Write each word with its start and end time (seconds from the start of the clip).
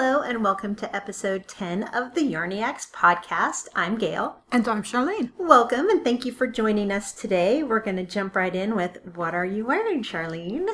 Hello, 0.00 0.22
and 0.22 0.44
welcome 0.44 0.76
to 0.76 0.94
episode 0.94 1.48
10 1.48 1.82
of 1.88 2.14
the 2.14 2.20
Yarniacs 2.20 2.88
podcast. 2.92 3.66
I'm 3.74 3.98
Gayle. 3.98 4.36
And 4.52 4.68
I'm 4.68 4.84
Sharlene. 4.84 5.32
Welcome, 5.36 5.90
and 5.90 6.04
thank 6.04 6.24
you 6.24 6.30
for 6.30 6.46
joining 6.46 6.92
us 6.92 7.12
today. 7.12 7.64
We're 7.64 7.80
going 7.80 7.96
to 7.96 8.04
jump 8.04 8.36
right 8.36 8.54
in 8.54 8.76
with 8.76 9.00
What 9.16 9.34
Are 9.34 9.44
You 9.44 9.66
Wearing, 9.66 10.04
Sharlene? 10.04 10.68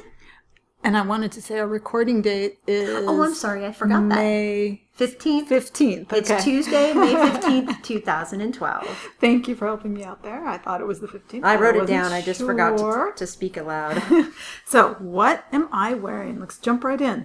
And 0.82 0.94
I 0.94 1.00
wanted 1.00 1.32
to 1.32 1.40
say 1.40 1.58
our 1.58 1.66
recording 1.66 2.20
date 2.20 2.58
is. 2.66 3.06
Oh, 3.08 3.22
I'm 3.22 3.32
sorry, 3.32 3.64
I 3.64 3.72
forgot 3.72 4.02
May 4.02 4.82
that. 4.98 5.18
15th? 5.18 5.48
15th. 5.48 6.12
It's. 6.12 6.44
Tuesday, 6.44 6.92
May 6.92 7.14
15th, 7.14 7.82
2012. 7.82 9.08
Thank 9.20 9.48
you 9.48 9.54
for 9.56 9.66
helping 9.66 9.94
me 9.94 10.04
out 10.04 10.22
there. 10.22 10.44
I 10.44 10.58
thought 10.58 10.82
it 10.82 10.86
was 10.86 11.00
the 11.00 11.08
15th. 11.08 11.44
I 11.44 11.56
wrote 11.56 11.76
it 11.76 11.80
wasn't 11.80 11.98
down, 11.98 12.12
I 12.12 12.20
just 12.20 12.42
forgot 12.42 12.76
to, 12.76 13.12
to 13.16 13.26
speak 13.26 13.56
aloud. 13.56 14.02
So, 14.66 14.96
what 14.98 15.46
am 15.50 15.70
I 15.72 15.94
wearing? 15.94 16.40
Let's 16.40 16.58
jump 16.58 16.84
right 16.84 17.00
in. 17.00 17.24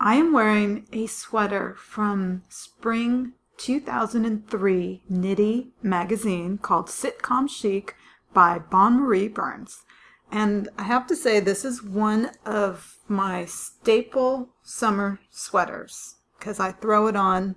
I 0.00 0.14
am 0.14 0.32
wearing 0.32 0.86
a 0.92 1.06
sweater 1.06 1.74
from 1.76 2.44
spring 2.48 3.32
2003 3.56 5.02
Knitty 5.08 5.72
magazine 5.82 6.58
called 6.58 6.86
Sitcom 6.86 7.48
Chic 7.50 7.96
by 8.32 8.60
Bonne 8.60 9.00
Marie 9.00 9.26
Burns. 9.26 9.84
And 10.30 10.68
I 10.78 10.84
have 10.84 11.08
to 11.08 11.16
say, 11.16 11.40
this 11.40 11.64
is 11.64 11.82
one 11.82 12.30
of 12.46 12.98
my 13.08 13.44
staple 13.46 14.50
summer 14.62 15.18
sweaters 15.30 16.16
because 16.38 16.60
I 16.60 16.70
throw 16.70 17.08
it 17.08 17.16
on 17.16 17.56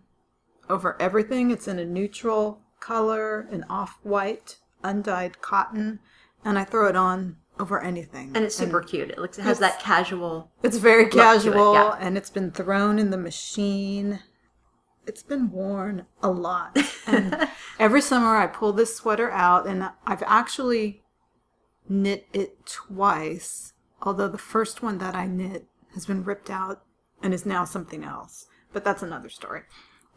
over 0.67 0.99
everything. 0.99 1.51
It's 1.51 1.67
in 1.67 1.77
a 1.77 1.85
neutral 1.85 2.61
color, 2.79 3.41
an 3.51 3.65
off 3.69 3.99
white, 4.01 4.57
undyed 4.83 5.41
cotton, 5.41 5.99
and 6.43 6.57
I 6.57 6.63
throw 6.63 6.87
it 6.87 6.95
on 6.95 7.37
over 7.59 7.79
anything. 7.79 8.31
And 8.35 8.43
it's 8.43 8.55
super 8.55 8.81
cute. 8.81 9.11
It 9.11 9.19
looks 9.19 9.37
it 9.37 9.43
has 9.43 9.59
that 9.59 9.79
casual. 9.79 10.51
It's 10.63 10.77
very 10.77 11.03
to 11.03 11.09
it, 11.09 11.21
casual 11.21 11.73
yeah. 11.73 11.97
and 11.99 12.17
it's 12.17 12.29
been 12.29 12.51
thrown 12.51 12.99
in 12.99 13.11
the 13.11 13.17
machine. 13.17 14.19
It's 15.05 15.23
been 15.23 15.51
worn 15.51 16.05
a 16.21 16.29
lot. 16.29 16.77
And 17.05 17.47
every 17.79 18.01
summer 18.01 18.35
I 18.35 18.47
pull 18.47 18.73
this 18.73 18.95
sweater 18.95 19.31
out 19.31 19.67
and 19.67 19.91
I've 20.05 20.23
actually 20.23 21.03
knit 21.87 22.27
it 22.33 22.65
twice, 22.65 23.73
although 24.01 24.27
the 24.27 24.37
first 24.37 24.81
one 24.81 24.97
that 24.99 25.15
I 25.15 25.27
knit 25.27 25.67
has 25.93 26.05
been 26.05 26.23
ripped 26.23 26.49
out 26.49 26.83
and 27.21 27.33
is 27.33 27.45
now 27.45 27.65
something 27.65 28.03
else. 28.03 28.47
But 28.73 28.83
that's 28.83 29.03
another 29.03 29.29
story. 29.29 29.63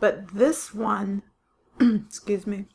But 0.00 0.34
this 0.34 0.72
one, 0.74 1.22
excuse 1.80 2.46
me, 2.46 2.66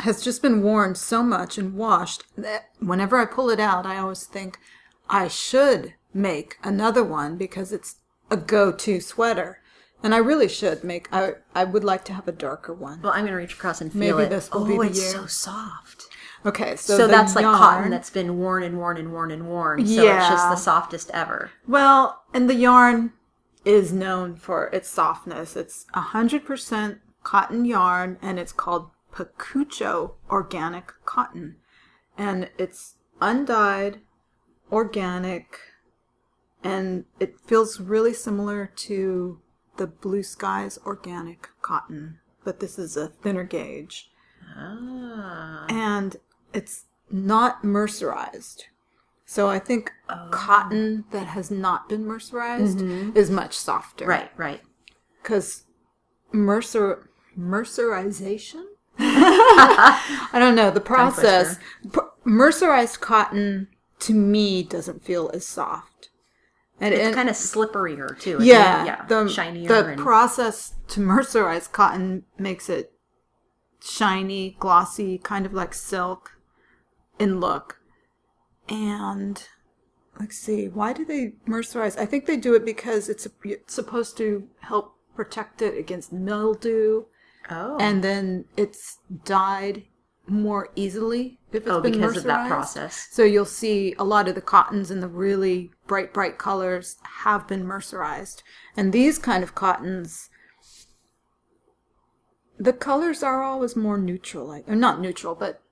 has 0.00 0.22
just 0.22 0.42
been 0.42 0.62
worn 0.62 0.94
so 0.94 1.22
much 1.22 1.58
and 1.58 1.74
washed 1.74 2.24
that 2.36 2.70
whenever 2.78 3.16
I 3.18 3.24
pull 3.24 3.50
it 3.50 3.60
out, 3.60 3.86
I 3.86 3.98
always 3.98 4.24
think 4.24 4.58
I 5.08 5.28
should 5.28 5.94
make 6.12 6.58
another 6.62 7.04
one 7.04 7.36
because 7.36 7.72
it's 7.72 7.96
a 8.30 8.36
go-to 8.36 9.00
sweater. 9.00 9.60
And 10.02 10.14
I 10.14 10.18
really 10.18 10.48
should 10.48 10.84
make. 10.84 11.08
I 11.10 11.34
I 11.54 11.64
would 11.64 11.82
like 11.82 12.04
to 12.04 12.12
have 12.12 12.28
a 12.28 12.32
darker 12.32 12.74
one. 12.74 13.00
Well, 13.00 13.12
I'm 13.12 13.22
going 13.22 13.32
to 13.32 13.38
reach 13.38 13.54
across 13.54 13.80
and 13.80 13.90
feel 13.90 14.16
Maybe 14.16 14.26
it. 14.26 14.30
this 14.30 14.50
will 14.50 14.62
oh, 14.62 14.66
be 14.66 14.76
the 14.76 14.82
it's 14.82 15.00
year. 15.00 15.22
so 15.22 15.26
soft. 15.26 16.06
Okay, 16.44 16.76
so, 16.76 16.96
So, 16.96 17.06
that's 17.08 17.34
like 17.34 17.44
cotton 17.44 17.90
that's 17.90 18.10
been 18.10 18.38
worn 18.38 18.62
and 18.62 18.78
worn 18.78 18.98
and 18.98 19.12
worn 19.12 19.32
and 19.32 19.48
worn. 19.48 19.84
So 19.84 19.92
it's 19.92 20.28
just 20.28 20.48
the 20.48 20.56
softest 20.56 21.10
ever. 21.12 21.50
Well, 21.66 22.22
and 22.32 22.48
the 22.48 22.54
yarn 22.54 23.14
is 23.64 23.92
known 23.92 24.36
for 24.36 24.68
its 24.68 24.88
softness. 24.88 25.56
It's 25.56 25.86
100% 25.94 27.00
cotton 27.24 27.64
yarn 27.64 28.16
and 28.22 28.38
it's 28.38 28.52
called 28.52 28.90
Pakucho 29.16 30.12
organic 30.30 30.92
cotton. 31.06 31.56
And 32.18 32.50
it's 32.58 32.96
undyed, 33.20 34.00
organic, 34.70 35.58
and 36.62 37.04
it 37.18 37.40
feels 37.40 37.80
really 37.80 38.12
similar 38.12 38.70
to 38.76 39.40
the 39.76 39.86
Blue 39.86 40.22
Skies 40.22 40.78
organic 40.84 41.48
cotton, 41.62 42.18
but 42.44 42.60
this 42.60 42.78
is 42.78 42.96
a 42.96 43.08
thinner 43.08 43.44
gauge. 43.44 44.10
Ah. 44.56 45.66
And 45.68 46.16
it's 46.52 46.86
not 47.10 47.62
mercerized. 47.62 48.64
So 49.24 49.48
I 49.48 49.58
think 49.58 49.92
cotton 50.30 51.04
that 51.10 51.26
has 51.26 51.50
not 51.50 51.88
been 51.88 52.04
mercerized 52.04 53.16
is 53.16 53.30
much 53.30 53.54
softer. 53.54 54.06
Right, 54.06 54.30
right. 54.36 54.60
Because 55.22 55.64
mercer 56.32 57.10
mercerization? 57.38 58.64
I 58.98 60.30
don't 60.34 60.54
know. 60.54 60.70
The 60.70 60.80
process. 60.80 61.58
pr- 61.92 62.00
Mercerized 62.24 63.00
cotton 63.00 63.68
to 64.00 64.12
me 64.12 64.62
doesn't 64.62 65.04
feel 65.04 65.30
as 65.32 65.46
soft. 65.46 66.10
And, 66.80 66.92
It's 66.92 67.14
kind 67.14 67.28
of 67.28 67.36
slipperier 67.36 68.18
too. 68.18 68.38
yeah, 68.42 68.82
it? 68.82 68.86
yeah, 68.86 69.06
the, 69.06 69.28
shinier. 69.28 69.68
The 69.68 69.86
and, 69.92 70.00
process 70.00 70.74
to 70.88 71.00
mercerize 71.00 71.70
cotton 71.70 72.24
makes 72.38 72.68
it 72.68 72.92
shiny, 73.82 74.56
glossy, 74.58 75.18
kind 75.18 75.46
of 75.46 75.54
like 75.54 75.72
silk 75.72 76.32
in 77.18 77.40
look. 77.40 77.80
And 78.68 79.42
let's 80.20 80.36
see, 80.36 80.68
why 80.68 80.92
do 80.92 81.04
they 81.04 81.34
mercerize? 81.46 81.96
I 81.96 82.04
think 82.04 82.26
they 82.26 82.36
do 82.36 82.54
it 82.54 82.64
because 82.64 83.08
it's, 83.08 83.26
it's 83.44 83.72
supposed 83.72 84.16
to 84.18 84.48
help 84.60 84.96
protect 85.14 85.62
it 85.62 85.78
against 85.78 86.12
mildew, 86.12 87.04
oh, 87.50 87.76
and 87.78 88.02
then 88.02 88.44
it's 88.56 88.98
dyed 89.24 89.84
more 90.28 90.70
easily 90.74 91.38
if 91.52 91.62
it's 91.62 91.70
oh, 91.70 91.80
been 91.80 91.92
because 91.92 92.16
of 92.16 92.24
that 92.24 92.48
process. 92.48 93.08
So 93.10 93.24
you'll 93.24 93.44
see 93.44 93.94
a 93.98 94.04
lot 94.04 94.28
of 94.28 94.34
the 94.34 94.40
cottons 94.40 94.90
and 94.90 95.02
the 95.02 95.08
really 95.08 95.70
bright, 95.86 96.12
bright 96.12 96.38
colors 96.38 96.96
have 97.22 97.46
been 97.46 97.64
mercerized. 97.64 98.42
And 98.76 98.92
these 98.92 99.18
kind 99.18 99.42
of 99.42 99.54
cottons, 99.54 100.28
the 102.58 102.72
colors 102.72 103.22
are 103.22 103.42
always 103.42 103.76
more 103.76 103.98
neutral, 103.98 104.46
like, 104.46 104.68
or 104.68 104.76
not 104.76 105.00
neutral, 105.00 105.34
but 105.34 105.62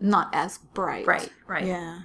not 0.00 0.28
as 0.32 0.58
bright. 0.58 1.06
Right, 1.06 1.30
right. 1.46 1.64
Yeah, 1.64 2.00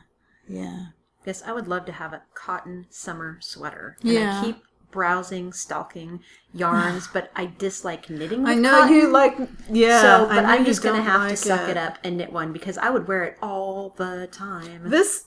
yeah. 0.47 0.85
Yes, 1.25 1.43
I 1.45 1.51
would 1.51 1.67
love 1.67 1.85
to 1.87 1.91
have 1.91 2.13
a 2.13 2.21
cotton 2.33 2.85
summer 2.89 3.37
sweater. 3.41 3.97
And 4.01 4.11
Yeah. 4.11 4.39
I 4.39 4.45
keep 4.45 4.63
browsing, 4.91 5.53
stalking 5.53 6.21
yarns, 6.53 7.07
but 7.07 7.31
I 7.35 7.51
dislike 7.57 8.09
knitting. 8.09 8.45
I 8.45 8.55
know 8.55 8.85
you 8.85 9.09
like, 9.09 9.37
yeah. 9.71 10.01
so, 10.01 10.27
but 10.27 10.45
I'm 10.45 10.65
just 10.65 10.81
gonna 10.81 11.01
have 11.01 11.21
like 11.21 11.31
to 11.31 11.37
suck 11.37 11.69
it. 11.69 11.77
up 11.77 11.97
and 12.03 12.17
knit 12.17 12.31
one 12.31 12.53
because 12.53 12.77
I 12.77 12.89
would 12.89 13.07
wear 13.07 13.23
it 13.23 13.37
all 13.41 13.93
the 13.97 14.27
time. 14.31 14.89
This, 14.89 15.25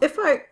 if 0.00 0.16
I, 0.18 0.42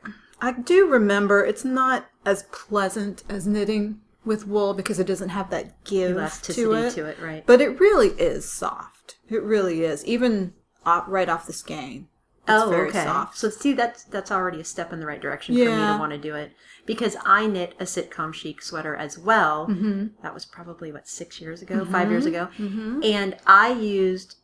I 0.40 0.52
do 0.52 0.86
remember, 0.86 1.44
it's 1.44 1.64
not 1.64 2.06
as 2.24 2.44
pleasant 2.44 3.22
as 3.28 3.46
knitting 3.46 4.00
with 4.24 4.46
wool 4.46 4.74
because 4.74 4.98
it 4.98 5.06
doesn't 5.06 5.28
have 5.28 5.50
that 5.50 5.84
give 5.84 6.12
Elasticity 6.12 6.62
to 6.62 6.72
it. 6.72 6.90
to 6.94 7.06
it, 7.06 7.18
right? 7.20 7.46
But 7.46 7.60
it 7.60 7.78
really 7.78 8.08
is 8.08 8.50
soft. 8.50 9.16
It 9.28 9.42
really 9.42 9.84
is, 9.84 10.04
even 10.04 10.54
off, 10.84 11.04
right 11.08 11.28
off 11.28 11.46
the 11.46 11.52
skein. 11.52 12.08
Oh, 12.46 12.72
okay. 12.72 13.04
soft. 13.04 13.38
So 13.38 13.48
see, 13.48 13.72
that's 13.72 14.04
that's 14.04 14.30
already 14.30 14.60
a 14.60 14.64
step 14.64 14.92
in 14.92 15.00
the 15.00 15.06
right 15.06 15.20
direction 15.20 15.54
for 15.54 15.60
me 15.60 15.66
to 15.66 15.96
want 15.98 16.12
to 16.12 16.18
do 16.18 16.34
it 16.34 16.52
because 16.84 17.16
I 17.24 17.46
knit 17.46 17.74
a 17.80 17.84
sitcom 17.84 18.34
chic 18.34 18.60
sweater 18.62 18.94
as 18.94 19.18
well. 19.18 19.66
Mm-hmm. 19.66 20.22
That 20.22 20.34
was 20.34 20.44
probably 20.44 20.92
what 20.92 21.08
six 21.08 21.40
years 21.40 21.62
ago, 21.62 21.84
five 21.86 22.10
years 22.10 22.26
ago, 22.26 22.48
Mm-hmm. 22.58 23.00
and 23.02 23.36
I 23.46 23.72
used 23.72 24.36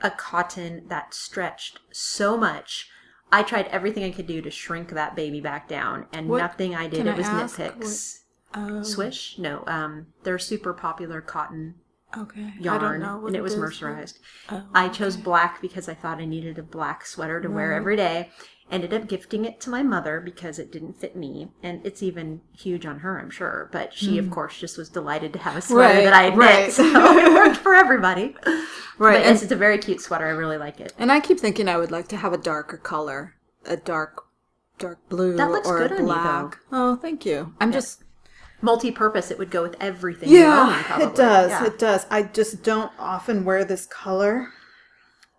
a 0.00 0.10
cotton 0.10 0.84
that 0.88 1.12
stretched 1.14 1.80
so 1.92 2.36
much. 2.36 2.88
I 3.30 3.42
tried 3.42 3.66
everything 3.68 4.04
I 4.04 4.10
could 4.10 4.26
do 4.26 4.42
to 4.42 4.50
shrink 4.50 4.90
that 4.90 5.14
baby 5.16 5.40
back 5.40 5.68
down, 5.68 6.06
and 6.12 6.28
What- 6.28 6.38
nothing 6.38 6.74
I 6.74 6.86
did. 6.88 7.06
It 7.06 7.16
was 7.16 7.26
ask 7.26 7.58
Knit 7.58 7.74
Picks. 7.80 8.18
Oh, 8.54 8.82
Swish? 8.82 9.38
No, 9.38 9.64
um, 9.66 10.08
they're 10.24 10.38
super 10.38 10.74
popular 10.74 11.20
cotton 11.22 11.76
okay. 12.16 12.52
I 12.58 12.60
yarn, 12.60 12.80
don't 12.80 13.00
know 13.00 13.18
what 13.18 13.28
and 13.28 13.36
it 13.36 13.42
was 13.42 13.54
is, 13.54 13.58
mercerized. 13.60 14.18
Oh, 14.50 14.62
I 14.74 14.88
chose 14.88 15.16
black 15.16 15.60
because 15.60 15.88
I 15.88 15.94
thought 15.94 16.18
I 16.20 16.24
needed 16.24 16.58
a 16.58 16.62
black 16.62 17.06
sweater 17.06 17.40
to 17.40 17.48
wear 17.48 17.72
every 17.72 17.96
day. 17.96 18.30
Ended 18.70 18.94
up 18.94 19.06
gifting 19.06 19.44
it 19.44 19.60
to 19.62 19.70
my 19.70 19.82
mother 19.82 20.18
because 20.20 20.58
it 20.58 20.72
didn't 20.72 20.98
fit 20.98 21.14
me, 21.14 21.50
and 21.62 21.84
it's 21.84 22.02
even 22.02 22.40
huge 22.56 22.86
on 22.86 23.00
her, 23.00 23.20
I'm 23.20 23.28
sure. 23.28 23.68
But 23.70 23.92
she, 23.92 24.16
of 24.16 24.30
course, 24.30 24.58
just 24.58 24.78
was 24.78 24.88
delighted 24.88 25.34
to 25.34 25.38
have 25.40 25.56
a 25.56 25.60
sweater 25.60 25.92
Hmm. 25.92 25.98
Right, 25.98 26.04
that 26.04 26.14
I 26.14 26.22
had 26.30 26.38
knit, 26.38 26.72
so 26.72 26.84
it 27.18 27.32
worked 27.34 27.56
for 27.58 27.74
everybody. 27.74 28.34
Right, 28.46 28.58
But 28.98 29.16
and- 29.16 29.24
yes, 29.24 29.42
it's 29.42 29.52
a 29.52 29.56
very 29.56 29.76
cute 29.76 30.00
sweater. 30.00 30.26
I 30.26 30.30
really 30.30 30.56
like 30.56 30.80
it. 30.80 30.94
And 30.98 31.12
I 31.12 31.20
keep 31.20 31.38
thinking 31.38 31.68
I 31.68 31.76
would 31.76 31.90
like 31.90 32.08
to 32.08 32.16
have 32.16 32.32
a 32.32 32.38
darker 32.38 32.78
color, 32.78 33.34
a 33.66 33.76
dark, 33.76 34.22
dark 34.78 35.06
blue 35.10 35.36
That 35.36 35.50
looks 35.50 35.68
or 35.68 35.78
good 35.78 35.92
on 35.92 35.98
you, 35.98 36.04
black. 36.04 36.58
oh, 36.70 36.96
thank 36.96 37.26
you. 37.26 37.52
I'm 37.60 37.72
just 37.72 38.02
Multi-purpose, 38.62 39.30
it 39.30 39.38
would 39.38 39.50
go 39.50 39.62
with 39.62 39.76
everything. 39.80 40.28
own, 40.28 40.34
Yeah, 40.34 41.02
it 41.08 41.14
does. 41.14 41.50
Yeah. 41.50 41.66
It 41.66 41.78
does. 41.78 42.06
I 42.10 42.22
just 42.22 42.62
don't 42.62 42.92
often 42.98 43.44
wear 43.44 43.64
this 43.64 43.86
color, 43.86 44.48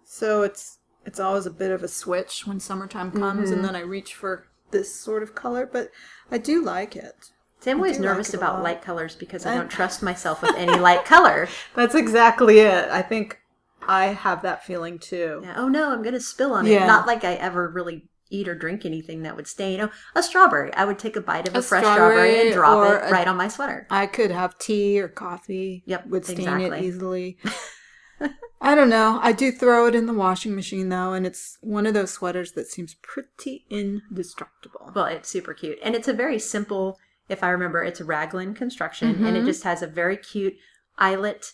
so 0.05 0.43
it's 0.43 0.79
it's 1.05 1.19
always 1.19 1.45
a 1.45 1.51
bit 1.51 1.71
of 1.71 1.83
a 1.83 1.87
switch 1.87 2.45
when 2.45 2.59
summertime 2.59 3.11
comes, 3.11 3.49
Mm-hmm. 3.49 3.53
and 3.59 3.65
then 3.65 3.75
I 3.75 3.81
reach 3.81 4.13
for 4.13 4.47
this 4.71 4.93
sort 4.95 5.23
of 5.23 5.35
color. 5.35 5.65
But 5.71 5.89
I 6.31 6.37
do 6.37 6.61
like 6.63 6.95
it. 6.95 7.31
See, 7.59 7.71
I'm 7.71 7.77
always 7.77 7.97
do 7.97 8.03
like 8.03 8.11
nervous 8.11 8.33
about 8.33 8.61
light 8.61 8.81
colors 8.81 9.15
because 9.15 9.45
I 9.45 9.55
don't 9.55 9.69
trust 9.79 10.03
myself 10.03 10.41
with 10.41 10.55
any 10.57 10.77
light 10.77 11.05
color. 11.05 11.47
That's 11.75 11.95
exactly 11.95 12.59
it. 12.59 12.89
I 12.89 13.01
think 13.01 13.39
I 13.87 14.07
have 14.07 14.41
that 14.43 14.65
feeling 14.65 14.99
too. 14.99 15.41
Yeah, 15.43 15.53
oh 15.57 15.67
no, 15.69 15.91
I'm 15.91 16.03
gonna 16.03 16.19
spill 16.19 16.53
on 16.53 16.67
it. 16.67 16.79
Not 16.85 17.07
like 17.07 17.23
I 17.23 17.35
ever 17.35 17.69
really 17.69 18.09
eat 18.29 18.47
or 18.47 18.55
drink 18.55 18.85
anything 18.85 19.23
that 19.23 19.35
would 19.35 19.47
stain. 19.47 19.81
Oh, 19.81 19.91
a 20.15 20.23
strawberry. 20.23 20.73
I 20.73 20.85
would 20.85 20.97
take 20.99 21.15
a 21.15 21.21
bite 21.21 21.47
of 21.47 21.55
a, 21.55 21.59
A 21.59 21.61
fresh 21.61 21.83
strawberry, 21.83 22.41
and 22.47 22.53
drop 22.53 23.03
it 23.03 23.09
a- 23.09 23.11
right 23.11 23.27
on 23.27 23.37
my 23.37 23.47
sweater. 23.47 23.85
I 23.89 24.07
could 24.07 24.31
have 24.31 24.57
tea 24.57 24.99
or 24.99 25.07
coffee. 25.07 25.83
Yep, 25.85 26.07
would 26.07 26.25
stain 26.25 26.61
it 26.61 26.83
easily. 26.83 27.37
I 28.61 28.75
don't 28.75 28.89
know. 28.89 29.19
I 29.21 29.33
do 29.33 29.51
throw 29.51 29.87
it 29.87 29.95
in 29.95 30.05
the 30.05 30.13
washing 30.13 30.55
machine 30.55 30.87
though, 30.87 31.11
and 31.11 31.25
it's 31.27 31.57
one 31.61 31.85
of 31.85 31.93
those 31.93 32.11
sweaters 32.11 32.53
that 32.53 32.67
seems 32.67 32.93
pretty 33.01 33.65
indestructible. 33.69 34.91
Well, 34.95 35.05
it's 35.05 35.27
super 35.27 35.53
cute. 35.53 35.77
And 35.83 35.95
it's 35.95 36.07
a 36.07 36.13
very 36.13 36.39
simple, 36.39 36.97
if 37.27 37.43
I 37.43 37.49
remember, 37.49 37.83
it's 37.83 37.99
a 37.99 38.05
raglan 38.05 38.53
construction 38.53 39.25
and 39.25 39.35
it 39.35 39.43
Mhm. 39.43 39.47
just 39.47 39.63
has 39.65 39.81
a 39.81 39.87
very 39.87 40.15
cute 40.15 40.53
eyelet 40.97 41.51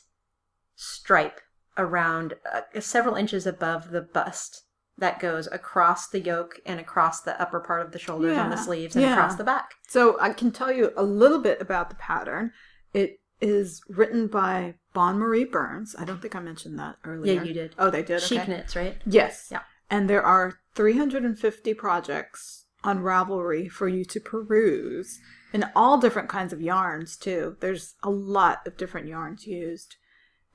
stripe 0.75 1.41
around 1.77 2.35
uh, 2.53 2.61
several 2.79 3.15
inches 3.15 3.47
above 3.47 3.89
the 3.89 4.01
bust 4.01 4.63
that 4.99 5.19
goes 5.19 5.47
across 5.51 6.07
the 6.07 6.19
yoke 6.19 6.59
and 6.65 6.79
across 6.79 7.21
the 7.21 7.39
upper 7.41 7.59
part 7.59 7.85
of 7.85 7.91
the 7.91 7.99
shoulders 7.99 8.37
on 8.37 8.49
the 8.49 8.57
sleeves 8.57 8.95
and 8.95 9.03
yeah. 9.03 9.13
across 9.13 9.35
the 9.35 9.43
back. 9.43 9.71
So 9.87 10.19
I 10.19 10.33
can 10.33 10.51
tell 10.51 10.71
you 10.71 10.91
a 10.95 11.03
little 11.03 11.39
bit 11.39 11.61
about 11.61 11.89
the 11.89 11.95
pattern. 11.95 12.51
It 12.93 13.19
is 13.41 13.81
written 13.87 14.27
by 14.27 14.75
Bonne 14.93 15.17
Marie 15.17 15.45
Burns. 15.45 15.95
I 15.97 16.05
don't 16.05 16.21
think 16.21 16.35
I 16.35 16.39
mentioned 16.39 16.77
that 16.79 16.97
earlier. 17.03 17.35
Yeah, 17.35 17.43
you 17.43 17.53
did. 17.53 17.75
Oh, 17.77 17.89
they 17.89 18.03
did. 18.03 18.21
She 18.21 18.39
okay. 18.39 18.51
knits, 18.51 18.75
right? 18.75 18.97
Yes. 19.05 19.47
Yeah. 19.51 19.61
And 19.89 20.09
there 20.09 20.23
are 20.23 20.59
350 20.75 21.73
projects 21.73 22.65
on 22.83 22.99
Ravelry 22.99 23.69
for 23.69 23.87
you 23.87 24.05
to 24.05 24.19
peruse 24.19 25.19
in 25.53 25.65
all 25.75 25.97
different 25.97 26.29
kinds 26.29 26.53
of 26.53 26.61
yarns, 26.61 27.17
too. 27.17 27.57
There's 27.59 27.95
a 28.03 28.09
lot 28.09 28.65
of 28.67 28.77
different 28.77 29.07
yarns 29.07 29.47
used. 29.47 29.95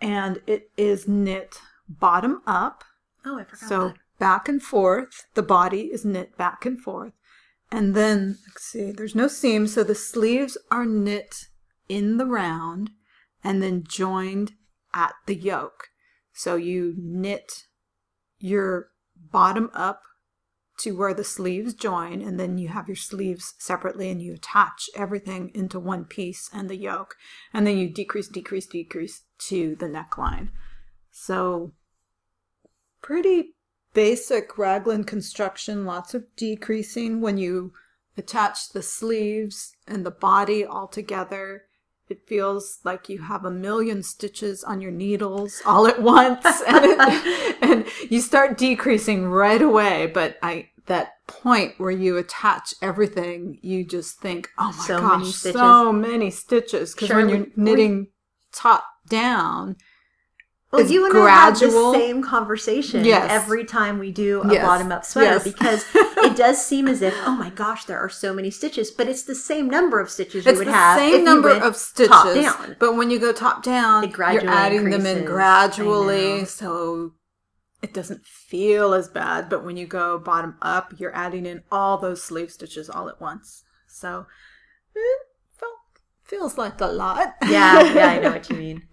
And 0.00 0.40
it 0.46 0.70
is 0.76 1.08
knit 1.08 1.58
bottom 1.88 2.42
up. 2.46 2.84
Oh, 3.24 3.38
I 3.38 3.44
forgot 3.44 3.68
So 3.68 3.88
that. 3.88 3.96
Back 4.18 4.48
and 4.48 4.62
forth. 4.62 5.26
The 5.34 5.42
body 5.42 5.90
is 5.92 6.04
knit 6.04 6.36
back 6.36 6.64
and 6.64 6.80
forth. 6.80 7.12
And 7.70 7.94
then, 7.94 8.38
let's 8.48 8.64
see, 8.64 8.92
there's 8.92 9.14
no 9.14 9.28
seam. 9.28 9.66
So 9.66 9.82
the 9.82 9.94
sleeves 9.94 10.56
are 10.70 10.86
knit 10.86 11.46
in 11.88 12.18
the 12.18 12.26
round 12.26 12.90
and 13.42 13.62
then 13.62 13.84
joined 13.86 14.52
at 14.92 15.14
the 15.26 15.34
yoke. 15.34 15.88
So 16.32 16.56
you 16.56 16.94
knit 16.96 17.64
your 18.38 18.90
bottom 19.16 19.70
up 19.74 20.02
to 20.78 20.96
where 20.96 21.14
the 21.14 21.24
sleeves 21.24 21.72
join, 21.72 22.20
and 22.20 22.38
then 22.38 22.58
you 22.58 22.68
have 22.68 22.88
your 22.88 22.96
sleeves 22.96 23.54
separately 23.58 24.10
and 24.10 24.20
you 24.20 24.34
attach 24.34 24.90
everything 24.96 25.52
into 25.54 25.78
one 25.78 26.04
piece 26.04 26.50
and 26.52 26.68
the 26.68 26.76
yoke. 26.76 27.14
And 27.52 27.64
then 27.64 27.78
you 27.78 27.88
decrease, 27.88 28.26
decrease, 28.26 28.66
decrease 28.66 29.22
to 29.46 29.76
the 29.76 29.86
neckline. 29.86 30.48
So 31.12 31.74
pretty 33.02 33.53
basic 33.94 34.58
raglan 34.58 35.04
construction, 35.04 35.86
lots 35.86 36.12
of 36.14 36.24
decreasing 36.36 37.20
when 37.20 37.38
you 37.38 37.72
attach 38.16 38.70
the 38.70 38.82
sleeves 38.82 39.74
and 39.86 40.04
the 40.04 40.10
body 40.10 40.64
all 40.64 40.88
together. 40.88 41.62
It 42.08 42.26
feels 42.26 42.80
like 42.84 43.08
you 43.08 43.22
have 43.22 43.46
a 43.46 43.50
million 43.50 44.02
stitches 44.02 44.62
on 44.62 44.82
your 44.82 44.90
needles 44.90 45.62
all 45.64 45.86
at 45.86 46.02
once, 46.02 46.44
and, 46.68 46.84
it, 46.84 47.56
and 47.62 47.86
you 48.10 48.20
start 48.20 48.58
decreasing 48.58 49.26
right 49.26 49.62
away. 49.62 50.08
But 50.12 50.36
I 50.42 50.68
that 50.86 51.26
point 51.26 51.74
where 51.78 51.90
you 51.90 52.18
attach 52.18 52.74
everything, 52.82 53.58
you 53.62 53.84
just 53.86 54.20
think, 54.20 54.50
"Oh 54.58 54.74
my 54.76 54.84
So 54.84 55.00
gosh, 55.00 55.20
many 55.20 55.32
so 55.32 55.92
many 55.92 56.30
stitches!" 56.30 56.94
Because 56.94 57.08
when 57.10 57.28
you're 57.30 57.46
knitting 57.56 58.08
top 58.52 58.84
down, 59.08 59.76
Well, 60.74 60.82
it's 60.82 60.90
you 60.92 61.06
and 61.06 61.16
I 61.16 61.30
have 61.30 61.58
the 61.60 61.92
same 61.92 62.22
conversation 62.22 63.04
Yes. 63.04 63.30
every 63.30 63.64
time 63.64 63.98
we 63.98 64.10
do 64.10 64.42
a 64.42 64.52
Yes. 64.52 64.64
bottom 64.66 64.90
up 64.90 65.04
sweater 65.04 65.34
Yes. 65.34 65.44
because 65.44 65.84
it 65.94 66.36
does 66.36 66.64
seem 66.64 66.88
as 66.88 67.00
if, 67.00 67.14
oh 67.24 67.32
my 67.36 67.50
gosh, 67.50 67.84
there 67.84 67.98
are 67.98 68.08
so 68.08 68.34
many 68.34 68.50
stitches, 68.50 68.90
but 68.90 69.08
it's 69.08 69.22
the 69.22 69.34
same 69.36 69.68
number 69.68 70.00
of 70.00 70.10
stitches 70.10 70.44
you 70.44 70.50
It's 70.50 70.58
would 70.58 70.66
the 70.68 70.72
have. 70.72 70.98
if 70.98 71.04
same 71.04 71.18
you 71.20 71.24
number 71.24 71.50
of 71.50 71.76
stitches, 71.76 72.08
top 72.10 72.34
down. 72.34 72.76
but 72.80 72.96
when 72.96 73.10
you 73.10 73.18
go 73.20 73.32
top 73.32 73.62
down, 73.62 74.02
you're 74.10 74.50
adding 74.50 74.90
them 74.90 75.06
in 75.06 75.24
gradually, 75.24 76.44
so 76.44 77.12
it 77.80 77.92
doesn't 77.94 78.24
feel 78.26 78.94
as 78.94 79.08
bad. 79.08 79.48
But 79.48 79.64
when 79.64 79.76
you 79.76 79.86
go 79.86 80.18
bottom 80.18 80.56
up, 80.60 80.94
you're 80.98 81.14
adding 81.14 81.46
in 81.46 81.62
all 81.70 81.98
those 81.98 82.22
sleeve 82.22 82.50
stitches 82.50 82.90
all 82.90 83.08
at 83.08 83.20
once. 83.20 83.62
So 83.86 84.26
it 84.96 85.20
feels 86.24 86.56
like 86.58 86.80
a 86.80 86.86
lot. 86.86 87.34
Yeah, 87.46 87.80
yeah, 87.94 88.06
I 88.08 88.18
know 88.18 88.30
what 88.36 88.48
you 88.50 88.56
mean. 88.56 88.88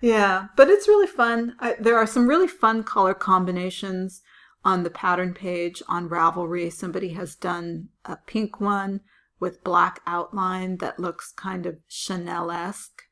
Yeah, 0.00 0.46
but 0.56 0.68
it's 0.68 0.88
really 0.88 1.06
fun. 1.06 1.56
I, 1.58 1.76
there 1.78 1.96
are 1.96 2.06
some 2.06 2.28
really 2.28 2.48
fun 2.48 2.84
color 2.84 3.14
combinations 3.14 4.22
on 4.64 4.82
the 4.82 4.90
pattern 4.90 5.32
page 5.32 5.82
on 5.88 6.08
Ravelry. 6.08 6.72
Somebody 6.72 7.14
has 7.14 7.34
done 7.34 7.88
a 8.04 8.16
pink 8.26 8.60
one 8.60 9.00
with 9.38 9.64
black 9.64 10.00
outline 10.06 10.78
that 10.78 10.98
looks 10.98 11.32
kind 11.32 11.66
of 11.66 11.78
Chanel 11.88 12.50
esque. 12.50 13.02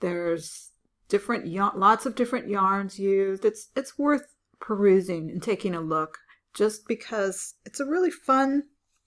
There's 0.00 0.70
different 1.08 1.46
lots 1.76 2.06
of 2.06 2.14
different 2.14 2.48
yarns 2.48 2.98
used. 2.98 3.44
It's 3.44 3.68
it's 3.74 3.98
worth 3.98 4.34
perusing 4.60 5.30
and 5.30 5.42
taking 5.42 5.74
a 5.74 5.80
look 5.80 6.18
just 6.54 6.86
because 6.86 7.54
it's 7.64 7.80
a 7.80 7.86
really 7.86 8.10
fun, 8.10 8.64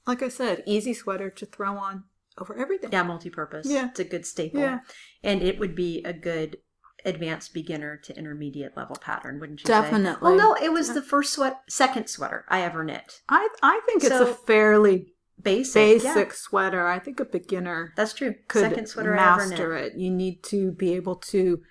like 0.08 0.24
I 0.24 0.30
said, 0.30 0.64
easy 0.66 0.94
sweater 0.94 1.30
to 1.30 1.46
throw 1.46 1.78
on 1.78 2.06
over 2.38 2.56
everything. 2.58 2.92
Yeah, 2.92 3.04
multi-purpose. 3.04 3.68
Yeah. 3.70 3.90
It's 3.90 4.00
a 4.00 4.06
good 4.06 4.26
staple. 4.26 4.62
Yeah. 4.62 4.80
And 5.24 5.42
it 5.42 5.60
would 5.60 5.76
be 5.76 6.02
a 6.04 6.14
good 6.14 6.58
advanced 7.06 7.54
beginner 7.54 7.98
to 7.98 8.18
intermediate 8.18 8.76
level 8.78 8.96
pattern, 9.02 9.40
wouldn't 9.40 9.62
you 9.62 9.66
say? 9.68 9.74
Definitely. 9.82 10.22
Well, 10.22 10.38
no, 10.38 10.56
it 10.56 10.72
was 10.72 10.94
the 10.94 11.02
first 11.02 11.34
sweat, 11.34 11.62
second 11.70 12.08
sweater 12.08 12.46
I 12.50 12.62
ever 12.62 12.84
knit. 12.84 13.22
I 13.30 13.48
I 13.64 13.82
think 13.86 14.04
it's 14.04 14.14
a 14.16 14.26
fairly 14.34 15.14
Basic. 15.42 15.74
basic 15.74 16.28
yeah. 16.28 16.34
sweater. 16.34 16.88
I 16.88 17.00
think 17.00 17.20
a 17.20 17.26
beginner 17.26 17.94
That's 17.96 18.14
true. 18.14 18.36
could 18.48 18.62
second 18.62 18.88
sweater 18.88 19.18
I 19.18 19.32
ever 19.34 19.42
knit. 19.48 19.50
master 19.52 19.76
it. 19.76 19.94
You 19.96 20.12
need 20.12 20.44
to 20.44 20.72
be 20.72 20.94
able 20.94 21.16
to 21.16 21.62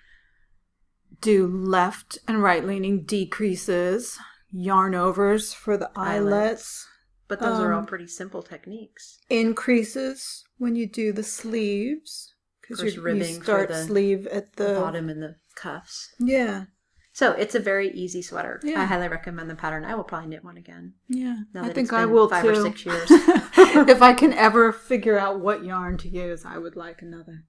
do 1.21 1.47
left 1.47 2.17
and 2.27 2.41
right 2.41 2.65
leaning 2.65 3.03
decreases, 3.05 4.17
yarn 4.51 4.95
overs 4.95 5.53
for 5.53 5.77
the 5.77 5.89
eyelets. 5.95 6.87
But 7.27 7.39
those 7.39 7.59
are 7.61 7.71
all 7.71 7.79
Um, 7.79 7.85
pretty 7.85 8.07
simple 8.07 8.41
techniques. 8.43 9.19
increases 9.29 10.43
when 10.57 10.75
you 10.75 10.85
do 10.85 11.13
the 11.13 11.23
sleeves 11.23 12.30
because 12.77 12.95
you, 12.95 13.01
ribbing 13.01 13.27
you 13.27 13.37
for 13.37 13.43
start 13.43 13.69
the 13.69 13.83
sleeve 13.83 14.27
at 14.27 14.55
the, 14.55 14.73
bottom 14.73 15.09
and 15.09 15.21
the 15.21 15.35
cuffs. 15.55 16.13
Yeah, 16.19 16.65
So 17.13 17.31
it's 17.31 17.55
a 17.55 17.59
very 17.59 17.91
easy 17.91 18.21
sweater. 18.21 18.59
Yeah. 18.63 18.81
I 18.81 18.85
highly 18.85 19.07
recommend 19.07 19.49
the 19.49 19.55
pattern. 19.55 19.85
I 19.85 19.95
will 19.95 20.03
probably 20.03 20.29
knit 20.29 20.43
one 20.43 20.57
again. 20.57 20.93
yeah. 21.07 21.37
I 21.55 21.69
think 21.69 21.93
I 21.93 22.05
will 22.05 22.29
five 22.29 22.43
too. 22.43 22.51
or 22.51 22.55
six 22.55 22.85
years. 22.85 23.07
if 23.09 24.01
I 24.01 24.13
can 24.13 24.33
ever 24.47 24.71
figure 24.71 25.19
out 25.19 25.39
what 25.39 25.63
yarn 25.63 25.97
to 25.99 26.09
use, 26.09 26.45
I 26.45 26.57
would 26.57 26.75
like 26.75 27.01
another. 27.01 27.45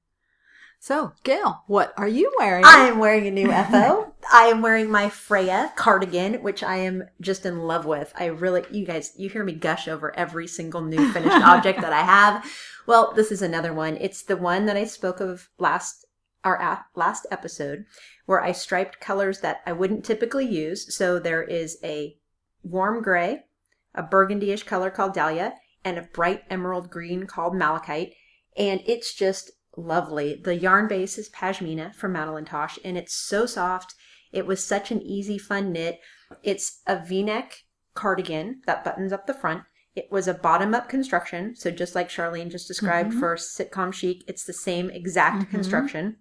So, 0.82 1.12
Gayle, 1.22 1.62
what 1.68 1.94
are 1.96 2.08
you 2.08 2.32
wearing? 2.40 2.64
I 2.64 2.88
am 2.88 2.98
wearing 2.98 3.28
a 3.28 3.30
new 3.30 3.46
FO. 3.46 4.12
I 4.32 4.46
am 4.46 4.62
wearing 4.62 4.90
my 4.90 5.10
Freya 5.10 5.72
cardigan, 5.76 6.42
which 6.42 6.64
I 6.64 6.78
am 6.78 7.04
just 7.20 7.46
in 7.46 7.60
love 7.60 7.86
with. 7.86 8.12
I 8.16 8.24
really, 8.26 8.64
you 8.68 8.84
guys, 8.84 9.12
you 9.16 9.28
hear 9.28 9.44
me 9.44 9.52
gush 9.52 9.86
over 9.86 10.12
every 10.16 10.48
single 10.48 10.80
new 10.80 11.12
finished 11.12 11.36
object 11.44 11.82
that 11.82 11.92
I 11.92 12.02
have. 12.02 12.44
Well, 12.84 13.12
this 13.14 13.30
is 13.30 13.42
another 13.42 13.72
one. 13.72 13.96
It's 14.00 14.24
the 14.24 14.36
one 14.36 14.66
that 14.66 14.76
I 14.76 14.82
spoke 14.82 15.20
of 15.20 15.50
last 15.56 16.04
our 16.42 16.84
last 16.96 17.28
episode, 17.30 17.84
where 18.26 18.42
I 18.42 18.50
striped 18.50 18.98
colors 18.98 19.38
that 19.38 19.60
I 19.64 19.70
wouldn't 19.70 20.04
typically 20.04 20.48
use. 20.48 20.92
So 20.92 21.20
there 21.20 21.44
is 21.44 21.78
a 21.84 22.16
warm 22.64 23.04
gray, 23.04 23.44
a 23.94 24.02
burgundy-ish 24.02 24.64
color 24.64 24.90
called 24.90 25.14
Dahlia, 25.14 25.54
and 25.84 25.96
a 25.96 26.08
bright 26.12 26.42
emerald 26.50 26.90
green 26.90 27.28
called 27.28 27.54
Malachite. 27.54 28.14
And 28.56 28.82
it's 28.84 29.14
just 29.14 29.52
lovely. 29.76 30.40
The 30.42 30.56
yarn 30.56 30.88
base 30.88 31.18
is 31.18 31.30
Pashmina 31.30 31.94
from 31.94 32.12
Madeline 32.12 32.44
Tosh, 32.44 32.78
and 32.84 32.96
it's 32.96 33.14
so 33.14 33.46
soft. 33.46 33.94
It 34.32 34.46
was 34.46 34.64
such 34.64 34.90
an 34.90 35.02
easy, 35.02 35.38
fun 35.38 35.72
knit. 35.72 36.00
It's 36.42 36.80
a 36.86 37.04
v-neck 37.04 37.64
cardigan 37.94 38.62
that 38.66 38.84
buttons 38.84 39.12
up 39.12 39.26
the 39.26 39.34
front. 39.34 39.62
It 39.94 40.10
was 40.10 40.26
a 40.26 40.34
bottom-up 40.34 40.88
construction, 40.88 41.54
so 41.54 41.70
just 41.70 41.94
like 41.94 42.08
Sharlene 42.08 42.50
just 42.50 42.66
described 42.66 43.12
Mhm. 43.12 43.20
for 43.20 43.36
sitcom 43.36 43.92
chic, 43.92 44.24
it's 44.26 44.44
the 44.44 44.54
same 44.54 44.88
exact 44.88 45.44
Mhm. 45.44 45.50
construction. 45.50 46.16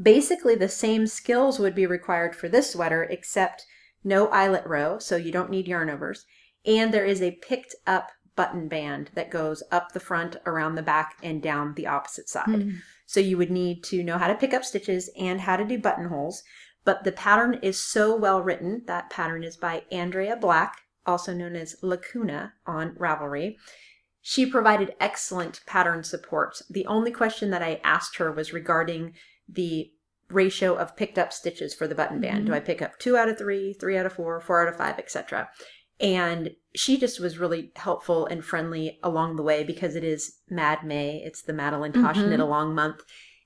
Basically, 0.00 0.54
the 0.54 0.68
same 0.68 1.06
skills 1.06 1.58
would 1.58 1.74
be 1.74 1.86
required 1.86 2.36
for 2.36 2.48
this 2.48 2.70
sweater, 2.70 3.04
except 3.04 3.64
no 4.04 4.28
eyelet 4.28 4.66
row, 4.66 4.98
so 4.98 5.16
you 5.16 5.32
don't 5.32 5.50
need 5.50 5.68
yarn 5.68 5.88
overs. 5.90 6.26
And 6.66 6.92
there 6.92 7.06
is 7.06 7.22
a 7.22 7.38
picked 7.42 7.74
up 7.86 8.10
button 8.40 8.68
band 8.68 9.10
that 9.12 9.30
goes 9.30 9.62
up 9.70 9.92
the 9.92 10.00
front, 10.00 10.34
around 10.46 10.74
the 10.74 10.82
back, 10.82 11.18
and 11.22 11.42
down 11.42 11.74
the 11.74 11.86
opposite 11.86 12.26
side. 12.26 12.62
Hmm. 12.62 12.70
So 13.04 13.20
you 13.20 13.36
would 13.36 13.50
need 13.50 13.84
to 13.84 14.02
know 14.02 14.16
how 14.16 14.28
to 14.28 14.34
pick 14.34 14.54
up 14.54 14.64
stitches 14.64 15.10
and 15.14 15.42
how 15.42 15.56
to 15.56 15.64
do 15.66 15.78
buttonholes. 15.78 16.42
But 16.82 17.04
the 17.04 17.12
pattern 17.12 17.58
is 17.60 17.78
so 17.78 18.16
well 18.16 18.40
written. 18.40 18.84
That 18.86 19.10
pattern 19.10 19.44
is 19.44 19.58
by 19.58 19.82
Andrea 19.92 20.36
Black, 20.36 20.78
also 21.04 21.34
known 21.34 21.54
as 21.54 21.76
Lacuna 21.82 22.54
on 22.64 22.94
Ravelry. 22.94 23.56
She 24.22 24.46
provided 24.46 24.94
excellent 24.98 25.60
pattern 25.66 26.02
support. 26.02 26.62
The 26.70 26.86
only 26.86 27.10
question 27.10 27.50
that 27.50 27.62
I 27.62 27.82
asked 27.84 28.16
her 28.16 28.32
was 28.32 28.54
regarding 28.54 29.12
the 29.46 29.90
ratio 30.30 30.76
of 30.76 30.96
picked 30.96 31.18
up 31.18 31.34
stitches 31.34 31.74
for 31.74 31.86
the 31.86 31.94
button 31.94 32.22
band. 32.22 32.46
Do 32.46 32.54
I 32.54 32.60
pick 32.60 32.80
up 32.80 32.98
two 32.98 33.18
out 33.18 33.28
of 33.28 33.36
three, 33.36 33.74
three 33.74 33.98
out 33.98 34.06
of 34.06 34.14
four, 34.14 34.40
four 34.40 34.62
out 34.62 34.72
of 34.72 34.78
five, 34.78 34.98
etc. 34.98 35.50
And 36.00 36.50
she 36.74 36.96
just 36.98 37.20
was 37.20 37.38
really 37.38 37.72
helpful 37.76 38.26
and 38.26 38.44
friendly 38.44 38.98
along 39.02 39.36
the 39.36 39.42
way 39.42 39.64
because 39.64 39.96
it 39.96 40.04
is 40.04 40.38
Mad 40.48 40.84
May. 40.84 41.22
It's 41.24 41.42
the 41.42 41.52
Madeline 41.52 41.92
Tosh 41.92 42.16
Mhm. 42.16 42.28
Knit 42.30 42.40
Along 42.40 42.74
month. 42.74 43.02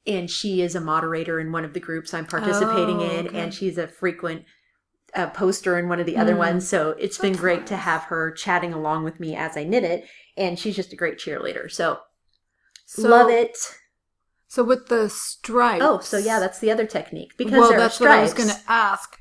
And 0.06 0.30
she 0.30 0.60
is 0.62 0.74
a 0.74 0.80
moderator 0.80 1.40
in 1.40 1.50
one 1.50 1.64
of 1.64 1.72
the 1.72 1.80
groups 1.80 2.12
I'm 2.12 2.26
participating 2.26 2.98
Oh, 3.00 3.10
in. 3.10 3.26
okay. 3.28 3.38
And 3.40 3.52
she's 3.54 3.78
a 3.78 3.86
frequent 3.88 4.44
uh, 5.14 5.30
poster 5.30 5.78
in 5.78 5.88
one 5.88 6.00
of 6.00 6.06
the 6.06 6.16
other 6.16 6.34
Mm. 6.34 6.38
ones. 6.38 6.68
So 6.68 6.90
it's 6.98 7.18
been 7.18 7.36
great 7.36 7.66
to 7.68 7.76
have 7.76 8.02
her 8.04 8.32
chatting 8.32 8.72
along 8.72 9.04
with 9.04 9.20
me 9.20 9.36
as 9.36 9.56
I 9.56 9.62
knit 9.62 9.84
it. 9.84 10.04
And 10.36 10.58
she's 10.58 10.74
just 10.74 10.92
a 10.92 10.96
great 10.96 11.18
cheerleader. 11.18 11.70
So, 11.70 12.00
So, 12.84 13.08
love 13.08 13.30
it. 13.30 13.56
So 14.48 14.64
with 14.64 14.88
the 14.88 15.08
stripes. 15.08 15.84
Oh, 15.84 16.00
so 16.00 16.18
yeah, 16.18 16.40
that's 16.40 16.58
the 16.58 16.70
other 16.70 16.84
technique. 16.84 17.36
Because 17.36 17.52
well, 17.60 17.68
there 17.70 17.78
that's 17.78 18.00
are 18.00 18.04
what 18.04 18.10
I 18.18 18.22
was 18.22 18.34
going 18.34 18.48
to 18.48 18.60
ask. 18.68 19.18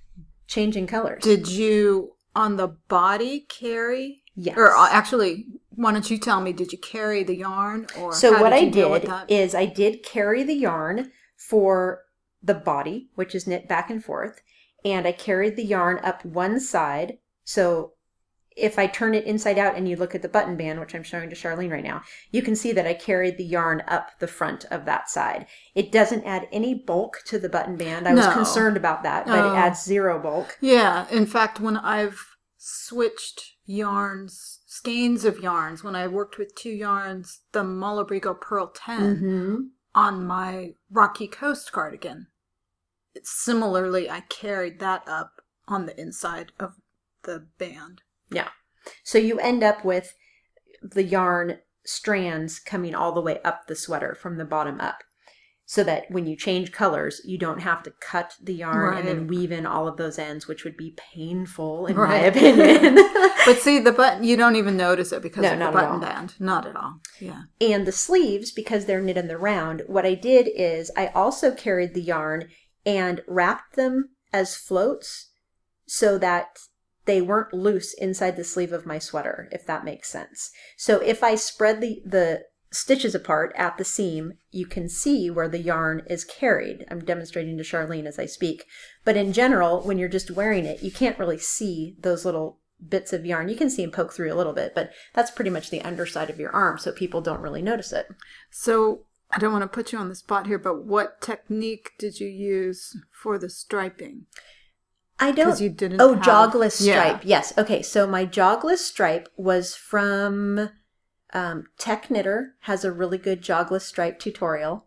changing 0.48 0.88
colors. 0.88 1.24
Did 1.24 1.48
you 1.48 2.13
on 2.36 2.58
the 2.58 2.70
body 2.88 3.46
carry? 3.50 4.24
yes. 4.36 4.58
Or 4.58 4.76
uh, 4.76 4.90
actually, 4.90 5.48
why 5.72 5.92
don't 5.92 6.10
you 6.10 6.18
tell 6.18 6.42
me? 6.42 6.54
Did 6.54 6.72
you 6.72 6.78
carry 6.78 7.24
the 7.24 7.36
yarn, 7.36 7.88
or 7.98 8.14
So 8.14 8.40
what 8.42 8.52
did 8.52 8.68
I 8.68 8.70
did 8.70 9.12
is 9.28 9.56
I 9.56 9.66
did 9.66 10.04
carry 10.04 10.44
the 10.44 10.56
yarn 10.56 11.12
for 11.38 12.02
the 12.42 12.54
body, 12.54 13.10
which 13.16 13.34
is 13.34 13.48
knit 13.48 13.68
back 13.68 13.90
and 13.90 14.04
forth, 14.04 14.42
and 14.84 15.08
I 15.08 15.12
carried 15.12 15.56
the 15.56 15.66
yarn 15.66 16.00
up 16.04 16.24
one 16.26 16.60
side. 16.60 17.18
So 17.44 17.93
if 18.56 18.78
I 18.80 18.88
turn 18.88 19.14
it 19.16 19.26
inside 19.26 19.58
out 19.58 19.76
and 19.76 19.88
you 19.88 19.96
look 19.96 20.14
at 20.16 20.22
the 20.22 20.30
button 20.30 20.56
band, 20.56 20.80
which 20.80 20.94
I'm 20.96 21.04
showing 21.04 21.30
to 21.30 21.36
Sharlene 21.36 21.72
right 21.72 21.84
now, 21.84 22.02
you 22.32 22.42
can 22.42 22.56
see 22.56 22.72
that 22.74 22.86
I 22.88 22.94
carried 22.94 23.38
the 23.38 23.44
yarn 23.44 23.84
up 23.88 24.20
the 24.20 24.28
front 24.28 24.66
of 24.72 24.86
that 24.86 25.10
side. 25.10 25.48
It 25.76 25.92
doesn't 25.92 26.24
add 26.26 26.48
any 26.52 26.74
bulk 26.76 27.22
to 27.26 27.40
the 27.40 27.50
button 27.50 27.76
band. 27.78 28.08
I 28.08 28.14
was 28.14 28.28
concerned 28.28 28.78
about 28.78 29.04
that, 29.04 29.26
but 29.26 29.40
Oh. 29.44 29.54
it 29.54 29.58
adds 29.58 29.84
zero 29.84 30.20
bulk. 30.20 30.58
Yeah, 30.62 31.08
in 31.10 31.26
fact, 31.26 31.60
when 31.60 31.78
I've 31.78 32.20
switched 32.58 33.54
yarns, 33.66 34.60
skeins 34.66 35.26
of 35.26 35.40
yarns, 35.40 35.84
when 35.84 35.96
I 35.96 36.08
worked 36.08 36.38
with 36.38 36.56
two 36.56 36.70
yarns, 36.72 37.42
the 37.52 37.64
Malabrigo 37.64 38.40
Pearl 38.40 38.68
10 38.68 39.00
Mm-hmm. 39.18 39.56
on 39.96 40.26
my 40.26 40.74
Rocky 40.90 41.28
Coast 41.28 41.72
cardigan, 41.72 42.28
similarly, 43.24 44.10
I 44.10 44.22
carried 44.22 44.80
that 44.80 45.04
up 45.08 45.42
on 45.68 45.86
the 45.86 46.00
inside 46.00 46.52
of 46.60 46.76
the 47.24 47.48
band. 47.58 48.02
So 49.04 49.18
you 49.18 49.40
end 49.40 49.64
up 49.64 49.86
with 49.86 50.14
the 50.82 51.04
yarn 51.04 51.60
strands 51.86 52.60
coming 52.60 52.94
all 52.96 53.12
the 53.14 53.22
way 53.22 53.40
up 53.44 53.68
the 53.68 53.76
sweater 53.76 54.16
from 54.16 54.38
the 54.38 54.46
bottom 54.46 54.80
up. 54.82 55.04
So 55.66 55.82
that 55.86 56.04
when 56.10 56.28
you 56.28 56.36
change 56.36 56.74
colors, 56.74 57.22
you 57.24 57.38
don't 57.38 57.62
have 57.62 57.84
to 57.84 57.94
cut 58.02 58.36
the 58.42 58.54
yarn 58.54 58.98
and 58.98 59.08
then 59.08 59.28
weave 59.28 59.52
in 59.52 59.66
all 59.66 59.88
of 59.88 59.96
those 59.96 60.20
ends, 60.20 60.46
which 60.46 60.66
would 60.66 60.76
be 60.76 60.94
painful 61.16 61.86
in 61.88 61.96
my 61.96 62.18
opinion. 62.18 62.98
But 63.46 63.58
see, 63.60 63.80
the 63.80 63.92
button, 63.92 64.24
you 64.24 64.38
don't 64.38 64.56
even 64.56 64.78
notice 64.78 65.12
it 65.12 65.22
because 65.22 65.42
No, 65.42 65.52
of 65.54 65.60
the 65.60 65.72
button 65.72 66.00
band. 66.00 66.36
Not 66.40 66.66
at 66.66 66.78
all. 66.78 67.02
Yeah. 67.20 67.44
and 67.60 67.86
the 67.86 67.92
sleeves, 67.92 68.52
because 68.52 68.86
they're 68.86 69.02
knit 69.02 69.18
in 69.18 69.28
the 69.28 69.38
round, 69.38 69.84
what 69.88 70.06
I 70.06 70.16
did 70.16 70.48
is 70.56 70.90
I 70.96 71.08
also 71.08 71.54
carried 71.54 71.94
the 71.94 72.02
yarn 72.02 72.48
and 72.86 73.22
wrapped 73.28 73.76
them 73.76 74.10
as 74.32 74.56
floats 74.56 75.32
so 75.88 76.18
that 76.20 76.58
they 77.06 77.22
weren't 77.22 77.54
loose 77.54 77.94
inside 77.94 78.36
the 78.36 78.44
sleeve 78.44 78.72
of 78.72 78.86
my 78.86 79.00
sweater, 79.00 79.50
if 79.52 79.66
that 79.66 79.86
makes 79.86 80.10
sense. 80.10 80.52
So 80.78 81.00
if 81.00 81.24
I 81.24 81.36
spread 81.36 81.82
the, 81.82 82.02
the 82.06 82.46
stitches 82.72 83.14
apart 83.14 83.54
at 83.56 83.78
the 83.78 83.84
seam, 83.84 84.34
you 84.52 84.66
can 84.66 84.90
see 84.90 85.30
where 85.30 85.50
the 85.50 85.60
yarn 85.60 86.04
is 86.08 86.24
carried. 86.24 86.86
I'm 86.90 87.04
demonstrating 87.04 87.58
to 87.58 87.64
Sharlene 87.64 88.06
as 88.06 88.18
I 88.18 88.26
speak. 88.26 88.66
But 89.06 89.18
in 89.18 89.34
general, 89.34 89.82
when 89.82 89.98
you're 89.98 90.10
just 90.10 90.32
wearing 90.32 90.66
it, 90.66 90.82
you 90.82 90.92
can't 90.92 91.20
really 91.20 91.38
see 91.38 91.96
those 92.00 92.26
little 92.26 92.60
bits 92.90 93.14
of 93.14 93.26
yarn. 93.26 93.50
You 93.50 93.56
can 93.56 93.70
see 93.70 93.84
them 93.84 93.92
poke 93.92 94.14
through 94.14 94.34
a 94.34 94.36
little 94.36 94.54
bit, 94.54 94.74
but 94.74 94.92
that's 95.14 95.32
pretty 95.32 95.52
much 95.52 95.70
the 95.70 95.82
underside 95.82 96.30
of 96.30 96.40
your 96.40 96.52
arm, 96.52 96.78
so 96.78 96.92
people 96.92 97.22
don't 97.22 97.42
really 97.42 97.62
notice 97.62 97.94
it. 97.94 98.08
So 98.50 99.06
I 99.32 99.40
don't 99.40 99.52
want 99.52 99.64
to 99.64 99.68
put 99.68 99.92
you 99.92 100.00
on 100.00 100.10
the 100.10 100.16
spot 100.16 100.48
here, 100.48 100.60
but 100.60 100.84
what 100.84 101.22
technique 101.22 101.92
did 101.98 102.20
you 102.20 102.28
use 102.28 102.98
for 103.12 103.38
the 103.38 103.50
striping? 103.50 104.26
I 105.20 105.32
don't. 105.32 105.60
You 105.60 105.70
didn't. 105.70 106.02
Oh, 106.02 106.16
have- 106.16 106.24
jogless 106.24 106.82
Yeah. 106.82 106.94
stripe. 107.02 107.22
Yes. 107.24 107.54
Okay. 107.58 107.82
So 107.82 108.06
my 108.08 108.26
jogless 108.26 108.86
stripe 108.86 109.30
was 109.38 109.76
from 109.76 110.70
um, 111.34 111.66
Tech 111.78 112.10
Knitter 112.12 112.56
has 112.62 112.84
a 112.86 112.92
really 112.92 113.18
good 113.18 113.42
jogless 113.42 113.86
stripe 113.86 114.20
tutorial, 114.20 114.86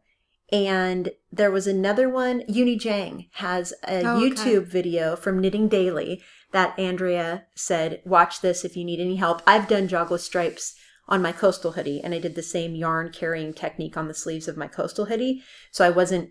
and 0.53 1.11
there 1.33 1.51
was 1.51 1.67
another 1.67 2.09
one. 2.09 2.43
Eunny 2.49 2.79
Jang 2.79 3.27
has 3.35 3.73
a 3.89 4.03
Oh, 4.05 4.17
okay. 4.25 4.31
YouTube 4.31 4.67
video 4.67 5.17
from 5.17 5.41
Knitting 5.41 5.69
Daily 5.69 6.23
that 6.53 6.79
Andrea 6.79 7.45
said, 7.55 8.01
"Watch 8.05 8.41
this 8.41 8.65
if 8.65 8.77
you 8.77 8.85
need 8.85 9.01
any 9.01 9.17
help." 9.17 9.43
I've 9.47 9.69
done 9.69 9.89
jogless 9.89 10.25
stripes 10.25 10.75
on 11.09 11.23
my 11.23 11.33
coastal 11.33 11.73
hoodie, 11.73 12.01
and 12.03 12.13
I 12.15 12.19
did 12.19 12.35
the 12.35 12.43
same 12.43 12.75
yarn 12.75 13.11
carrying 13.13 13.53
technique 13.55 13.97
on 13.97 14.09
the 14.09 14.15
sleeves 14.15 14.49
of 14.49 14.57
my 14.57 14.67
coastal 14.69 15.07
hoodie. 15.07 15.43
So 15.71 15.85
I 15.85 15.91
wasn't. 15.91 16.31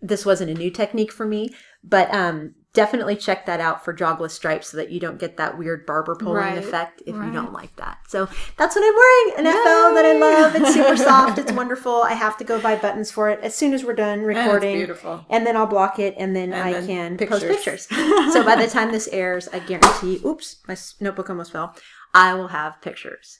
This 0.00 0.24
wasn't 0.26 0.50
a 0.50 0.54
new 0.54 0.70
technique 0.70 1.12
for 1.12 1.26
me, 1.26 1.50
but 1.82 2.12
um, 2.14 2.54
definitely 2.74 3.16
check 3.16 3.46
that 3.46 3.60
out 3.60 3.84
for 3.84 3.92
jogless 3.92 4.34
stripes 4.34 4.68
so 4.68 4.76
that 4.76 4.90
you 4.90 5.00
don't 5.00 5.18
get 5.18 5.36
that 5.38 5.56
weird 5.56 5.86
barber 5.86 6.14
pulling 6.14 6.34
Right, 6.34 6.58
effect 6.58 7.02
if 7.06 7.14
you 7.14 7.32
don't 7.32 7.52
like 7.52 7.74
that. 7.76 7.98
So 8.08 8.26
that's 8.58 8.76
what 8.76 8.84
I'm 8.84 8.94
wearing 8.94 9.46
an 9.46 9.52
FL 9.62 9.94
that 9.94 10.04
I 10.04 10.18
love. 10.18 10.56
It's 10.56 10.74
super 10.74 10.96
soft. 11.10 11.38
It's 11.38 11.52
wonderful. 11.52 12.02
I 12.02 12.12
have 12.14 12.36
to 12.38 12.44
go 12.44 12.60
buy 12.60 12.76
buttons 12.76 13.10
for 13.10 13.30
it 13.30 13.40
as 13.42 13.54
soon 13.54 13.72
as 13.74 13.84
we're 13.84 13.94
done 13.94 14.18
And 14.20 14.30
it's 14.30 14.38
recording. 14.38 14.76
beautiful. 14.76 15.24
And 15.30 15.46
then 15.46 15.56
I'll 15.56 15.66
block 15.66 15.98
it, 15.98 16.14
and 16.18 16.34
then 16.36 16.52
And 16.52 16.62
I 16.62 16.72
then 16.72 16.86
can 16.86 17.16
pictures. 17.16 17.40
post 17.40 17.88
pictures. 17.90 18.32
so 18.32 18.44
by 18.44 18.56
the 18.56 18.68
time 18.68 18.92
this 18.92 19.08
airs, 19.08 19.48
I 19.48 19.60
guarantee. 19.60 20.20
Oops, 20.26 20.56
my 20.68 20.76
notebook 21.00 21.30
almost 21.30 21.52
fell. 21.52 21.74
I 22.12 22.34
will 22.34 22.48
have 22.48 22.80
pictures. 22.82 23.38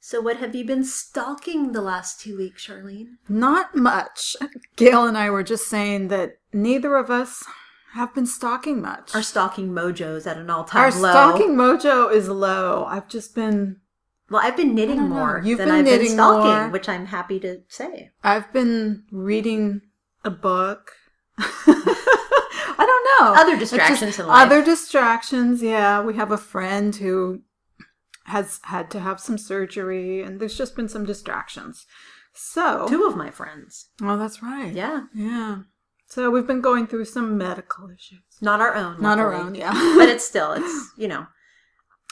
So 0.00 0.20
what 0.20 0.36
have 0.36 0.54
you 0.54 0.64
been 0.66 0.84
stalking 0.84 1.72
the 1.72 1.80
last 1.80 2.20
two 2.20 2.36
weeks, 2.36 2.66
Sharlene? 2.66 3.06
Not 3.28 3.74
much. 3.74 4.36
Gayle 4.76 5.06
and 5.06 5.16
I 5.16 5.30
were 5.30 5.42
just 5.42 5.66
saying 5.66 6.08
that 6.08 6.36
neither 6.52 6.94
of 6.96 7.10
us 7.10 7.42
have 7.94 8.14
been 8.14 8.26
stalking 8.26 8.80
much. 8.82 9.14
Our 9.14 9.22
stalking 9.22 9.70
mojo's 9.70 10.26
at 10.26 10.36
an 10.36 10.50
all-time 10.50 10.80
low. 10.80 10.96
Our 10.96 11.02
low. 11.02 11.10
stalking 11.10 11.54
mojo 11.56 12.12
is 12.12 12.28
low. 12.28 12.84
I've 12.86 13.08
just 13.08 13.34
been 13.34 13.80
Well, 14.30 14.40
I've 14.44 14.56
been 14.56 14.74
knitting 14.74 15.00
more 15.08 15.40
You've 15.44 15.58
than 15.58 15.68
been 15.68 15.76
I've 15.78 15.84
been 15.84 15.92
knitting 15.94 16.12
stalking, 16.14 16.62
more. 16.62 16.68
which 16.70 16.88
I'm 16.88 17.06
happy 17.06 17.38
to 17.40 17.62
say. 17.68 18.10
I've 18.22 18.52
been 18.52 19.04
reading 19.10 19.82
a 20.24 20.30
book. 20.30 20.92
I 21.38 22.76
don't 22.78 23.24
know. 23.26 23.34
Other 23.40 23.52
It's 23.52 23.60
just 23.60 23.72
distractions 23.72 24.18
in 24.18 24.26
life. 24.26 24.46
Other 24.46 24.64
distractions, 24.64 25.62
yeah. 25.62 26.00
We 26.02 26.14
have 26.14 26.30
a 26.30 26.36
friend 26.38 26.94
who 26.96 27.42
has 28.26 28.60
had 28.64 28.90
to 28.92 29.00
have 29.00 29.20
some 29.20 29.38
surgery, 29.38 30.22
and 30.22 30.40
there's 30.40 30.56
just 30.56 30.74
been 30.76 30.88
some 30.88 31.04
distractions. 31.04 31.86
So, 32.32 32.86
Two 32.88 33.04
of 33.06 33.16
my 33.16 33.30
friends. 33.30 33.88
oh, 34.02 34.16
that's 34.16 34.42
right. 34.42 34.72
Yeah. 34.72 35.02
yeah. 35.14 35.58
So 36.14 36.30
we've 36.30 36.46
been 36.46 36.60
going 36.60 36.86
through 36.86 37.06
some 37.06 37.36
medical 37.36 37.90
issues. 37.90 38.20
Not 38.40 38.60
our 38.60 38.76
own. 38.76 39.02
Not 39.02 39.18
our 39.18 39.34
own, 39.34 39.56
yeah. 39.56 39.72
but 39.98 40.08
it's 40.08 40.24
still, 40.24 40.52
it's, 40.52 40.92
you 40.96 41.08
know, 41.08 41.26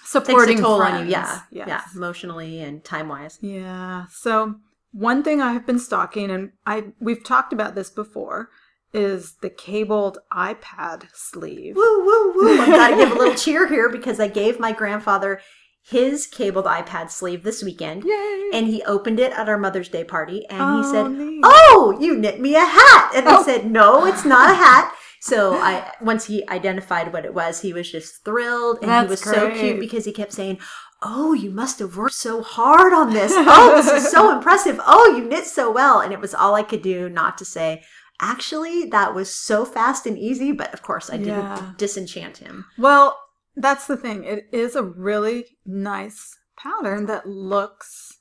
takes 0.01 0.11
supporting 0.11 0.59
a 0.59 0.63
toll 0.63 0.81
friends. 0.81 0.97
on 0.97 1.05
you. 1.07 1.13
Yeah. 1.13 1.41
Yes. 1.53 1.69
Yeah. 1.69 1.83
Emotionally 1.95 2.61
and 2.61 2.83
time 2.83 3.09
wise. 3.09 3.39
Yeah. 3.41 4.07
So 4.11 4.57
one 4.91 5.23
thing 5.23 5.41
I 5.41 5.53
have 5.53 5.65
been 5.69 5.79
stalking, 5.79 6.33
and 6.33 6.51
I 6.67 6.87
we've 6.99 7.23
talked 7.23 7.53
about 7.53 7.77
this 7.77 7.91
before, 7.91 8.49
is 8.93 9.37
the 9.41 9.51
cabled 9.51 10.19
iPad 10.33 11.05
sleeve. 11.15 11.77
Woo, 11.77 12.05
woo, 12.05 12.33
woo. 12.35 12.59
I've 12.61 12.67
got 12.67 12.89
to 12.89 12.97
give 12.97 13.13
a 13.13 13.15
little 13.15 13.37
cheer 13.37 13.69
here 13.69 13.89
because 13.89 14.19
I 14.19 14.27
gave 14.27 14.59
my 14.59 14.73
grandfather 14.73 15.41
his 15.83 16.27
cabled 16.27 16.65
iPad 16.67 17.11
sleeve 17.11 17.43
this 17.43 17.62
weekend. 17.62 18.05
Yay! 18.05 18.51
And 18.53 18.67
he 18.69 18.83
opened 18.85 19.19
it 19.21 19.33
at 19.33 19.49
our 19.49 19.59
Mother's 19.59 19.89
Day 19.89 20.05
party 20.05 20.47
and 20.49 20.59
he 20.77 20.81
Oh, 20.81 20.93
said, 20.93 21.11
neat. 21.11 21.41
Oh, 21.45 21.97
you 22.01 22.17
knit 22.17 22.41
me 22.41 22.55
a 22.55 22.61
hat. 22.65 23.12
And 23.15 23.29
I 23.29 23.39
Oh. 23.39 23.43
said, 23.43 23.71
No, 23.71 24.05
it's 24.07 24.25
not 24.25 24.51
a 24.51 24.55
hat. 24.55 24.95
So 25.21 25.55
I 25.55 25.93
once 26.01 26.27
he 26.27 26.49
identified 26.49 27.12
what 27.12 27.25
it 27.25 27.35
was, 27.35 27.61
he 27.61 27.73
was 27.73 27.91
just 27.91 28.25
thrilled 28.25 28.79
and 28.83 28.85
he 28.87 28.91
That's 28.91 29.11
was 29.11 29.21
so 29.21 29.51
cute 29.55 29.81
because 29.81 30.05
he 30.05 30.12
kept 30.12 30.33
saying, 30.33 30.59
Oh, 31.03 31.33
you 31.33 31.51
must 31.51 31.81
have 31.81 31.97
worked 31.97 32.15
so 32.15 32.43
hard 32.43 32.93
on 32.93 33.12
this. 33.12 33.33
Oh, 33.35 33.73
this 33.75 34.05
is 34.05 34.11
so 34.11 34.31
impressive. 34.37 34.81
Oh, 34.87 35.15
you 35.17 35.25
knit 35.25 35.47
so 35.47 35.71
well. 35.73 36.01
And 36.01 36.12
it 36.12 36.21
was 36.21 36.33
all 36.35 36.55
I 36.55 36.62
could 36.62 36.83
do 36.83 37.09
not 37.09 37.39
to 37.39 37.45
say, 37.45 37.83
Actually, 38.21 38.85
that 38.87 39.15
was 39.15 39.29
so 39.35 39.65
fast 39.65 40.07
and 40.07 40.17
easy, 40.17 40.53
but 40.53 40.73
of 40.73 40.83
course 40.83 41.11
I 41.11 41.17
didn't 41.17 41.35
Yeah. 41.35 41.73
disenchant 41.77 42.37
him. 42.39 42.67
Well, 42.79 43.19
that's 43.57 43.87
the 43.87 43.97
thing. 43.97 44.25
It 44.25 44.49
is 44.53 44.75
a 44.77 44.83
really 44.83 45.57
nice 45.65 46.39
pattern 46.57 47.07
that 47.07 47.27
looks 47.27 48.19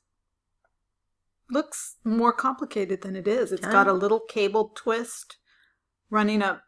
looks 1.49 1.97
more 2.05 2.31
complicated 2.31 3.01
than 3.01 3.15
it 3.15 3.27
is. 3.27 3.51
It's 3.51 3.61
Yeah. 3.63 3.71
got 3.73 3.87
a 3.87 3.93
little 3.93 4.21
cable 4.21 4.71
twist 4.73 5.37
running 6.09 6.41
up 6.41 6.61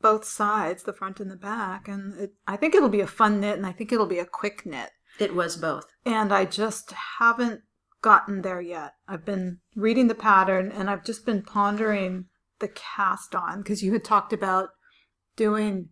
both 0.00 0.24
sides, 0.24 0.82
the 0.84 0.92
front 0.94 1.20
and 1.20 1.30
the 1.30 1.36
back, 1.36 1.88
and 1.88 2.18
it, 2.18 2.34
I 2.46 2.56
think 2.56 2.74
it'll 2.74 2.88
be 2.88 3.00
a 3.02 3.06
fun 3.06 3.40
knit, 3.40 3.56
and 3.56 3.66
I 3.66 3.72
think 3.72 3.92
it'll 3.92 4.06
be 4.06 4.18
a 4.18 4.26
quick 4.26 4.64
knit. 4.64 4.90
It 5.18 5.34
was 5.34 5.56
both. 5.56 5.86
And 6.04 6.32
I 6.32 6.44
just 6.46 6.90
haven't 7.18 7.62
gotten 8.02 8.42
there 8.42 8.60
yet. 8.60 8.94
I've 9.08 9.24
been 9.24 9.60
reading 9.74 10.08
the 10.08 10.14
pattern, 10.14 10.70
and 10.72 10.90
I've 10.90 11.04
just 11.04 11.24
been 11.24 11.42
pondering 11.42 12.26
the 12.58 12.68
cast 12.68 13.34
on 13.34 13.58
because 13.62 13.82
you 13.82 13.92
had 13.92 14.04
talked 14.04 14.32
about 14.32 14.70
doing 15.36 15.88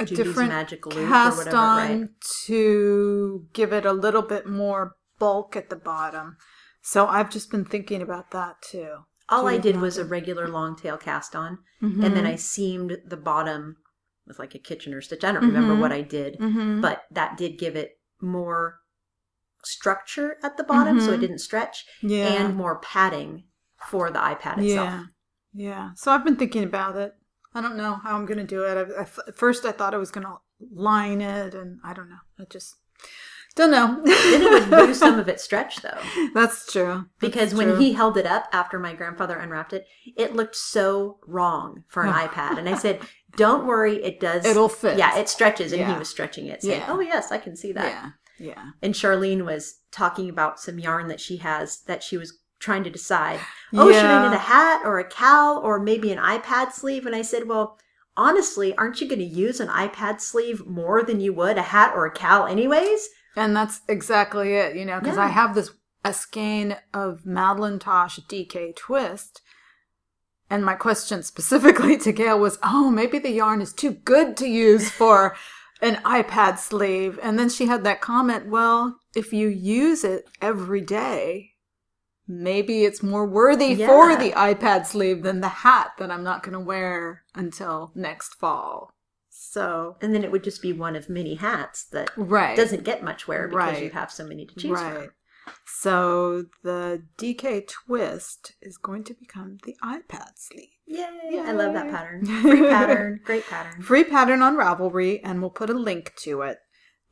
a 0.00 0.04
Judy's 0.04 0.26
different 0.26 0.48
Magic 0.50 0.86
Loop 0.86 0.96
or 0.96 1.08
cast 1.08 1.36
whatever, 1.38 1.56
on 1.56 2.00
right? 2.00 2.08
to 2.46 3.46
give 3.52 3.72
it 3.72 3.84
a 3.84 3.92
little 3.92 4.22
bit 4.22 4.46
more 4.46 4.96
bulk 5.18 5.56
at 5.56 5.70
the 5.70 5.76
bottom. 5.76 6.36
So 6.82 7.06
I've 7.06 7.30
just 7.30 7.50
been 7.50 7.64
thinking 7.64 8.00
about 8.02 8.30
that 8.30 8.62
too. 8.62 9.04
All 9.28 9.46
I 9.46 9.58
did 9.58 9.76
was 9.80 9.96
a 9.98 10.04
regular 10.04 10.48
long 10.48 10.74
tail 10.76 10.96
cast 10.96 11.36
on, 11.36 11.58
Mhm. 11.82 12.04
and 12.04 12.16
then 12.16 12.26
I 12.26 12.34
seamed 12.36 12.98
the 13.06 13.16
bottom 13.16 13.76
with 14.26 14.38
like 14.38 14.54
a 14.54 14.58
Kitchener 14.58 15.00
stitch. 15.00 15.22
I 15.24 15.30
don't 15.32 15.44
remember 15.46 15.74
Mhm. 15.74 15.80
what 15.80 15.92
I 15.92 16.02
did, 16.02 16.38
Mhm. 16.40 16.80
but 16.80 17.04
that 17.10 17.36
did 17.36 17.58
give 17.58 17.76
it 17.76 18.00
more 18.20 18.80
structure 19.62 20.36
at 20.42 20.56
the 20.56 20.64
bottom, 20.64 21.00
so 21.00 21.12
it 21.12 21.18
Mhm. 21.18 21.20
didn't 21.20 21.38
stretch, 21.38 21.84
yeah, 22.02 22.26
and 22.26 22.56
more 22.56 22.78
padding 22.80 23.44
for 23.88 24.10
the 24.10 24.18
iPad 24.18 24.58
itself. 24.58 24.66
yeah, 24.90 25.04
yeah. 25.52 25.90
So 25.94 26.10
I've 26.12 26.24
been 26.24 26.36
thinking 26.36 26.64
about 26.64 26.96
it. 26.96 27.14
I 27.54 27.60
don't 27.60 27.76
know 27.76 27.94
how 27.94 28.16
I'm 28.16 28.26
going 28.26 28.38
to 28.38 28.44
do 28.44 28.64
it. 28.64 28.76
I, 28.76 29.00
I, 29.00 29.02
at 29.02 29.36
first, 29.36 29.64
I 29.64 29.72
thought 29.72 29.94
I 29.94 29.98
was 29.98 30.10
going 30.10 30.26
to 30.26 30.36
line 30.72 31.20
it, 31.20 31.54
and 31.54 31.80
I 31.84 31.92
don't 31.92 32.08
know. 32.08 32.20
I 32.38 32.44
just 32.44 32.76
don't 33.56 33.70
know. 33.70 34.00
then 34.04 34.42
it 34.42 34.50
would 34.50 34.68
lose 34.68 34.98
some 34.98 35.18
of 35.18 35.28
its 35.28 35.42
stretch 35.42 35.82
though. 35.82 35.98
That's 36.34 36.70
true. 36.72 37.06
Because 37.18 37.50
That's 37.50 37.54
when 37.54 37.68
true. 37.68 37.78
he 37.78 37.92
held 37.92 38.16
it 38.16 38.26
up 38.26 38.48
after 38.52 38.78
my 38.78 38.94
grandfather 38.94 39.36
unwrapped 39.36 39.72
it, 39.72 39.86
it 40.16 40.34
looked 40.34 40.56
so 40.56 41.18
wrong 41.26 41.84
for 41.88 42.02
an 42.02 42.10
oh. 42.10 42.28
iPad. 42.28 42.58
And 42.58 42.68
I 42.68 42.74
said, 42.76 43.00
Don't 43.36 43.66
worry, 43.66 44.02
it 44.04 44.20
does 44.20 44.44
It'll 44.44 44.68
fit. 44.68 44.98
Yeah, 44.98 45.18
it 45.18 45.28
stretches 45.28 45.72
and 45.72 45.90
he 45.90 45.98
was 45.98 46.08
stretching 46.08 46.46
it, 46.46 46.62
saying, 46.62 46.80
Yeah. 46.80 46.86
Oh 46.88 47.00
yes, 47.00 47.32
I 47.32 47.38
can 47.38 47.56
see 47.56 47.72
that. 47.72 48.14
yeah, 48.38 48.46
yeah. 48.46 48.70
And 48.82 48.94
Charlene 48.94 49.44
was 49.44 49.80
talking 49.90 50.28
about 50.28 50.60
some 50.60 50.78
yarn 50.78 51.08
that 51.08 51.20
she 51.20 51.38
has 51.38 51.80
that 51.82 52.02
she 52.02 52.16
was 52.16 52.38
trying 52.60 52.84
to 52.84 52.90
decide. 52.90 53.40
Oh, 53.74 53.90
should 53.90 54.10
I 54.10 54.14
Yeah. 54.14 54.22
knit 54.22 54.32
a 54.34 54.38
hat 54.38 54.82
or 54.84 54.98
a 54.98 55.08
cowl 55.08 55.58
or 55.58 55.80
maybe 55.80 56.12
an 56.12 56.18
iPad 56.18 56.72
sleeve? 56.72 57.06
And 57.06 57.16
I 57.16 57.22
said, 57.22 57.48
Well, 57.48 57.78
honestly, 58.16 58.74
aren't 58.76 59.00
you 59.00 59.08
going 59.08 59.18
to 59.20 59.24
use 59.24 59.60
an 59.60 59.68
iPad 59.68 60.20
sleeve 60.20 60.66
more 60.66 61.02
than 61.02 61.20
you 61.20 61.32
would 61.32 61.58
a 61.58 61.62
hat 61.62 61.92
or 61.94 62.06
a 62.06 62.12
cowl 62.12 62.46
anyways? 62.46 63.08
And 63.36 63.56
that's 63.56 63.80
exactly 63.88 64.54
it, 64.54 64.76
you 64.76 64.84
know, 64.84 64.98
because 65.00 65.18
I 65.18 65.28
have 65.28 65.54
this 65.54 65.70
a 66.04 66.12
skein 66.12 66.76
of 66.94 67.26
Madeline 67.26 67.78
Tosh 67.78 68.18
DK 68.20 68.74
twist. 68.74 69.42
And 70.48 70.64
my 70.64 70.74
question 70.74 71.22
specifically 71.32 71.96
to 71.98 72.12
Gayle 72.12 72.38
was, 72.40 72.58
oh, 72.62 72.90
maybe 72.90 73.18
the 73.18 73.30
yarn 73.30 73.60
is 73.60 73.72
too 73.72 73.92
good 73.92 74.36
to 74.38 74.46
use 74.48 74.90
for 75.00 75.36
an 75.80 75.96
iPad 75.96 76.58
sleeve. 76.58 77.18
And 77.22 77.38
then 77.38 77.48
she 77.48 77.66
had 77.66 77.84
that 77.84 78.00
comment, 78.00 78.48
well, 78.48 78.98
if 79.14 79.32
you 79.32 79.48
use 79.48 80.04
it 80.04 80.28
every 80.42 80.80
day, 80.80 81.52
maybe 82.30 82.84
it's 82.84 83.02
more 83.02 83.26
worthy 83.26 83.74
for 83.74 84.14
the 84.16 84.30
iPad 84.32 84.86
sleeve 84.86 85.22
than 85.22 85.40
the 85.40 85.48
hat 85.48 85.92
that 85.98 86.10
I'm 86.10 86.22
not 86.24 86.42
going 86.42 86.52
to 86.54 86.60
wear 86.60 87.24
until 87.34 87.90
next 87.94 88.34
fall. 88.34 88.94
So, 89.28 89.96
And 90.00 90.14
then 90.14 90.22
it 90.22 90.30
would 90.30 90.44
just 90.44 90.62
be 90.62 90.72
one 90.72 90.94
of 90.94 91.08
many 91.08 91.34
hats 91.34 91.84
that 91.86 92.10
right. 92.16 92.56
doesn't 92.56 92.84
get 92.84 93.02
much 93.02 93.26
wear 93.26 93.48
because 93.48 93.74
Right. 93.74 93.82
you 93.82 93.90
have 93.90 94.12
so 94.12 94.24
many 94.24 94.46
to 94.46 94.54
choose 94.54 94.70
right. 94.72 94.94
from. 94.94 95.10
So 95.66 96.44
the 96.62 97.02
DK 97.18 97.66
twist 97.66 98.52
is 98.60 98.76
going 98.76 99.02
to 99.04 99.14
become 99.14 99.58
the 99.64 99.74
iPad 99.82 100.32
sleeve. 100.36 100.68
Yay! 100.86 101.40
I 101.44 101.52
love 101.52 101.72
that 101.74 101.90
pattern. 101.90 102.24
Free 102.26 102.68
pattern. 102.68 103.20
Great 103.24 103.46
pattern. 103.46 103.82
Free 103.82 104.04
pattern 104.04 104.42
on 104.42 104.56
Ravelry, 104.56 105.20
and 105.24 105.40
we'll 105.40 105.50
put 105.50 105.70
a 105.70 105.74
link 105.74 106.12
to 106.18 106.42
it. 106.42 106.58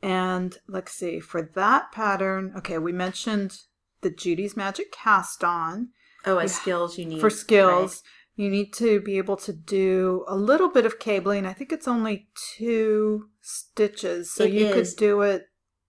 And 0.01 0.57
let's 0.67 0.93
see, 0.93 1.19
for 1.19 1.41
that 1.41 1.91
pattern, 1.91 2.53
okay, 2.57 2.77
we 2.77 2.93
mentioned 2.93 3.59
the 4.01 4.09
Judy's 4.09 4.55
Magic 4.57 4.91
cast 4.91 5.43
on. 5.43 5.89
Oh, 6.25 6.37
as 6.37 6.55
skills 6.55 6.97
you 6.97 7.05
need 7.05 7.21
For 7.21 7.29
skills, 7.29 8.03
you 8.35 8.49
need 8.49 8.73
to 8.73 8.99
be 9.01 9.17
able 9.17 9.37
to 9.37 9.53
do 9.53 10.25
a 10.27 10.35
little 10.35 10.69
bit 10.69 10.85
of 10.85 10.99
cabling. 10.99 11.45
I 11.45 11.53
think 11.53 11.71
it's 11.71 11.87
only 11.87 12.27
two 12.57 13.29
stitches, 13.41 14.31
so 14.31 14.43
It 14.43 14.51
you 14.51 14.65
is. 14.67 14.93
could 14.93 14.99
do 14.99 15.21
it 15.21 15.45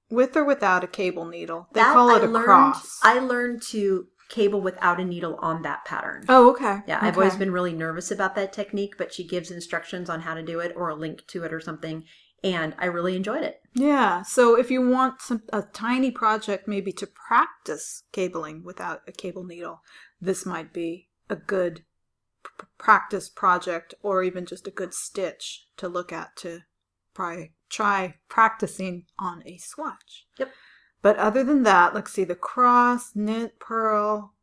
with 0.08 0.36
or 0.36 0.44
without 0.44 0.84
a 0.84 0.88
cable 0.88 1.24
needle. 1.26 1.68
They 1.72 1.80
That 1.80 1.94
call 1.94 2.10
it 2.10 2.22
I 2.22 2.26
a 2.26 2.28
learned, 2.28 2.44
cross. 2.44 2.98
I 3.02 3.18
learned 3.18 3.62
to 3.70 4.06
cable 4.28 4.60
without 4.60 5.00
a 5.00 5.04
needle 5.04 5.36
on 5.42 5.62
that 5.62 5.84
pattern. 5.84 6.24
oh, 6.28 6.50
okay. 6.50 6.78
Yeah, 6.86 7.00
I've 7.02 7.16
always 7.16 7.34
been 7.36 7.50
really 7.50 7.72
nervous 7.72 8.12
about 8.12 8.36
that 8.36 8.52
technique, 8.52 8.94
but 8.96 9.12
she 9.12 9.26
gives 9.26 9.50
instructions 9.50 10.08
on 10.08 10.20
how 10.20 10.34
to 10.34 10.42
do 10.42 10.60
it 10.60 10.72
or 10.76 10.88
a 10.88 10.94
link 10.94 11.26
to 11.28 11.42
it 11.42 11.52
or 11.52 11.60
something, 11.60 12.04
and 12.42 12.74
I 12.78 12.86
really 12.86 13.16
enjoyed 13.16 13.42
it. 13.42 13.60
Yeah. 13.74 14.22
So 14.22 14.58
if 14.58 14.70
you 14.70 14.88
want 14.88 15.20
some 15.20 15.42
a 15.52 15.62
tiny 15.62 16.10
project 16.10 16.66
maybe 16.66 16.92
to 16.92 17.06
practice 17.06 18.04
cabling 18.12 18.64
without 18.64 19.02
a 19.06 19.12
cable 19.12 19.44
needle, 19.44 19.82
this 20.20 20.44
might 20.44 20.72
be 20.72 21.08
a 21.28 21.36
good 21.36 21.84
p- 22.42 22.66
practice 22.78 23.28
project 23.28 23.94
or 24.02 24.22
even 24.22 24.46
just 24.46 24.66
a 24.66 24.72
good 24.72 24.94
stitch 24.94 25.68
to 25.76 25.88
look 25.88 26.12
at 26.12 26.34
to 26.36 26.60
try 27.14 27.50
try 27.68 28.16
practicing 28.28 29.04
on 29.18 29.42
a 29.46 29.56
swatch. 29.58 30.26
Yep. 30.38 30.50
But 31.02 31.16
other 31.16 31.44
than 31.44 31.62
that, 31.62 31.94
let's 31.94 32.12
see 32.12 32.24
the 32.24 32.34
cross, 32.34 33.12
knit, 33.14 33.58
purl, 33.58 34.34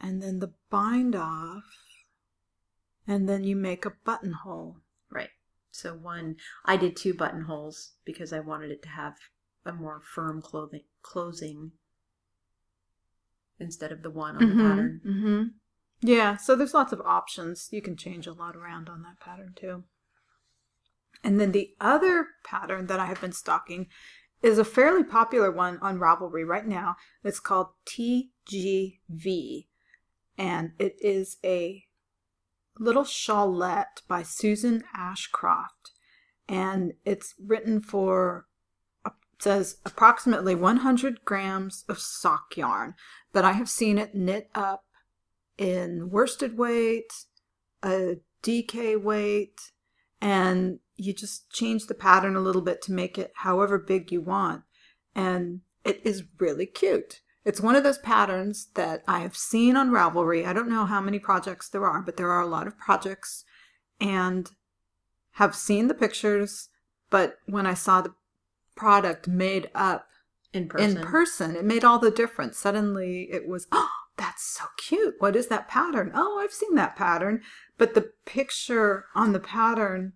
and 0.00 0.20
then 0.20 0.40
the 0.40 0.52
bind 0.70 1.14
off, 1.14 1.64
and 3.06 3.28
then 3.28 3.44
you 3.44 3.54
make 3.54 3.84
a 3.84 3.92
buttonhole. 4.04 4.78
So 5.72 5.94
one, 5.94 6.36
I 6.66 6.76
did 6.76 6.96
two 6.96 7.14
buttonholes 7.14 7.92
because 8.04 8.32
I 8.32 8.40
wanted 8.40 8.70
it 8.70 8.82
to 8.82 8.90
have 8.90 9.16
a 9.64 9.72
more 9.72 10.00
firm 10.00 10.42
clothing 10.42 10.84
closing 11.00 11.72
instead 13.58 13.90
of 13.90 14.02
the 14.02 14.10
one 14.10 14.36
on 14.36 14.48
the 14.48 14.54
pattern. 14.54 15.00
hmm 15.02 15.42
Yeah, 16.06 16.36
so 16.36 16.54
there's 16.54 16.74
lots 16.74 16.92
of 16.92 17.00
options. 17.00 17.68
You 17.72 17.80
can 17.80 17.96
change 17.96 18.26
a 18.26 18.32
lot 18.32 18.54
around 18.54 18.88
on 18.88 19.02
that 19.02 19.18
pattern 19.18 19.54
too. 19.56 19.84
And 21.24 21.40
then 21.40 21.52
the 21.52 21.74
other 21.80 22.26
pattern 22.44 22.86
that 22.88 23.00
I 23.00 23.06
have 23.06 23.20
been 23.20 23.32
stocking 23.32 23.86
is 24.42 24.58
a 24.58 24.64
fairly 24.64 25.04
popular 25.04 25.50
one 25.50 25.78
on 25.78 25.98
Ravelry 25.98 26.46
right 26.46 26.66
now. 26.66 26.96
It's 27.24 27.40
called 27.40 27.68
TGV, 27.86 29.68
and 30.36 30.72
it 30.78 30.96
is 31.00 31.38
a 31.44 31.84
little 32.78 33.04
shawlette 33.04 34.02
by 34.08 34.22
Susan 34.22 34.84
Ashcroft, 34.94 35.92
and 36.48 36.92
it's 37.04 37.34
written 37.44 37.80
for 37.80 38.46
says 39.42 39.78
approximately 39.84 40.54
100 40.54 41.24
grams 41.24 41.84
of 41.88 41.98
sock 41.98 42.56
yarn, 42.56 42.94
but 43.32 43.44
I 43.44 43.52
have 43.52 43.68
seen 43.68 43.98
it 43.98 44.14
knit 44.14 44.48
up 44.54 44.84
in 45.58 46.10
worsted 46.10 46.56
weight, 46.56 47.12
a 47.82 48.18
DK 48.44 49.02
weight, 49.02 49.72
and 50.20 50.78
you 50.94 51.12
just 51.12 51.50
change 51.50 51.86
the 51.86 51.94
pattern 51.94 52.36
a 52.36 52.40
little 52.40 52.62
bit 52.62 52.80
to 52.82 52.92
make 52.92 53.18
it 53.18 53.32
however 53.36 53.78
big 53.78 54.12
you 54.12 54.20
want. 54.20 54.62
And 55.14 55.62
it 55.84 56.00
is 56.04 56.22
really 56.38 56.66
cute. 56.66 57.20
It's 57.44 57.60
one 57.60 57.74
of 57.74 57.82
those 57.82 57.98
patterns 57.98 58.68
that 58.74 59.02
I 59.08 59.20
have 59.20 59.36
seen 59.36 59.76
on 59.76 59.90
Ravelry. 59.90 60.46
I 60.46 60.52
don't 60.52 60.68
know 60.68 60.86
how 60.86 61.00
many 61.00 61.18
projects 61.18 61.68
there 61.68 61.84
are, 61.86 62.00
but 62.00 62.16
there 62.16 62.30
are 62.30 62.40
a 62.40 62.46
lot 62.46 62.66
of 62.66 62.78
projects 62.78 63.44
and 64.00 64.50
have 65.32 65.54
seen 65.54 65.88
the 65.88 65.94
pictures. 65.94 66.68
But 67.10 67.38
when 67.46 67.66
I 67.66 67.74
saw 67.74 68.00
the 68.00 68.14
product 68.76 69.26
made 69.26 69.70
up 69.74 70.06
In 70.52 70.68
person. 70.68 70.98
in 70.98 71.02
person, 71.04 71.56
it 71.56 71.64
made 71.64 71.84
all 71.84 71.98
the 71.98 72.10
difference. 72.10 72.58
Suddenly 72.58 73.28
it 73.32 73.46
was, 73.48 73.66
oh, 73.72 73.90
that's 74.16 74.44
so 74.44 74.64
cute. 74.76 75.16
What 75.18 75.34
is 75.34 75.48
that 75.48 75.68
pattern? 75.68 76.12
Oh, 76.14 76.38
I've 76.38 76.52
seen 76.52 76.74
that 76.76 76.94
pattern. 76.96 77.42
But 77.76 77.94
the 77.94 78.12
picture 78.24 79.06
on 79.14 79.32
the 79.32 79.40
pattern 79.40 80.12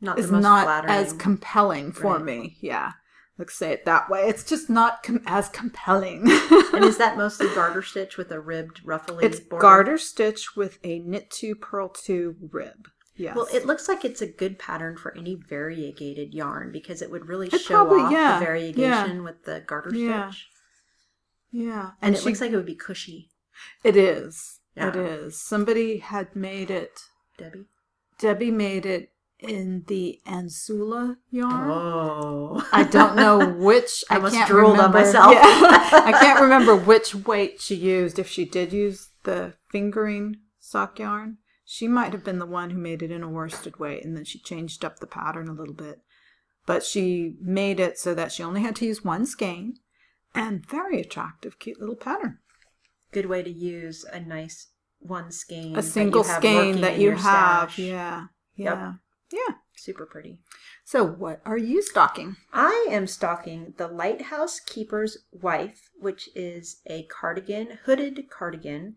not 0.00 0.18
is 0.18 0.30
most 0.30 0.42
not 0.42 0.64
flattering. 0.64 0.92
as 0.92 1.12
compelling 1.12 1.92
for 1.92 2.14
Right. 2.16 2.24
me. 2.24 2.56
Yeah. 2.60 2.92
Let's 3.38 3.54
say 3.54 3.70
it 3.72 3.84
that 3.84 4.10
way. 4.10 4.28
It's 4.28 4.42
just 4.42 4.68
not 4.68 5.02
com- 5.04 5.22
as 5.26 5.48
compelling. 5.48 6.22
and 6.72 6.84
is 6.84 6.98
that 6.98 7.16
mostly 7.16 7.46
garter 7.54 7.82
stitch 7.82 8.16
with 8.16 8.32
a 8.32 8.40
ribbed 8.40 8.80
ruffly 8.84 9.24
it's 9.24 9.38
border? 9.38 9.62
garter 9.62 9.98
stitch 9.98 10.56
with 10.56 10.78
a 10.82 10.98
knit 10.98 11.30
two 11.30 11.54
purl 11.54 11.88
two 11.88 12.34
rib. 12.50 12.88
Yes. 13.14 13.36
Well, 13.36 13.48
it 13.52 13.64
looks 13.66 13.88
like 13.88 14.04
it's 14.04 14.20
a 14.22 14.26
good 14.26 14.58
pattern 14.58 14.96
for 14.96 15.16
any 15.16 15.34
variegated 15.36 16.34
yarn 16.34 16.70
because 16.72 17.00
it 17.02 17.10
would 17.10 17.26
really 17.26 17.48
It 17.48 17.60
show 17.60 17.74
probably- 17.84 18.02
off 18.02 18.12
yeah, 18.12 18.38
the 18.38 18.44
variegation 18.44 19.22
with 19.24 19.44
the 19.44 19.60
garter 19.66 19.94
Yeah. 19.94 20.30
stitch. 20.30 20.48
yeah, 21.50 21.90
And, 22.02 22.14
it 22.14 22.18
she- 22.18 22.24
looks 22.26 22.40
like 22.40 22.50
it 22.52 22.56
would 22.56 22.66
be 22.66 22.74
cushy, 22.76 23.30
it 23.84 23.96
is. 23.96 24.60
Yeah. 24.76 24.88
It 24.88 24.96
is. 24.96 25.40
Somebody 25.40 25.98
had 25.98 26.36
made 26.36 26.70
it. 26.70 27.00
Debbie. 27.36 27.66
Debbie 28.20 28.52
made 28.52 28.86
it 28.86 29.10
in 29.40 29.84
the 29.86 30.20
Anzula 30.26 31.16
yarn. 31.30 31.70
Oh. 31.70 32.66
I 32.72 32.84
don't 32.84 33.16
know 33.16 33.48
which. 33.58 34.04
I 34.10 34.14
I, 34.14 34.16
almost 34.16 34.34
can't 34.34 34.48
drooled 34.48 34.72
on 34.72 34.90
remember. 34.92 34.98
myself. 34.98 35.32
Yeah. 35.32 35.42
I 36.04 36.12
can't 36.12 36.40
remember 36.40 36.74
which 36.74 37.14
weight 37.14 37.60
she 37.60 37.74
used. 37.74 38.18
If 38.18 38.28
she 38.28 38.44
did 38.44 38.72
use 38.72 39.10
the 39.24 39.54
fingering 39.70 40.36
sock 40.58 40.98
yarn, 40.98 41.38
she 41.64 41.86
might 41.88 42.12
have 42.12 42.24
been 42.24 42.38
the 42.38 42.46
one 42.46 42.70
who 42.70 42.78
made 42.78 43.02
it 43.02 43.10
in 43.10 43.22
a 43.22 43.28
worsted 43.28 43.78
weight, 43.78 44.04
and 44.04 44.16
then 44.16 44.24
she 44.24 44.38
changed 44.40 44.84
up 44.84 44.98
the 44.98 45.06
pattern 45.06 45.48
a 45.48 45.52
little 45.52 45.74
bit. 45.74 46.00
But 46.66 46.84
she 46.84 47.36
made 47.40 47.80
it 47.80 47.98
so 47.98 48.14
that 48.14 48.32
she 48.32 48.42
only 48.42 48.60
had 48.62 48.76
to 48.76 48.86
use 48.86 49.04
one 49.04 49.24
skein, 49.24 49.76
and 50.34 50.66
very 50.68 51.00
attractive, 51.00 51.58
cute 51.58 51.80
little 51.80 51.96
pattern. 51.96 52.38
Good 53.12 53.26
way 53.26 53.42
to 53.42 53.50
use 53.50 54.04
a 54.12 54.20
nice 54.20 54.68
one 54.98 55.30
skein. 55.30 55.72
A 55.72 55.76
that 55.76 55.82
single 55.84 56.22
you 56.22 56.28
have 56.28 56.42
skein 56.42 56.80
that 56.82 56.98
you 56.98 57.12
have. 57.16 57.78
Yeah, 57.78 58.26
Yeah. 58.56 58.70
Yep. 58.88 58.94
Yeah. 59.32 59.56
Super 59.76 60.06
pretty. 60.06 60.38
So, 60.84 61.04
what 61.04 61.40
are 61.44 61.58
you 61.58 61.82
stocking? 61.82 62.36
I 62.52 62.88
am 62.90 63.06
stocking 63.06 63.74
the 63.76 63.88
Lighthouse 63.88 64.58
Keeper's 64.60 65.18
Wife, 65.30 65.90
which 65.98 66.28
is 66.34 66.80
a 66.86 67.04
cardigan, 67.04 67.78
hooded 67.84 68.28
cardigan, 68.30 68.96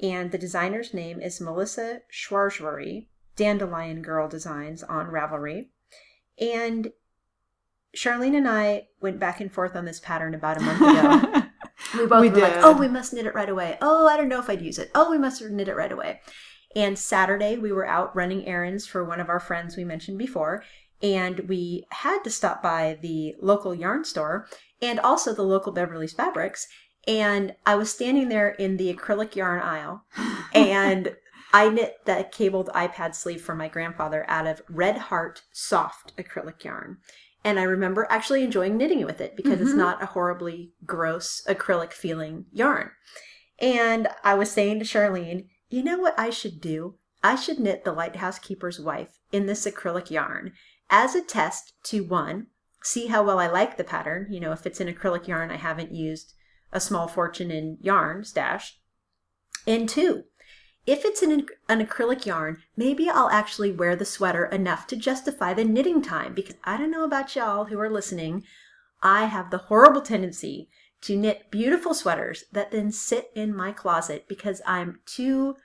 and 0.00 0.30
the 0.30 0.38
designer's 0.38 0.94
name 0.94 1.20
is 1.20 1.40
Melissa 1.40 2.00
Schaschwary, 2.10 3.08
Dandelion 3.36 4.02
Girl 4.02 4.28
Designs 4.28 4.82
on 4.82 5.06
Ravelry. 5.06 5.68
And 6.40 6.92
Sharlene 7.96 8.36
and 8.36 8.48
I 8.48 8.88
went 9.00 9.18
back 9.18 9.40
and 9.40 9.52
forth 9.52 9.76
on 9.76 9.84
this 9.84 10.00
pattern 10.00 10.34
about 10.34 10.58
a 10.58 10.60
month 10.60 10.80
ago. 10.80 11.42
we 11.98 12.06
both 12.06 12.20
We 12.20 12.30
were 12.30 12.38
like, 12.38 12.64
oh, 12.64 12.76
we 12.78 12.88
must 12.88 13.12
knit 13.12 13.26
it 13.26 13.34
right 13.34 13.48
away. 13.48 13.76
Oh, 13.82 14.06
I 14.06 14.16
don't 14.16 14.28
know 14.28 14.40
if 14.40 14.48
I'd 14.48 14.62
use 14.62 14.78
it. 14.78 14.90
Oh, 14.94 15.10
we 15.10 15.18
must 15.18 15.42
knit 15.42 15.68
it 15.68 15.76
right 15.76 15.92
away. 15.92 16.20
And 16.74 16.98
Saturday, 16.98 17.56
we 17.56 17.72
were 17.72 17.86
out 17.86 18.14
running 18.16 18.46
errands 18.46 18.86
for 18.86 19.04
one 19.04 19.20
of 19.20 19.28
our 19.28 19.40
friends 19.40 19.76
we 19.76 19.84
mentioned 19.84 20.18
before. 20.18 20.64
And 21.02 21.40
we 21.48 21.84
had 21.90 22.22
to 22.24 22.30
stop 22.30 22.62
by 22.62 22.98
the 23.02 23.34
local 23.40 23.74
yarn 23.74 24.04
store 24.04 24.46
and 24.80 25.00
also 25.00 25.34
the 25.34 25.42
local 25.42 25.72
Beverly's 25.72 26.12
Fabrics. 26.12 26.66
And 27.08 27.54
I 27.66 27.74
was 27.74 27.90
standing 27.92 28.28
there 28.28 28.50
in 28.50 28.76
the 28.76 28.92
acrylic 28.94 29.34
yarn 29.34 29.60
aisle 29.60 30.04
and 30.54 31.16
I 31.52 31.68
knit 31.68 31.98
the 32.06 32.26
cabled 32.30 32.68
iPad 32.74 33.14
sleeve 33.14 33.42
for 33.42 33.54
my 33.54 33.68
grandfather 33.68 34.24
out 34.28 34.46
of 34.46 34.62
Red 34.70 34.96
Heart 34.96 35.42
soft 35.52 36.16
acrylic 36.16 36.64
yarn. 36.64 36.98
And 37.44 37.58
I 37.58 37.64
remember 37.64 38.06
actually 38.08 38.44
enjoying 38.44 38.76
knitting 38.76 39.04
with 39.04 39.20
it 39.20 39.36
because 39.36 39.60
it's 39.60 39.72
Mhm. 39.72 39.76
not 39.78 40.02
a 40.02 40.06
horribly 40.06 40.72
gross 40.86 41.42
acrylic 41.48 41.92
feeling 41.92 42.46
yarn. 42.52 42.92
And 43.58 44.08
I 44.24 44.34
was 44.34 44.50
saying 44.50 44.78
to 44.78 44.84
Sharlene, 44.84 45.48
you 45.72 45.82
know 45.82 45.98
what 45.98 46.18
I 46.18 46.30
should 46.30 46.60
do? 46.60 46.96
I 47.22 47.36
should 47.36 47.60
knit 47.60 47.84
the 47.84 47.92
lighthouse 47.92 48.38
keeper's 48.38 48.80
wife 48.80 49.18
in 49.30 49.46
this 49.46 49.64
acrylic 49.66 50.10
yarn 50.10 50.52
as 50.92 51.14
a 51.14 51.22
test 51.22 51.72
to 51.84 52.04
one, 52.04 52.48
see 52.82 53.06
how 53.06 53.24
well 53.24 53.38
I 53.38 53.46
like 53.46 53.76
the 53.76 53.84
pattern. 53.84 54.26
You 54.30 54.40
know, 54.40 54.52
if 54.52 54.66
it's 54.66 54.80
an 54.80 54.92
acrylic 54.92 55.26
yarn 55.26 55.50
I 55.50 55.56
haven't 55.56 55.92
used 55.92 56.34
a 56.70 56.80
small 56.80 57.08
fortune 57.08 57.50
in 57.50 57.78
yarn 57.80 58.24
stash. 58.24 58.78
And 59.66 59.88
two, 59.88 60.24
if 60.86 61.04
it's 61.04 61.22
an, 61.22 61.46
an 61.68 61.84
acrylic 61.84 62.26
yarn, 62.26 62.58
maybe 62.76 63.08
I'll 63.08 63.30
actually 63.30 63.72
wear 63.72 63.96
the 63.96 64.04
sweater 64.04 64.44
enough 64.46 64.86
to 64.88 64.96
justify 64.96 65.54
the 65.54 65.64
knitting 65.64 66.02
time 66.02 66.34
because 66.34 66.56
I 66.64 66.76
don't 66.76 66.90
know 66.90 67.04
about 67.04 67.34
y'all 67.34 67.66
who 67.66 67.78
are 67.80 67.90
listening. 67.90 68.44
I 69.02 69.26
have 69.26 69.50
the 69.50 69.58
horrible 69.58 70.02
tendency 70.02 70.68
to 71.02 71.16
knit 71.16 71.50
beautiful 71.50 71.94
sweaters 71.94 72.44
that 72.52 72.70
then 72.70 72.90
sit 72.90 73.30
in 73.34 73.54
my 73.54 73.72
closet 73.72 74.26
because 74.28 74.62
I'm 74.66 75.00
too 75.04 75.56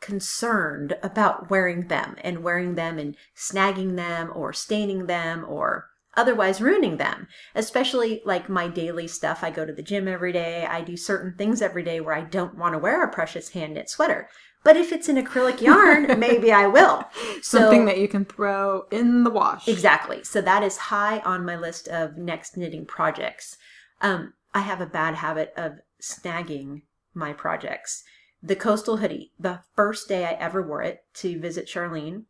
concerned 0.00 0.96
about 1.02 1.50
wearing 1.50 1.88
them 1.88 2.16
and 2.22 2.42
wearing 2.42 2.76
them 2.76 2.98
and 2.98 3.16
snagging 3.36 3.96
them 3.96 4.30
or 4.34 4.52
staining 4.52 5.06
them 5.06 5.44
or 5.46 5.88
otherwise 6.16 6.60
ruining 6.60 6.96
them. 6.96 7.26
Especially 7.54 8.22
like 8.24 8.48
my 8.48 8.68
daily 8.68 9.08
stuff. 9.08 9.42
I 9.42 9.50
go 9.50 9.66
to 9.66 9.72
the 9.72 9.82
gym 9.82 10.08
every 10.08 10.32
day. 10.32 10.66
I 10.66 10.82
do 10.82 10.96
certain 10.96 11.34
things 11.36 11.60
every 11.60 11.82
day 11.82 12.00
where 12.00 12.14
I 12.14 12.22
don't 12.22 12.56
want 12.56 12.74
to 12.74 12.78
wear 12.78 13.02
a 13.02 13.12
precious 13.12 13.50
hand 13.50 13.74
knit 13.74 13.90
sweater. 13.90 14.28
But 14.64 14.76
if 14.76 14.92
it's 14.92 15.08
an 15.08 15.16
acrylic 15.16 15.60
yarn, 15.60 16.18
maybe 16.18 16.52
I 16.52 16.66
will. 16.66 17.04
Something 17.42 17.84
that 17.86 17.98
you 17.98 18.08
can 18.08 18.24
throw 18.24 18.86
in 18.90 19.24
the 19.24 19.30
wash. 19.30 19.68
Exactly. 19.68 20.24
So 20.24 20.40
that 20.40 20.62
is 20.62 20.76
high 20.76 21.20
on 21.20 21.44
my 21.44 21.56
list 21.56 21.88
of 21.88 22.16
next 22.16 22.56
knitting 22.56 22.84
projects. 22.84 23.56
Um, 24.00 24.34
I 24.54 24.60
have 24.60 24.80
a 24.80 24.86
bad 24.86 25.16
habit 25.16 25.52
of 25.56 25.80
snagging 26.00 26.82
my 27.14 27.32
projects. 27.32 28.04
The 28.42 28.56
coastal 28.56 28.98
hoodie, 28.98 29.32
the 29.38 29.60
first 29.74 30.08
day 30.08 30.24
I 30.24 30.32
ever 30.32 30.62
wore 30.62 30.82
it 30.82 31.04
to 31.14 31.40
visit 31.40 31.66
Sharlene, 31.66 32.24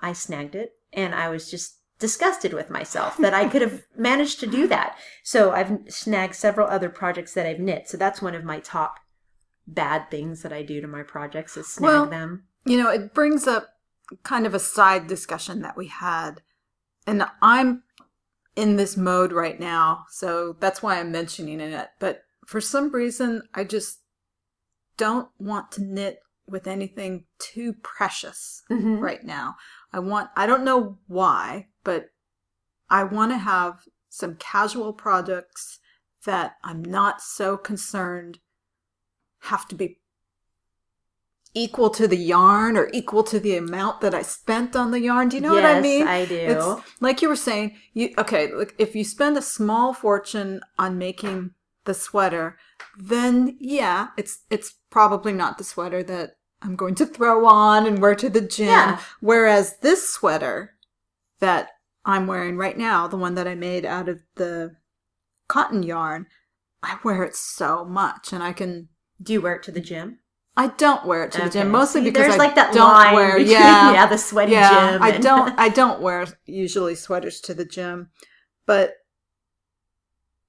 I 0.00 0.12
snagged 0.12 0.54
it 0.54 0.72
and 0.92 1.14
I 1.14 1.28
was 1.28 1.50
just 1.50 1.78
disgusted 1.98 2.52
with 2.52 2.70
myself 2.70 3.16
that 3.18 3.34
I 3.34 3.48
could 3.48 3.62
have 3.62 3.82
managed 3.96 4.38
to 4.40 4.46
do 4.46 4.68
that. 4.68 4.96
So 5.24 5.50
I've 5.50 5.78
snagged 5.88 6.36
several 6.36 6.68
other 6.68 6.88
projects 6.88 7.34
that 7.34 7.46
I've 7.46 7.58
knit. 7.58 7.88
So 7.88 7.96
that's 7.96 8.22
one 8.22 8.34
of 8.34 8.44
my 8.44 8.60
top 8.60 9.00
bad 9.66 10.10
things 10.10 10.42
that 10.42 10.52
I 10.52 10.62
do 10.62 10.80
to 10.80 10.86
my 10.86 11.02
projects 11.02 11.56
is 11.56 11.66
snag 11.66 11.86
Well, 11.86 12.06
them. 12.06 12.44
You 12.64 12.78
know, 12.78 12.90
it 12.90 13.14
brings 13.14 13.46
up 13.46 13.70
kind 14.22 14.46
of 14.46 14.54
a 14.54 14.58
side 14.60 15.06
discussion 15.06 15.60
that 15.62 15.76
we 15.76 15.88
had. 15.88 16.42
And 17.06 17.24
I'm 17.42 17.82
in 18.58 18.74
this 18.74 18.96
mode 18.96 19.30
right 19.30 19.60
now, 19.60 20.04
so 20.10 20.56
that's 20.58 20.82
why 20.82 20.98
I'm 20.98 21.12
mentioning 21.12 21.60
it. 21.60 21.90
But 22.00 22.24
for 22.44 22.60
some 22.60 22.90
reason, 22.90 23.42
I 23.54 23.62
just 23.62 24.00
don't 24.96 25.28
want 25.38 25.70
to 25.72 25.84
knit 25.84 26.18
with 26.48 26.66
anything 26.66 27.26
too 27.38 27.72
precious 27.84 28.64
Mhm. 28.68 29.00
right 29.00 29.22
now. 29.22 29.54
I 29.92 30.00
want, 30.00 30.30
I 30.34 30.46
don't 30.46 30.64
know 30.64 30.98
why, 31.06 31.68
but 31.84 32.10
I 32.90 33.04
want 33.04 33.30
to 33.30 33.38
have 33.38 33.86
some 34.08 34.34
casual 34.34 34.92
products 34.92 35.78
that 36.24 36.56
I'm 36.64 36.82
not 36.82 37.22
so 37.22 37.56
concerned 37.56 38.40
have 39.42 39.68
to 39.68 39.76
be 39.76 40.00
equal 41.54 41.90
to 41.90 42.06
the 42.06 42.16
yarn 42.16 42.76
or 42.76 42.88
equal 42.92 43.22
to 43.24 43.40
the 43.40 43.56
amount 43.56 44.00
that 44.00 44.14
I 44.14 44.22
spent 44.22 44.76
on 44.76 44.90
the 44.90 45.00
yarn. 45.00 45.28
Do 45.28 45.36
you 45.36 45.42
know 45.42 45.54
what 45.54 45.64
I 45.64 45.80
mean? 45.80 46.00
Yes, 46.00 46.06
mean? 46.06 46.08
I 46.08 46.24
do. 46.24 46.34
It's 46.34 47.00
like 47.00 47.22
you 47.22 47.28
were 47.28 47.36
saying, 47.36 47.76
you 47.94 48.14
okay, 48.18 48.52
look 48.52 48.74
if 48.78 48.94
you 48.94 49.04
spend 49.04 49.36
a 49.36 49.42
small 49.42 49.92
fortune 49.94 50.60
on 50.78 50.98
making 50.98 51.52
the 51.84 51.94
sweater, 51.94 52.58
then 52.98 53.56
yeah, 53.60 54.08
it's 54.16 54.40
it's 54.50 54.74
probably 54.90 55.32
not 55.32 55.58
the 55.58 55.64
sweater 55.64 56.02
that 56.04 56.36
I'm 56.62 56.76
going 56.76 56.94
to 56.96 57.06
throw 57.06 57.46
on 57.46 57.86
and 57.86 58.00
wear 58.00 58.14
to 58.16 58.28
the 58.28 58.40
gym. 58.40 58.68
Yeah. 58.68 59.00
Whereas 59.20 59.78
this 59.78 60.08
sweater 60.08 60.74
that 61.40 61.70
I'm 62.04 62.26
wearing 62.26 62.56
right 62.56 62.76
now, 62.76 63.06
the 63.06 63.16
one 63.16 63.34
that 63.34 63.46
I 63.46 63.54
made 63.54 63.84
out 63.84 64.08
of 64.08 64.22
the 64.36 64.76
cotton 65.48 65.82
yarn, 65.82 66.26
I 66.82 66.98
wear 67.04 67.22
it 67.22 67.36
so 67.36 67.84
much 67.84 68.32
and 68.32 68.42
I 68.42 68.52
can 68.52 68.88
Do 69.20 69.32
you 69.32 69.40
wear 69.40 69.56
it 69.56 69.62
to 69.64 69.72
the 69.72 69.80
gym? 69.80 70.18
I 70.58 70.66
don't 70.76 71.06
wear 71.06 71.22
it 71.24 71.32
to 71.32 71.42
the 71.42 71.50
gym 71.50 71.70
mostly 71.70 72.02
because 72.02 72.22
there's 72.26 72.34
I 72.34 72.36
like 72.38 72.56
that 72.56 72.74
don't 72.74 72.92
line 72.92 73.14
wear 73.14 73.38
between, 73.38 73.52
yeah 73.52 73.92
yeah, 73.94 74.06
the 74.06 74.18
sweaty 74.18 74.52
yeah, 74.52 74.90
gym. 74.90 75.02
I 75.02 75.10
and- 75.10 75.22
don't 75.22 75.54
I 75.58 75.68
don't 75.80 76.00
wear 76.02 76.26
usually 76.46 76.96
sweaters 76.96 77.40
to 77.42 77.54
the 77.54 77.64
gym, 77.64 78.10
but 78.66 78.94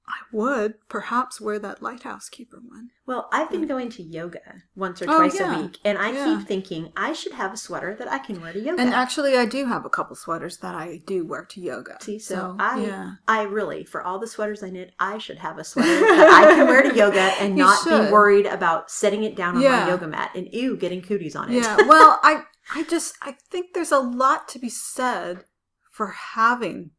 I 0.10 0.22
would 0.36 0.74
perhaps 0.90 1.40
wear 1.40 1.60
that 1.60 1.82
lighthouse 1.84 2.30
keeper 2.30 2.58
one. 2.68 2.90
well, 3.06 3.30
I've 3.32 3.50
been 3.50 3.66
going 3.68 3.90
to 3.92 4.04
yoga 4.04 4.42
once 4.76 5.02
or 5.02 5.06
Oh, 5.10 5.18
twice 5.18 5.40
yeah. 5.40 5.56
a 5.58 5.62
week, 5.64 5.78
and 5.86 5.98
I 5.98 6.12
Yeah. 6.12 6.26
keep 6.38 6.48
thinking 6.48 6.92
I 6.98 7.14
should 7.14 7.32
have 7.34 7.54
a 7.54 7.58
sweater 7.58 7.96
that 7.96 8.08
I 8.12 8.18
can 8.20 8.42
wear 8.42 8.52
to 8.54 8.60
yoga. 8.60 8.82
And 8.82 8.94
actually 8.94 9.38
I 9.38 9.46
do 9.46 9.66
have 9.66 9.86
a 9.86 9.90
couple 9.90 10.16
sweaters 10.16 10.58
that 10.58 10.74
I 10.76 11.02
do 11.08 11.26
wear 11.26 11.46
to 11.46 11.62
yoga. 11.62 11.98
See, 12.02 12.20
so, 12.20 12.56
I, 12.60 12.82
yeah. 12.86 13.12
I 13.28 13.44
really, 13.44 13.84
for 13.84 14.02
all 14.04 14.20
the 14.20 14.28
sweaters 14.28 14.62
I 14.64 14.70
knit, 14.70 14.94
I 15.00 15.18
should 15.20 15.38
have 15.40 15.58
a 15.58 15.64
sweater 15.64 16.00
that 16.00 16.30
I 16.52 16.56
can 16.56 16.68
wear 16.68 16.84
to 16.84 16.96
yoga 16.96 17.20
and 17.40 17.56
not 17.56 17.84
should. 17.84 18.06
be 18.08 18.12
worried 18.12 18.46
about 18.48 18.90
setting 18.92 19.24
it 19.24 19.36
down 19.36 19.56
on 19.58 19.62
Yeah. 19.62 19.82
my 19.86 19.88
yoga 19.90 20.08
mat 20.08 20.32
and 20.36 20.48
ew, 20.54 20.76
getting 20.76 21.02
cooties 21.02 21.36
on 21.36 21.50
it. 21.52 21.64
Yeah, 21.64 21.78
well, 21.88 22.20
I 22.24 22.44
I 22.76 22.84
just 22.84 23.16
I 23.22 23.36
think 23.50 23.74
there's 23.74 23.92
a 23.92 24.00
lot 24.00 24.48
to 24.50 24.60
be 24.60 24.70
said 24.70 25.46
for 25.92 26.08
having 26.08 26.92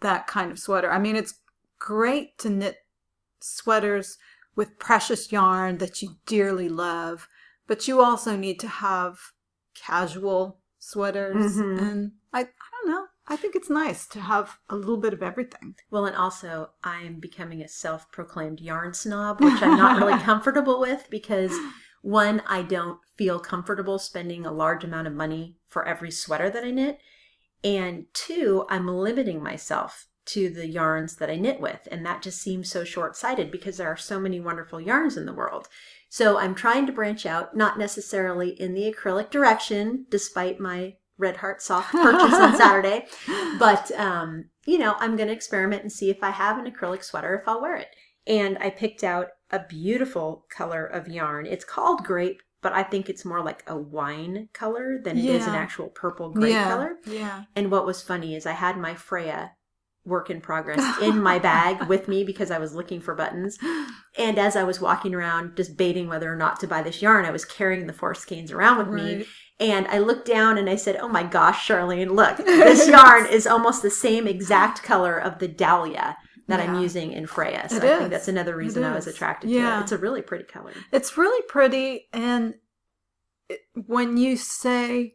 that 0.00 0.26
kind 0.26 0.50
of 0.50 0.58
sweater. 0.58 0.90
I 0.90 0.98
mean, 0.98 1.14
it's 1.16 1.34
great 1.82 2.38
to 2.38 2.48
knit 2.48 2.76
sweaters 3.40 4.16
with 4.54 4.78
precious 4.78 5.32
yarn 5.32 5.78
that 5.78 6.00
you 6.00 6.10
dearly 6.26 6.68
love, 6.68 7.26
but 7.66 7.88
you 7.88 8.00
also 8.00 8.36
need 8.36 8.60
to 8.60 8.68
have 8.68 9.18
casual 9.74 10.60
sweaters 10.78 11.56
Mhm. 11.56 11.80
and 11.80 12.12
I 12.32 12.40
I 12.42 12.46
don't 12.72 12.88
know. 12.90 13.06
I 13.26 13.36
think 13.36 13.56
it's 13.56 13.70
nice 13.70 14.06
to 14.08 14.20
have 14.20 14.58
a 14.68 14.76
little 14.76 14.96
bit 14.96 15.12
of 15.12 15.22
everything. 15.22 15.74
Well, 15.90 16.06
and 16.06 16.16
also, 16.16 16.70
I 16.84 17.02
am 17.02 17.18
becoming 17.20 17.60
a 17.62 17.68
self 17.68 18.10
proclaimed 18.12 18.60
yarn 18.60 18.94
snob, 18.94 19.40
which 19.40 19.60
I'm 19.62 19.76
not 19.76 19.98
really 19.98 20.18
comfortable 20.30 20.78
with 20.80 21.08
because, 21.10 21.52
one, 22.02 22.42
I 22.46 22.62
don't 22.62 22.98
feel 23.16 23.38
comfortable 23.40 23.98
spending 23.98 24.46
a 24.46 24.52
large 24.52 24.84
amount 24.84 25.06
of 25.08 25.14
money 25.14 25.56
for 25.68 25.84
every 25.86 26.10
sweater 26.12 26.48
that 26.50 26.64
I 26.64 26.70
knit. 26.70 27.00
And 27.64 28.06
two, 28.12 28.66
I'm 28.68 28.86
limiting 28.88 29.42
myself 29.42 30.06
to 30.24 30.50
the 30.50 30.68
yarns 30.68 31.16
that 31.16 31.30
I 31.30 31.36
knit 31.36 31.60
with. 31.60 31.88
And 31.90 32.04
that 32.06 32.22
just 32.22 32.40
seems 32.40 32.70
so 32.70 32.84
short 32.84 33.16
sighted 33.16 33.50
because 33.50 33.76
there 33.76 33.88
are 33.88 33.96
so 33.96 34.20
many 34.20 34.40
wonderful 34.40 34.80
yarns 34.80 35.16
in 35.16 35.26
the 35.26 35.32
world. 35.32 35.68
So 36.08 36.38
I'm 36.38 36.54
trying 36.54 36.86
to 36.86 36.92
branch 36.92 37.24
out, 37.24 37.56
not 37.56 37.78
necessarily 37.78 38.50
in 38.60 38.74
the 38.74 38.92
acrylic 38.92 39.30
direction, 39.30 40.06
despite 40.10 40.60
my 40.60 40.96
Red 41.18 41.38
Heart 41.38 41.62
Soft 41.62 41.92
purchase 41.92 42.34
on 42.34 42.56
Saturday. 42.56 43.06
But, 43.58 43.90
um, 43.92 44.46
you 44.66 44.78
know, 44.78 44.94
I'm 44.98 45.16
going 45.16 45.28
to 45.28 45.34
experiment 45.34 45.82
and 45.82 45.92
see 45.92 46.10
if 46.10 46.22
I 46.22 46.30
have 46.30 46.58
an 46.58 46.70
acrylic 46.70 47.02
sweater, 47.02 47.38
if 47.40 47.48
I'll 47.48 47.62
wear 47.62 47.76
it. 47.76 47.88
And 48.26 48.58
I 48.58 48.70
picked 48.70 49.02
out 49.02 49.28
a 49.50 49.64
beautiful 49.66 50.46
color 50.54 50.84
of 50.84 51.08
yarn. 51.08 51.46
It's 51.46 51.64
called 51.64 52.04
grape, 52.04 52.42
but 52.60 52.72
I 52.72 52.82
think 52.82 53.08
it's 53.08 53.24
more 53.24 53.42
like 53.42 53.64
a 53.66 53.76
wine 53.76 54.48
color 54.52 55.00
than 55.02 55.18
it 55.18 55.24
is 55.24 55.46
an 55.46 55.54
actual 55.54 55.88
purple 55.88 56.30
grape 56.30 56.52
yeah. 56.52 56.68
color. 56.68 56.96
Yeah. 57.06 57.44
And 57.56 57.70
what 57.70 57.86
was 57.86 58.02
funny 58.02 58.36
is 58.36 58.46
I 58.46 58.52
had 58.52 58.78
my 58.78 58.94
Freya 58.94 59.52
work 60.04 60.30
in 60.30 60.40
progress 60.40 60.98
in 61.02 61.22
my 61.22 61.38
bag 61.38 61.88
with 61.88 62.08
me 62.08 62.24
because 62.24 62.50
I 62.50 62.58
was 62.58 62.74
looking 62.74 63.00
for 63.00 63.14
buttons. 63.14 63.58
And 64.18 64.38
as 64.38 64.56
I 64.56 64.64
was 64.64 64.80
walking 64.80 65.14
around 65.14 65.54
debating 65.54 66.08
whether 66.08 66.32
or 66.32 66.36
not 66.36 66.58
to 66.60 66.66
buy 66.66 66.82
this 66.82 67.00
yarn, 67.02 67.24
I 67.24 67.30
was 67.30 67.44
carrying 67.44 67.86
the 67.86 67.92
four 67.92 68.14
skeins 68.14 68.50
around 68.52 68.78
with 68.78 68.88
me. 68.88 69.24
And 69.60 69.86
I 69.86 69.98
looked 69.98 70.26
down 70.26 70.58
and 70.58 70.68
I 70.68 70.74
said, 70.76 70.96
"Oh 70.96 71.06
my 71.08 71.22
gosh, 71.22 71.68
Sharlene, 71.68 72.10
look! 72.10 72.36
This 72.44 72.88
yarn 72.88 73.26
is 73.26 73.46
almost 73.46 73.82
the 73.82 73.90
same 73.90 74.26
exact 74.26 74.82
color 74.82 75.16
of 75.18 75.38
the 75.38 75.46
dahlia 75.46 76.16
that 76.48 76.58
I'm 76.58 76.80
using 76.82 77.12
in 77.12 77.26
Freya." 77.28 77.68
So 77.68 77.76
It 77.76 77.84
I 77.84 77.92
is. 77.92 77.98
think 77.98 78.10
that's 78.10 78.28
another 78.28 78.56
reason 78.56 78.82
I 78.82 78.92
was 78.94 79.06
attracted 79.06 79.48
to 79.48 79.52
Yeah. 79.54 79.78
it. 79.78 79.82
It's 79.82 79.92
a 79.92 79.98
really 79.98 80.22
pretty 80.22 80.44
color. 80.44 80.72
It's 80.90 81.16
really 81.16 81.42
pretty, 81.48 82.08
and 82.12 82.54
it, 83.48 83.60
when 83.86 84.16
you 84.16 84.36
say 84.36 85.14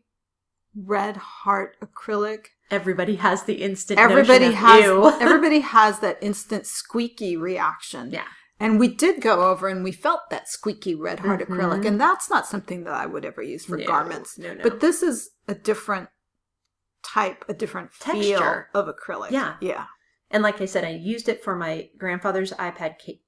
red 0.86 1.18
heart 1.18 1.76
acrylic, 1.82 2.48
Everybody 2.70 3.16
has 3.16 3.44
the 3.44 3.56
instant. 3.64 4.00
everybody 4.00 4.52
has 4.52 4.84
everybody 5.22 5.60
has 5.76 6.00
that 6.00 6.18
instant 6.22 6.66
squeaky 6.68 7.38
reaction. 7.38 8.12
Yeah. 8.12 8.26
And 8.60 8.80
we 8.80 8.88
did 8.88 9.22
go 9.22 9.50
over 9.52 9.68
and 9.68 9.84
we 9.84 9.92
felt 9.92 10.30
that 10.32 10.50
squeaky 10.50 10.96
red 10.96 11.20
heart 11.20 11.40
Mhm. 11.42 11.48
acrylic, 11.48 11.86
and 11.86 12.02
that's 12.02 12.30
not 12.30 12.46
something 12.48 12.84
that 12.86 12.94
I 12.94 13.06
would 13.06 13.24
ever 13.24 13.42
use 13.42 13.66
for 13.66 13.78
No, 13.78 13.86
garments. 13.86 14.38
no, 14.38 14.54
no. 14.54 14.64
But 14.64 14.80
this 14.80 15.02
is 15.04 15.30
a 15.48 15.54
different 15.56 16.10
type, 17.04 17.46
a 17.48 17.54
different 17.54 17.94
feel 17.94 18.40
Texture. 18.40 18.70
of 18.74 18.88
acrylic. 18.88 19.32
Yeah. 19.32 19.56
Yeah. 19.62 19.86
And 20.30 20.44
like 20.44 20.60
I 20.60 20.66
said, 20.66 20.84
I 20.84 20.90
used 20.90 21.30
it 21.30 21.44
for 21.44 21.56
my 21.56 21.90
grandfather's 21.98 22.52
iPad 22.54 22.96
ca- 23.04 23.22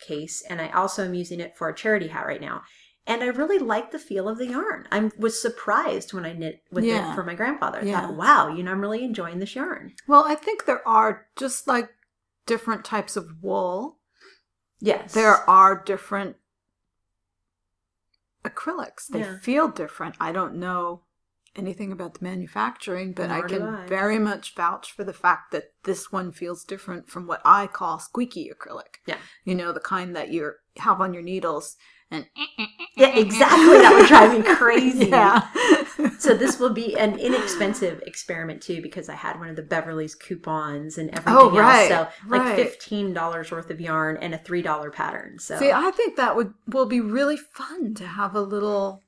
case, 0.00 0.42
and 0.50 0.60
I 0.60 0.68
also 0.70 1.04
am 1.04 1.14
using 1.14 1.40
it 1.40 1.56
for 1.56 1.68
a 1.68 1.74
charity 1.74 2.08
hat 2.08 2.26
right 2.26 2.40
now. 2.40 2.62
And 3.06 3.22
I 3.22 3.26
really 3.26 3.58
like 3.58 3.90
the 3.90 3.98
feel 3.98 4.28
of 4.28 4.38
the 4.38 4.46
yarn. 4.46 4.86
I 4.92 5.10
was 5.18 5.40
surprised 5.40 6.12
when 6.12 6.24
I 6.24 6.32
knit 6.34 6.62
with 6.70 6.84
Yeah. 6.84 7.10
it 7.10 7.14
for 7.16 7.24
my 7.24 7.34
grandfather. 7.34 7.80
I 7.80 7.84
Yeah. 7.84 8.00
thought, 8.02 8.14
wow, 8.14 8.48
you 8.48 8.62
know, 8.62 8.70
I'm 8.70 8.80
really 8.80 9.04
enjoying 9.04 9.40
this 9.40 9.56
yarn. 9.56 9.94
Well, 10.06 10.24
I 10.24 10.36
think 10.36 10.64
there 10.66 10.86
are 10.86 11.26
just 11.36 11.66
like 11.66 11.90
different 12.46 12.84
types 12.84 13.16
of 13.16 13.42
wool. 13.42 13.98
Yes. 14.78 15.14
There 15.14 15.48
are 15.50 15.82
different 15.82 16.36
acrylics. 18.44 19.06
They 19.08 19.20
Yeah. 19.20 19.38
feel 19.38 19.68
different. 19.68 20.16
I 20.20 20.32
don't 20.32 20.54
know 20.56 21.02
anything 21.54 21.92
about 21.92 22.14
the 22.14 22.24
manufacturing, 22.24 23.12
but 23.12 23.30
I 23.30 23.38
Nor 23.40 23.48
do 23.48 23.58
can 23.58 23.74
I. 23.74 23.86
very 23.86 24.18
much 24.18 24.54
vouch 24.54 24.90
for 24.92 25.04
the 25.04 25.12
fact 25.12 25.50
that 25.52 25.74
this 25.82 26.10
one 26.10 26.32
feels 26.32 26.64
different 26.64 27.08
from 27.10 27.26
what 27.26 27.42
I 27.44 27.66
call 27.66 27.98
squeaky 27.98 28.50
acrylic. 28.50 28.96
Yeah. 29.06 29.18
You 29.44 29.54
know, 29.54 29.70
the 29.72 29.80
kind 29.80 30.16
that 30.16 30.30
you 30.30 30.52
have 30.78 31.00
on 31.00 31.12
your 31.12 31.22
needles 31.22 31.76
and 32.12 32.26
eh, 32.36 32.44
eh, 32.58 32.62
eh, 32.62 32.86
Yeah, 32.96 33.16
exactly. 33.18 33.78
That 33.78 33.94
would 33.94 34.06
drive 34.06 34.38
me 34.38 34.42
crazy. 34.56 35.06
Yeah. 35.06 35.48
So 36.18 36.34
this 36.34 36.58
will 36.58 36.72
be 36.72 36.96
an 36.96 37.18
inexpensive 37.18 38.00
experiment 38.06 38.62
too, 38.62 38.80
because 38.80 39.08
I 39.08 39.14
had 39.14 39.38
one 39.38 39.48
of 39.48 39.56
the 39.56 39.62
Beverly's 39.62 40.14
coupons 40.14 40.96
and 40.96 41.10
everything 41.10 41.34
Oh, 41.36 41.50
right, 41.50 41.90
else. 41.90 42.14
So 42.22 42.28
like 42.28 42.42
right. 42.42 42.56
fifteen 42.56 43.12
dollars 43.12 43.50
worth 43.50 43.70
of 43.70 43.80
yarn 43.80 44.16
and 44.18 44.32
a 44.34 44.38
three 44.38 44.62
dollar 44.62 44.90
pattern. 44.90 45.38
So 45.38 45.58
See, 45.58 45.72
I 45.72 45.90
think 45.90 46.16
that 46.16 46.36
would 46.36 46.54
will 46.66 46.86
be 46.86 47.00
really 47.00 47.36
fun 47.36 47.94
to 47.94 48.06
have 48.06 48.34
a 48.34 48.40
little 48.40 49.02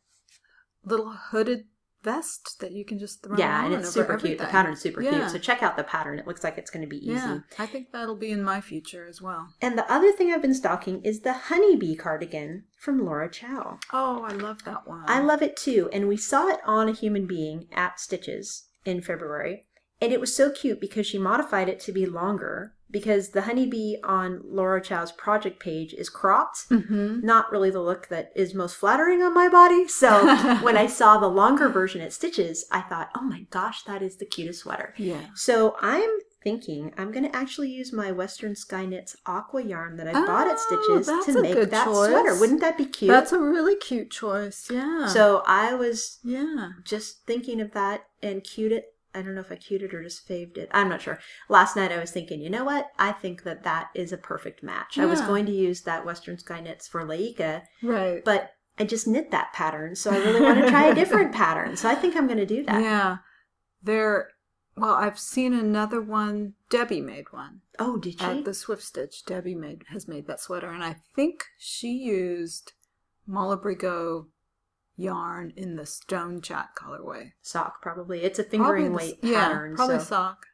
little 0.84 1.10
hooded 1.10 1.64
vest 2.04 2.60
that 2.60 2.72
you 2.72 2.84
can 2.84 2.98
just 2.98 3.22
throw 3.22 3.36
yeah, 3.36 3.64
on 3.64 3.72
and 3.72 3.82
it's 3.82 3.90
super 3.90 4.16
cute. 4.16 4.38
The 4.38 4.46
pattern's 4.46 4.80
super 4.80 5.02
Yeah. 5.02 5.10
cute. 5.10 5.30
So 5.30 5.38
check 5.38 5.62
out 5.62 5.76
the 5.76 5.82
pattern. 5.84 6.18
It 6.18 6.26
looks 6.26 6.44
like 6.44 6.58
it's 6.58 6.70
going 6.70 6.82
to 6.84 6.88
be 6.88 6.98
easy. 6.98 7.12
Yeah, 7.12 7.38
I 7.58 7.66
think 7.66 7.90
that'll 7.90 8.14
be 8.14 8.30
in 8.30 8.44
my 8.44 8.60
future 8.60 9.06
as 9.06 9.20
well. 9.22 9.48
And 9.60 9.76
the 9.76 9.90
other 9.90 10.12
thing 10.12 10.32
I've 10.32 10.42
been 10.42 10.54
stocking 10.54 11.02
is 11.02 11.20
the 11.20 11.32
honeybee 11.32 11.96
cardigan 11.96 12.64
from 12.78 13.04
Laura 13.04 13.30
Chau. 13.30 13.78
Oh, 13.92 14.22
I 14.22 14.32
love 14.32 14.64
that 14.64 14.86
one. 14.86 15.04
I 15.08 15.20
love 15.20 15.42
it 15.42 15.56
too. 15.56 15.88
And 15.92 16.06
we 16.06 16.16
saw 16.16 16.48
it 16.48 16.60
on 16.66 16.88
a 16.88 16.92
human 16.92 17.26
being 17.26 17.66
at 17.72 17.98
Stitches 17.98 18.68
in 18.84 19.00
February. 19.00 19.64
And 20.04 20.12
it 20.12 20.20
was 20.20 20.36
so 20.36 20.50
cute 20.50 20.82
because 20.82 21.06
she 21.06 21.16
modified 21.16 21.66
it 21.66 21.80
to 21.80 21.90
be 21.92 22.04
longer 22.04 22.74
because 22.90 23.30
the 23.30 23.40
honeybee 23.42 23.96
on 24.04 24.42
Laura 24.44 24.82
Chau's 24.82 25.10
project 25.12 25.58
page 25.58 25.94
is 25.94 26.10
cropped. 26.10 26.68
Mm-hmm. 26.68 27.24
Not 27.24 27.50
really 27.50 27.70
the 27.70 27.80
look 27.80 28.08
that 28.08 28.30
is 28.36 28.52
most 28.52 28.76
flattering 28.76 29.22
on 29.22 29.32
my 29.32 29.48
body. 29.48 29.88
So 29.88 30.56
when 30.62 30.76
I 30.76 30.86
saw 30.88 31.16
the 31.16 31.26
longer 31.26 31.70
version 31.70 32.02
at 32.02 32.12
Stitches, 32.12 32.66
I 32.70 32.82
thought, 32.82 33.08
oh 33.16 33.22
my 33.22 33.46
gosh, 33.48 33.82
that 33.84 34.02
is 34.02 34.16
the 34.16 34.26
cutest 34.26 34.60
sweater. 34.60 34.92
Yeah. 34.98 35.22
So 35.34 35.74
I'm 35.80 36.10
thinking 36.42 36.92
I'm 36.98 37.10
going 37.10 37.24
to 37.24 37.34
actually 37.34 37.70
use 37.70 37.90
my 37.90 38.12
Western 38.12 38.54
Sky 38.54 38.84
Knits 38.84 39.16
aqua 39.24 39.64
yarn 39.64 39.96
that 39.96 40.06
I 40.06 40.12
bought 40.12 40.46
at 40.46 40.58
Oh, 40.70 41.00
Stitches 41.00 41.34
to 41.34 41.40
make 41.40 41.54
that 41.70 41.86
choice. 41.86 42.10
sweater. 42.10 42.38
Wouldn't 42.38 42.60
that 42.60 42.76
be 42.76 42.84
cute? 42.84 43.10
That's 43.10 43.32
a 43.32 43.40
really 43.40 43.76
cute 43.76 44.10
choice. 44.10 44.68
Yeah. 44.70 45.06
so 45.08 45.42
I 45.46 45.74
was 45.74 46.18
yeah. 46.22 46.72
just 46.84 47.24
thinking 47.26 47.62
of 47.62 47.72
that 47.72 48.04
and 48.22 48.44
cued 48.44 48.72
it. 48.72 48.93
I 49.14 49.22
don't 49.22 49.34
know 49.34 49.40
if 49.40 49.52
I 49.52 49.56
cued 49.56 49.82
it 49.82 49.94
or 49.94 50.02
just 50.02 50.26
faved 50.26 50.58
it. 50.58 50.68
I'm 50.72 50.88
not 50.88 51.00
sure. 51.02 51.20
Last 51.48 51.76
night 51.76 51.92
I 51.92 51.98
was 52.00 52.10
thinking, 52.10 52.40
you 52.40 52.50
know 52.50 52.64
what? 52.64 52.88
I 52.98 53.12
think 53.12 53.44
that 53.44 53.62
that 53.62 53.90
is 53.94 54.12
a 54.12 54.16
perfect 54.18 54.62
match. 54.62 54.98
I 54.98 55.06
was 55.06 55.20
going 55.20 55.46
to 55.46 55.52
use 55.52 55.82
that 55.82 56.04
Western 56.04 56.38
Sky 56.38 56.60
Knits 56.60 56.88
for 56.88 57.04
Laika, 57.04 57.62
Right. 57.82 58.24
but 58.24 58.50
I 58.78 58.84
just 58.84 59.06
knit 59.06 59.30
that 59.30 59.52
pattern, 59.52 59.94
so 59.94 60.10
I 60.10 60.16
really 60.18 60.40
want 60.40 60.58
to 60.60 60.68
try 60.68 60.86
a 60.88 60.94
different 60.94 61.32
pattern. 61.42 61.76
So 61.76 61.88
I 61.88 61.94
think 61.94 62.16
I'm 62.16 62.26
going 62.26 62.38
to 62.38 62.46
do 62.46 62.64
that. 62.64 62.82
Yeah. 62.82 63.18
There. 63.82 64.30
Well, 64.76 64.94
I've 64.94 65.20
seen 65.20 65.54
another 65.54 66.00
one. 66.00 66.54
Debbie 66.68 67.00
made 67.00 67.26
one 67.32 67.60
Oh, 67.78 67.96
did 67.96 68.18
she? 68.18 68.24
at 68.26 68.44
the 68.44 68.52
Swift 68.52 68.82
Stitch. 68.82 69.24
Debbie 69.24 69.54
made 69.54 69.84
has 69.90 70.08
made 70.08 70.26
that 70.26 70.40
sweater, 70.40 70.70
and 70.72 70.82
I 70.82 70.96
think 71.14 71.44
she 71.56 71.92
used 71.92 72.72
Malabrigo 73.28 74.26
yarn 74.96 75.52
in 75.56 75.76
the 75.76 75.86
Stone 75.86 76.40
Chat 76.40 76.70
colorway. 76.76 77.32
sock 77.42 77.82
probably. 77.82 78.22
It's 78.22 78.38
a 78.38 78.44
fingering 78.44 78.86
Probably 78.90 79.06
weight 79.08 79.22
the- 79.22 79.28
yeah, 79.28 79.48
pattern. 79.48 79.76
probably 79.76 79.98
so. 79.98 80.04
sock. 80.04 80.46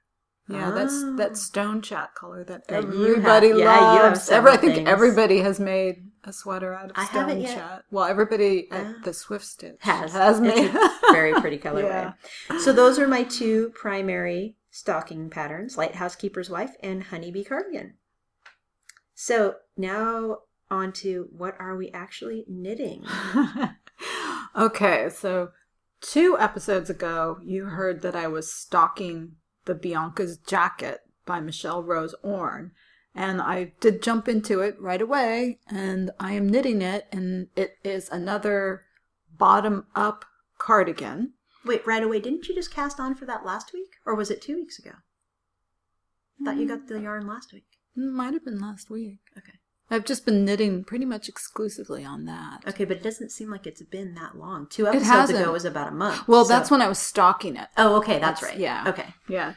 Yeah, 0.48 0.70
that's 0.72 0.92
Ah. 1.05 1.14
that 1.16 1.37
stone 1.37 1.81
chat 1.81 2.12
color 2.16 2.42
that, 2.42 2.66
That 2.66 2.83
everybody 2.85 3.50
have. 3.50 3.59
Yeah, 3.59 3.92
you 3.94 3.98
have 4.00 4.12
loves. 4.14 4.29
Every, 4.31 4.50
I 4.50 4.57
think 4.57 4.74
things. 4.74 4.88
everybody 4.88 5.38
has 5.42 5.61
made 5.61 6.11
a 6.24 6.33
sweater 6.33 6.74
out 6.74 6.87
of 6.90 6.96
I 6.96 7.05
stone 7.05 7.44
chat. 7.44 7.85
Well, 7.92 8.03
everybody 8.05 8.68
at 8.72 8.85
Ah. 8.85 8.94
the 9.05 9.12
Swift 9.12 9.44
Stitch 9.44 9.76
Has. 9.79 10.12
has 10.12 10.40
It's 10.40 10.57
made 10.57 10.74
a 10.74 11.12
very 11.12 11.35
pretty 11.35 11.59
colorway. 11.64 12.14
Yeah. 12.50 12.59
So 12.59 12.72
those 12.72 12.98
are 12.98 13.07
my 13.07 13.22
two 13.22 13.70
primary 13.76 14.57
stocking 14.72 15.31
patterns, 15.31 15.76
Lighthouse 15.79 16.16
Keeper's 16.16 16.50
Wife 16.50 16.74
and 16.83 17.05
Honeybee 17.05 17.44
Cardigan. 17.44 17.94
So 19.14 19.57
now 19.76 20.38
on 20.68 20.92
to 20.94 21.29
what 21.31 21.55
are 21.61 21.76
we 21.76 21.90
actually 21.92 22.44
knitting? 22.48 23.05
okay, 24.56 25.08
so 25.10 25.50
two 26.00 26.36
episodes 26.38 26.90
ago, 26.90 27.38
you 27.42 27.66
heard 27.66 28.02
that 28.02 28.16
I 28.16 28.26
was 28.26 28.52
stocking 28.52 29.36
the 29.64 29.74
Bianca's 29.74 30.38
jacket 30.38 31.00
by 31.26 31.40
Michele 31.40 31.82
Rose 31.82 32.14
Orne. 32.22 32.72
And 33.14 33.40
I 33.42 33.72
did 33.80 34.02
jump 34.02 34.28
into 34.28 34.60
it 34.60 34.80
right 34.80 35.02
away, 35.02 35.58
and 35.68 36.12
I 36.20 36.32
am 36.32 36.48
knitting 36.48 36.80
it, 36.80 37.06
and 37.10 37.48
it 37.56 37.76
is 37.82 38.08
another 38.08 38.84
bottom 39.36 39.86
up 39.96 40.24
cardigan. 40.58 41.32
Wait, 41.64 41.84
right 41.86 42.02
away, 42.02 42.20
didn't 42.20 42.48
you 42.48 42.54
just 42.54 42.72
cast 42.72 43.00
on 43.00 43.16
for 43.16 43.26
that 43.26 43.44
last 43.44 43.72
week? 43.74 43.96
Or 44.06 44.14
was 44.14 44.30
it 44.30 44.40
two 44.40 44.54
weeks 44.54 44.78
ago? 44.78 44.92
I 46.40 46.44
thought 46.44 46.56
you 46.56 46.68
got 46.68 46.86
the 46.86 47.00
yarn 47.00 47.26
last 47.26 47.52
week. 47.52 47.66
Might 47.96 48.32
have 48.32 48.44
been 48.44 48.60
last 48.60 48.90
week. 48.90 49.18
Okay. 49.36 49.58
I've 49.90 50.05
just 50.05 50.24
been 50.24 50.44
knitting 50.44 50.85
pretty 50.85 51.05
much 51.05 51.29
exclusively 51.29 52.05
on 52.05 52.24
that. 52.26 52.62
Okay, 52.68 52.85
but 52.85 52.98
it 52.98 53.03
doesn't 53.03 53.31
seem 53.31 53.50
like 53.50 53.66
it's 53.66 53.83
been 53.83 54.14
that 54.14 54.37
long. 54.37 54.66
Two 54.70 54.85
It 54.87 54.90
episodes 54.90 55.09
hasn't. 55.09 55.40
ago 55.40 55.53
was 55.53 55.64
about 55.64 55.88
a 55.88 55.94
month. 55.94 56.29
Well, 56.29 56.44
so- 56.44 56.53
that's 56.53 56.70
when 56.70 56.81
I 56.81 56.88
was 56.88 56.98
stocking 56.98 57.57
it. 57.57 57.68
Oh, 57.76 57.96
okay, 57.96 58.18
that's, 58.20 58.40
That's- 58.40 58.57
right. 58.57 58.61
yeah. 58.61 58.85
Okay. 58.88 59.07
Yeah. 59.29 59.55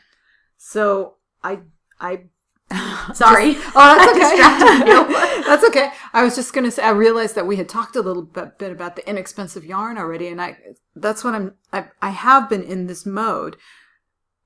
So 0.58 1.16
I 1.44 1.60
I 2.00 2.24
Sorry. 3.14 3.56
Oh, 3.76 3.96
that's 3.98 4.12
okay. 4.18 4.20
distracted 4.20 4.88
you. 4.88 5.44
that's 5.46 5.64
okay. 5.66 5.92
I 6.14 6.24
was 6.24 6.36
just 6.36 6.54
gonna 6.54 6.72
say. 6.72 6.82
I 6.84 6.90
realized 6.92 7.36
that 7.36 7.46
we 7.46 7.58
had 7.58 7.70
talked 7.70 7.96
a 7.96 8.02
little 8.02 8.24
bit, 8.24 8.58
bit 8.58 8.72
about 8.72 8.96
the 8.96 9.08
inexpensive 9.08 9.66
yarn 9.66 9.98
already, 9.98 10.28
and 10.30 10.42
I 10.42 10.58
that's 10.96 11.24
what 11.24 11.36
I'm. 11.36 11.54
I, 11.72 11.88
I 12.02 12.10
have 12.10 12.50
been 12.50 12.64
in 12.64 12.88
this 12.88 13.06
mode. 13.06 13.58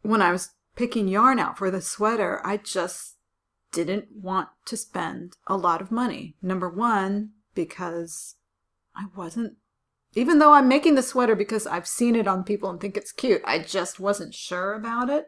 When 0.02 0.22
I 0.22 0.32
was 0.32 0.50
picking 0.76 1.08
yarn 1.08 1.40
out 1.40 1.58
for 1.58 1.70
the 1.72 1.80
sweater, 1.82 2.42
I 2.46 2.58
just 2.58 3.17
didn't 3.78 4.08
want 4.12 4.50
to 4.66 4.76
spend 4.76 5.38
a 5.46 5.56
lot 5.56 5.82
of 5.82 5.92
money. 5.92 6.36
Number 6.42 6.70
one, 6.70 7.32
because 7.54 8.36
I 8.96 9.06
wasn't. 9.16 9.58
Even 10.16 10.40
though 10.40 10.54
I'm 10.54 10.68
making 10.68 10.96
the 10.96 11.04
sweater 11.04 11.36
because 11.36 11.68
I've 11.68 11.88
seen 11.88 12.16
it 12.16 12.28
on 12.28 12.44
people 12.44 12.70
and 12.70 12.80
think 12.80 12.98
it's 12.98 13.12
cute, 13.12 13.42
I 13.46 13.60
just 13.60 14.00
wasn't 14.00 14.34
sure 14.34 14.74
about 14.74 15.10
it. 15.10 15.28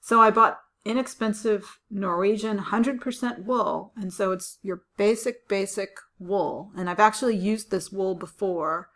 So 0.00 0.20
I 0.20 0.30
bought 0.30 0.60
inexpensive 0.84 1.78
Norwegian 1.90 2.58
100% 2.58 3.44
wool. 3.44 3.92
And 3.96 4.12
so 4.12 4.32
it's 4.32 4.58
your 4.62 4.82
basic, 4.96 5.46
basic 5.48 5.90
wool. 6.18 6.70
And 6.76 6.88
I've 6.88 7.00
actually 7.00 7.36
used 7.36 7.70
this 7.70 7.90
wool 7.92 8.14
before 8.14 8.88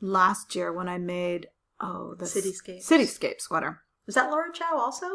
last 0.00 0.54
year 0.54 0.72
when 0.72 0.88
I 0.88 0.98
made, 0.98 1.48
oh, 1.80 2.14
the 2.18 2.24
Cityscape. 2.24 2.86
Cityscape 2.86 3.40
sweater. 3.40 3.82
Was 4.06 4.14
that 4.14 4.30
Laura 4.30 4.52
Chau 4.52 4.78
also? 4.78 5.06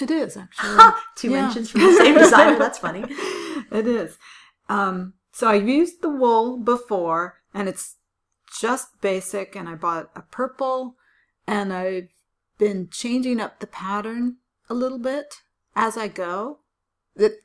It 0.00 0.10
is 0.10 0.36
actually. 0.36 0.78
Two 1.16 1.30
Yeah. 1.30 1.42
mentions 1.42 1.70
from 1.70 1.82
the 1.82 1.92
same 1.94 2.14
designer. 2.18 2.58
That's 2.58 2.78
funny. 2.78 3.04
it 3.72 3.86
is. 3.86 4.18
Um, 4.68 5.14
so 5.32 5.48
I 5.48 5.54
used 5.54 6.02
the 6.02 6.08
wool 6.10 6.56
before, 6.58 7.40
and 7.54 7.68
it's 7.68 7.96
just 8.60 9.00
basic. 9.00 9.54
And 9.56 9.68
I 9.68 9.74
bought 9.74 10.10
a 10.16 10.22
purple, 10.22 10.96
and 11.46 11.72
I've 11.72 12.08
been 12.58 12.88
changing 12.90 13.40
up 13.40 13.60
the 13.60 13.66
pattern 13.66 14.36
a 14.68 14.74
little 14.74 14.98
bit 14.98 15.36
as 15.76 15.96
I 15.96 16.08
go. 16.08 16.58
The 17.16 17.36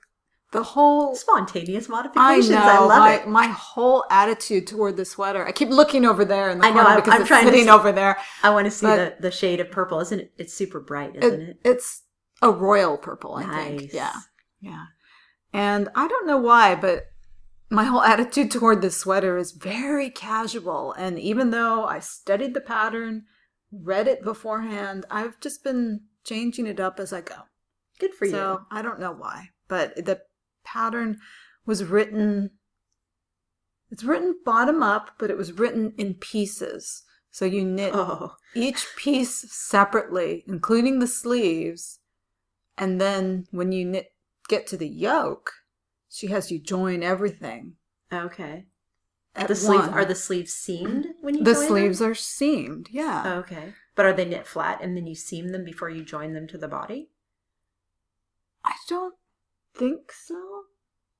the 0.51 0.63
whole 0.63 1.15
Spontaneous 1.15 1.89
modifications. 1.89 2.51
I 2.51 2.55
know. 2.55 2.62
I, 2.63 2.79
love 2.79 2.99
my, 2.99 3.13
it. 3.15 3.27
my 3.27 3.47
whole 3.47 4.05
attitude 4.10 4.67
toward 4.67 4.95
the 4.95 5.03
sweater. 5.03 5.45
I 5.45 5.51
keep 5.51 5.69
looking 5.69 6.05
over 6.05 6.23
there 6.23 6.49
in 6.49 6.60
the 6.60 6.65
I 6.65 6.69
know, 6.69 6.75
corner 6.75 6.89
I'm- 6.91 6.99
because 6.99 7.13
I'm 7.15 7.21
it's 7.21 7.27
trying 7.27 7.43
to 7.45 7.49
sitting 7.51 7.65
see- 7.65 7.69
over 7.71 7.91
there. 7.91 8.17
I 8.41 8.51
want 8.51 8.63
to 8.65 8.71
see 8.71 8.86
But- 8.86 9.17
the, 9.17 9.23
the 9.23 9.31
shade 9.31 9.60
of 9.60 9.69
purple. 9.71 9.99
Isn't 9.99 10.19
it? 10.21 10.31
It's 10.38 10.53
super 10.53 10.79
bright, 10.79 11.15
isn't 11.17 11.41
it? 11.41 11.60
It's 11.65 12.03
a 12.45 12.51
royal 12.51 12.97
purple, 12.97 13.36
I 13.36 13.45
nice. 13.45 13.79
think. 13.79 13.93
Yeah. 13.93 14.13
Yeah. 14.62 14.86
And 15.51 15.89
I 15.95 16.08
don't 16.08 16.27
know 16.27 16.38
why, 16.38 16.75
but 16.75 17.08
my 17.69 17.84
whole 17.86 18.01
attitude 18.13 18.51
toward 18.51 18.81
this 18.81 18.97
sweater 18.97 19.38
is 19.38 19.51
very 19.51 20.10
casual. 20.10 20.93
And 20.93 21.19
even 21.19 21.49
though 21.49 21.86
I 21.86 21.99
studied 21.99 22.53
the 22.53 22.62
pattern, 22.62 23.23
read 23.71 24.08
it 24.08 24.23
beforehand, 24.23 25.05
I've 25.10 25.39
just 25.39 25.63
been 25.63 26.01
changing 26.23 26.67
it 26.67 26.79
up 26.79 26.99
as 26.99 27.12
I 27.12 27.21
go. 27.21 27.36
Good 27.99 28.13
for 28.13 28.25
you. 28.25 28.31
so 28.31 28.62
I 28.71 28.81
don't 28.81 28.99
know 28.99 29.13
why, 29.13 29.49
but 29.67 29.95
the 29.95 30.21
pattern 30.63 31.19
was 31.65 31.84
written. 31.84 32.51
It's 33.89 34.03
written 34.03 34.36
bottom 34.43 34.84
up, 34.84 35.12
but 35.17 35.29
it 35.29 35.38
was 35.38 35.53
written 35.53 35.93
in 35.97 36.15
pieces. 36.15 37.03
So 37.31 37.45
you 37.45 37.63
knit. 37.63 37.93
Oh, 37.93 38.34
each 38.53 38.86
piece 38.97 39.51
separately, 39.51 40.43
including 40.47 40.99
the 40.99 41.08
sleeves, 41.08 41.99
and 42.77 42.99
then 43.01 43.47
when 43.51 43.71
you 43.71 43.85
knit 43.85 44.13
get 44.47 44.67
to 44.67 44.77
the 44.77 44.88
yoke, 44.88 45.51
she 46.09 46.27
has 46.27 46.51
you 46.51 46.59
join 46.59 47.03
everything. 47.03 47.73
okay. 48.11 48.65
At 49.38 49.49
The 49.49 49.55
sleeves 49.55 49.89
are 49.89 50.05
the 50.05 50.15
sleeves 50.15 50.53
seamed 50.53 51.07
when 51.19 51.35
you 51.35 51.43
the 51.43 51.51
join 51.53 51.59
them? 51.63 51.69
sleeves 51.69 52.01
are 52.01 52.15
seamed, 52.15 52.88
yeah. 52.89 53.23
Oh, 53.25 53.39
okay, 53.39 53.73
but 53.93 54.05
are 54.05 54.13
they 54.13 54.23
knit 54.23 54.47
flat 54.47 54.79
and 54.81 54.95
then 54.95 55.07
you 55.07 55.15
seam 55.15 55.49
them 55.49 55.65
before 55.65 55.89
you 55.89 56.05
join 56.05 56.31
them 56.31 56.47
to 56.47 56.57
the 56.57 56.69
body? 56.69 57.09
I 58.63 58.71
don't 58.88 59.15
think 59.75 60.13
so, 60.13 60.63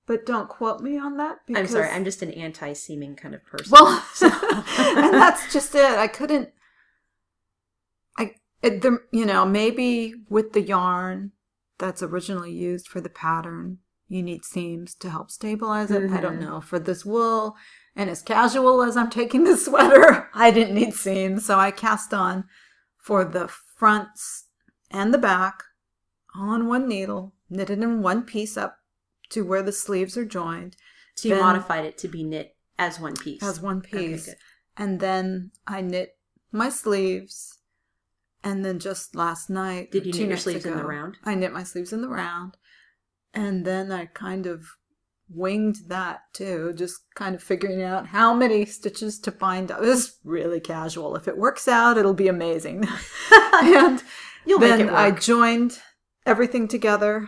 but 0.06 0.26
don't 0.26 0.48
quote 0.48 0.80
me 0.80 0.98
on 0.98 1.18
that. 1.18 1.40
I'm 1.54 1.68
sorry, 1.68 1.90
I'm 1.90 2.06
just 2.06 2.22
an 2.22 2.32
anti-seaming 2.32 3.18
kind 3.18 3.36
of 3.36 3.46
person. 3.46 3.72
well, 3.72 4.02
so- 4.14 4.28
and 4.80 5.14
that's 5.14 5.52
just 5.52 5.76
it. 5.76 5.84
I 5.84 6.08
couldn't. 6.08 6.52
I 8.18 8.36
it, 8.62 8.82
the 8.82 9.00
you 9.12 9.26
know 9.26 9.44
maybe 9.46 10.14
with 10.30 10.54
the 10.54 10.62
yarn 10.62 11.34
that's 11.78 12.02
originally 12.04 12.52
used 12.52 12.88
for 12.88 13.02
the 13.02 13.10
pattern, 13.10 13.80
you 14.08 14.22
need 14.24 14.46
seams 14.46 14.94
to 14.96 15.10
help 15.10 15.32
stabilize 15.32 15.92
it. 15.92 16.12
I 16.12 16.22
don't 16.22 16.38
Mhm. 16.38 16.42
know 16.42 16.62
for 16.62 16.80
this 16.80 17.04
wool. 17.06 17.56
And 17.96 18.10
as 18.10 18.22
casual 18.22 18.82
as 18.84 18.96
I'm 18.98 19.10
taking 19.10 19.44
this 19.44 19.66
sweater, 19.66 20.30
I 20.34 20.52
didn't 20.52 20.76
need 20.76 20.94
seams, 20.94 21.46
so 21.46 21.58
I 21.60 21.72
cast 21.72 22.14
on 22.14 22.46
for 22.98 23.24
the 23.26 23.48
fronts 23.78 24.46
and 24.92 25.14
the 25.14 25.18
back 25.18 25.64
all 26.36 26.50
on 26.50 26.68
one 26.68 26.88
needle, 26.88 27.34
knitted 27.50 27.82
in 27.82 28.02
one 28.02 28.24
piece 28.24 28.58
up 28.58 28.78
to 29.30 29.44
where 29.46 29.64
the 29.64 29.72
sleeves 29.72 30.18
are 30.18 30.26
joined 30.26 30.76
so 31.16 31.30
you 31.30 31.36
then- 31.36 31.44
modified 31.44 31.86
it 31.86 31.98
to 32.00 32.08
be 32.08 32.24
knit 32.24 32.56
as 32.78 33.00
one 33.00 33.16
piece. 33.16 33.42
as 33.42 33.60
one 33.62 33.78
Okay, 33.78 34.10
piece. 34.10 34.26
good. 34.26 34.36
and 34.78 35.00
then 35.00 35.52
I 35.66 35.82
knit 35.82 36.18
my 36.52 36.70
sleeves. 36.70 37.58
And 38.46 38.64
then 38.64 38.78
just 38.80 39.16
last 39.16 39.50
night, 39.50 39.92
Did 39.92 40.06
you 40.06 40.14
knit 40.14 40.28
your 40.30 40.38
sleeves 40.38 40.66
in 40.66 40.78
the 40.78 40.86
round? 40.86 41.18
I 41.24 41.34
knit 41.34 41.52
my 41.52 41.64
sleeves 41.64 41.92
in 41.92 42.02
the 42.02 42.08
round. 42.08 42.56
And 43.34 43.66
then 43.66 43.92
I 43.92 44.06
kind 44.06 44.46
of 44.46 44.68
winged 45.28 45.78
that 45.88 46.22
too, 46.32 46.72
just 46.76 47.00
kind 47.16 47.34
of 47.34 47.42
figuring 47.42 47.82
out 47.82 48.06
how 48.06 48.36
many 48.36 48.66
stitches 48.66 49.20
to 49.22 49.32
find. 49.32 49.72
It 49.72 49.80
was 49.80 50.20
really 50.24 50.60
casual. 50.60 51.16
If 51.16 51.28
it 51.28 51.38
works 51.38 51.68
out, 51.68 51.98
it'll 51.98 52.14
be 52.14 52.28
amazing. 52.28 52.88
and 53.52 54.04
You'll 54.46 54.60
then 54.60 54.92
I 54.92 55.10
joined 55.10 55.80
everything 56.26 56.68
together 56.68 57.28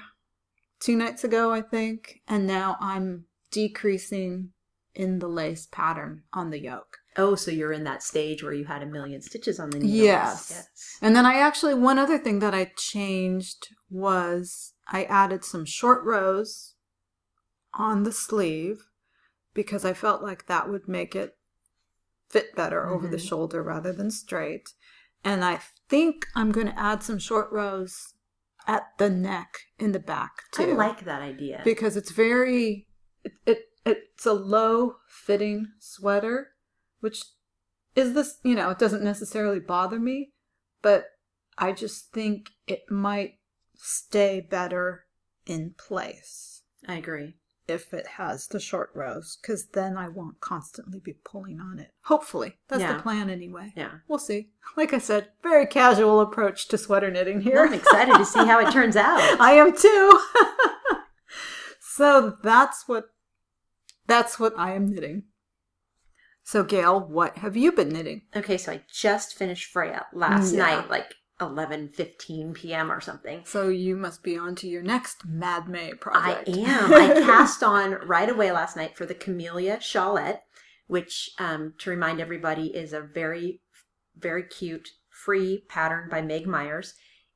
two 0.79 0.95
nights 0.95 1.23
ago, 1.23 1.51
I 1.51 1.61
think, 1.61 2.21
and 2.27 2.45
now 2.45 2.77
I'm 2.79 3.25
decreasing 3.49 4.51
in 4.93 5.17
the 5.17 5.27
lace 5.27 5.67
pattern 5.71 6.23
on 6.31 6.51
the 6.51 6.59
yoke. 6.59 6.99
Oh, 7.17 7.35
so 7.35 7.51
you're 7.51 7.73
in 7.73 7.83
that 7.85 8.03
stage 8.03 8.43
where 8.43 8.53
you 8.53 8.65
had 8.65 8.83
a 8.83 8.85
million 8.85 9.21
stitches 9.21 9.59
on 9.59 9.69
the 9.69 9.79
needles. 9.79 9.93
Yes. 9.99 10.51
Yes. 10.51 10.97
And 11.01 11.15
then 11.15 11.25
I 11.25 11.39
actually 11.39 11.73
one 11.73 11.97
other 11.99 12.17
thing 12.17 12.39
that 12.39 12.53
I 12.53 12.71
changed 12.77 13.69
was 13.89 14.73
I 14.87 15.03
added 15.05 15.43
some 15.43 15.65
short 15.65 16.03
rows 16.03 16.75
on 17.73 18.03
the 18.03 18.11
sleeve 18.11 18.87
because 19.53 19.83
I 19.85 19.93
felt 19.93 20.21
like 20.21 20.45
that 20.47 20.69
would 20.69 20.87
make 20.87 21.15
it 21.15 21.37
fit 22.29 22.55
better 22.55 22.87
over 22.87 23.07
the 23.07 23.17
Mhm. 23.17 23.27
shoulder 23.27 23.63
rather 23.63 23.93
than 23.93 24.11
straight. 24.11 24.73
And 25.23 25.43
I 25.43 25.61
think 25.89 26.27
I'm 26.35 26.51
going 26.51 26.67
to 26.67 26.79
add 26.79 27.03
some 27.03 27.19
short 27.19 27.51
rows 27.51 28.13
at 28.67 28.97
the 28.97 29.09
neck 29.09 29.59
in 29.79 29.91
the 29.93 29.99
back 29.99 30.43
too. 30.51 30.63
I 30.63 30.73
like 30.73 31.05
that 31.05 31.21
idea. 31.21 31.61
because 31.63 31.95
it's 31.97 32.11
very 32.11 32.87
it, 33.23 33.33
it 33.45 33.65
it's 33.85 34.25
a 34.25 34.33
low 34.33 34.97
fitting 35.07 35.67
sweater 35.79 36.49
which 36.99 37.23
is 37.95 38.13
this 38.13 38.37
you 38.43 38.55
know 38.55 38.69
it 38.69 38.79
doesn't 38.79 39.03
necessarily 39.03 39.59
bother 39.59 39.99
me 39.99 40.31
but 40.81 41.05
i 41.57 41.71
just 41.71 42.11
think 42.11 42.51
it 42.67 42.83
might 42.89 43.33
stay 43.75 44.39
better 44.41 45.05
in 45.45 45.73
place 45.77 46.61
I 46.87 46.95
agree. 46.95 47.35
if 47.67 47.93
it 47.93 48.07
has 48.17 48.47
the 48.47 48.59
short 48.59 48.89
rows 48.93 49.37
because 49.41 49.67
then 49.73 49.97
i 49.97 50.07
won't 50.07 50.39
constantly 50.41 50.99
be 50.99 51.13
pulling 51.23 51.59
on 51.59 51.79
it 51.79 51.91
hopefully 52.03 52.57
that's 52.67 52.81
Yeah. 52.81 52.97
the 52.97 53.01
plan 53.03 53.29
anyway 53.29 53.73
Yeah. 53.75 53.91
we'll 54.07 54.19
see 54.19 54.49
like 54.75 54.93
i 54.93 54.97
said 54.99 55.29
very 55.43 55.65
casual 55.65 56.19
approach 56.21 56.67
to 56.69 56.77
sweater 56.77 57.09
knitting 57.11 57.41
here 57.41 57.55
Well, 57.55 57.67
I'm 57.67 57.73
excited 57.73 58.15
to 58.17 58.25
see 58.25 58.45
how 58.45 58.59
it 58.59 58.71
turns 58.71 58.95
out. 59.09 59.19
I 59.39 59.53
am 59.53 59.75
too. 59.75 60.21
so 61.79 62.37
that's 62.43 62.87
what 62.87 63.05
that's 64.05 64.39
what 64.39 64.53
I 64.57 64.73
am 64.73 64.87
knitting. 64.87 65.23
So 66.47 66.63
Gayle, 66.63 67.01
what 67.01 67.39
have 67.39 67.57
you 67.57 67.73
been 67.73 67.89
knitting? 67.89 68.21
Okay, 68.33 68.57
so 68.57 68.71
I 68.71 68.81
just 68.89 69.37
finished 69.37 69.69
Freya 69.69 70.05
last 70.13 70.53
Yeah. 70.53 70.59
night, 70.59 70.89
like 70.89 71.13
11, 71.41 71.89
15 71.89 72.53
p.m. 72.53 72.89
or 72.89 73.01
something. 73.01 73.41
So 73.43 73.67
you 73.67 73.97
must 73.97 74.23
be 74.23 74.37
on 74.37 74.55
to 74.55 74.67
your 74.69 74.81
next 74.81 75.25
Mad 75.25 75.67
May 75.67 75.93
project. 75.95 76.47
I 76.47 76.57
am. 76.57 76.93
I 76.93 77.07
cast 77.25 77.63
on 77.63 77.95
right 78.07 78.29
away 78.29 78.53
last 78.53 78.77
night 78.77 78.95
for 78.95 79.05
the 79.05 79.13
Camellia 79.13 79.79
Shawlette, 79.79 80.39
which, 80.87 81.31
um, 81.37 81.73
to 81.79 81.89
remind 81.89 82.21
everybody, 82.21 82.67
is 82.67 82.93
a 82.93 83.01
very, 83.01 83.59
very 84.15 84.43
cute 84.43 84.87
free 85.09 85.65
pattern 85.67 86.07
by 86.09 86.21
Meg 86.21 86.47
Myers. 86.47 86.93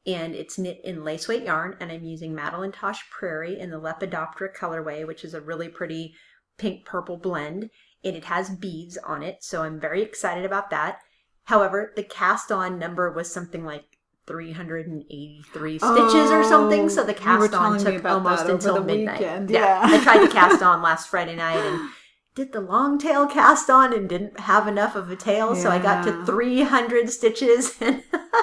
And 0.08 0.34
it's 0.34 0.58
knit 0.58 0.80
in 0.86 1.04
lace 1.04 1.28
weight 1.28 1.43
yarn, 1.43 1.76
and 1.82 1.91
I'm 1.91 2.06
using 2.06 2.34
Madeline 2.34 2.71
Tosh 2.71 3.04
Prairie 3.10 3.60
in 3.60 3.71
the 3.71 3.82
Lepidoptera 3.82 4.56
colorway, 4.56 5.06
which 5.06 5.26
is 5.26 5.34
a 5.34 5.41
really 5.41 5.67
pretty 5.67 6.15
pink 6.58 6.86
purple 6.86 7.17
blend. 7.17 7.69
And 8.04 8.16
it 8.16 8.26
has 8.26 8.50
beads 8.50 8.98
on 8.98 9.22
it, 9.24 9.44
so 9.44 9.64
I'm 9.64 9.80
very 9.80 10.02
excited 10.02 10.44
about 10.46 10.70
that. 10.72 11.00
However, 11.46 11.92
the 11.96 12.04
cast 12.04 12.52
on 12.52 12.80
number 12.80 13.12
was 13.12 13.32
something 13.32 13.64
like 13.66 13.86
383 14.28 15.80
stitches 15.80 16.32
or 16.32 16.44
something, 16.44 16.90
so 16.90 17.04
the 17.04 17.12
Oh, 17.16 17.20
cast 17.20 17.54
on 17.54 17.78
took 17.80 18.04
almost 18.06 18.46
until 18.46 18.84
midnight. 18.84 19.20
weekend, 19.20 19.50
Yeah. 19.50 19.88
yeah. 19.88 19.98
I 19.98 20.04
tried 20.04 20.26
to 20.26 20.28
cast 20.34 20.62
on 20.62 20.82
last 20.82 21.10
Friday 21.10 21.36
night 21.36 21.58
and 21.58 21.90
did 22.36 22.54
the 22.54 22.62
long 22.62 22.98
tail 22.98 23.28
cast 23.28 23.70
on 23.70 23.94
and 23.94 24.08
didn't 24.08 24.39
have 24.39 24.67
enough 24.67 24.96
of 24.96 25.10
a 25.12 25.15
tail, 25.15 25.56
so 25.56 25.70
I 25.70 25.80
got 25.80 26.04
to 26.06 26.26
300 26.26 27.10
stitches. 27.10 27.78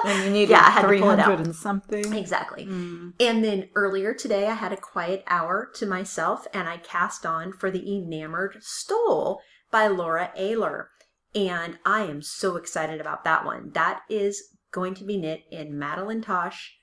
And 0.04 0.22
you 0.24 0.30
needed 0.30 0.50
Yeah, 0.50 0.64
I 0.66 0.70
had 0.70 0.82
to 0.82 0.88
pull 0.88 1.10
it 1.10 1.16
300 1.16 1.22
out. 1.32 1.40
and 1.40 1.56
something. 1.56 2.12
exactly. 2.12 2.66
Mm. 2.66 3.14
And 3.18 3.42
then 3.42 3.68
earlier 3.74 4.12
today, 4.12 4.46
I 4.46 4.54
had 4.54 4.70
a 4.72 4.76
quiet 4.76 5.24
hour 5.26 5.70
to 5.76 5.86
myself 5.86 6.46
and 6.52 6.68
I 6.68 6.76
cast 6.76 7.24
on 7.24 7.52
for 7.54 7.70
the 7.70 7.80
Enamored 7.96 8.58
Stole 8.60 9.40
by 9.70 9.86
Laura 9.88 10.30
Aylor. 10.36 10.90
And 11.34 11.78
I 11.86 12.02
am 12.02 12.20
so 12.22 12.56
excited 12.56 13.00
about 13.00 13.24
that 13.24 13.44
one. 13.46 13.70
That 13.72 14.02
is 14.10 14.50
going 14.70 14.94
to 14.96 15.04
be 15.04 15.16
knit 15.16 15.44
in 15.50 15.78
Madeline 15.78 16.20
Tosh 16.20 16.76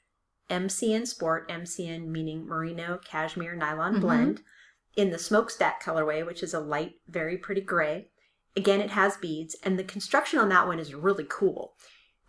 MCN 0.50 1.06
Sport, 1.08 1.48
MCN 1.50 2.08
meaning 2.08 2.46
merino 2.48 3.00
cashmere 3.06 3.56
nylon 3.56 3.96
Mhm. 3.98 4.02
blend, 4.02 4.42
in 4.96 5.10
the 5.12 5.20
smokestack 5.20 5.84
colorway, 5.84 6.26
which 6.26 6.42
is 6.44 6.54
a 6.54 6.60
light, 6.60 6.94
very 7.08 7.38
pretty 7.38 7.62
gray. 7.62 8.08
Again, 8.56 8.80
it 8.82 8.92
has 8.92 9.18
beads, 9.18 9.56
and 9.64 9.78
the 9.78 9.84
construction 9.84 10.40
on 10.40 10.50
that 10.50 10.68
one 10.68 10.80
is 10.80 10.94
really 10.96 11.26
cool. 11.30 11.74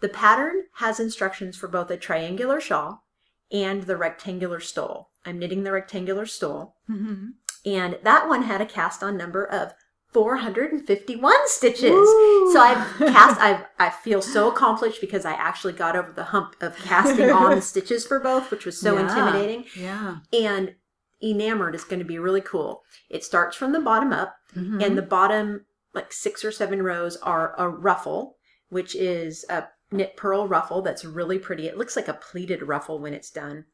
The 0.00 0.08
pattern 0.08 0.64
has 0.74 0.98
instructions 1.00 1.56
for 1.56 1.68
both 1.68 1.90
a 1.90 1.96
triangular 1.96 2.60
shawl 2.60 3.04
and 3.52 3.84
the 3.84 3.96
rectangular 3.96 4.58
stole. 4.60 5.10
I'm 5.24 5.38
knitting 5.38 5.62
the 5.62 5.72
rectangular 5.72 6.26
stole, 6.26 6.74
Mhm. 6.90 7.34
and 7.64 7.98
that 8.02 8.28
one 8.28 8.42
had 8.42 8.60
a 8.60 8.66
cast 8.66 9.02
on 9.02 9.16
number 9.16 9.44
of 9.44 9.72
451 10.12 11.34
stitches. 11.48 11.90
Woo! 11.90 12.52
So 12.52 12.60
I've 12.60 12.96
cast 12.98 13.40
I've 13.40 13.64
I 13.78 13.90
feel 13.90 14.22
so 14.22 14.48
accomplished 14.50 15.00
because 15.00 15.24
I 15.24 15.32
actually 15.32 15.72
got 15.74 15.96
over 15.96 16.12
the 16.12 16.24
hump 16.24 16.56
of 16.60 16.76
casting 16.76 17.30
on 17.30 17.54
the 17.56 17.62
stitches 17.72 18.06
for 18.06 18.18
both, 18.20 18.50
which 18.50 18.64
was 18.66 18.80
so 18.80 18.94
Yeah. 18.94 19.02
intimidating. 19.08 19.64
Yeah. 19.76 20.16
And 20.32 20.74
enamored 21.30 21.74
is 21.74 21.84
going 21.84 21.98
to 21.98 22.04
be 22.04 22.18
really 22.18 22.40
cool. 22.40 22.82
It 23.08 23.24
starts 23.24 23.56
from 23.56 23.72
the 23.72 23.80
bottom 23.80 24.12
up 24.12 24.36
Mhm. 24.54 24.82
and 24.84 24.96
the 24.98 25.02
bottom 25.02 25.66
like 25.94 26.12
six 26.12 26.44
or 26.44 26.52
seven 26.52 26.82
rows 26.82 27.16
are 27.18 27.54
a 27.58 27.68
ruffle, 27.68 28.36
which 28.68 28.94
is 28.94 29.44
a 29.48 29.68
knit 29.90 30.16
purl 30.16 30.46
ruffle 30.48 30.82
that's 30.82 31.04
really 31.04 31.38
pretty. 31.38 31.66
It 31.66 31.78
looks 31.78 31.96
like 31.96 32.08
a 32.08 32.14
pleated 32.14 32.62
ruffle 32.62 32.98
when 32.98 33.14
it's 33.14 33.30
done. 33.30 33.64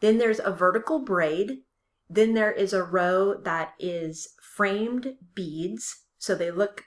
Then 0.00 0.18
there's 0.18 0.40
a 0.40 0.52
vertical 0.52 0.98
braid 1.00 1.62
Then 2.10 2.34
there 2.34 2.52
is 2.52 2.74
a 2.74 2.82
row 2.84 3.34
that 3.44 3.72
is 3.78 4.34
framed 4.42 5.16
beads. 5.34 6.04
So 6.18 6.34
they 6.34 6.50
look 6.50 6.84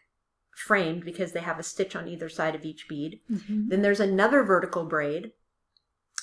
framed 0.56 1.04
because 1.06 1.32
they 1.32 1.40
have 1.40 1.58
a 1.58 1.64
stitch 1.64 1.96
on 1.96 2.08
either 2.08 2.30
side 2.30 2.54
of 2.54 2.64
each 2.64 2.88
bead. 2.88 3.20
Mhm. 3.30 3.70
Then 3.70 3.82
there's 3.82 4.00
another 4.00 4.44
vertical 4.44 4.86
braid. 4.86 5.34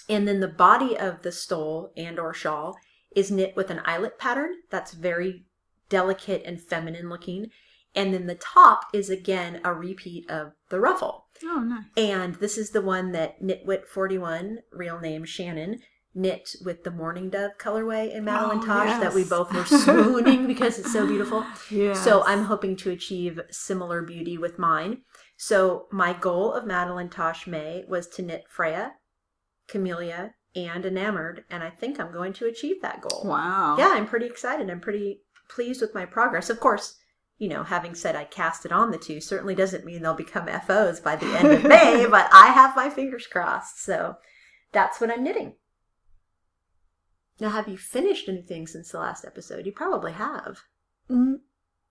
And 0.08 0.28
then 0.28 0.38
the 0.38 0.46
body 0.48 0.96
of 0.96 1.22
the 1.22 1.32
stole 1.32 1.92
and 1.96 2.20
or 2.20 2.32
shawl 2.32 2.78
is 3.14 3.30
knit 3.30 3.54
with 3.56 3.70
an 3.70 3.80
eyelet 3.84 4.18
pattern 4.18 4.54
that's 4.70 4.92
very 4.92 5.46
delicate 5.88 6.42
and 6.44 6.60
feminine 6.60 7.08
looking. 7.08 7.50
And 7.94 8.12
then 8.12 8.26
the 8.26 8.34
top 8.34 8.86
is 8.92 9.08
again 9.08 9.60
a 9.64 9.72
repeat 9.72 10.28
of 10.28 10.52
the 10.68 10.80
ruffle. 10.80 11.26
Oh, 11.44 11.60
nice. 11.60 11.84
And 11.96 12.34
this 12.36 12.58
is 12.58 12.70
the 12.70 12.80
one 12.80 13.12
that 13.12 13.40
Knitwit41, 13.42 14.56
real 14.72 14.98
name 14.98 15.24
Shannon, 15.24 15.80
knit 16.14 16.54
with 16.64 16.84
the 16.84 16.90
Morning 16.90 17.28
Dove 17.28 17.58
colorway 17.58 18.12
in 18.14 18.24
Madeline 18.24 18.58
Oh, 18.62 18.66
Tosh 18.66 19.00
that 19.00 19.14
we 19.14 19.24
both 19.24 19.52
were 19.52 19.64
swooning 19.64 20.46
because 20.46 20.78
it's 20.78 20.92
so 20.92 21.06
beautiful. 21.06 21.44
Yeah. 21.70 21.92
So 21.92 22.24
I'm 22.24 22.44
hoping 22.44 22.76
to 22.76 22.90
achieve 22.90 23.40
similar 23.50 24.02
beauty 24.02 24.38
with 24.38 24.58
mine. 24.58 25.02
So 25.36 25.86
my 25.90 26.12
goal 26.12 26.52
of 26.52 26.66
Madeline 26.66 27.10
Tosh 27.10 27.46
May 27.46 27.84
was 27.88 28.06
to 28.08 28.22
knit 28.22 28.44
Freya, 28.48 28.94
Camellia, 29.68 30.34
and 30.56 30.84
Enamored, 30.86 31.44
and 31.50 31.62
I 31.62 31.70
think 31.70 31.98
I'm 31.98 32.12
going 32.12 32.32
to 32.34 32.46
achieve 32.46 32.80
that 32.82 33.00
goal. 33.00 33.22
Wow. 33.24 33.76
Yeah, 33.78 33.90
I'm 33.92 34.06
pretty 34.06 34.26
excited. 34.26 34.70
I'm 34.70 34.80
pretty 34.80 35.20
pleased 35.48 35.80
with 35.80 35.94
my 35.94 36.04
progress. 36.06 36.48
Of 36.50 36.60
course, 36.60 36.96
you 37.38 37.48
know, 37.48 37.64
having 37.64 37.94
said 37.94 38.14
I 38.14 38.24
cast 38.24 38.64
it 38.64 38.70
on 38.72 38.90
the 38.92 38.98
two 38.98 39.20
certainly 39.20 39.54
doesn't 39.54 39.84
mean 39.84 40.02
they'll 40.02 40.14
become 40.14 40.46
FOs 40.66 41.00
by 41.00 41.16
the 41.16 41.26
end 41.36 41.48
of 41.50 41.64
May, 41.68 42.06
but 42.08 42.28
I 42.32 42.48
have 42.52 42.76
my 42.76 42.88
fingers 42.88 43.26
crossed. 43.26 43.82
So 43.82 44.16
that's 44.72 45.00
what 45.00 45.10
I'm 45.10 45.24
knitting. 45.24 45.54
Now, 47.40 47.50
have 47.50 47.66
you 47.68 47.76
finished 47.76 48.28
anything 48.28 48.66
since 48.68 48.92
the 48.92 49.00
last 49.00 49.24
episode? 49.24 49.66
You 49.66 49.72
probably 49.72 50.12
have. 50.12 50.58
Mm, 51.10 51.40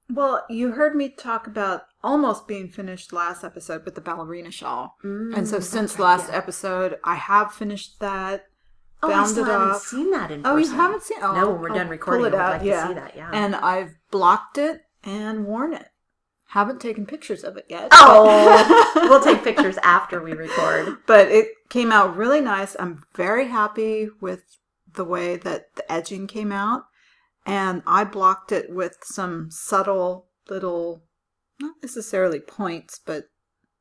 Well, 0.09 0.45
you 0.49 0.71
heard 0.71 0.95
me 0.95 1.09
talk 1.09 1.47
about 1.47 1.81
almost 2.01 2.47
being 2.47 2.69
finished 2.69 3.11
last 3.11 3.43
episode 3.43 3.83
with 3.83 3.95
the 3.95 4.01
ballerina 4.01 4.51
shawl. 4.51 4.95
and 5.03 5.45
so 5.47 5.57
Mm, 5.57 5.63
since 5.63 5.93
right, 5.93 6.03
last 6.05 6.29
yeah. 6.29 6.37
episode, 6.37 6.97
I 7.03 7.15
have 7.15 7.51
finished 7.53 7.99
that. 7.99 8.45
Oh, 9.03 9.11
I 9.13 9.25
still 9.25 9.45
haven't 9.45 9.69
off. 9.71 9.81
seen 9.81 10.11
that 10.11 10.31
in 10.31 10.45
Oh, 10.45 10.57
you 10.57 10.69
haven't 10.71 11.03
seen? 11.03 11.17
Oh, 11.21 11.33
no, 11.33 11.49
when 11.51 11.61
we're 11.61 11.69
I'll 11.69 11.75
done 11.75 11.85
pull 11.87 11.91
recording, 11.91 12.25
it 12.25 12.27
I 12.27 12.31
would 12.31 12.41
out. 12.41 12.51
like 12.57 12.63
yeah. 12.63 12.81
to 12.81 12.87
see 12.87 12.93
that. 12.95 13.15
Yeah. 13.15 13.29
And 13.33 13.55
I've 13.55 13.95
blocked 14.11 14.57
it 14.57 14.81
and 15.03 15.45
worn 15.45 15.73
it. 15.73 15.87
Haven't 16.47 16.79
taken 16.81 17.05
pictures 17.05 17.43
of 17.43 17.57
it 17.57 17.65
yet. 17.69 17.89
oh, 17.91 18.91
we'll 19.09 19.21
take 19.23 19.43
pictures 19.43 19.77
after 19.83 20.21
we 20.21 20.33
record. 20.33 20.97
but 21.07 21.27
it 21.29 21.47
came 21.69 21.91
out 21.91 22.15
really 22.15 22.41
nice. 22.41 22.75
I'm 22.79 23.03
very 23.15 23.47
happy 23.47 24.07
with 24.21 24.43
the 24.93 25.03
way 25.03 25.35
that 25.37 25.75
the 25.75 25.91
edging 25.91 26.27
came 26.27 26.51
out. 26.51 26.83
And 27.45 27.81
I 27.87 28.03
blocked 28.03 28.51
it 28.51 28.69
with 28.71 28.97
some 29.03 29.49
subtle 29.51 30.27
little, 30.49 31.03
not 31.59 31.75
necessarily 31.81 32.39
points, 32.39 32.99
but 33.03 33.25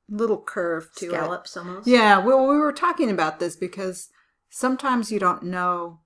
little 0.08 0.40
curve 0.42 0.88
to 0.96 1.06
it. 1.06 1.10
Scallops 1.10 1.56
almost. 1.56 1.86
Yeah, 1.86 2.18
well, 2.18 2.46
we 2.48 2.56
were 2.56 2.72
talking 2.72 3.10
about 3.10 3.38
this 3.38 3.54
because 3.54 4.08
sometimes 4.52 5.10
you 5.10 5.18
don't 5.18 5.42
know 5.42 6.00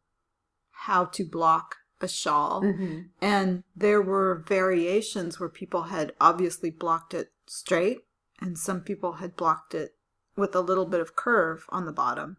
how 0.70 1.04
to 1.04 1.24
block 1.24 1.76
a 2.00 2.08
shawl. 2.08 2.60
hmm 2.62 3.00
And 3.20 3.64
there 3.74 4.00
were 4.00 4.44
variations 4.46 5.40
where 5.40 5.48
people 5.48 5.84
had 5.84 6.12
obviously 6.20 6.70
blocked 6.70 7.12
it 7.12 7.32
straight, 7.46 7.98
and 8.40 8.56
some 8.56 8.80
people 8.82 9.14
had 9.14 9.36
blocked 9.36 9.74
it 9.74 9.96
with 10.36 10.54
a 10.54 10.60
little 10.60 10.86
bit 10.86 11.00
of 11.00 11.16
curve 11.16 11.64
on 11.70 11.86
the 11.86 11.92
bottom. 11.92 12.36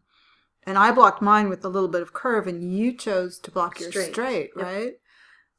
And 0.64 0.78
I 0.78 0.92
blocked 0.92 1.22
mine 1.22 1.50
with 1.50 1.66
a 1.66 1.70
little 1.70 1.90
bit 1.90 2.02
of 2.02 2.14
curve, 2.14 2.48
and 2.48 2.64
you 2.74 2.94
chose 2.94 3.38
to 3.40 3.52
block 3.52 3.80
yours 3.80 3.92
Straight. 3.94 4.14
straight, 4.14 4.52
Yep. 4.56 4.66
right? 4.66 4.94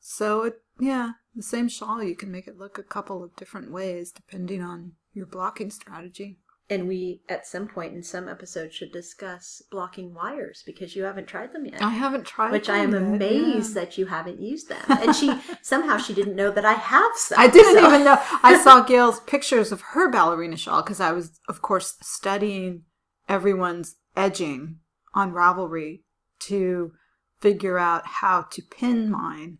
So, 0.01 0.43
it, 0.45 0.63
yeah, 0.79 1.13
the 1.35 1.43
same 1.43 1.69
shawl, 1.69 2.03
you 2.03 2.17
can 2.17 2.31
make 2.31 2.47
it 2.47 2.57
look 2.59 2.79
a 2.79 2.83
couple 2.83 3.23
of 3.23 3.37
different 3.37 3.71
ways 3.71 4.13
depending 4.13 4.63
on 4.63 4.93
your 5.13 5.27
blocking 5.27 5.71
strategy. 5.71 6.39
And 6.71 6.87
we, 6.87 7.23
at 7.31 7.47
some 7.47 7.67
point 7.67 7.95
in 7.95 8.03
some 8.03 8.29
episodes, 8.29 8.75
should 8.75 8.93
discuss 8.93 9.63
blocking 9.71 10.13
wires 10.13 10.63
because 10.67 10.95
you 10.95 11.05
haven't 11.05 11.27
tried 11.27 11.55
them 11.55 11.65
yet. 11.65 11.81
I 11.81 11.89
haven't 11.91 12.27
tried 12.27 12.53
Which 12.53 12.69
I 12.69 12.77
am 12.79 12.93
yet, 12.93 13.01
amazed 13.03 13.75
yeah. 13.75 13.83
that 13.85 13.97
you 13.97 14.05
haven't 14.05 14.39
used 14.41 14.69
them. 14.69 14.83
And 14.87 15.17
she 15.17 15.33
somehow 15.63 15.97
she 15.97 16.13
didn't 16.13 16.37
know 16.37 16.51
that 16.51 16.67
I 16.67 16.75
have 16.75 17.13
some. 17.15 17.41
I 17.41 17.47
didn't 17.49 17.75
so- 17.77 17.89
even 17.89 18.05
know. 18.05 18.19
I 18.43 18.59
saw 18.63 18.83
Gayle's 18.83 19.21
pictures 19.21 19.73
of 19.73 19.81
her 19.81 20.11
ballerina 20.11 20.59
shawl 20.59 20.83
because 20.83 21.01
I 21.01 21.13
was, 21.13 21.41
of 21.49 21.63
course, 21.63 21.97
studying 22.03 22.83
everyone's 23.29 23.97
edging 24.15 24.81
on 25.15 25.33
Ravelry 25.33 26.03
to 26.41 26.93
figure 27.41 27.79
out 27.79 28.07
how 28.07 28.43
to 28.43 28.63
pin 28.63 29.11
mine. 29.11 29.59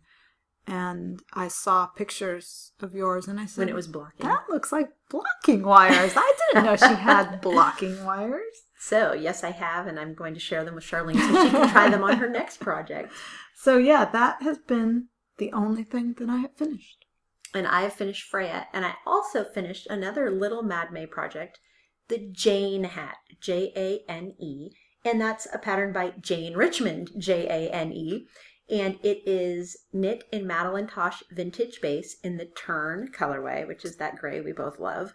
And 0.69 1.21
I 1.33 1.47
saw 1.47 1.87
pictures 1.87 2.73
of 2.79 2.93
yours 2.93 3.27
and 3.27 3.39
I 3.39 3.45
said, 3.45 3.61
when 3.61 3.69
it 3.69 3.75
was 3.75 3.87
blocking. 3.87 4.27
That 4.27 4.49
looks 4.49 4.71
like 4.71 4.89
blocking 5.09 5.63
wires. 5.63 6.13
I 6.15 6.33
didn't 6.53 6.65
know 6.65 6.75
she 6.75 6.93
had 6.93 7.41
blocking 7.41 8.03
wires. 8.05 8.63
So 8.79 9.13
yes, 9.13 9.43
I 9.43 9.51
have, 9.51 9.87
and 9.87 9.99
I'm 9.99 10.13
going 10.13 10.33
to 10.35 10.39
share 10.39 10.63
them 10.63 10.75
with 10.75 10.83
Sharlene 10.83 11.19
so 11.19 11.43
she 11.43 11.49
can 11.49 11.69
try 11.69 11.89
them 11.89 12.03
on 12.03 12.17
her 12.17 12.29
next 12.39 12.59
project. 12.59 13.11
So, 13.55 13.77
yeah, 13.77 14.05
that 14.05 14.41
has 14.41 14.57
been 14.57 15.07
the 15.37 15.51
only 15.51 15.83
thing 15.83 16.15
that 16.17 16.29
I 16.29 16.37
have 16.37 16.55
finished. 16.55 17.05
And 17.53 17.67
I 17.67 17.81
have 17.81 17.93
finished 17.93 18.23
Freya, 18.23 18.67
and 18.71 18.85
I 18.85 18.93
also 19.05 19.43
finished 19.43 19.85
another 19.87 20.31
little 20.31 20.63
Mad 20.63 20.93
May 20.93 21.05
project, 21.05 21.59
the 22.07 22.19
Jane 22.31 22.85
hat, 22.85 23.17
J 23.41 23.73
A 23.75 24.09
N 24.09 24.35
E, 24.39 24.69
and 25.03 25.19
that's 25.19 25.47
a 25.53 25.57
pattern 25.57 25.91
by 25.91 26.13
Jane 26.21 26.53
Richmond, 26.55 27.11
J 27.17 27.47
A 27.47 27.69
N 27.73 27.91
E, 27.91 28.27
and 28.69 28.99
it 29.03 29.23
is 29.25 29.75
knit 29.91 30.25
in 30.31 30.45
Madeline 30.45 30.87
Tosh 30.87 31.23
vintage 31.31 31.81
base 31.81 32.17
in 32.23 32.37
the 32.37 32.45
Tern 32.45 33.09
colorway, 33.11 33.67
which 33.67 33.83
is 33.83 33.97
that 33.97 34.17
gray 34.17 34.41
we 34.41 34.51
both 34.51 34.79
love. 34.79 35.13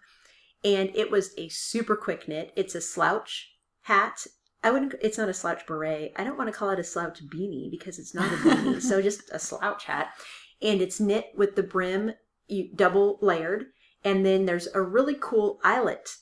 And 0.65 0.91
it 0.95 1.11
was 1.11 1.35
a 1.39 1.49
super 1.49 1.95
quick 1.95 2.27
knit. 2.27 2.53
It's 2.57 2.75
a 2.75 2.81
slouch 2.81 3.53
hat. 3.83 4.27
I 4.63 4.71
wouldn't. 4.71 4.95
It's 5.03 5.19
not 5.19 5.29
a 5.29 5.35
slouch 5.35 5.67
beret. 5.67 6.13
I 6.17 6.25
don't 6.25 6.39
want 6.39 6.49
to 6.49 6.59
call 6.59 6.71
it 6.71 6.79
a 6.79 6.85
slouch 6.85 7.21
beanie 7.27 7.71
because 7.71 7.99
it's 7.99 8.15
not 8.15 8.33
a 8.33 8.37
beanie. 8.37 8.83
so 8.83 9.03
just 9.03 9.31
a 9.31 9.39
slouch 9.39 9.85
hat, 9.85 10.09
and 10.63 10.81
it's 10.81 11.01
knit 11.01 11.27
with 11.37 11.55
the 11.55 11.63
brim 11.63 12.15
double 12.75 13.19
layered, 13.21 13.67
and 14.03 14.25
then 14.25 14.47
there's 14.47 14.69
a 14.75 14.81
really 14.81 15.17
cool 15.21 15.61
eyelet 15.63 16.17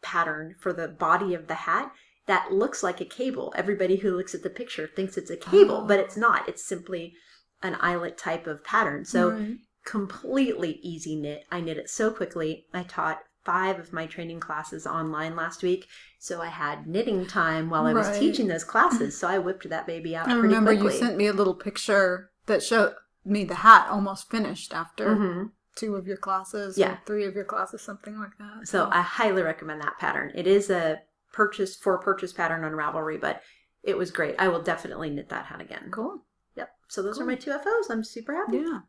pattern 0.00 0.54
for 0.58 0.72
the 0.72 0.88
body 0.88 1.34
of 1.34 1.46
the 1.46 1.54
hat 1.54 1.92
that 2.32 2.50
looks 2.50 2.82
like 2.82 2.98
a 3.00 3.04
cable. 3.04 3.52
Everybody 3.54 3.96
who 3.96 4.16
looks 4.16 4.34
at 4.34 4.42
the 4.42 4.48
picture 4.48 4.86
thinks 4.96 5.18
it's 5.18 5.30
a 5.30 5.36
cable, 5.36 5.82
Oh. 5.82 5.86
but 5.86 6.00
it's 6.00 6.16
not. 6.16 6.48
It's 6.48 6.64
simply 6.64 7.14
an 7.62 7.76
eyelet 7.78 8.16
type 8.16 8.46
of 8.46 8.64
pattern. 8.64 9.04
So 9.04 9.30
Right. 9.32 9.58
completely 9.84 10.72
easy 10.82 11.14
knit. 11.14 11.44
I 11.50 11.60
knit 11.60 11.76
it 11.76 11.90
so 11.90 12.10
quickly. 12.10 12.66
I 12.72 12.84
taught 12.84 13.18
five 13.44 13.78
of 13.78 13.92
my 13.92 14.06
training 14.06 14.40
classes 14.40 14.86
online 14.86 15.34
last 15.36 15.62
week, 15.62 15.86
so 16.18 16.40
I 16.40 16.46
had 16.46 16.86
knitting 16.86 17.26
time 17.26 17.68
while 17.68 17.86
I 17.86 17.92
was 17.92 18.08
Right. 18.08 18.18
teaching 18.20 18.46
those 18.48 18.64
classes. 18.64 19.18
So 19.18 19.28
I 19.28 19.38
whipped 19.38 19.68
that 19.68 19.86
baby 19.86 20.16
out 20.16 20.26
I 20.28 20.32
pretty 20.32 20.42
remember 20.48 20.72
quickly. 20.72 20.92
you 20.94 20.98
sent 20.98 21.16
me 21.18 21.26
a 21.26 21.32
little 21.34 21.54
picture 21.54 22.30
that 22.46 22.62
showed 22.62 22.94
me 23.26 23.44
the 23.44 23.56
hat 23.56 23.88
almost 23.90 24.30
finished 24.30 24.72
after 24.72 25.06
Mhm. 25.16 25.50
two 25.74 25.96
of 25.96 26.06
your 26.06 26.16
classes 26.16 26.78
Yeah. 26.78 26.92
or 26.92 26.98
three 27.04 27.24
of 27.26 27.34
your 27.34 27.44
classes, 27.44 27.82
something 27.82 28.18
like 28.18 28.38
that. 28.38 28.68
So 28.68 28.88
I 28.90 29.02
highly 29.02 29.42
recommend 29.42 29.82
that 29.82 29.98
pattern. 29.98 30.30
It 30.34 30.46
is 30.46 30.70
a 30.70 31.00
purchase 31.32 31.74
for 31.76 31.98
purchase 31.98 32.32
pattern 32.32 32.64
on 32.64 32.72
Ravelry, 32.72 33.20
but 33.20 33.42
it 33.82 33.96
was 33.96 34.10
great. 34.10 34.34
I 34.38 34.48
will 34.48 34.62
definitely 34.62 35.10
knit 35.10 35.28
that 35.30 35.46
hat 35.46 35.60
again. 35.60 35.88
cool. 35.90 36.24
Yep. 36.56 36.70
So 36.88 37.02
those 37.02 37.20
are 37.20 37.24
my 37.24 37.34
two 37.34 37.50
FOs. 37.52 37.90
I'm 37.90 38.04
super 38.04 38.34
happy. 38.34 38.58
Yeah. 38.58 38.80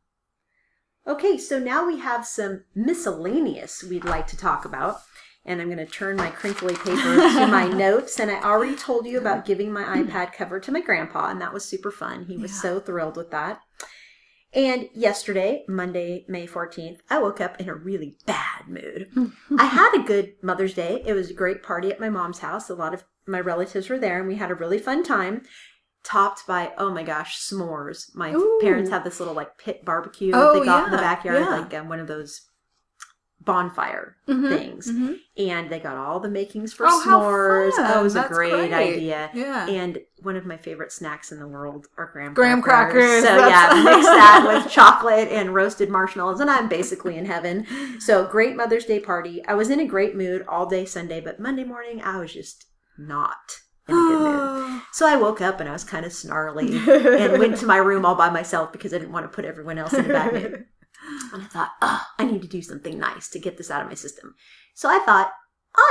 Okay, 1.07 1.37
so 1.37 1.59
now 1.59 1.85
we 1.85 1.99
have 1.99 2.25
some 2.25 2.63
miscellaneous 2.75 3.83
we'd 3.83 4.05
like 4.05 4.27
to 4.27 4.37
talk 4.37 4.65
about. 4.65 5.01
And 5.45 5.59
I'm 5.59 5.67
going 5.67 5.85
to 5.85 5.85
turn 5.85 6.15
my 6.15 6.29
crinkly 6.29 6.73
paper 6.73 6.93
to 6.95 7.47
my 7.47 7.67
notes. 7.67 8.17
And 8.19 8.31
I 8.31 8.41
already 8.41 8.77
told 8.77 9.05
you 9.05 9.17
about 9.17 9.43
giving 9.45 9.73
my 9.73 9.83
iPad 10.01 10.31
cover 10.31 10.59
to 10.61 10.71
my 10.71 10.79
grandpa, 10.79 11.29
and 11.31 11.41
that 11.41 11.51
was 11.53 11.65
super 11.65 11.91
fun. 11.91 12.25
He 12.25 12.37
was 12.37 12.51
Yeah. 12.51 12.61
so 12.61 12.79
thrilled 12.79 13.17
with 13.17 13.31
that. 13.31 13.59
And 14.53 14.89
yesterday, 14.93 15.65
Monday, 15.67 16.25
May 16.27 16.45
14th, 16.45 16.99
I 17.09 17.19
woke 17.19 17.41
up 17.41 17.59
in 17.59 17.69
a 17.69 17.73
really 17.73 18.17
bad 18.25 18.67
mood. 18.67 19.09
I 19.57 19.65
had 19.65 19.95
a 19.95 20.03
good 20.03 20.35
Mother's 20.43 20.75
Day. 20.75 21.01
It 21.05 21.13
was 21.13 21.31
a 21.31 21.33
great 21.33 21.63
party 21.63 21.91
at 21.91 21.99
my 21.99 22.09
mom's 22.09 22.39
house. 22.39 22.69
A 22.69 22.75
lot 22.75 22.93
of 22.93 23.03
my 23.25 23.39
relatives 23.39 23.89
were 23.89 23.97
there, 23.97 24.19
and 24.19 24.27
we 24.27 24.35
had 24.35 24.51
a 24.51 24.55
really 24.55 24.77
fun 24.77 25.03
time. 25.03 25.41
Topped 26.03 26.45
by, 26.45 26.73
oh 26.77 26.91
my 26.91 27.01
gosh, 27.01 27.39
s'mores. 27.39 28.13
My 28.13 28.33
Ooh. 28.33 28.59
parents 28.61 28.89
have 28.89 29.05
this 29.05 29.19
little 29.19 29.33
like 29.33 29.57
pit 29.57 29.85
barbecue 29.85 30.31
Oh, 30.35 30.59
they 30.59 30.65
got 30.65 30.85
in 30.85 30.91
the 30.91 30.97
backyard, 30.97 31.39
yeah. 31.39 31.49
like 31.49 31.73
um, 31.73 31.87
one 31.87 32.01
of 32.01 32.07
those 32.07 32.41
bonfire 33.45 34.15
Mhm, 34.27 34.49
things. 34.49 34.91
mhm. 34.91 35.17
And 35.37 35.69
they 35.69 35.79
got 35.79 35.97
all 35.97 36.19
the 36.19 36.29
makings 36.29 36.71
for 36.73 36.85
Oh, 36.87 37.01
s'mores. 37.05 37.71
Oh, 37.77 37.99
it 37.99 38.03
was 38.03 38.13
That's 38.13 38.29
a 38.31 38.33
great, 38.33 38.51
great. 38.51 38.73
idea. 38.73 39.29
Yeah. 39.33 39.67
And 39.67 39.99
one 40.21 40.35
of 40.35 40.45
my 40.45 40.57
favorite 40.57 40.91
snacks 40.91 41.31
in 41.31 41.39
the 41.39 41.47
world 41.47 41.87
are 41.97 42.09
graham 42.11 42.33
Graham 42.33 42.61
crackers, 42.61 43.23
So 43.23 43.35
that's- 43.35 43.49
yeah, 43.49 43.83
mix 43.83 44.05
that 44.05 44.45
with 44.63 44.71
chocolate 44.71 45.29
and 45.29 45.53
roasted 45.53 45.89
marshmallows, 45.89 46.39
and 46.39 46.49
I'm 46.49 46.69
basically 46.69 47.17
in 47.17 47.25
heaven. 47.25 47.65
So 47.99 48.25
great 48.25 48.55
Mother's 48.55 48.85
Day 48.85 48.99
party. 48.99 49.43
I 49.47 49.53
was 49.55 49.69
in 49.69 49.79
a 49.79 49.85
great 49.85 50.15
mood 50.15 50.45
all 50.47 50.65
day 50.65 50.85
Sunday, 50.85 51.19
but 51.21 51.39
Monday 51.39 51.63
morning 51.63 52.01
I 52.03 52.19
was 52.19 52.31
just 52.33 52.67
not 52.97 53.59
in 53.87 53.95
a 53.95 53.99
good 53.99 54.19
mood. 54.19 54.81
So 54.93 55.07
I 55.07 55.15
woke 55.17 55.41
up 55.41 55.59
and 55.59 55.67
I 55.67 55.71
was 55.71 55.83
kind 55.83 56.05
of 56.05 56.13
snarly 56.13 56.67
and 56.87 57.39
went 57.39 57.57
to 57.57 57.65
my 57.65 57.77
room 57.77 58.05
all 58.05 58.13
by 58.13 58.29
myself 58.29 58.71
because 58.71 58.93
I 58.93 58.99
didn't 58.99 59.11
want 59.11 59.25
to 59.25 59.35
put 59.35 59.43
everyone 59.43 59.79
else 59.79 59.91
in 59.93 60.05
a 60.05 60.09
bad 60.13 60.33
mood. 60.33 60.65
And 61.33 61.41
I 61.41 61.45
thought, 61.45 61.71
oh, 61.81 62.01
I 62.19 62.25
need 62.25 62.41
to 62.43 62.47
do 62.47 62.61
something 62.61 62.97
nice 62.97 63.27
to 63.29 63.39
get 63.39 63.57
this 63.57 63.69
out 63.71 63.81
of 63.81 63.87
my 63.87 63.93
system. 63.95 64.35
So 64.73 64.89
I 64.89 64.99
thought, 64.99 65.31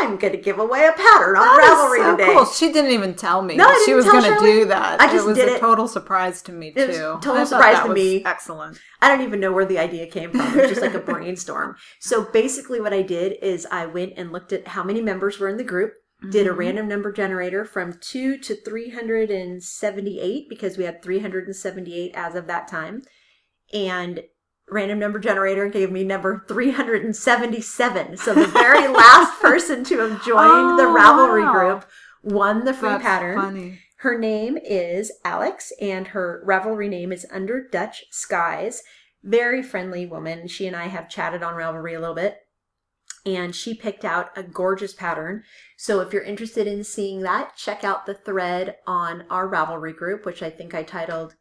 I'm 0.01 0.17
going 0.17 0.33
to 0.33 0.39
give 0.41 0.61
away 0.61 0.87
a 0.87 0.93
pattern 0.93 1.37
on 1.37 1.43
That 1.57 1.91
Ravelry 1.91 2.05
so 2.05 2.17
today. 2.17 2.33
cool. 2.35 2.45
She 2.47 2.73
didn't 2.73 2.93
even 2.93 3.15
tell 3.15 3.43
me 3.43 3.57
No, 3.57 3.65
that 3.65 3.83
she 3.85 3.95
was 3.95 4.05
going 4.05 4.23
to 4.33 4.39
do 4.39 4.65
that. 4.67 5.01
I 5.01 5.07
just 5.13 5.25
it 5.25 5.29
was 5.29 5.37
did 5.37 5.49
a 5.49 5.55
it. 5.57 5.61
total 5.61 5.89
surprise 5.89 6.41
to 6.43 6.53
me 6.53 6.73
It 6.77 6.87
was 6.87 6.97
too. 6.97 7.03
total 7.21 7.39
I 7.39 7.45
surprise 7.45 7.85
to 7.87 7.93
me. 7.93 8.25
Excellent. 8.25 8.81
I 9.01 9.09
don't 9.09 9.23
even 9.27 9.41
know 9.41 9.51
where 9.53 9.65
the 9.67 9.81
idea 9.81 10.07
came 10.07 10.31
from. 10.31 10.41
It 10.41 10.55
was 10.57 10.69
just 10.71 10.83
like 10.83 10.95
a 10.95 11.01
brainstorm. 11.13 11.75
So 11.99 12.25
basically, 12.33 12.81
what 12.81 12.93
I 12.93 13.03
did 13.03 13.39
is 13.43 13.67
I 13.73 13.87
went 13.87 14.13
and 14.17 14.31
looked 14.31 14.53
at 14.53 14.69
how 14.69 14.85
many 14.85 15.01
members 15.03 15.41
were 15.41 15.49
in 15.49 15.57
the 15.57 15.65
group, 15.65 15.95
did 16.31 16.47
a 16.47 16.51
Mhm. 16.51 16.59
random 16.59 16.87
number 16.89 17.11
generator 17.11 17.65
from 17.65 17.99
2 18.01 18.39
to 18.39 18.55
378 18.55 20.49
because 20.49 20.79
we 20.79 20.85
had 20.85 21.03
378 21.03 22.13
as 22.15 22.35
of 22.37 22.47
that 22.47 22.69
time. 22.69 23.03
And 23.73 24.23
random 24.71 24.99
number 24.99 25.19
generator 25.19 25.69
gave 25.69 25.91
me 25.91 26.05
number 26.05 26.45
377. 26.49 28.17
So 28.17 28.35
the 28.35 28.47
very 28.47 28.89
last 28.95 29.41
person 29.41 29.85
to 29.85 29.99
have 29.99 30.25
joined 30.25 30.79
the 30.79 30.85
Oh, 30.85 30.95
Ravelry 30.97 31.45
wow. 31.45 31.53
group 31.53 31.87
won 32.23 32.65
the 32.65 32.75
free 32.75 32.89
That's 32.91 33.03
pattern. 33.03 33.37
funny. 33.41 33.79
Her 33.99 34.19
name 34.19 34.57
is 34.59 35.13
Alex, 35.25 35.73
and 35.81 36.09
her 36.09 36.43
Ravelry 36.47 36.89
name 36.89 37.13
is 37.13 37.27
Under 37.33 37.69
Dutch 37.69 38.05
Skies. 38.11 38.83
Very 39.23 39.63
friendly 39.63 40.07
woman. 40.07 40.49
She 40.49 40.67
and 40.67 40.75
I 40.75 40.89
have 40.89 41.09
chatted 41.09 41.43
on 41.45 41.55
Ravelry 41.55 41.97
a 41.97 42.01
little 42.01 42.15
bit, 42.17 42.39
and 43.25 43.55
she 43.55 43.75
picked 43.75 44.05
out 44.05 44.37
a 44.37 44.43
gorgeous 44.43 44.93
pattern. 44.93 45.45
So 45.77 46.01
if 46.01 46.13
you're 46.13 46.25
interested 46.25 46.67
in 46.67 46.83
seeing 46.83 47.21
that, 47.23 47.55
check 47.57 47.85
out 47.85 48.07
the 48.07 48.15
thread 48.15 48.77
on 48.89 49.25
our 49.31 49.49
Ravelry 49.49 49.95
group, 49.97 50.27
which 50.27 50.43
I 50.43 50.51
think 50.51 50.75
I 50.75 50.83
titled 50.83 51.37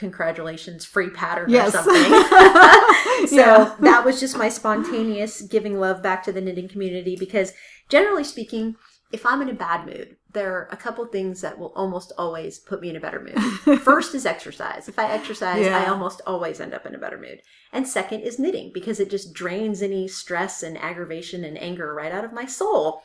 "Congratulations, 0.00 0.84
Free 0.84 1.10
Pattern" 1.10 1.50
Yes. 1.50 1.68
or 1.68 1.78
something. 1.78 2.12
so 3.28 3.36
Yeah. 3.36 3.76
that 3.80 4.02
was 4.04 4.18
just 4.18 4.36
my 4.36 4.48
spontaneous 4.48 5.42
giving 5.42 5.78
love 5.78 6.02
back 6.02 6.22
to 6.24 6.32
the 6.32 6.40
knitting 6.40 6.68
community 6.68 7.16
because 7.16 7.52
generally 7.88 8.24
speaking 8.24 8.76
if 9.12 9.26
i'm 9.26 9.42
in 9.42 9.48
a 9.48 9.54
bad 9.54 9.84
mood 9.86 10.16
there 10.32 10.52
are 10.54 10.68
a 10.70 10.76
couple 10.76 11.04
things 11.06 11.40
that 11.40 11.58
will 11.58 11.72
almost 11.74 12.12
always 12.16 12.58
put 12.60 12.80
me 12.80 12.88
in 12.90 12.96
a 12.96 13.00
better 13.00 13.20
mood 13.20 13.80
first 13.90 14.14
is 14.14 14.24
exercise 14.24 14.88
if 14.88 14.98
i 14.98 15.10
exercise 15.10 15.66
i 15.66 15.86
almost 15.86 16.20
always 16.26 16.60
end 16.60 16.72
up 16.72 16.86
in 16.86 16.94
a 16.94 16.98
better 16.98 17.18
mood 17.18 17.40
and 17.72 17.86
second 17.86 18.20
is 18.20 18.38
knitting 18.38 18.70
because 18.72 19.00
it 19.00 19.10
just 19.10 19.34
drains 19.34 19.82
any 19.82 20.06
stress 20.06 20.62
and 20.62 20.78
aggravation 20.78 21.44
and 21.44 21.58
anger 21.60 21.92
right 21.92 22.12
out 22.12 22.24
of 22.24 22.32
my 22.32 22.46
soul 22.46 23.02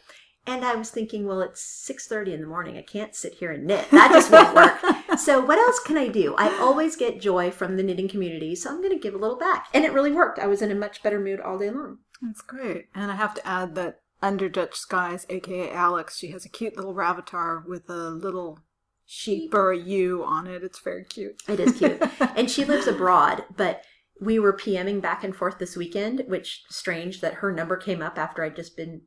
and 0.47 0.63
i 0.65 0.75
was 0.75 0.89
thinking 0.89 1.25
well 1.25 1.41
it's 1.41 1.61
6.30 1.89 2.33
in 2.33 2.41
the 2.41 2.47
morning 2.47 2.77
i 2.77 2.81
can't 2.81 3.15
sit 3.15 3.35
here 3.35 3.51
and 3.51 3.65
knit 3.65 3.89
that 3.91 4.11
just 4.11 4.31
won't 4.31 4.55
work 4.55 4.95
so 5.17 5.39
what 5.39 5.57
else 5.57 5.79
can 5.79 5.97
I 5.97 6.07
do? 6.07 6.35
I 6.37 6.57
always 6.59 6.95
get 6.95 7.21
joy 7.21 7.51
from 7.51 7.77
the 7.77 7.83
knitting 7.83 8.07
community, 8.07 8.55
so 8.55 8.69
I'm 8.69 8.81
going 8.81 8.93
to 8.93 8.99
give 8.99 9.13
a 9.13 9.17
little 9.17 9.37
back. 9.37 9.67
And 9.73 9.85
it 9.85 9.93
really 9.93 10.11
worked. 10.11 10.39
I 10.39 10.47
was 10.47 10.61
in 10.61 10.71
a 10.71 10.75
much 10.75 11.03
better 11.03 11.19
mood 11.19 11.39
all 11.39 11.57
day 11.57 11.69
long. 11.69 11.99
That's 12.21 12.41
great. 12.41 12.87
And 12.93 13.11
I 13.11 13.15
have 13.15 13.33
to 13.35 13.47
add 13.47 13.75
that 13.75 14.01
Under 14.21 14.49
Dutch 14.49 14.75
Skies, 14.75 15.25
aka 15.29 15.71
Alex, 15.71 16.17
she 16.17 16.31
has 16.31 16.45
a 16.45 16.49
cute 16.49 16.75
little 16.75 16.93
Ravatar 16.93 17.65
with 17.65 17.89
a 17.89 18.09
little 18.09 18.59
sheep 19.05 19.53
or 19.53 19.71
a 19.71 19.77
ewe 19.77 20.23
on 20.23 20.47
it. 20.47 20.63
It's 20.63 20.79
very 20.79 21.05
cute. 21.05 21.41
It 21.47 21.59
is 21.59 21.77
cute. 21.77 22.01
and 22.35 22.49
she 22.49 22.65
lives 22.65 22.87
abroad, 22.87 23.45
but 23.55 23.83
we 24.19 24.39
were 24.39 24.53
PMing 24.53 25.01
back 25.01 25.23
and 25.23 25.35
forth 25.35 25.59
this 25.59 25.75
weekend, 25.75 26.23
which 26.27 26.63
strange 26.69 27.21
that 27.21 27.35
her 27.35 27.51
number 27.51 27.77
came 27.77 28.01
up 28.01 28.17
after 28.17 28.43
I'd 28.43 28.55
just 28.55 28.77
been 28.77 29.01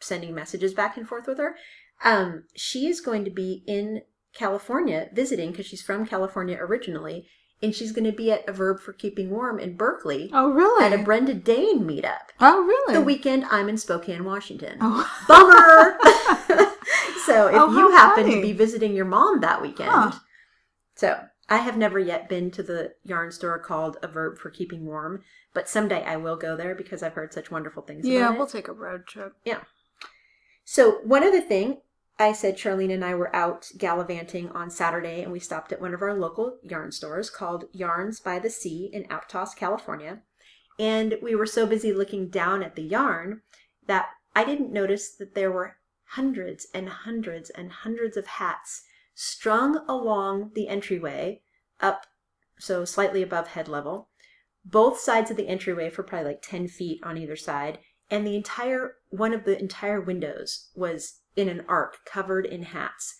sending 0.00 0.34
messages 0.34 0.74
back 0.74 0.96
and 0.96 1.06
forth 1.08 1.26
with 1.26 1.38
her. 1.38 1.56
Um, 2.04 2.44
she 2.54 2.86
is 2.86 3.00
going 3.00 3.24
to 3.24 3.30
be 3.30 3.64
in 3.66 4.02
California 4.34 5.08
visiting 5.12 5.50
because 5.50 5.66
she's 5.66 5.82
from 5.82 6.06
California 6.06 6.56
originally, 6.60 7.26
and 7.60 7.74
she's 7.74 7.90
going 7.92 8.04
to 8.04 8.12
be 8.12 8.30
at 8.30 8.48
a 8.48 8.52
verb 8.52 8.78
for 8.80 8.92
keeping 8.92 9.30
warm 9.30 9.58
in 9.58 9.76
Berkeley 9.76 10.30
Oh, 10.32 10.50
really? 10.50 10.84
at 10.84 10.92
a 10.92 11.02
Brenda 11.02 11.34
Dayne 11.34 11.80
meetup. 11.80 12.30
oh, 12.40 12.62
really? 12.62 12.94
The 12.94 13.00
weekend 13.00 13.44
I'm 13.50 13.68
in 13.68 13.76
Spokane, 13.78 14.24
Washington. 14.24 14.78
Oh. 14.80 15.10
Bummer. 15.26 15.98
so 17.26 17.48
if 17.48 17.54
Oh, 17.56 17.72
you 17.76 17.90
happen 17.90 18.24
funny. 18.24 18.36
to 18.36 18.42
be 18.42 18.52
visiting 18.52 18.94
your 18.94 19.04
mom 19.06 19.40
that 19.40 19.60
weekend, 19.60 19.90
Huh. 19.90 20.12
so 20.94 21.20
I 21.48 21.56
have 21.56 21.76
never 21.76 21.98
yet 21.98 22.28
been 22.28 22.50
to 22.52 22.62
the 22.62 22.92
yarn 23.04 23.32
store 23.32 23.58
called 23.58 23.96
A 24.02 24.06
Verb 24.08 24.38
for 24.38 24.50
Keeping 24.50 24.84
Warm, 24.86 25.22
but 25.54 25.68
someday 25.68 26.04
I 26.04 26.16
will 26.16 26.36
go 26.36 26.56
there 26.56 26.74
because 26.74 27.02
I've 27.02 27.14
heard 27.14 27.32
such 27.32 27.50
wonderful 27.50 27.82
things. 27.82 28.06
yeah, 28.06 28.20
about 28.26 28.34
it. 28.34 28.38
we'll 28.38 28.46
take 28.46 28.68
a 28.68 28.72
road 28.72 29.06
trip. 29.06 29.32
So 30.70 30.98
one 31.02 31.24
other 31.24 31.40
thing, 31.40 31.78
I 32.18 32.34
said 32.34 32.58
Sharlene 32.58 32.92
and 32.92 33.02
I 33.02 33.14
were 33.14 33.34
out 33.34 33.70
gallivanting 33.78 34.50
on 34.50 34.70
Saturday, 34.70 35.22
and 35.22 35.32
we 35.32 35.40
stopped 35.40 35.72
at 35.72 35.80
one 35.80 35.94
of 35.94 36.02
our 36.02 36.12
local 36.12 36.58
yarn 36.62 36.92
stores 36.92 37.30
called 37.30 37.64
Yarns 37.72 38.20
by 38.20 38.38
the 38.38 38.50
Sea 38.50 38.90
in 38.92 39.04
Aptos, 39.04 39.56
California. 39.56 40.20
And 40.78 41.16
we 41.22 41.34
were 41.34 41.46
so 41.46 41.64
busy 41.64 41.90
looking 41.90 42.28
down 42.28 42.62
at 42.62 42.76
the 42.76 42.82
yarn 42.82 43.40
that 43.86 44.10
I 44.36 44.44
didn't 44.44 44.70
notice 44.70 45.08
that 45.12 45.34
there 45.34 45.50
were 45.50 45.78
hundreds 46.08 46.66
and 46.74 46.90
hundreds 46.90 47.48
and 47.48 47.72
hundreds 47.72 48.18
of 48.18 48.26
hats 48.26 48.82
strung 49.14 49.78
along 49.88 50.50
the 50.54 50.68
entryway 50.68 51.40
up 51.80 52.04
so 52.58 52.84
slightly 52.84 53.22
above 53.22 53.48
head 53.48 53.68
level 53.68 54.10
both 54.66 55.00
sides 55.00 55.30
of 55.30 55.38
the 55.38 55.48
entryway 55.48 55.88
for 55.88 56.02
probably 56.02 56.28
like 56.28 56.42
10 56.42 56.68
feet 56.68 57.00
on 57.02 57.16
either 57.16 57.36
side 57.36 57.78
and 58.10 58.26
the 58.26 58.36
entire 58.36 58.96
one 59.10 59.34
of 59.34 59.44
the 59.44 59.58
entire 59.58 60.00
windows 60.00 60.68
was 60.74 61.20
in 61.36 61.48
an 61.48 61.64
arc 61.68 62.04
covered 62.04 62.46
in 62.46 62.62
hats. 62.62 63.16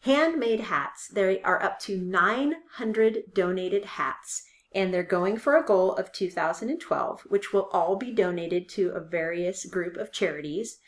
Handmade 0.00 0.60
hats. 0.60 1.08
There 1.08 1.38
are 1.44 1.62
up 1.62 1.78
to 1.80 1.98
900 1.98 3.34
donated 3.34 3.84
hats 3.84 4.44
and 4.74 4.92
they're 4.92 5.02
going 5.02 5.36
for 5.36 5.56
a 5.56 5.64
goal 5.64 5.94
of 5.94 6.12
2012 6.12 7.22
which 7.22 7.52
will 7.52 7.68
all 7.72 7.96
be 7.96 8.12
donated 8.12 8.68
to 8.70 8.90
a 8.90 9.00
various 9.00 9.64
group 9.64 9.96
of 9.96 10.12
charities. 10.12 10.78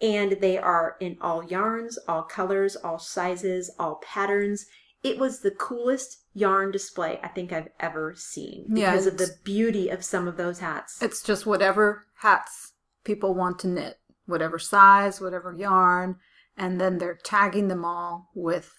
And 0.00 0.32
they 0.40 0.56
are 0.56 0.96
in 1.00 1.18
all 1.20 1.44
yarns 1.44 1.98
all 2.08 2.22
colors 2.22 2.76
all 2.76 2.98
sizes 2.98 3.70
all 3.78 3.96
patterns 3.96 4.66
it 5.02 5.18
was 5.18 5.40
the 5.40 5.50
coolest 5.50 6.18
yarn 6.34 6.70
display 6.70 7.18
i 7.22 7.28
think 7.28 7.52
i've 7.52 7.68
ever 7.80 8.14
seen 8.16 8.66
Yeah, 8.68 8.90
because 8.92 9.06
of 9.06 9.18
the 9.18 9.34
beauty 9.44 9.88
of 9.88 10.04
some 10.04 10.28
of 10.28 10.36
those 10.36 10.58
hats 10.60 11.02
It's 11.02 11.22
just 11.22 11.46
whatever 11.46 12.06
hats 12.18 12.72
people 13.04 13.34
want 13.34 13.58
to 13.60 13.68
knit, 13.68 13.98
whatever 14.26 14.58
size, 14.58 15.20
whatever 15.20 15.54
yarn, 15.56 16.16
and 16.56 16.80
then 16.80 16.98
they're 16.98 17.18
tagging 17.24 17.68
them 17.68 17.84
all 17.84 18.30
with 18.34 18.70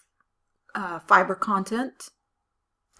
uh, 0.75 0.99
fiber 0.99 1.35
content 1.35 2.09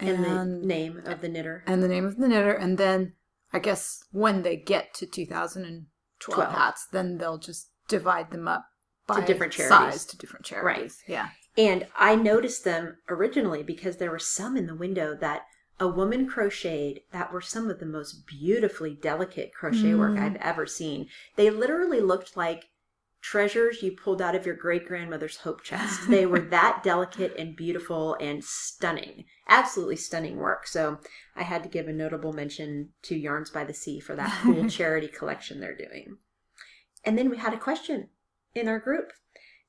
and 0.00 0.24
the 0.24 0.44
name 0.66 1.00
of 1.06 1.20
the 1.20 1.28
knitter 1.28 1.62
and 1.66 1.82
the 1.82 1.88
name 1.88 2.04
of 2.04 2.16
the 2.18 2.26
knitter, 2.28 2.52
and 2.52 2.76
then 2.76 3.14
I 3.52 3.58
guess 3.60 4.02
when 4.10 4.42
they 4.42 4.56
get 4.56 4.94
to 4.94 5.06
2012 5.06 5.86
Twelve. 6.36 6.52
hats, 6.54 6.86
then 6.92 7.18
they'll 7.18 7.38
just 7.38 7.70
divide 7.88 8.30
them 8.32 8.48
up 8.48 8.64
by 9.06 9.20
different 9.24 9.52
charities. 9.52 9.76
size 9.92 10.04
to 10.06 10.16
different 10.18 10.44
charities. 10.44 10.98
Right. 11.08 11.12
Yeah. 11.12 11.28
And 11.56 11.86
I 11.96 12.14
noticed 12.14 12.64
them 12.64 12.98
originally 13.08 13.62
because 13.62 13.96
there 13.96 14.10
were 14.10 14.18
some 14.18 14.56
in 14.56 14.66
the 14.66 14.74
window 14.74 15.14
that 15.16 15.46
a 15.78 15.88
woman 15.88 16.26
crocheted 16.26 17.00
that 17.10 17.32
were 17.32 17.40
some 17.40 17.68
of 17.68 17.80
the 17.80 17.86
most 17.86 18.26
beautifully 18.26 18.94
delicate 18.94 19.52
crochet 19.52 19.94
work 19.94 20.12
Mm. 20.12 20.22
I've 20.22 20.36
ever 20.36 20.66
seen. 20.66 21.08
They 21.36 21.50
literally 21.50 22.00
looked 22.00 22.36
like 22.36 22.68
treasures 23.20 23.82
you 23.82 23.92
pulled 23.92 24.20
out 24.20 24.34
of 24.34 24.44
your 24.44 24.54
great 24.54 24.86
grandmother's 24.86 25.38
hope 25.38 25.62
chest. 25.62 26.08
They 26.08 26.26
were 26.26 26.40
that 26.50 26.82
delicate 26.82 27.34
and 27.36 27.56
beautiful 27.56 28.14
and 28.20 28.44
stunning. 28.44 29.24
Absolutely 29.48 29.96
stunning 29.96 30.36
work. 30.36 30.66
So 30.66 30.98
I 31.36 31.42
had 31.42 31.62
to 31.62 31.68
give 31.68 31.88
a 31.88 31.92
notable 31.92 32.32
mention 32.32 32.90
to 33.02 33.16
Yarns 33.16 33.50
by 33.50 33.64
the 33.64 33.74
Sea 33.74 34.00
for 34.00 34.16
that 34.16 34.40
cool 34.42 34.68
charity 34.68 35.08
collection 35.08 35.60
they're 35.60 35.76
doing. 35.76 36.18
And 37.04 37.16
then 37.16 37.30
we 37.30 37.36
had 37.38 37.54
a 37.54 37.58
question 37.58 38.08
in 38.54 38.68
our 38.68 38.78
group. 38.78 39.12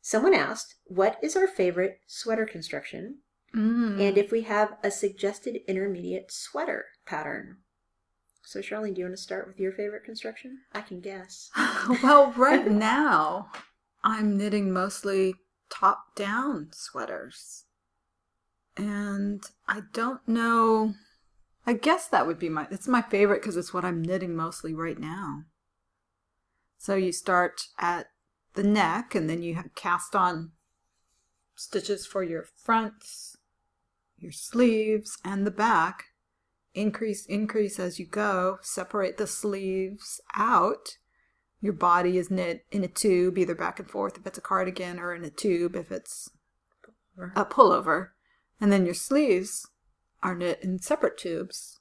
Someone 0.06 0.34
asked, 0.34 0.76
What 0.84 1.18
is 1.24 1.38
our 1.38 1.48
favorite 1.48 2.02
sweater 2.08 2.46
construction? 2.46 3.20
Mm. 3.56 4.02
And 4.02 4.18
if 4.18 4.34
we 4.34 4.42
have 4.42 4.76
a 4.84 4.92
suggested 4.92 5.62
intermediate 5.66 6.30
sweater 6.30 6.88
pattern. 7.06 7.60
So, 8.44 8.60
Sharlene, 8.60 8.96
do 8.96 9.00
you 9.00 9.06
want 9.06 9.16
to 9.16 9.24
start 9.24 9.48
with 9.48 9.62
your 9.62 9.72
favorite 9.72 10.04
construction? 10.04 10.60
I 10.74 10.82
can 10.82 11.00
guess. 11.00 11.50
well, 12.04 12.34
right 12.34 12.68
now, 12.70 13.48
I'm 14.04 14.38
knitting 14.38 14.74
mostly 14.74 15.36
top 15.70 16.16
down 16.18 16.72
sweaters. 16.74 17.64
And 18.76 19.42
I 19.70 19.84
don't 19.94 20.28
know. 20.28 20.96
I 21.66 21.74
guess 21.74 22.10
that 22.10 22.28
would 22.28 22.40
be 22.40 22.50
my, 22.50 22.68
it's 22.70 22.90
my 22.90 23.02
favorite 23.02 23.42
because 23.42 23.56
it's 23.56 23.74
what 23.74 23.86
I'm 23.86 24.02
knitting 24.02 24.36
mostly 24.36 24.74
right 24.74 25.00
now. 25.00 25.44
So 26.78 26.96
you 26.96 27.14
start 27.14 27.62
at 27.80 28.08
the 28.54 28.64
neck 28.64 29.16
and 29.16 29.30
then 29.30 29.42
you 29.42 29.58
cast 29.76 30.16
on 30.16 30.52
stitches 31.56 32.06
for 32.06 32.24
your 32.24 32.46
fronts, 32.56 33.38
your 34.18 34.32
sleeves, 34.32 35.18
and 35.24 35.46
the 35.46 35.52
back 35.52 36.06
increase 36.74 37.26
increase 37.28 37.80
as 37.80 38.00
you 38.00 38.06
go 38.06 38.58
separate 38.62 39.18
the 39.18 39.28
sleeves 39.28 40.20
out 40.36 40.98
your 41.64 41.74
body 41.74 42.18
is 42.18 42.30
knit 42.30 42.66
in 42.72 42.84
a 42.84 42.90
tube, 42.90 43.38
either 43.38 43.56
back 43.56 43.80
and 43.80 43.90
forth 43.90 44.18
if 44.18 44.28
it's 44.28 44.38
a 44.38 44.42
cardigan, 44.42 45.00
or 45.00 45.16
in 45.16 45.24
a 45.24 45.30
tube 45.30 45.78
if 45.78 45.94
it's 45.94 46.30
a 47.38 47.46
pullover. 47.46 48.10
And 48.60 48.70
then 48.70 48.84
your 48.84 48.94
sleeves 48.94 49.70
are 50.22 50.36
knit 50.36 50.60
in 50.62 50.80
separate 50.80 51.18
tubes, 51.18 51.80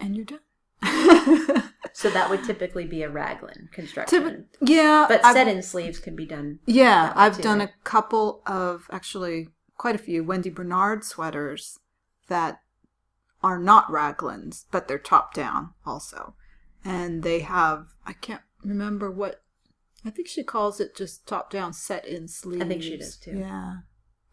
and 0.00 0.16
you're 0.16 0.24
done. 0.24 0.40
So 1.98 2.10
that 2.10 2.30
would 2.30 2.44
typically 2.44 2.86
be 2.86 3.02
a 3.02 3.10
raglan 3.10 3.70
construction. 3.72 4.22
Typ- 4.22 4.44
yeah, 4.60 5.06
but 5.08 5.24
I've- 5.24 5.36
set 5.36 5.48
in 5.48 5.64
sleeves 5.64 5.98
can 5.98 6.14
be 6.14 6.26
done. 6.26 6.60
Yeah, 6.64 7.12
I've 7.16 7.38
too. 7.38 7.42
done 7.42 7.60
a 7.60 7.72
couple 7.82 8.40
of 8.46 8.86
actually 8.92 9.48
quite 9.76 9.96
a 9.96 9.98
few 9.98 10.22
Wendy 10.22 10.48
Bernard 10.48 11.02
sweaters 11.02 11.80
that 12.28 12.62
are 13.42 13.58
not 13.58 13.88
raglans, 13.88 14.66
but 14.70 14.86
they're 14.86 14.96
top 14.96 15.34
down 15.34 15.70
also. 15.84 16.36
And 16.84 17.24
they 17.24 17.40
have 17.40 17.88
I 18.06 18.12
can't 18.12 18.42
remember 18.62 19.10
what 19.10 19.42
I 20.04 20.10
think 20.10 20.28
she 20.28 20.44
calls 20.44 20.78
it 20.78 20.94
just 20.94 21.26
top 21.26 21.50
down 21.50 21.72
set 21.72 22.06
in 22.06 22.28
sleeves. 22.28 22.62
I 22.62 22.68
think 22.68 22.84
she 22.84 22.96
does, 22.96 23.16
too. 23.16 23.38
Yeah. 23.38 23.78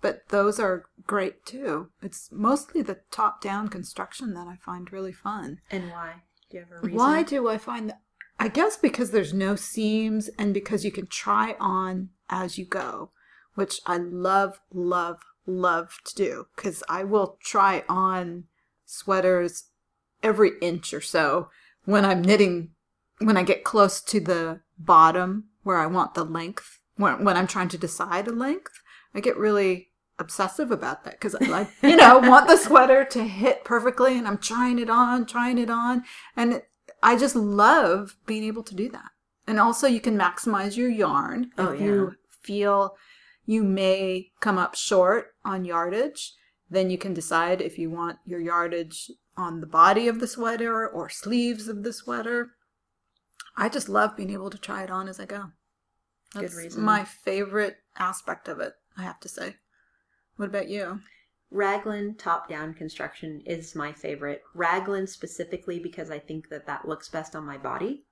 But 0.02 0.30
those 0.30 0.60
are 0.60 0.86
great 1.08 1.48
too. 1.48 1.90
It's 2.04 2.30
mostly 2.32 2.84
the 2.84 3.00
top 3.10 3.42
down 3.42 3.70
construction 3.70 4.36
that 4.36 4.46
I 4.46 4.58
find 4.58 4.94
really 4.94 5.14
fun. 5.14 5.62
And 5.72 5.90
why? 5.90 6.22
You 6.56 6.62
have 6.62 6.72
a 6.72 6.80
reason? 6.80 6.98
Why 6.98 7.22
do 7.22 7.50
I 7.50 7.58
find 7.58 7.90
that? 7.90 8.00
I 8.40 8.48
guess 8.48 8.78
because 8.78 9.12
there's 9.12 9.34
no 9.34 9.58
seams 9.58 10.30
and 10.40 10.54
because 10.54 10.86
you 10.86 10.92
can 10.92 11.08
try 11.08 11.58
on 11.60 12.10
as 12.30 12.58
you 12.58 12.66
go, 12.66 13.12
which 13.56 13.82
I 13.86 13.98
love, 13.98 14.62
love, 14.74 15.20
love 15.46 16.00
to 16.06 16.16
do 16.16 16.48
because 16.56 16.82
I 16.88 17.04
will 17.04 17.38
try 17.44 17.84
on 17.90 18.46
sweaters 18.86 19.66
every 20.24 20.52
inch 20.62 20.94
or 20.94 21.02
so 21.02 21.50
when 21.84 22.06
I'm 22.06 22.22
knitting, 22.22 22.70
when 23.20 23.36
I 23.36 23.44
get 23.44 23.66
close 23.66 24.02
to 24.04 24.22
the 24.22 24.62
bottom 24.78 25.50
where 25.64 25.78
I 25.78 25.88
want 25.88 26.14
the 26.14 26.24
length, 26.24 26.80
when, 26.96 27.26
when 27.26 27.36
I'm 27.36 27.48
trying 27.48 27.70
to 27.70 27.78
decide 27.78 28.30
a 28.30 28.32
length. 28.32 28.82
I 29.14 29.20
get 29.20 29.38
really 29.38 29.90
obsessive 30.20 30.72
about 30.72 31.04
that 31.04 31.14
because 31.14 31.36
I 31.36 31.46
like, 31.46 31.70
you 31.82 31.96
know, 31.96 32.20
want 32.20 32.48
the 32.48 32.58
sweater 32.58 33.06
to 33.06 33.24
hit 33.24 33.64
perfectly 33.64 34.18
and 34.18 34.28
I'm 34.28 34.38
trying 34.38 34.80
it 34.80 34.90
on, 34.90 35.26
trying 35.26 35.58
it 35.58 35.70
on. 35.70 36.04
And 36.36 36.54
it, 36.54 36.70
I 37.04 37.18
just 37.18 37.36
love 37.36 38.16
being 38.26 38.44
able 38.44 38.64
to 38.64 38.76
do 38.76 38.90
that. 38.90 39.10
And 39.48 39.60
also, 39.60 39.86
you 39.88 40.00
can 40.00 40.18
maximize 40.18 40.76
your 40.76 40.90
yarn 40.90 41.52
Oh, 41.58 41.72
if 41.74 41.80
yeah. 41.80 41.86
you 41.86 42.16
feel 42.42 42.96
you 43.46 43.64
may 43.64 44.32
come 44.40 44.58
up 44.58 44.76
short 44.76 45.36
on 45.44 45.66
yardage. 45.66 46.34
Then 46.68 46.90
you 46.90 46.98
can 46.98 47.14
decide 47.14 47.62
if 47.62 47.78
you 47.78 47.92
want 47.92 48.18
your 48.26 48.40
yardage 48.40 49.12
on 49.38 49.60
the 49.62 49.68
body 49.68 50.08
of 50.08 50.20
the 50.20 50.28
sweater 50.28 50.88
or 50.88 51.10
sleeves 51.10 51.68
of 51.68 51.84
the 51.84 51.94
sweater. 51.94 52.52
I 53.56 53.70
just 53.70 53.88
love 53.88 54.18
being 54.18 54.32
able 54.32 54.50
to 54.50 54.58
try 54.58 54.84
it 54.84 54.90
on 54.90 55.08
as 55.08 55.20
I 55.20 55.26
go. 55.26 55.52
Good 56.34 56.44
That's 56.44 56.56
reason. 56.56 56.84
my 56.84 57.04
favorite 57.04 57.78
aspect 57.98 58.48
of 58.48 58.60
it, 58.60 58.74
I 58.98 59.04
have 59.04 59.20
to 59.20 59.30
say. 59.30 59.58
What 60.38 60.50
about 60.50 60.70
you? 60.70 61.00
Raglan 61.52 62.16
top 62.16 62.50
down 62.50 62.74
construction 62.74 63.42
is 63.46 63.76
my 63.76 63.94
favorite. 63.94 64.42
Raglan 64.54 65.08
specifically 65.08 65.80
because 65.80 66.12
I 66.12 66.20
think 66.20 66.50
that 66.50 66.68
that 66.68 66.88
looks 66.88 67.08
best 67.08 67.36
on 67.36 67.46
my 67.46 67.58
body. 67.58 68.04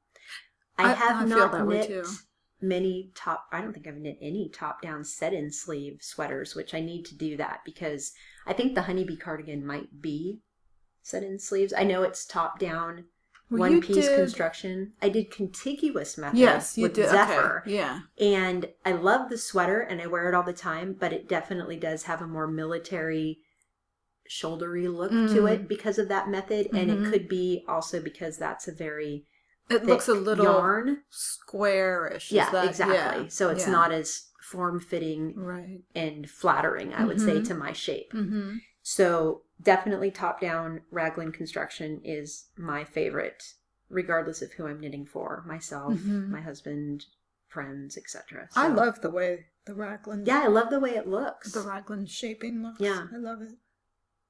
I, 0.77 0.91
I- 0.91 0.95
have 0.95 1.21
I 1.23 1.25
not 1.25 1.67
knit 1.67 2.05
many 2.61 3.11
top. 3.13 3.45
I 3.51 3.61
don't 3.61 3.73
think 3.73 3.87
I've 3.87 3.97
knit 3.97 4.17
any 4.21 4.49
top 4.49 4.81
down 4.81 5.03
set 5.03 5.33
in 5.33 5.51
sleeve 5.51 5.97
sweaters, 6.01 6.55
which 6.55 6.73
I 6.73 6.79
need 6.79 7.03
to 7.05 7.15
do 7.15 7.35
that 7.37 7.59
because 7.65 8.13
I 8.47 8.53
think 8.53 8.73
the 8.73 8.83
honeybee 8.83 9.17
cardigan 9.17 9.65
might 9.65 10.01
be 10.01 10.39
set 11.01 11.23
in 11.23 11.37
sleeves. 11.39 11.73
I 11.73 11.83
know 11.83 12.03
it's 12.03 12.25
top 12.25 12.59
down 12.59 13.05
Well, 13.53 13.69
one 13.71 13.81
piece 13.81 14.07
did- 14.07 14.15
construction. 14.17 14.93
I 15.01 15.09
did 15.09 15.31
contiguous 15.31 16.17
method 16.17 16.37
Yes, 16.37 16.77
you 16.77 16.83
with 16.83 16.93
did. 16.95 17.09
Zephyr. 17.09 17.61
Okay. 17.61 17.75
Yeah. 17.75 17.99
And 18.19 18.69
I 18.85 18.91
love 18.93 19.29
the 19.29 19.37
sweater 19.37 19.79
and 19.79 20.01
I 20.01 20.07
wear 20.07 20.27
it 20.29 20.35
all 20.35 20.43
the 20.43 20.53
time, 20.53 20.93
but 20.99 21.13
it 21.13 21.27
definitely 21.29 21.77
does 21.77 22.03
have 22.03 22.21
a 22.21 22.27
more 22.27 22.47
military 22.47 23.39
shouldery 24.29 24.87
look 24.93 25.11
to 25.11 25.15
Mm. 25.43 25.51
it 25.51 25.67
because 25.67 25.97
of 25.99 26.07
that 26.07 26.29
method. 26.29 26.67
And 26.73 26.89
Mhm. 26.89 27.07
it 27.07 27.11
could 27.11 27.27
be 27.27 27.63
also 27.67 27.99
because 28.01 28.37
that's 28.37 28.67
a 28.67 28.71
very 28.71 29.27
It 29.69 29.85
looks 29.85 30.07
a 30.07 30.13
little 30.13 30.45
yarn. 30.45 31.03
squarish. 31.09 32.27
is 32.27 32.31
Yeah, 32.31 32.49
that- 32.51 32.67
exactly. 32.67 32.95
yeah, 33.23 33.27
So 33.29 33.49
it's 33.49 33.65
yeah. 33.65 33.71
not 33.71 33.91
as 33.91 34.29
form 34.41 34.79
fitting 34.79 35.35
right. 35.35 35.81
and 35.95 36.29
flattering, 36.29 36.93
I 36.93 37.05
would 37.05 37.19
say, 37.21 37.39
Mhm. 37.39 37.47
to 37.47 37.53
my 37.53 37.71
shape. 37.73 38.11
Mm-hmm. 38.13 38.57
So 38.83 39.43
definitely 39.61 40.11
top 40.11 40.41
down 40.41 40.81
raglan 40.91 41.31
construction 41.31 42.01
is 42.03 42.49
my 42.57 42.83
favorite, 42.83 43.53
regardless 43.89 44.41
of 44.41 44.51
who 44.53 44.67
I'm 44.67 44.79
knitting 44.81 45.05
for 45.05 45.43
myself, 45.47 45.93
Mhm. 45.93 46.27
my 46.29 46.41
husband, 46.41 47.05
friends, 47.47 47.97
etc. 47.97 48.49
I 48.55 48.67
love 48.67 49.01
the 49.01 49.09
way 49.09 49.47
the 49.65 49.73
raglan. 49.73 50.25
Yeah, 50.25 50.41
I 50.41 50.47
love 50.47 50.69
the 50.69 50.81
way 50.81 50.95
it 50.97 51.07
looks. 51.07 51.53
The 51.53 51.61
raglan 51.61 52.05
shaping 52.07 52.61
looks. 52.61 52.81
Yeah. 52.81 53.07
I 53.11 53.15
love 53.17 53.41
it. 53.41 53.53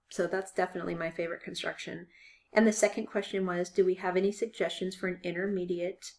So 0.10 0.28
that's 0.28 0.54
definitely 0.54 0.94
my 0.94 1.10
favorite 1.10 1.42
construction. 1.42 2.08
And 2.54 2.68
the 2.68 2.74
second 2.74 3.08
question 3.08 3.48
was 3.48 3.72
Do 3.72 3.84
we 3.84 3.96
have 3.96 4.16
any 4.16 4.32
suggestions 4.32 4.96
for 4.96 5.08
an 5.08 5.20
intermediate 5.24 6.12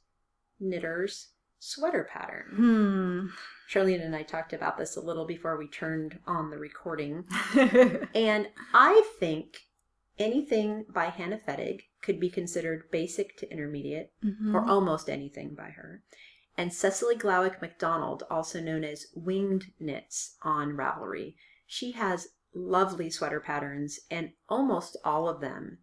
knitter's 0.58 1.28
sweater 1.60 2.02
pattern? 2.02 2.56
Hmm. 2.56 3.26
Sharlene 3.70 4.04
and 4.04 4.14
I 4.14 4.22
talked 4.22 4.52
about 4.52 4.76
this 4.78 4.96
a 4.96 5.00
little 5.00 5.24
before 5.24 5.56
we 5.56 5.68
turned 5.68 6.18
on 6.26 6.50
the 6.50 6.58
recording. 6.58 7.24
And 8.14 8.48
I 8.72 9.08
think 9.18 9.58
anything 10.18 10.84
by 10.88 11.06
Hannah 11.06 11.40
Fettig 11.46 11.82
could 12.02 12.20
be 12.20 12.30
considered 12.30 12.90
basic 12.90 13.36
to 13.38 13.50
intermediate, 13.50 14.12
Mhm. 14.22 14.54
or 14.54 14.64
almost 14.64 15.08
anything 15.08 15.54
by 15.54 15.70
her. 15.70 16.02
And 16.56 16.72
Cecily 16.72 17.16
Glowik 17.16 17.60
MacDonald, 17.60 18.22
also 18.30 18.60
known 18.60 18.84
as 18.84 19.06
Winged 19.14 19.72
Knits 19.80 20.36
on 20.42 20.76
Ravelry, 20.76 21.34
she 21.66 21.92
has 21.92 22.28
lovely 22.54 23.10
sweater 23.10 23.40
patterns, 23.40 23.98
and 24.10 24.32
almost 24.48 24.96
all 25.04 25.28
of 25.28 25.40
them 25.40 25.78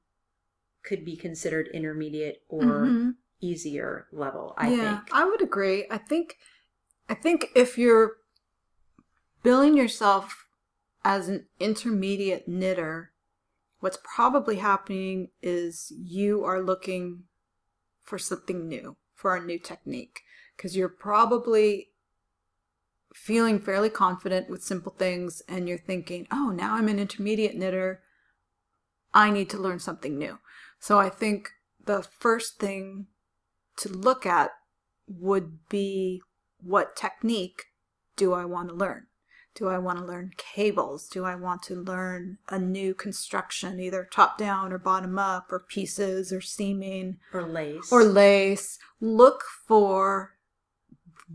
could 0.83 1.03
be 1.03 1.17
considered 1.17 1.67
intermediate 1.73 2.43
or 2.47 2.85
Mhm. 2.85 3.15
easier 3.41 4.07
level, 4.13 4.53
I 4.57 4.69
yeah, 4.73 4.99
think. 4.99 5.09
I 5.13 5.25
would 5.25 5.41
agree. 5.41 5.87
I 5.91 5.97
think, 5.97 6.37
I 7.11 7.13
think 7.13 7.49
if 7.55 7.77
you're 7.77 8.13
billing 9.43 9.75
yourself 9.75 10.45
as 11.03 11.27
an 11.27 11.45
intermediate 11.59 12.47
knitter, 12.47 13.11
what's 13.81 13.97
probably 14.01 14.55
happening 14.55 15.27
is 15.41 15.91
you 15.93 16.45
are 16.45 16.61
looking 16.61 17.23
for 18.01 18.17
something 18.17 18.65
new, 18.65 18.95
for 19.13 19.35
a 19.35 19.43
new 19.43 19.59
technique, 19.59 20.21
because 20.55 20.77
you're 20.77 20.87
probably 20.87 21.89
feeling 23.13 23.59
fairly 23.59 23.89
confident 23.89 24.49
with 24.49 24.63
simple 24.63 24.95
things 24.97 25.41
and 25.49 25.67
you're 25.67 25.77
thinking, 25.77 26.27
oh, 26.31 26.53
now 26.55 26.75
I'm 26.75 26.87
an 26.87 26.97
intermediate 26.97 27.57
knitter. 27.57 28.03
I 29.13 29.31
need 29.31 29.49
to 29.49 29.57
learn 29.57 29.79
something 29.79 30.17
new. 30.17 30.39
So 30.79 30.97
I 30.97 31.09
think 31.09 31.49
the 31.83 32.03
first 32.03 32.57
thing 32.57 33.07
to 33.75 33.89
look 33.89 34.25
at 34.25 34.51
would 35.09 35.67
be 35.67 36.21
what 36.63 36.95
technique 36.95 37.65
do 38.15 38.33
I 38.33 38.45
want 38.45 38.69
to 38.69 38.75
learn? 38.75 39.07
Do 39.53 39.67
I 39.67 39.79
want 39.79 39.99
to 39.99 40.05
learn 40.05 40.31
cables? 40.37 41.07
Do 41.09 41.25
I 41.25 41.35
want 41.35 41.61
to 41.63 41.75
learn 41.75 42.37
a 42.47 42.57
new 42.57 42.93
construction, 42.93 43.79
either 43.79 44.07
top 44.09 44.37
down 44.37 44.71
or 44.71 44.77
bottom 44.77 45.19
up, 45.19 45.51
or 45.51 45.59
pieces 45.59 46.31
or 46.31 46.39
seaming? 46.39 47.17
Or 47.33 47.43
lace. 47.43 47.91
or 47.91 48.03
lace. 48.03 48.79
Look 49.01 49.43
for 49.67 50.37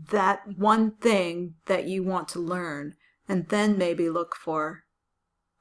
that 0.09 0.57
one 0.57 0.91
thing 0.91 1.55
that 1.65 1.87
you 1.87 2.03
want 2.03 2.27
to 2.29 2.39
learn, 2.39 2.95
and 3.29 3.49
then 3.49 3.77
maybe 3.77 4.09
look 4.09 4.35
for 4.35 4.83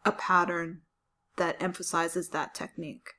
a 0.05 0.13
pattern 0.13 0.81
that 1.37 1.61
emphasizes 1.63 2.31
that 2.31 2.55
technique. 2.55 3.11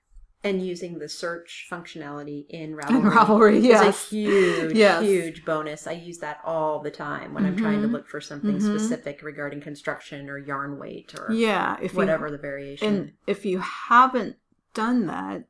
And 0.43 0.65
using 0.65 0.99
the 0.99 1.09
search 1.09 1.67
functionality 1.71 2.45
in 2.49 2.75
Ravelry. 2.75 3.11
Ravelry, 3.11 3.55
is 3.57 3.65
yes. 3.65 4.11
a 4.11 4.15
huge, 4.15 4.75
Yes. 4.77 5.03
huge 5.03 5.43
bonus. 5.45 5.87
I 5.87 5.93
use 5.93 6.19
that 6.19 6.39
all 6.45 6.79
the 6.79 6.91
time 6.91 7.33
when 7.33 7.45
I'm 7.45 7.57
trying 7.57 7.81
to 7.81 7.87
Mhm. 7.87 7.91
look 7.93 8.07
for 8.07 8.21
something 8.21 8.57
Mhm. 8.57 8.61
specific 8.61 9.21
regarding 9.23 9.61
construction 9.61 10.29
or 10.29 10.37
yarn 10.37 10.77
weight 10.77 11.15
or 11.19 11.31
Yeah, 11.33 11.77
if 11.81 11.93
whatever 11.95 12.27
you, 12.27 12.31
the 12.33 12.37
variation. 12.37 12.87
and 12.87 13.13
if 13.25 13.45
you 13.45 13.59
haven't 13.59 14.37
done 14.73 15.07
that, 15.07 15.47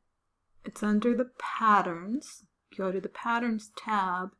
it's 0.64 0.82
under 0.84 1.14
the 1.16 1.32
patterns. 1.38 2.44
Go 2.78 2.92
to 2.92 3.02
the 3.02 3.10
patterns 3.10 3.72
tab, 3.76 4.32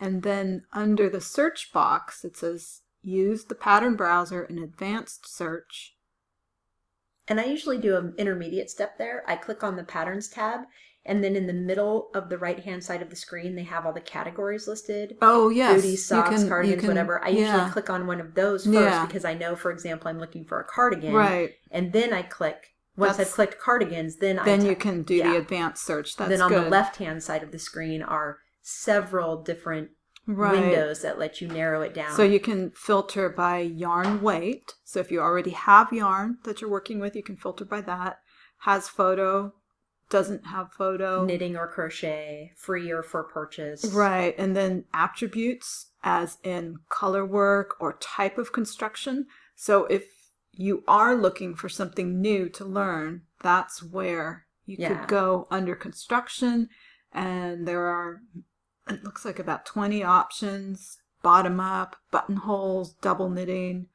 and 0.00 0.22
then 0.22 0.64
under 0.72 1.08
the 1.08 1.20
search 1.20 1.72
box, 1.72 2.24
it 2.24 2.36
says 2.36 2.82
use 3.02 3.44
the 3.44 3.54
pattern 3.54 3.94
browser 3.94 4.42
in 4.44 4.58
advanced 4.58 5.26
search. 5.28 5.95
And 7.28 7.40
I 7.40 7.44
usually 7.44 7.78
do 7.78 7.96
an 7.96 8.14
intermediate 8.18 8.70
step 8.70 8.98
there. 8.98 9.24
I 9.26 9.36
click 9.36 9.64
on 9.64 9.76
the 9.76 9.82
patterns 9.84 10.28
tab, 10.28 10.60
and 11.04 11.22
then 11.24 11.34
in 11.36 11.46
the 11.46 11.52
middle 11.52 12.10
of 12.14 12.28
the 12.28 12.38
right 12.38 12.58
hand 12.60 12.82
side 12.84 13.02
of 13.02 13.10
the 13.10 13.16
screen, 13.16 13.54
they 13.56 13.64
have 13.64 13.84
all 13.84 13.92
the 13.92 14.00
categories 14.00 14.68
listed. 14.68 15.16
Oh 15.22 15.48
yes, 15.48 15.82
Booties, 15.82 16.06
socks, 16.06 16.30
can- 16.30 16.48
cardigans, 16.48 16.80
can- 16.80 16.88
whatever. 16.88 17.24
I 17.24 17.28
yeah. 17.30 17.52
usually 17.52 17.70
click 17.72 17.90
on 17.90 18.06
one 18.06 18.20
of 18.20 18.34
those 18.34 18.64
first 18.64 18.74
Yeah. 18.74 19.06
because 19.06 19.24
I 19.24 19.34
know, 19.34 19.56
for 19.56 19.70
example, 19.70 20.08
I'm 20.08 20.18
looking 20.20 20.44
for 20.44 20.60
a 20.60 20.64
cardigan. 20.64 21.12
Right. 21.14 21.54
And 21.70 21.92
then 21.92 22.12
I 22.12 22.22
click, 22.22 22.74
once 22.96 23.16
That's- 23.16 23.28
I've 23.28 23.34
clicked 23.34 23.60
cardigans, 23.60 24.16
then 24.16 24.38
I 24.38 24.44
Then 24.44 24.64
you 24.64 24.76
can 24.76 25.02
do 25.02 25.14
yeah. 25.16 25.30
the 25.32 25.36
advanced 25.38 25.84
search. 25.84 26.16
That's 26.16 26.30
then 26.30 26.40
on 26.40 26.50
good. 26.50 26.64
the 26.64 26.70
left 26.70 26.96
hand 26.96 27.22
side 27.22 27.42
of 27.42 27.50
the 27.52 27.58
screen 27.58 28.02
are 28.02 28.38
several 28.62 29.42
different 29.42 29.90
Right. 30.26 30.60
windows 30.60 31.02
that 31.02 31.18
let 31.18 31.40
you 31.40 31.46
narrow 31.48 31.82
it 31.82 31.94
down. 31.94 32.16
So 32.16 32.24
you 32.24 32.40
can 32.40 32.70
filter 32.72 33.28
by 33.28 33.60
yarn 33.60 34.22
weight. 34.22 34.74
So 34.84 34.98
if 34.98 35.10
you 35.12 35.20
already 35.20 35.50
have 35.50 35.92
yarn 35.92 36.38
that 36.44 36.60
you're 36.60 36.70
working 36.70 36.98
with, 36.98 37.14
you 37.14 37.22
can 37.22 37.36
filter 37.36 37.64
by 37.64 37.80
that. 37.82 38.18
Has 38.60 38.88
photo, 38.88 39.54
doesn't 40.10 40.46
have 40.46 40.72
photo. 40.72 41.24
knitting 41.24 41.56
or 41.56 41.68
crochet, 41.68 42.52
free 42.56 42.90
or 42.90 43.02
for 43.02 43.22
purchase. 43.24 43.84
Right. 43.84 44.34
And 44.38 44.56
then 44.56 44.84
attributes, 44.92 45.90
as 46.02 46.38
in 46.42 46.78
color 46.88 47.24
work 47.24 47.76
or 47.80 47.94
type 48.00 48.38
of 48.38 48.52
construction. 48.52 49.26
So 49.54 49.84
if 49.86 50.04
you 50.52 50.82
are 50.88 51.14
looking 51.14 51.54
for 51.54 51.68
something 51.68 52.20
new 52.20 52.48
to 52.50 52.64
learn, 52.64 53.22
that's 53.42 53.82
where 53.82 54.46
you 54.64 54.76
Yeah. 54.78 54.88
could 55.00 55.08
go 55.08 55.46
under 55.50 55.76
construction. 55.76 56.68
And 57.12 57.66
there 57.68 57.86
are, 57.86 58.22
it 58.88 59.04
looks 59.04 59.24
like 59.24 59.38
about 59.38 59.66
20 59.66 60.02
options 60.02 60.98
bottom 61.22 61.58
up, 61.58 61.96
buttonholes, 62.12 62.94
double 63.00 63.28
knitting, 63.28 63.86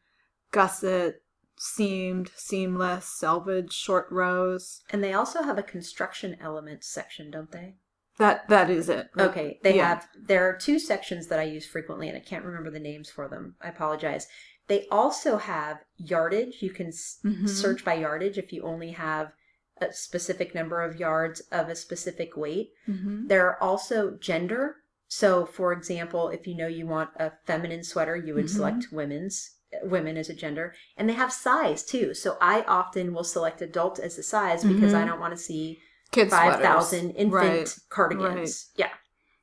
gusset, 0.52 1.22
seamed, 1.58 2.30
seamless, 2.36 3.06
selvage, 3.06 3.72
short 3.72 4.08
rows. 4.12 4.82
And 4.90 5.02
they 5.04 5.14
also 5.14 5.44
have 5.44 5.58
a 5.58 5.64
construction 5.64 6.36
elements 6.42 6.88
section, 6.88 7.32
don't 7.32 7.52
they? 7.52 7.76
That 8.18 8.50
That 8.50 8.70
is 8.70 8.90
it. 8.90 9.08
Okay, 9.18 9.60
they 9.64 9.78
Yeah. 9.78 9.88
have. 9.88 10.10
There 10.20 10.50
are 10.50 10.58
two 10.58 10.78
sections 10.78 11.28
that 11.28 11.40
I 11.40 11.44
use 11.44 11.66
frequently, 11.66 12.10
and 12.10 12.18
I 12.18 12.22
can't 12.22 12.44
remember 12.44 12.70
the 12.70 12.80
names 12.80 13.10
for 13.10 13.30
them. 13.30 13.56
I 13.62 13.70
apologize. 13.70 14.28
They 14.68 14.88
also 14.90 15.38
have 15.38 15.86
yardage. 15.96 16.62
You 16.62 16.72
can 16.72 16.88
s 16.88 17.20
Mhm. 17.24 17.48
search 17.48 17.86
by 17.86 17.94
yardage 17.94 18.38
if 18.38 18.52
you 18.52 18.64
only 18.64 18.92
have 18.92 19.32
a 19.80 19.94
specific 19.94 20.54
number 20.54 20.82
of 20.82 21.00
yards 21.00 21.40
of 21.52 21.70
a 21.70 21.76
specific 21.76 22.36
weight. 22.36 22.74
Mhm. 22.88 23.28
There 23.30 23.48
are 23.48 23.62
also 23.64 24.12
gender. 24.12 24.81
So, 25.14 25.46
for 25.46 25.74
example, 25.74 26.30
if 26.30 26.48
you 26.48 26.56
know 26.56 26.68
you 26.68 26.88
want 26.88 27.10
a 27.18 27.34
feminine 27.46 27.84
sweater, 27.84 28.16
you 28.16 28.34
would 28.34 28.46
Mhm. 28.46 28.56
select 28.56 28.88
women's 28.94 29.58
women 29.84 30.16
as 30.16 30.30
a 30.30 30.34
gender, 30.34 30.74
and 30.96 31.10
they 31.10 31.14
have 31.14 31.34
size 31.34 31.84
too. 31.84 32.14
So, 32.14 32.38
I 32.40 32.62
often 32.62 33.14
will 33.14 33.26
select 33.26 33.62
adult 33.62 34.00
as 34.00 34.18
a 34.18 34.24
size 34.24 34.64
because 34.64 34.94
I 34.94 35.04
Mhm. 35.04 35.08
don't 35.08 35.20
want 35.20 35.34
to 35.34 35.44
see 35.44 35.82
Kid 36.12 36.30
five 36.30 36.62
infant 36.62 37.34
Right. 37.34 37.80
cardigans. 37.90 38.70
Yeah. 38.76 38.94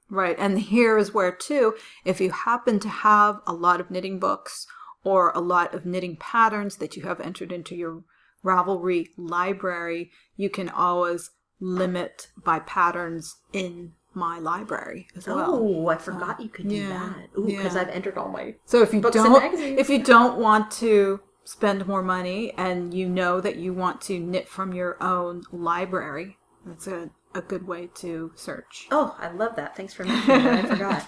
Right. 0.08 0.36
And 0.38 0.58
here 0.58 0.96
is 0.96 1.12
where, 1.12 1.32
too, 1.32 1.74
if 2.02 2.18
you 2.18 2.30
happen 2.30 2.80
to 2.80 2.88
have 2.88 3.42
a 3.46 3.52
lot 3.52 3.78
of 3.78 3.90
knitting 3.90 4.18
books 4.18 4.66
or 5.04 5.32
a 5.34 5.40
lot 5.40 5.74
of 5.74 5.84
knitting 5.84 6.16
patterns 6.16 6.76
that 6.76 6.96
you 6.96 7.02
have 7.02 7.20
entered 7.20 7.52
into 7.52 7.76
your 7.76 8.04
Ravelry 8.42 9.08
library, 9.18 10.12
you 10.34 10.48
can 10.48 10.70
always 10.70 11.30
limit 11.60 12.28
by 12.42 12.58
patterns 12.60 13.36
in 13.52 13.96
my 14.18 14.38
library 14.38 15.08
as 15.16 15.26
well. 15.26 15.54
Oh, 15.54 15.88
I 15.88 15.96
forgot 15.96 16.40
you 16.40 16.48
could 16.48 16.68
do 16.68 16.76
yeah, 16.76 16.88
that. 16.88 17.38
Ooh, 17.38 17.46
because 17.46 17.74
yeah. 17.74 17.82
I've 17.82 17.88
entered 17.88 18.18
all 18.18 18.28
my. 18.28 18.54
So 18.66 18.82
if 18.82 18.92
you 18.92 19.00
don't 19.00 19.54
if 19.54 19.88
you 19.88 20.02
don't 20.02 20.38
want 20.38 20.70
to 20.72 21.20
spend 21.44 21.86
more 21.86 22.02
money 22.02 22.52
and 22.58 22.92
you 22.92 23.08
know 23.08 23.40
that 23.40 23.56
you 23.56 23.72
want 23.72 24.00
to 24.02 24.18
knit 24.18 24.48
from 24.48 24.74
your 24.74 25.02
own 25.02 25.42
library, 25.50 26.36
that's 26.66 26.86
a, 26.86 27.10
a 27.34 27.40
good 27.40 27.66
way 27.66 27.88
to 27.94 28.32
search. 28.34 28.86
Oh, 28.90 29.16
I 29.18 29.30
love 29.30 29.56
that. 29.56 29.76
Thanks 29.76 29.94
for 29.94 30.04
mentioning 30.04 30.44
that. 30.44 30.64
I 30.64 30.68
forgot. 30.74 31.06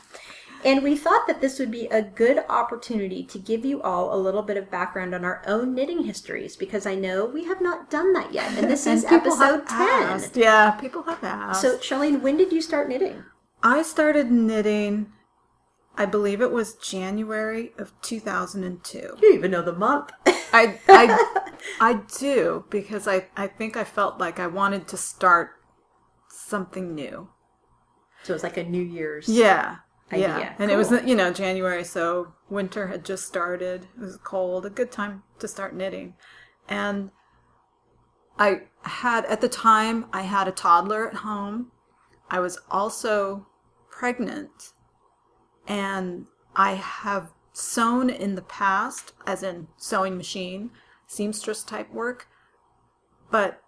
And 0.64 0.82
we 0.82 0.94
thought 0.96 1.26
that 1.26 1.40
this 1.40 1.58
would 1.58 1.70
be 1.70 1.86
a 1.86 2.02
good 2.02 2.44
opportunity 2.48 3.24
to 3.24 3.38
give 3.38 3.64
you 3.64 3.80
all 3.82 4.14
a 4.14 4.20
little 4.20 4.42
bit 4.42 4.56
of 4.58 4.70
background 4.70 5.14
on 5.14 5.24
our 5.24 5.42
own 5.46 5.74
knitting 5.74 6.04
histories 6.04 6.54
because 6.56 6.84
I 6.86 6.94
know 6.94 7.24
we 7.24 7.44
have 7.44 7.60
not 7.62 7.88
done 7.90 8.12
that 8.12 8.32
yet. 8.32 8.56
And 8.58 8.70
this 8.70 8.86
is 8.86 9.04
And 9.04 9.22
people 9.22 9.36
have 9.36 9.60
episode 9.60 9.68
10. 9.68 9.80
asked. 10.02 10.36
Yeah, 10.36 10.72
people 10.72 11.02
have 11.04 11.24
asked. 11.24 11.62
So, 11.62 11.78
Sharlene, 11.78 12.20
when 12.20 12.36
did 12.36 12.52
you 12.52 12.60
start 12.60 12.88
knitting? 12.88 13.24
I 13.62 13.82
started 13.82 14.30
knitting, 14.30 15.12
I 15.96 16.04
believe 16.06 16.40
it 16.42 16.50
was 16.52 16.74
January 16.74 17.72
of 17.78 17.92
2002. 18.02 19.16
You 19.22 19.32
even 19.34 19.50
know 19.50 19.62
the 19.62 19.72
month. 19.72 20.10
I, 20.52 20.78
I, 20.88 21.46
I 21.80 22.00
do 22.18 22.64
because 22.70 23.06
I, 23.08 23.26
I 23.36 23.46
think 23.46 23.76
I 23.76 23.84
felt 23.84 24.18
like 24.18 24.38
I 24.38 24.46
wanted 24.46 24.88
to 24.88 24.96
start 24.96 25.50
something 26.28 26.94
new. 26.94 27.28
so 28.24 28.32
it 28.32 28.36
was 28.36 28.42
like 28.42 28.56
a 28.56 28.64
New 28.64 28.82
Year's. 28.82 29.28
Yeah. 29.28 29.76
Idea. 30.12 30.28
Yeah. 30.28 30.54
And 30.58 30.70
it 30.70 30.76
was, 30.76 30.90
you 30.90 31.14
know, 31.14 31.32
January, 31.32 31.84
so 31.84 32.34
winter 32.48 32.88
had 32.88 33.04
just 33.04 33.26
started. 33.26 33.86
It 33.96 34.00
was 34.00 34.16
cold, 34.16 34.66
a 34.66 34.70
good 34.70 34.90
time 34.90 35.22
to 35.38 35.46
start 35.46 35.74
knitting. 35.74 36.14
And 36.68 37.10
I 38.38 38.62
had, 38.82 39.24
at 39.26 39.40
the 39.40 39.48
time, 39.48 40.06
I 40.12 40.22
had 40.22 40.48
a 40.48 40.52
toddler 40.52 41.08
at 41.08 41.16
home. 41.16 41.70
I 42.28 42.40
was 42.40 42.58
also 42.70 43.46
pregnant. 43.90 44.72
And 45.68 46.26
I 46.56 46.72
have 46.72 47.30
sewn 47.52 48.10
in 48.10 48.34
the 48.34 48.42
past, 48.42 49.12
as 49.26 49.42
in 49.42 49.68
sewing 49.76 50.16
machine, 50.16 50.70
seamstress 51.06 51.62
type 51.62 51.92
work. 51.92 52.26
But 53.30 53.62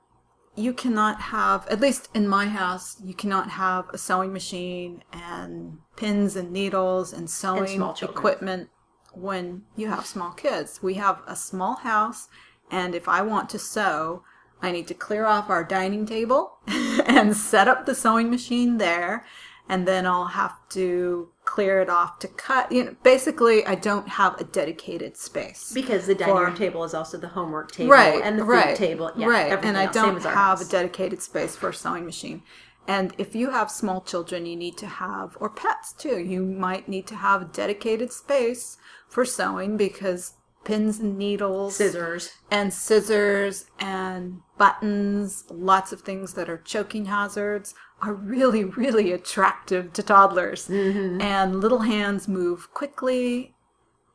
you 0.54 0.72
cannot 0.72 1.20
have, 1.20 1.66
at 1.68 1.80
least 1.80 2.08
in 2.14 2.28
my 2.28 2.46
house, 2.46 2.96
you 3.02 3.14
cannot 3.14 3.50
have 3.50 3.88
a 3.90 3.98
sewing 3.98 4.32
machine 4.32 5.02
and 5.12 5.78
pins 5.96 6.36
and 6.36 6.52
needles 6.52 7.12
and 7.12 7.30
sewing 7.30 7.78
children. 7.78 8.10
equipment 8.10 8.70
when 9.14 9.62
you 9.76 9.88
have 9.88 10.06
small 10.06 10.32
kids. 10.32 10.82
We 10.82 10.94
have 10.94 11.22
a 11.26 11.36
small 11.36 11.76
house, 11.76 12.28
and 12.70 12.94
if 12.94 13.08
I 13.08 13.22
want 13.22 13.48
to 13.50 13.58
sew, 13.58 14.24
I 14.60 14.70
need 14.70 14.86
to 14.88 14.94
clear 14.94 15.24
off 15.26 15.50
our 15.50 15.64
dining 15.64 16.06
table 16.06 16.58
and 16.66 17.36
set 17.36 17.68
up 17.68 17.86
the 17.86 17.94
sewing 17.94 18.30
machine 18.30 18.78
there, 18.78 19.24
and 19.68 19.88
then 19.88 20.06
I'll 20.06 20.26
have 20.26 20.56
to 20.70 21.30
clear 21.52 21.82
it 21.82 21.90
off 21.90 22.18
to 22.18 22.28
cut. 22.28 22.72
You 22.72 22.84
know, 22.84 22.96
basically, 23.02 23.66
I 23.66 23.74
don't 23.74 24.08
have 24.08 24.40
a 24.40 24.44
dedicated 24.44 25.18
space 25.18 25.70
Because 25.74 26.06
the 26.06 26.14
dining 26.14 26.34
For- 26.34 26.46
room 26.46 26.54
table 26.56 26.82
is 26.84 26.94
also 26.94 27.18
the 27.18 27.28
homework 27.28 27.70
table 27.72 27.90
right 27.90 28.22
and 28.24 28.38
the 28.38 28.42
food 28.44 28.50
right, 28.50 28.76
table. 28.76 29.12
Yeah, 29.16 29.26
right 29.26 29.64
and 29.64 29.76
i 29.76 29.84
else, 29.84 29.94
don't 29.94 30.22
have 30.22 30.34
house. 30.34 30.66
a 30.66 30.70
dedicated 30.70 31.20
space 31.20 31.54
for 31.54 31.68
a 31.68 31.74
sewing 31.74 32.06
machine 32.06 32.42
and 32.88 33.12
if 33.18 33.34
you 33.34 33.50
have 33.50 33.70
small 33.70 34.00
children 34.00 34.46
you 34.46 34.56
need 34.56 34.76
to 34.78 34.86
have 34.86 35.36
or 35.40 35.48
pets 35.50 35.92
too 35.92 36.18
you 36.32 36.40
might 36.66 36.88
need 36.88 37.06
to 37.06 37.16
have 37.16 37.42
a 37.42 37.50
dedicated 37.62 38.10
space 38.12 38.78
for 39.08 39.24
sewing 39.24 39.76
because 39.76 40.22
pins 40.64 40.98
and 40.98 41.18
needles 41.18 41.76
scissors. 41.76 42.30
and 42.50 42.72
scissors 42.72 43.66
and 43.80 44.40
buttons 44.58 45.44
lots 45.50 45.92
of 45.92 46.02
things 46.02 46.34
that 46.34 46.48
are 46.48 46.58
choking 46.58 47.06
hazards 47.06 47.74
are 48.00 48.14
really 48.14 48.64
really 48.82 49.12
attractive 49.12 49.92
to 49.92 50.02
toddlers 50.02 50.68
mm-hmm. 50.68 51.20
and 51.20 51.60
little 51.60 51.80
hands 51.80 52.28
move 52.28 52.72
quickly 52.72 53.54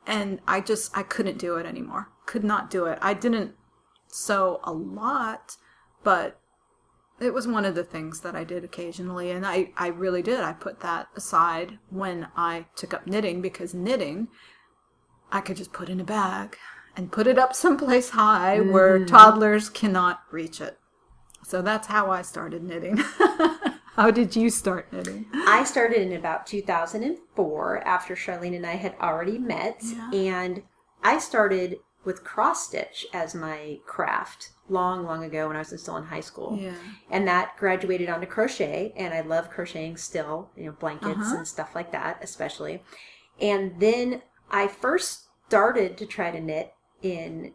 and 0.08 0.40
I 0.48 0.62
just 0.62 0.98
I 0.98 1.04
couldn't 1.04 1.38
do 1.38 1.58
it 1.58 1.66
anymore. 1.66 2.10
Could 2.26 2.44
not 2.44 2.72
do 2.72 2.86
it. 2.86 2.98
I 3.02 3.14
didn't 3.14 3.54
sew 4.08 4.62
a 4.64 4.72
lot, 4.72 5.58
but 6.04 6.40
it 7.20 7.34
was 7.34 7.48
one 7.48 7.66
of 7.66 7.76
the 7.76 7.84
things 7.84 8.22
that 8.22 8.36
I 8.36 8.44
did 8.44 8.64
occasionally 8.64 9.30
and 9.32 9.46
I 9.46 9.72
I 9.78 9.88
really 9.88 10.22
did. 10.22 10.40
I 10.40 10.54
put 10.54 10.80
that 10.80 11.10
aside 11.16 11.78
when 11.90 12.30
I 12.36 12.68
took 12.76 12.94
up 12.94 13.06
knitting 13.06 13.42
because 13.42 13.74
knitting 13.74 14.30
I 15.32 15.42
could 15.42 15.58
just 15.58 15.74
put 15.74 15.90
in 15.90 16.00
a 16.00 16.04
bag 16.04 16.58
and 16.96 17.12
put 17.12 17.28
it 17.28 17.38
up 17.38 17.54
someplace 17.56 18.12
high 18.12 18.60
where 18.60 19.06
toddlers 19.06 19.70
cannot 19.70 20.22
reach 20.32 20.62
it. 20.62 20.80
So 21.44 21.62
that's 21.62 21.88
how 21.88 22.12
I 22.12 22.22
started 22.24 22.64
knitting. 22.64 22.98
how 23.96 24.12
did 24.12 24.36
you 24.36 24.50
start 24.50 24.92
knitting? 24.92 25.26
I 25.34 25.64
started 25.64 26.02
in 26.02 26.14
about 26.14 26.46
2004 26.48 27.88
after 27.88 28.16
Sharlene 28.16 28.56
and 28.56 28.66
I 28.66 28.76
had 28.76 28.96
already 29.02 29.38
met. 29.38 29.80
Yeah. 29.84 30.12
And 30.12 30.64
I 31.04 31.20
started 31.20 31.78
with 32.04 32.24
cross 32.24 32.68
stitch 32.68 33.06
as 33.14 33.36
my 33.36 33.80
craft 33.86 34.52
long, 34.70 35.06
long 35.06 35.24
ago 35.24 35.48
when 35.48 35.56
I 35.56 35.60
was 35.60 35.74
still 35.82 35.98
in 35.98 36.04
high 36.06 36.22
school. 36.22 36.58
Yeah. 36.60 36.74
And 37.10 37.28
that 37.28 37.56
graduated 37.58 38.10
onto 38.10 38.28
crochet. 38.28 38.94
And 38.96 39.14
I 39.14 39.22
love 39.22 39.50
crocheting 39.50 39.98
still, 39.98 40.50
you 40.56 40.66
know, 40.66 40.72
blankets 40.74 41.18
Uh-huh. 41.20 41.38
and 41.38 41.48
stuff 41.48 41.76
like 41.76 41.92
that, 41.92 42.20
especially. 42.22 42.84
And 43.40 43.80
then 43.80 44.22
I 44.50 44.68
first 44.68 45.28
started 45.48 45.98
to 45.98 46.06
try 46.06 46.32
to 46.32 46.40
knit 46.40 46.74
in 47.02 47.54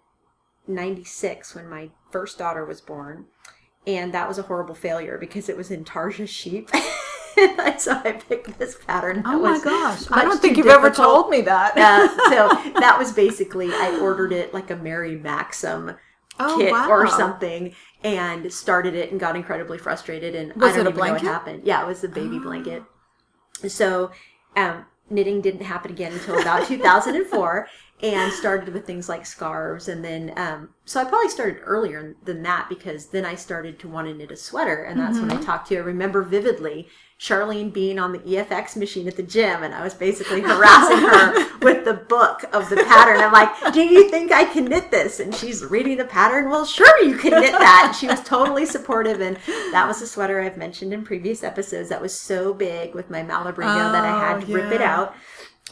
96 0.66 1.54
when 1.54 1.68
my 1.68 1.90
first 2.10 2.38
daughter 2.38 2.64
was 2.64 2.80
born. 2.80 3.26
And 3.86 4.14
that 4.14 4.28
was 4.28 4.38
a 4.38 4.42
horrible 4.42 4.74
failure 4.74 5.18
because 5.18 5.48
it 5.48 5.56
was 5.56 5.70
intarsia 5.70 6.28
sheep. 6.28 6.70
so 7.78 7.92
I 8.04 8.20
picked 8.28 8.58
this 8.58 8.76
pattern. 8.86 9.16
That 9.16 9.26
Oh 9.26 9.40
my 9.40 9.60
gosh. 9.62 10.04
I 10.10 10.24
don't 10.24 10.40
think 10.40 10.56
you've 10.56 10.66
ever 10.66 10.90
told 10.90 11.30
me 11.30 11.40
that. 11.42 11.76
Uh, 11.76 12.08
so 12.28 12.72
that 12.80 12.96
was 12.98 13.12
basically 13.12 13.68
I 13.72 13.98
ordered 14.00 14.32
it 14.32 14.54
like 14.54 14.70
a 14.70 14.76
Mary 14.76 15.16
Maxim 15.16 15.96
Oh, 16.40 16.56
kit 16.58 16.72
wow. 16.72 16.88
or 16.88 17.06
something 17.08 17.74
and 18.02 18.50
started 18.50 18.94
it 18.94 19.10
and 19.10 19.20
got 19.20 19.36
incredibly 19.36 19.76
frustrated 19.76 20.34
and 20.34 20.54
Was 20.54 20.72
I 20.72 20.76
don't 20.76 20.86
even 20.88 20.96
know 20.96 21.12
what 21.12 21.20
happened. 21.20 21.62
Yeah, 21.64 21.82
it 21.82 21.86
was 21.86 22.02
a 22.04 22.08
baby 22.08 22.38
blanket. 22.38 22.82
So 23.68 24.10
um 24.56 24.86
knitting 25.10 25.40
didn't 25.40 25.62
happen 25.62 25.90
again 25.90 26.12
until 26.12 26.40
about 26.40 26.66
2004 26.68 27.68
and 28.02 28.32
started 28.32 28.74
with 28.74 28.84
things 28.84 29.08
like 29.08 29.24
scarves. 29.24 29.88
And 29.88 30.04
then 30.04 30.32
um, 30.36 30.70
so 30.84 31.00
i 31.00 31.04
probably 31.04 31.28
started 31.28 31.60
earlier 31.64 32.16
than 32.24 32.42
that 32.42 32.68
because 32.68 33.06
then 33.06 33.24
i 33.24 33.34
started 33.34 33.78
to 33.78 33.88
want 33.88 34.08
to 34.08 34.14
knit 34.14 34.30
a 34.30 34.36
sweater 34.36 34.82
and 34.82 34.98
that's 34.98 35.18
when 35.18 35.30
i 35.30 35.40
talked 35.40 35.68
to 35.68 35.74
you 35.74 35.80
i 35.80 35.84
remember 35.84 36.22
vividly 36.22 36.88
sharlene 37.22 37.72
being 37.72 38.00
on 38.00 38.10
the 38.10 38.18
efx 38.18 38.76
machine 38.76 39.06
at 39.06 39.14
the 39.14 39.22
gym 39.22 39.62
and 39.62 39.72
i 39.72 39.80
was 39.80 39.94
basically 39.94 40.40
harassing 40.40 40.98
her 40.98 41.58
with 41.60 41.84
the 41.84 41.94
book 41.94 42.42
of 42.52 42.68
the 42.68 42.74
pattern. 42.76 43.20
I'm 43.20 43.30
like 43.30 43.72
do 43.72 43.80
you 43.80 44.10
think 44.10 44.32
i 44.32 44.44
can 44.44 44.64
knit 44.64 44.90
this? 44.90 45.20
And 45.20 45.32
she's 45.32 45.64
reading 45.64 45.98
the 45.98 46.04
pattern. 46.04 46.50
Well 46.50 46.64
sure 46.64 47.00
you 47.04 47.16
can 47.16 47.30
knit 47.40 47.52
that. 47.52 47.84
And 47.86 47.96
she 47.96 48.08
was 48.08 48.20
totally 48.24 48.66
supportive 48.66 49.20
and 49.20 49.36
that 49.72 49.86
was 49.86 50.02
a 50.02 50.06
sweater 50.08 50.40
i've 50.40 50.56
mentioned 50.56 50.92
in 50.92 51.04
previous 51.04 51.44
episodes 51.44 51.88
that 51.90 52.02
was 52.02 52.12
so 52.12 52.52
big 52.52 52.92
with 52.92 53.08
my 53.08 53.22
malabrigo 53.22 53.92
that 53.92 54.04
i 54.04 54.18
had 54.18 54.40
to 54.44 54.52
Oh, 54.52 54.54
rip 54.56 54.72
it 54.72 54.82
out. 54.82 55.14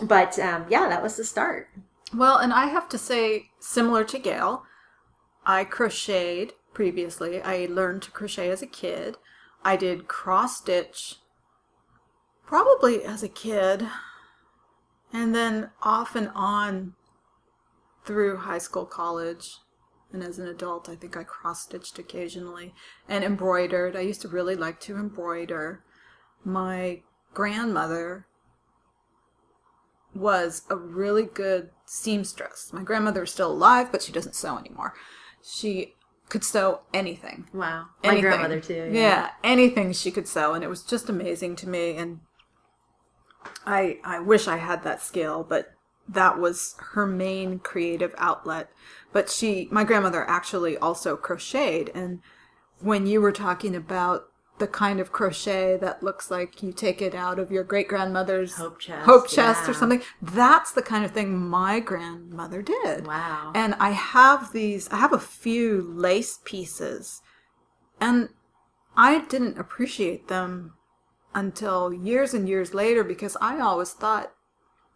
But 0.01 0.39
um, 0.39 0.67
yeah 0.69 0.89
that 0.89 1.03
was 1.03 1.17
the 1.17 1.25
start. 1.25 1.69
Well, 2.15 2.39
and 2.39 2.53
I 2.53 2.67
have 2.67 2.89
to 2.91 2.99
say, 2.99 3.51
similar 3.61 4.03
to 4.05 4.19
Gayle, 4.19 4.65
I 5.47 5.65
crocheted 5.65 6.55
previously. 6.75 7.41
I 7.43 7.67
learned 7.71 8.03
to 8.03 8.11
crochet 8.11 8.51
as 8.51 8.63
a 8.63 8.67
kid. 8.67 9.17
I 9.65 9.77
did 9.77 10.09
cross 10.09 10.59
stitch 10.59 11.17
probably 12.51 13.05
as 13.05 13.23
a 13.23 13.29
kid. 13.29 13.87
And 15.13 15.33
then 15.35 15.71
off 15.83 16.17
and 16.17 16.31
on 16.35 16.95
through 18.05 18.39
high 18.39 18.59
school, 18.59 18.85
college, 18.85 19.59
and 20.13 20.21
as 20.25 20.41
an 20.41 20.49
adult, 20.49 20.89
I 20.89 20.97
think 20.97 21.17
I 21.17 21.23
cross 21.23 21.63
stitched 21.63 21.97
occasionally 22.01 22.75
and 23.09 23.23
embroidered. 23.23 23.95
I 23.95 24.01
used 24.01 24.21
to 24.23 24.29
really 24.29 24.57
like 24.57 24.81
to 24.81 24.97
embroider. 24.97 25.85
My 26.45 27.03
grandmother 27.35 28.27
was 30.13 30.63
a 30.69 30.75
really 30.75 31.23
good 31.23 31.71
seamstress. 31.87 32.73
My 32.73 32.83
grandmother 32.83 33.23
is 33.23 33.31
still 33.31 33.53
alive, 33.53 33.93
but 33.93 34.03
she 34.03 34.11
doesn't 34.11 34.35
sew 34.35 34.59
anymore. 34.59 34.95
She 35.41 35.95
could 36.29 36.43
sew 36.43 36.81
anything. 36.93 37.47
wow 37.53 37.87
my 38.03 38.21
grandmother 38.21 38.61
too 38.61 38.91
Yeah. 38.93 39.31
anything 39.45 39.93
she 39.93 40.11
could 40.11 40.27
sew, 40.27 40.53
and 40.55 40.65
it 40.65 40.69
was 40.69 40.83
just 40.83 41.09
amazing 41.09 41.55
to 41.57 41.69
me. 41.69 41.97
And 41.97 42.21
I 43.67 43.99
I 44.05 44.21
wish 44.21 44.49
I 44.49 44.57
had 44.57 44.83
that 44.85 45.03
skill, 45.03 45.45
but 45.49 45.75
that 46.09 46.39
was 46.39 46.75
her 46.93 47.07
main 47.07 47.59
creative 47.59 48.15
outlet. 48.19 48.71
But 49.13 49.31
she, 49.31 49.69
my 49.71 49.85
grandmother, 49.85 50.29
actually 50.29 50.77
also 50.77 51.17
crocheted, 51.17 51.91
and 51.95 52.21
when 52.81 53.07
you 53.07 53.21
were 53.21 53.33
talking 53.33 53.75
about 53.77 54.27
the 54.59 54.67
kind 54.67 55.01
of 55.01 55.11
crochet 55.11 55.79
that 55.79 56.03
looks 56.03 56.31
like 56.31 56.63
you 56.63 56.71
take 56.73 57.01
it 57.01 57.15
out 57.15 57.39
of 57.39 57.51
your 57.51 57.65
great 57.65 57.89
grandmother's 57.89 58.57
Hope 58.57 58.79
chest, 58.79 59.07
hope 59.07 59.27
chest 59.27 59.69
or 59.69 59.75
something, 59.75 60.03
that's 60.21 60.71
the 60.73 60.83
kind 60.83 61.05
of 61.05 61.13
thing 61.13 61.37
my 61.37 61.81
grandmother 61.81 62.63
did. 62.63 63.07
wow 63.07 63.53
And 63.55 63.75
I 63.81 63.91
have 63.91 64.53
these, 64.53 64.89
I 64.91 64.97
have 64.97 65.15
a 65.15 65.19
few 65.19 65.83
lace 65.83 66.39
pieces, 66.45 67.23
and 68.01 68.29
I 68.97 69.21
didn't 69.21 69.59
appreciate 69.59 70.29
them 70.29 70.75
until 71.35 71.93
years 71.93 72.35
and 72.35 72.49
years 72.49 72.75
later 72.75 73.05
because 73.05 73.37
I 73.41 73.61
always 73.61 73.91
thought 73.93 74.33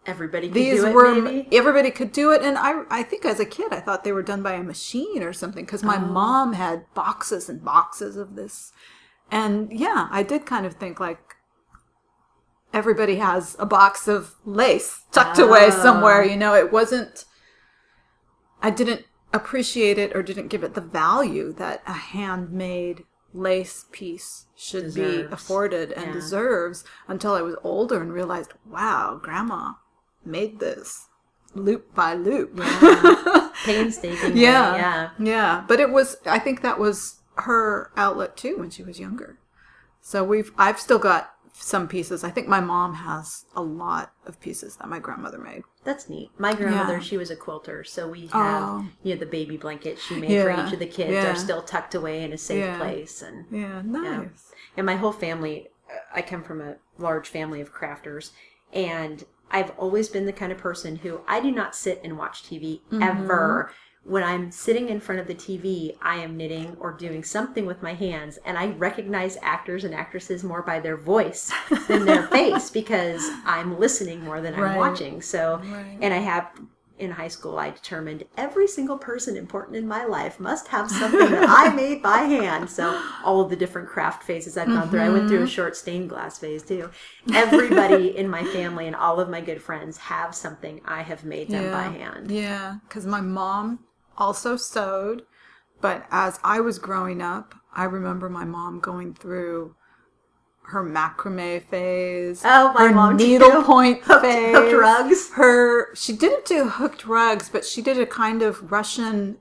everybody 0.07 0.49
could 0.49 0.55
these 0.55 0.81
do 0.81 0.87
it 0.89 0.95
were 0.95 1.15
maybe 1.15 1.57
everybody 1.57 1.91
could 1.91 2.13
do 2.13 2.31
it 2.33 2.43
and 2.43 2.59
I 2.59 2.83
I 2.91 3.03
think 3.03 3.25
as 3.25 3.41
a 3.41 3.47
kid 3.47 3.73
I 3.73 3.81
thought 3.81 4.05
they 4.05 4.13
were 4.13 4.23
done 4.23 4.43
by 4.43 4.53
a 4.53 4.63
machine 4.63 5.23
or 5.23 5.33
something 5.33 5.65
because 5.65 5.83
my 5.83 5.97
Oh. 5.97 6.01
mom 6.01 6.53
had 6.55 6.85
boxes 6.95 7.49
and 7.49 7.65
boxes 7.65 8.17
of 8.17 8.37
this 8.37 8.73
and 9.31 9.73
yeah 9.73 10.09
I 10.11 10.23
did 10.23 10.45
kind 10.45 10.67
of 10.67 10.75
think 10.75 11.01
like 11.01 11.37
everybody 12.73 13.17
has 13.17 13.57
a 13.59 13.67
box 13.67 14.09
of 14.09 14.35
lace 14.45 15.03
tucked 15.13 15.39
away 15.39 15.67
Oh. 15.69 15.83
somewhere 15.83 16.23
you 16.25 16.37
know 16.37 16.55
it 16.55 16.73
wasn't 16.73 17.25
I 18.61 18.71
didn't 18.71 19.05
appreciate 19.33 19.99
it 19.99 20.15
or 20.15 20.23
didn't 20.23 20.49
give 20.49 20.65
it 20.65 20.75
the 20.75 20.81
value 20.81 21.53
that 21.55 21.83
a 21.87 21.93
handmade 21.93 23.05
lace 23.35 23.85
piece 23.91 24.47
should 24.55 24.95
be 24.95 25.23
afforded 25.23 25.93
and 25.93 26.07
Yeah. 26.07 26.13
deserves 26.13 26.85
until 27.09 27.35
I 27.35 27.43
was 27.43 27.57
older 27.65 28.01
and 28.01 28.13
realized, 28.13 28.55
wow, 28.65 29.19
grandma 29.23 29.73
made 30.25 30.61
this 30.61 31.09
loop 31.55 31.95
by 31.95 32.15
loop. 32.15 32.57
painstaking 33.65 34.37
yeah. 34.37 34.77
yeah 34.77 35.11
Yeah. 35.19 35.65
But 35.67 35.81
it 35.81 35.91
was 35.91 36.17
I 36.27 36.39
think 36.39 36.63
that 36.63 36.79
was 36.79 37.21
her 37.37 37.91
outlet 37.97 38.37
too 38.37 38.57
when 38.59 38.71
she 38.71 38.83
was 38.83 38.99
younger. 39.01 39.39
So 40.01 40.23
we've 40.23 40.53
I've 40.57 40.79
still 40.81 40.99
got 40.99 41.33
some 41.53 41.87
pieces. 41.89 42.25
I 42.25 42.31
think 42.31 42.49
my 42.49 42.61
mom 42.61 42.95
has 42.95 43.45
a 43.55 43.63
lot 43.63 44.13
of 44.27 44.41
pieces 44.41 44.77
that 44.77 44.89
my 44.89 44.99
grandmother 44.99 45.39
made. 45.39 45.63
That's 45.85 46.09
neat. 46.09 46.31
My 46.39 46.55
grandmother, 46.55 46.95
Yeah. 46.95 47.01
she 47.01 47.17
was 47.19 47.31
a 47.31 47.37
quilter, 47.37 47.85
so 47.85 48.09
we 48.09 48.27
have 48.29 48.63
Oh. 48.63 48.87
you 49.03 49.15
know 49.15 49.21
the 49.21 49.27
baby 49.27 49.57
blankets 49.57 50.03
she 50.03 50.17
made 50.17 50.31
Yeah, 50.31 50.43
for 50.57 50.67
each 50.67 50.73
of 50.73 50.79
the 50.79 50.87
kids 50.87 51.13
yeah. 51.13 51.31
are 51.33 51.37
still 51.37 51.63
tucked 51.63 51.95
away 51.95 52.23
in 52.25 52.33
a 52.33 52.39
safe 52.39 52.77
place, 52.79 53.21
and 53.23 53.45
Yeah, 53.51 53.83
nice. 53.85 54.53
and 54.77 54.87
my 54.87 54.97
whole 54.97 55.13
family. 55.13 55.69
uh, 55.91 55.99
I 56.15 56.23
come 56.23 56.43
from 56.43 56.61
a 56.63 56.77
large 56.99 57.29
family 57.29 57.61
of 57.61 57.73
crafters, 57.75 58.31
and 58.73 59.25
I've 59.51 59.71
always 59.79 60.09
been 60.09 60.25
the 60.25 60.33
kind 60.33 60.51
of 60.51 60.57
person 60.59 60.97
who 60.97 61.21
I 61.29 61.41
do 61.41 61.51
not 61.53 61.75
sit 61.77 62.01
and 62.03 62.17
watch 62.17 62.43
TV 62.43 62.81
Mm-hmm. 62.91 63.03
ever. 63.03 63.71
When 64.05 64.23
I'm 64.23 64.51
sitting 64.51 64.91
in 64.91 65.01
front 65.01 65.21
of 65.23 65.27
the 65.27 65.35
TV, 65.35 65.97
I 66.03 66.17
am 66.17 66.37
knitting 66.37 66.77
or 66.79 66.93
doing 66.93 67.25
something 67.25 67.65
with 67.65 67.83
my 67.83 67.95
hands, 67.95 68.39
and 68.45 68.59
I 68.59 68.67
recognize 68.73 69.39
actors 69.43 69.83
and 69.83 69.95
actresses 69.95 70.45
more 70.45 70.63
by 70.63 70.79
their 70.79 70.97
voice 70.99 71.51
than 71.87 72.05
their 72.05 72.23
face 72.23 72.71
because 72.71 73.33
I'm 73.47 73.79
listening 73.79 74.23
more 74.23 74.43
than 74.43 74.55
I'm 74.55 74.61
Right. 74.61 74.75
watching. 74.75 75.23
So, 75.23 75.63
Right. 75.65 75.97
and 76.01 76.13
I 76.13 76.19
have 76.19 76.51
in 76.99 77.11
high 77.13 77.29
school, 77.29 77.59
I 77.59 77.71
determined 77.71 78.25
every 78.37 78.69
single 78.69 78.99
person 78.99 79.37
important 79.37 79.77
in 79.77 79.89
my 79.89 80.05
life 80.05 80.39
must 80.39 80.69
have 80.69 80.91
something 80.91 81.33
that 81.33 81.45
I 81.49 81.71
made 81.75 82.03
by 82.03 82.19
hand. 82.19 82.71
So, 82.71 83.01
all 83.23 83.41
of 83.41 83.49
the 83.51 83.57
different 83.57 83.89
craft 83.89 84.23
phases 84.23 84.57
I've 84.57 84.71
gone 84.73 84.91
through, 84.91 85.01
I 85.01 85.09
went 85.09 85.27
through 85.27 85.39
Mm-hmm. 85.39 85.45
a 85.45 85.47
short 85.47 85.77
stained 85.77 86.11
glass 86.11 86.39
phase 86.39 86.63
too. 86.63 86.91
Everybody 87.33 88.09
in 88.17 88.29
my 88.29 88.45
family 88.45 88.87
and 88.87 88.95
all 88.95 89.19
of 89.19 89.29
my 89.31 89.41
good 89.41 89.63
friends 89.63 89.97
have 89.97 90.35
something 90.35 90.81
I 90.85 91.03
have 91.03 91.25
made 91.25 91.51
them 91.51 91.69
by 91.71 91.89
hand. 91.89 92.33
Yeah, 92.33 92.79
because 92.87 93.07
my 93.07 93.21
mom 93.21 93.81
also 94.19 94.57
sewed, 94.57 95.23
but 95.81 96.07
as 96.11 96.39
I 96.45 96.61
was 96.61 96.79
growing 96.79 97.21
up, 97.23 97.55
I 97.75 97.85
remember 97.85 98.29
my 98.29 98.45
mom 98.45 98.81
going 98.81 99.15
through 99.15 99.75
her 100.69 100.83
macrame 100.83 101.63
phase. 101.69 102.43
Oh, 102.45 102.73
my 102.73 102.89
her 102.89 102.95
mom 102.95 103.17
needlepoint 103.17 104.03
Hooked- 104.05 104.23
phase. 104.23 104.57
hooked 104.57 104.73
rugs. 104.75 105.31
Her 105.35 105.95
she 105.95 106.13
didn't 106.15 106.47
do 106.47 106.69
hooked 106.69 107.05
rugs, 107.07 107.49
but 107.51 107.65
she 107.65 107.83
did 107.83 107.99
a 107.99 108.07
kind 108.07 108.41
of 108.43 108.71
Russian 108.73 109.39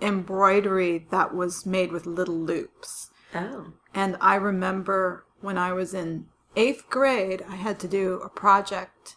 embroidery 0.00 1.06
that 1.10 1.34
was 1.34 1.66
made 1.66 1.92
with 1.92 2.06
little 2.06 2.38
loops. 2.38 3.10
Oh, 3.34 3.72
And 3.94 4.16
I 4.20 4.36
remember 4.36 5.24
when 5.40 5.58
I 5.58 5.72
was 5.72 5.92
in 5.94 6.26
eighth 6.56 6.88
grade, 6.88 7.44
I 7.48 7.56
had 7.56 7.78
to 7.80 7.88
do 7.88 8.20
a 8.24 8.28
project, 8.28 9.16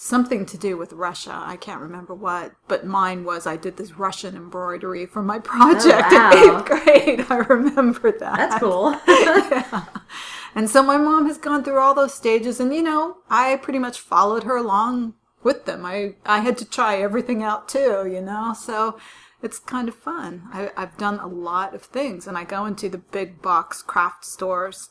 something 0.00 0.46
to 0.46 0.56
do 0.56 0.76
with 0.76 0.92
Russia. 0.92 1.32
I 1.44 1.56
can't 1.56 1.80
remember 1.80 2.14
what, 2.14 2.52
but 2.68 2.86
mine 2.86 3.24
was 3.24 3.48
I 3.48 3.56
did 3.56 3.76
this 3.76 3.98
Russian 3.98 4.36
embroidery 4.36 5.06
for 5.06 5.22
my 5.22 5.38
project 5.40 6.06
oh, 6.12 6.16
wow. 6.16 6.30
in 6.30 6.56
eighth 6.56 6.64
grade. 6.66 7.26
I 7.30 7.36
remember 7.38 8.12
that. 8.12 8.36
that's 8.36 8.60
cool. 8.60 8.96
yeah. 9.08 9.86
And 10.54 10.70
so 10.70 10.84
my 10.84 10.98
mom 10.98 11.26
has 11.26 11.36
gone 11.36 11.64
through 11.64 11.80
all 11.80 11.94
those 11.94 12.14
stages, 12.14 12.60
and 12.60 12.72
you 12.72 12.82
know, 12.82 13.18
I 13.28 13.56
pretty 13.56 13.80
much 13.80 13.98
followed 13.98 14.44
her 14.44 14.56
along 14.56 15.14
with 15.42 15.64
them. 15.64 15.84
I 15.84 16.14
I 16.24 16.40
had 16.40 16.56
to 16.58 16.64
try 16.64 16.98
everything 16.98 17.42
out 17.42 17.68
too, 17.68 18.08
you 18.08 18.20
know. 18.20 18.54
So 18.54 19.00
it's 19.42 19.58
kind 19.58 19.88
of 19.88 19.96
fun. 19.96 20.44
I, 20.52 20.70
I've 20.76 20.96
done 20.96 21.18
a 21.18 21.26
lot 21.26 21.74
of 21.74 21.82
things, 21.82 22.28
and 22.28 22.38
I 22.38 22.44
go 22.44 22.66
into 22.66 22.88
the 22.88 22.98
big 22.98 23.42
box 23.42 23.82
craft 23.82 24.24
stores. 24.24 24.90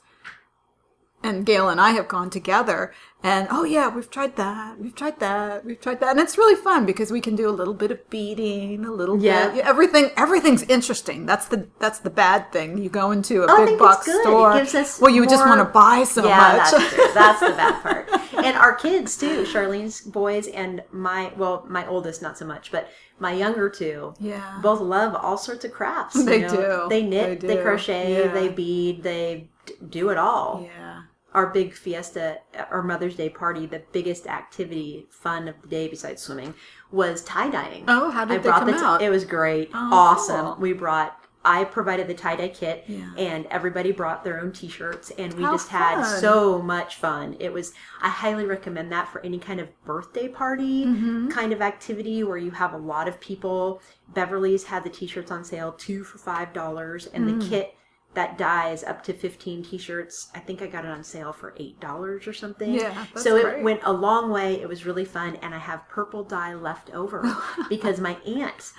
And 1.23 1.45
Gayle 1.45 1.67
and 1.67 1.81
I 1.81 1.91
have 1.91 2.07
gone 2.07 2.29
together, 2.29 2.93
and 3.23 3.47
oh 3.49 3.63
yeah, 3.63 3.87
we've 3.89 4.09
tried 4.09 4.35
that, 4.35 4.79
we've 4.79 4.93
tried 4.95 5.19
that, 5.19 5.65
we've 5.65 5.81
tried 5.81 5.99
that, 6.01 6.11
and 6.11 6.19
it's 6.19 6.37
really 6.37 6.55
fun 6.61 6.85
because 6.85 7.11
we 7.11 7.19
can 7.19 7.35
do 7.35 7.49
a 7.49 7.51
little 7.51 7.73
bit 7.73 7.89
of 7.91 8.07
beading, 8.09 8.85
a 8.85 8.91
little 8.91 9.19
Yeah. 9.21 9.49
bit, 9.49 9.65
everything. 9.65 10.11
Everything's 10.15 10.63
interesting. 10.63 11.25
That's 11.25 11.47
the 11.47 11.67
that's 11.79 11.99
the 11.99 12.09
bad 12.11 12.51
thing. 12.51 12.77
You 12.77 12.89
go 12.89 13.11
into 13.11 13.43
a 13.43 13.47
oh, 13.49 13.55
I 13.55 13.57
big 13.59 13.67
think 13.69 13.79
box 13.79 14.07
it's 14.07 14.15
good. 14.17 14.19
It 14.19 14.23
store. 14.23 14.53
gives 14.53 14.75
us 14.75 15.01
well, 15.01 15.11
you 15.11 15.21
would 15.21 15.29
just 15.29 15.45
want 15.45 15.59
to 15.59 15.65
buy 15.65 16.03
so 16.03 16.25
yeah, 16.25 16.37
much. 16.37 16.71
that's. 16.71 17.13
That's 17.17 17.39
the 17.39 17.47
bad 17.49 17.81
part. 17.81 18.09
And 18.45 18.55
our 18.55 18.75
kids 18.75 19.17
too, 19.17 19.41
Sharlene's 19.43 20.01
boys 20.01 20.47
and 20.47 20.83
my 20.91 21.31
well, 21.35 21.65
my 21.67 21.87
oldest 21.87 22.21
not 22.21 22.37
so 22.37 22.45
much, 22.45 22.71
but 22.71 22.87
my 23.19 23.33
younger 23.33 23.67
two, 23.69 24.13
Yeah. 24.19 24.59
both 24.61 24.79
love 24.79 25.15
all 25.15 25.37
sorts 25.37 25.65
of 25.65 25.71
crafts. 25.71 26.15
you 26.15 26.23
They 26.23 26.41
know. 26.41 26.83
do. 26.83 26.89
They 26.89 27.01
knit, 27.01 27.39
They 27.41 27.47
they, 27.47 27.61
crochet, 27.63 28.25
Yeah. 28.25 28.31
they 28.31 28.49
bead, 28.49 29.01
they 29.01 29.49
d- 29.65 29.73
do 29.89 30.09
it 30.09 30.17
all. 30.19 30.61
yeah. 30.63 31.01
Our 31.33 31.47
big 31.47 31.73
fiesta, 31.73 32.39
our 32.71 32.81
Mother's 32.81 33.15
Day 33.15 33.29
party, 33.29 33.65
the 33.65 33.83
biggest 33.91 34.27
activity, 34.27 35.05
fun 35.09 35.47
of 35.47 35.61
the 35.61 35.67
day 35.67 35.87
besides 35.87 36.21
swimming, 36.21 36.53
was 36.91 37.23
tie 37.23 37.49
dyeing. 37.49 37.83
Oh, 37.87 38.09
how 38.09 38.25
did 38.25 38.35
I 38.39 38.43
they 38.43 38.49
come 38.49 38.65
the 38.67 38.73
t- 38.73 38.79
out? 38.79 39.01
It 39.01 39.09
was 39.09 39.25
great, 39.25 39.69
Oh, 39.73 39.89
awesome. 39.93 40.45
cool. 40.45 40.55
We 40.59 40.73
brought. 40.73 41.19
I 41.45 41.63
provided 41.63 42.07
the 42.07 42.13
tie 42.13 42.35
dye 42.35 42.49
kit, 42.49 42.83
Yeah. 42.87 43.05
and 43.17 43.45
everybody 43.45 43.91
brought 43.93 44.23
their 44.23 44.39
own 44.41 44.51
T-shirts, 44.51 45.11
and 45.17 45.33
we 45.35 45.43
How 45.43 45.53
just 45.53 45.69
had 45.69 46.03
so 46.03 46.61
much 46.61 46.95
fun. 46.97 47.37
It 47.39 47.53
was. 47.53 47.73
I 48.01 48.09
highly 48.09 48.45
recommend 48.45 48.91
that 48.91 49.07
for 49.07 49.21
any 49.23 49.37
kind 49.39 49.59
of 49.61 49.69
birthday 49.85 50.27
party 50.27 50.85
Mm-hmm. 50.85 51.29
kind 51.29 51.53
of 51.53 51.61
activity 51.61 52.23
where 52.23 52.37
you 52.37 52.51
have 52.51 52.73
a 52.73 52.77
lot 52.77 53.07
of 53.07 53.19
people. 53.21 53.81
Beverly's 54.13 54.63
had 54.65 54.83
the 54.83 54.89
T-shirts 54.89 55.31
on 55.31 55.43
sale, 55.45 55.71
two 55.73 56.03
for 56.03 56.17
five 56.17 56.51
dollars, 56.51 57.05
and 57.07 57.25
Mm. 57.29 57.39
the 57.41 57.49
kit 57.49 57.76
that 58.17 58.35
dyes 58.35 58.83
up 58.83 59.03
to 59.03 59.13
15 59.13 59.63
t-shirts 59.63 60.29
i 60.33 60.39
think 60.39 60.61
i 60.63 60.67
got 60.67 60.83
it 60.83 60.89
on 60.91 61.03
sale 61.03 61.31
for 61.31 61.53
eight 61.57 61.79
dollars 61.79 62.27
or 62.27 62.33
something 62.33 62.73
Yeah, 62.73 62.89
that's 63.13 63.23
so 63.23 63.35
it 63.35 63.43
great. 63.43 63.63
went 63.63 63.81
a 63.83 63.93
long 63.93 64.31
way 64.31 64.59
it 64.59 64.67
was 64.67 64.85
really 64.87 65.05
fun 65.05 65.35
and 65.43 65.53
i 65.53 65.59
have 65.59 65.87
purple 65.87 66.23
dye 66.23 66.55
left 66.55 66.89
over 66.95 67.23
because 67.69 67.99
my 67.99 68.15
aunt 68.25 68.71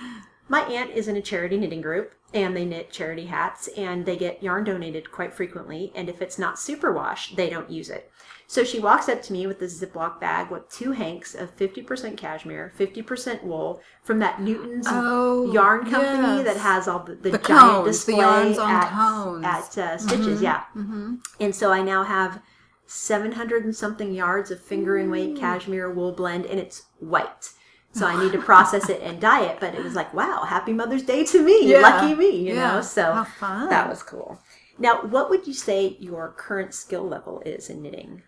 my 0.48 0.60
aunt 0.62 0.90
is 0.90 1.08
in 1.08 1.16
a 1.16 1.22
charity 1.22 1.56
knitting 1.58 1.80
group 1.82 2.12
and 2.34 2.54
they 2.56 2.64
knit 2.64 2.90
charity 2.90 3.26
hats 3.26 3.68
and 3.76 4.04
they 4.04 4.16
get 4.16 4.42
yarn 4.42 4.64
donated 4.64 5.10
quite 5.10 5.32
frequently 5.34 5.92
and 5.94 6.08
if 6.08 6.20
it's 6.20 6.38
not 6.38 6.56
superwash 6.56 7.34
they 7.36 7.48
don't 7.48 7.70
use 7.70 7.88
it 7.90 8.10
so 8.46 8.64
she 8.64 8.80
walks 8.80 9.08
up 9.10 9.20
to 9.22 9.32
me 9.32 9.46
with 9.46 9.58
this 9.60 9.78
ziploc 9.82 10.18
bag 10.20 10.50
with 10.50 10.68
two 10.70 10.92
hanks 10.92 11.34
of 11.34 11.54
50% 11.56 12.16
cashmere 12.16 12.72
50% 12.78 13.42
wool 13.44 13.80
from 14.02 14.18
that 14.18 14.40
newton's 14.42 14.86
Oh, 14.88 15.50
yarn 15.52 15.90
company 15.90 16.42
yes. 16.42 16.44
that 16.44 16.56
has 16.58 16.88
all 16.88 17.00
the, 17.00 17.14
the, 17.14 17.30
The 17.30 17.38
giant 17.38 17.48
cones, 17.84 18.04
the 18.04 18.16
yarns 18.16 18.58
on 18.58 18.70
at, 18.70 18.90
cones. 18.90 19.44
at 19.44 19.78
uh, 19.78 19.98
stitches 19.98 20.42
yeah 20.42 20.64
Mm-hmm. 20.76 21.14
and 21.40 21.54
so 21.54 21.72
I 21.72 21.82
now 21.82 22.04
have 22.04 22.40
700 22.86 23.64
and 23.64 23.76
something 23.76 24.14
yards 24.14 24.50
of 24.50 24.60
fingering 24.62 25.10
weight 25.10 25.36
cashmere 25.36 25.90
wool 25.92 26.12
blend, 26.12 26.46
and 26.46 26.58
it's 26.58 26.84
white. 27.00 27.50
So 27.98 28.06
I 28.06 28.22
need 28.22 28.32
to 28.32 28.38
process 28.38 28.88
it 28.88 29.00
and 29.02 29.20
dye 29.20 29.44
it. 29.44 29.60
But 29.60 29.74
it 29.74 29.82
was 29.82 29.94
like, 29.94 30.12
wow, 30.14 30.44
happy 30.44 30.72
Mother's 30.72 31.02
Day 31.02 31.24
to 31.24 31.42
me. 31.42 31.72
Yeah. 31.72 31.80
Lucky 31.80 32.14
me, 32.14 32.30
you 32.30 32.54
Yeah. 32.54 32.76
know? 32.76 32.82
So 32.82 33.26
that 33.40 33.88
was 33.88 34.02
cool. 34.02 34.40
Now, 34.78 35.02
what 35.02 35.28
would 35.30 35.46
you 35.46 35.54
say 35.54 35.96
your 35.98 36.32
current 36.36 36.72
skill 36.74 37.06
level 37.06 37.42
is 37.44 37.68
in 37.68 37.82
knitting? 37.82 38.22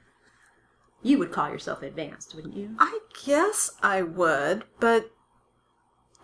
You 1.03 1.19
would 1.19 1.33
call 1.33 1.49
yourself 1.49 1.83
advanced, 1.83 2.35
wouldn't 2.35 2.57
you? 2.57 2.77
I 2.79 2.99
guess 3.25 3.71
I 3.83 4.03
would, 4.03 4.65
but 4.81 5.11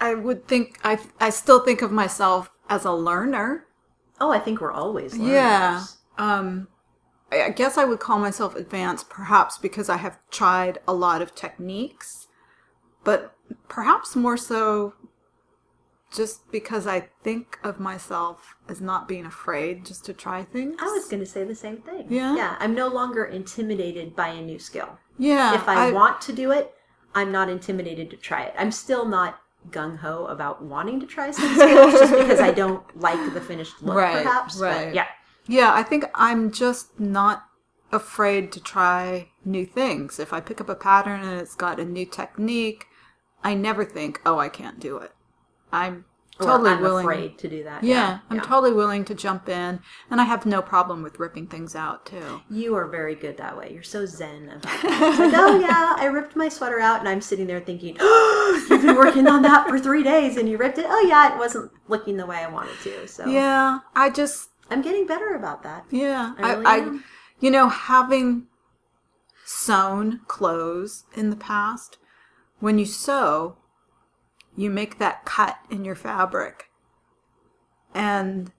I 0.00 0.14
would 0.14 0.46
think 0.46 0.78
I 0.84 0.98
I 1.20 1.30
still 1.30 1.60
think 1.64 1.80
of 1.82 1.90
myself 1.90 2.50
as 2.68 2.84
a 2.84 2.92
learner. 2.92 3.66
Oh, 4.20 4.30
I 4.30 4.38
think 4.38 4.60
we're 4.60 4.72
always 4.72 5.14
learners. 5.14 5.32
Yeah. 5.32 5.84
Um 6.18 6.68
I 7.32 7.44
I 7.44 7.50
guess 7.50 7.78
I 7.78 7.84
would 7.84 8.00
call 8.00 8.18
myself 8.18 8.54
advanced 8.54 9.08
perhaps 9.08 9.56
because 9.58 9.88
I 9.88 9.96
have 9.96 10.18
tried 10.30 10.78
a 10.86 10.92
lot 10.92 11.22
of 11.22 11.34
techniques, 11.34 12.25
but 13.06 13.36
perhaps 13.68 14.16
more 14.16 14.36
so 14.36 14.94
just 16.12 16.50
because 16.50 16.88
I 16.88 17.08
think 17.22 17.56
of 17.62 17.78
myself 17.78 18.56
as 18.68 18.80
not 18.80 19.06
being 19.06 19.24
afraid 19.24 19.86
just 19.86 20.04
to 20.06 20.12
try 20.12 20.42
things. 20.42 20.74
I 20.80 20.86
was 20.86 21.06
going 21.06 21.20
to 21.20 21.26
say 21.26 21.44
the 21.44 21.54
same 21.54 21.78
thing. 21.78 22.06
Yeah? 22.10 22.34
Yeah. 22.34 22.56
I'm 22.58 22.74
no 22.74 22.88
longer 22.88 23.24
intimidated 23.24 24.16
by 24.16 24.28
a 24.28 24.42
new 24.42 24.58
skill. 24.58 24.98
yeah. 25.18 25.54
if 25.54 25.68
I, 25.68 25.92
want 25.92 26.20
to 26.22 26.32
do 26.32 26.50
it, 26.50 26.74
I'm 27.14 27.30
not 27.30 27.48
intimidated 27.48 28.10
to 28.10 28.16
try 28.16 28.42
it. 28.42 28.54
I'm 28.58 28.72
still 28.72 29.06
not 29.06 29.40
gung 29.70 29.98
ho 29.98 30.26
about 30.26 30.64
wanting 30.64 30.98
to 31.00 31.06
try 31.06 31.30
some 31.30 31.54
skills 31.54 31.92
just 31.92 32.12
because 32.18 32.40
I 32.40 32.50
don't 32.50 32.84
like 33.00 33.34
the 33.34 33.40
finished 33.40 33.82
look, 33.82 33.96
Right, 33.96 34.24
perhaps. 34.24 34.56
right. 34.58 34.86
But 34.86 34.94
yeah, 34.96 35.06
Yeah, 35.46 35.72
I 35.72 35.84
think 35.84 36.06
I'm 36.16 36.50
just 36.50 36.98
not 36.98 37.44
afraid 37.92 38.50
to 38.52 38.60
try 38.60 39.28
new 39.44 39.64
things. 39.64 40.18
If 40.18 40.32
I 40.32 40.40
pick 40.40 40.60
up 40.60 40.68
a 40.68 40.74
pattern 40.74 41.20
and 41.20 41.40
it's 41.40 41.54
got 41.54 41.78
a 41.78 41.84
new 41.84 42.04
technique, 42.04 42.86
I 43.50 43.54
never 43.54 43.84
think, 43.84 44.20
"Oh, 44.26 44.38
I 44.38 44.48
can't 44.48 44.78
do 44.80 44.96
it." 44.98 45.12
I'm 45.72 46.04
totally 46.38 46.70
I'm 46.70 46.82
willing. 46.82 47.06
afraid 47.06 47.38
to 47.38 47.48
do 47.48 47.64
that. 47.64 47.82
Yeah, 47.82 48.18
I'm 48.30 48.40
totally 48.40 48.72
willing 48.72 49.04
to 49.06 49.14
jump 49.14 49.48
in, 49.48 49.80
and 50.10 50.20
I 50.20 50.24
have 50.24 50.44
no 50.46 50.60
problem 50.62 51.02
with 51.02 51.18
ripping 51.18 51.46
things 51.46 51.74
out 51.74 52.04
too. 52.06 52.42
You 52.50 52.74
are 52.74 52.86
very 52.88 53.14
good 53.14 53.36
that 53.38 53.56
way. 53.56 53.70
You're 53.72 53.82
so 53.96 54.04
zen 54.04 54.48
about 54.48 54.64
like, 54.84 55.32
oh 55.34 55.58
yeah, 55.60 55.94
I 55.98 56.06
ripped 56.06 56.36
my 56.36 56.48
sweater 56.48 56.80
out, 56.80 57.00
and 57.00 57.08
I'm 57.08 57.20
sitting 57.20 57.46
there 57.46 57.60
thinking, 57.60 57.96
oh, 58.00 58.66
you've 58.70 58.82
been 58.82 58.96
working 58.96 59.26
on 59.28 59.42
that 59.42 59.68
for 59.68 59.78
three 59.78 60.02
days, 60.02 60.36
and 60.36 60.48
you 60.48 60.56
ripped 60.58 60.78
it. 60.78 60.86
Oh 60.88 61.04
yeah, 61.08 61.34
it 61.34 61.38
wasn't 61.38 61.70
looking 61.88 62.16
the 62.16 62.26
way 62.26 62.38
I 62.38 62.48
wanted 62.50 62.78
to. 62.82 63.06
So 63.08 63.26
Yeah, 63.26 63.78
I 63.94 64.10
just 64.10 64.50
I'm 64.70 64.82
getting 64.82 65.06
better 65.06 65.34
about 65.34 65.62
that. 65.62 65.86
yeah, 65.90 66.34
I 66.38 66.42
I, 66.42 66.52
really 66.52 66.66
I, 66.66 66.76
am. 66.78 67.04
you 67.40 67.50
know, 67.50 67.68
having 67.68 68.46
sewn 69.44 70.20
clothes 70.26 71.04
in 71.14 71.30
the 71.30 71.36
past, 71.36 71.98
when 72.60 72.78
you 72.78 72.86
sew, 72.86 73.56
you 74.56 74.70
make 74.70 74.98
that 74.98 75.24
cut 75.24 75.58
in 75.70 75.84
your 75.84 75.94
fabric, 75.94 76.70
and 77.94 78.52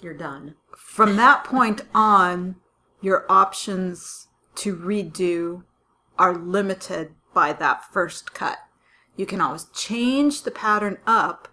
You're 0.00 0.14
done. 0.14 0.54
from 0.76 1.16
that 1.16 1.44
point 1.44 1.82
on, 1.94 2.56
your 3.00 3.26
options 3.30 4.28
to 4.56 4.76
redo 4.76 5.64
are 6.18 6.34
limited 6.36 7.14
by 7.34 7.52
that 7.54 7.84
first 7.92 8.34
cut. 8.34 8.58
You 9.16 9.26
can 9.26 9.40
always 9.40 9.64
change 9.74 10.42
the 10.42 10.50
pattern 10.50 10.98
up, 11.06 11.48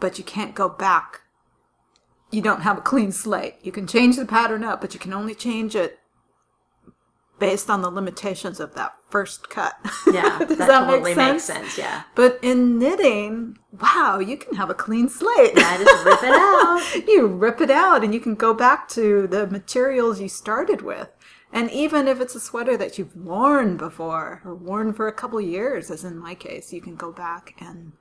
but 0.00 0.18
you 0.18 0.24
can't 0.24 0.54
go 0.54 0.68
back. 0.68 1.22
You 2.30 2.42
don't 2.42 2.62
have 2.62 2.78
a 2.78 2.82
clean 2.82 3.12
slate. 3.12 3.54
You 3.62 3.72
can 3.72 3.86
change 3.86 4.16
the 4.16 4.26
pattern 4.26 4.62
up, 4.62 4.80
but 4.80 4.92
you 4.92 5.00
can 5.00 5.12
only 5.14 5.34
change 5.34 5.74
it 5.74 5.97
based 7.38 7.70
on 7.70 7.82
the 7.82 7.90
limitations 7.90 8.60
of 8.60 8.74
that 8.74 8.94
first 9.10 9.48
cut. 9.48 9.74
Yeah, 10.12 10.38
Does 10.38 10.58
that, 10.58 10.68
that, 10.68 10.80
totally 10.86 11.14
make 11.14 11.16
makes 11.16 11.44
sense? 11.44 11.72
sense. 11.72 11.78
Yeah. 11.78 12.02
But 12.14 12.38
in 12.42 12.78
knitting, 12.78 13.58
wow, 13.80 14.18
you 14.18 14.36
can 14.36 14.56
have 14.56 14.70
a 14.70 14.74
clean 14.74 15.08
slate. 15.08 15.52
I 15.56 15.78
just 15.78 16.04
rip 16.04 16.22
it 16.22 16.30
out. 16.30 17.08
you 17.08 17.26
rip 17.26 17.60
it 17.60 17.70
out 17.70 18.04
and 18.04 18.12
you 18.12 18.20
can 18.20 18.34
go 18.34 18.54
back 18.54 18.88
to 18.90 19.26
the 19.26 19.46
materials 19.46 20.20
you 20.20 20.28
started 20.28 20.82
with. 20.82 21.08
And 21.52 21.70
even 21.70 22.08
if 22.08 22.20
it's 22.20 22.34
a 22.34 22.40
sweater 22.40 22.76
that 22.76 22.98
you've 22.98 23.16
worn 23.16 23.76
before 23.78 24.42
or 24.44 24.54
worn 24.54 24.92
for 24.92 25.08
a 25.08 25.12
couple 25.12 25.40
years, 25.40 25.90
as 25.90 26.04
in 26.04 26.18
my 26.18 26.34
case, 26.34 26.72
you 26.72 26.82
can 26.82 26.94
go 26.94 27.10
back 27.10 27.54
and 27.58 27.92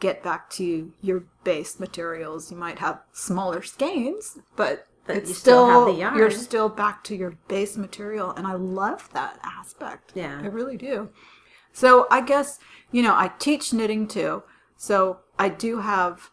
get 0.00 0.22
back 0.22 0.48
to 0.50 0.92
your 1.02 1.24
base 1.44 1.78
materials. 1.78 2.50
You 2.50 2.56
might 2.56 2.78
have 2.78 3.00
smaller 3.12 3.62
skeins, 3.62 4.38
but, 4.56 4.86
But 5.08 5.16
it's 5.16 5.30
you 5.30 5.34
still 5.34 5.66
have 5.66 5.86
the 5.86 6.18
you're 6.18 6.30
still 6.30 6.68
back 6.68 7.02
to 7.04 7.16
your 7.16 7.38
base 7.48 7.78
material. 7.78 8.30
And 8.30 8.46
I 8.46 8.52
love 8.52 9.08
that 9.14 9.40
aspect. 9.42 10.12
Yeah. 10.14 10.38
I 10.40 10.46
really 10.46 10.76
do. 10.76 11.08
So 11.72 12.06
I 12.10 12.20
guess, 12.20 12.58
you 12.92 13.02
know, 13.02 13.14
I 13.14 13.32
teach 13.38 13.72
knitting 13.72 14.06
too. 14.06 14.42
So 14.76 15.20
I 15.38 15.48
do 15.48 15.80
have 15.80 16.30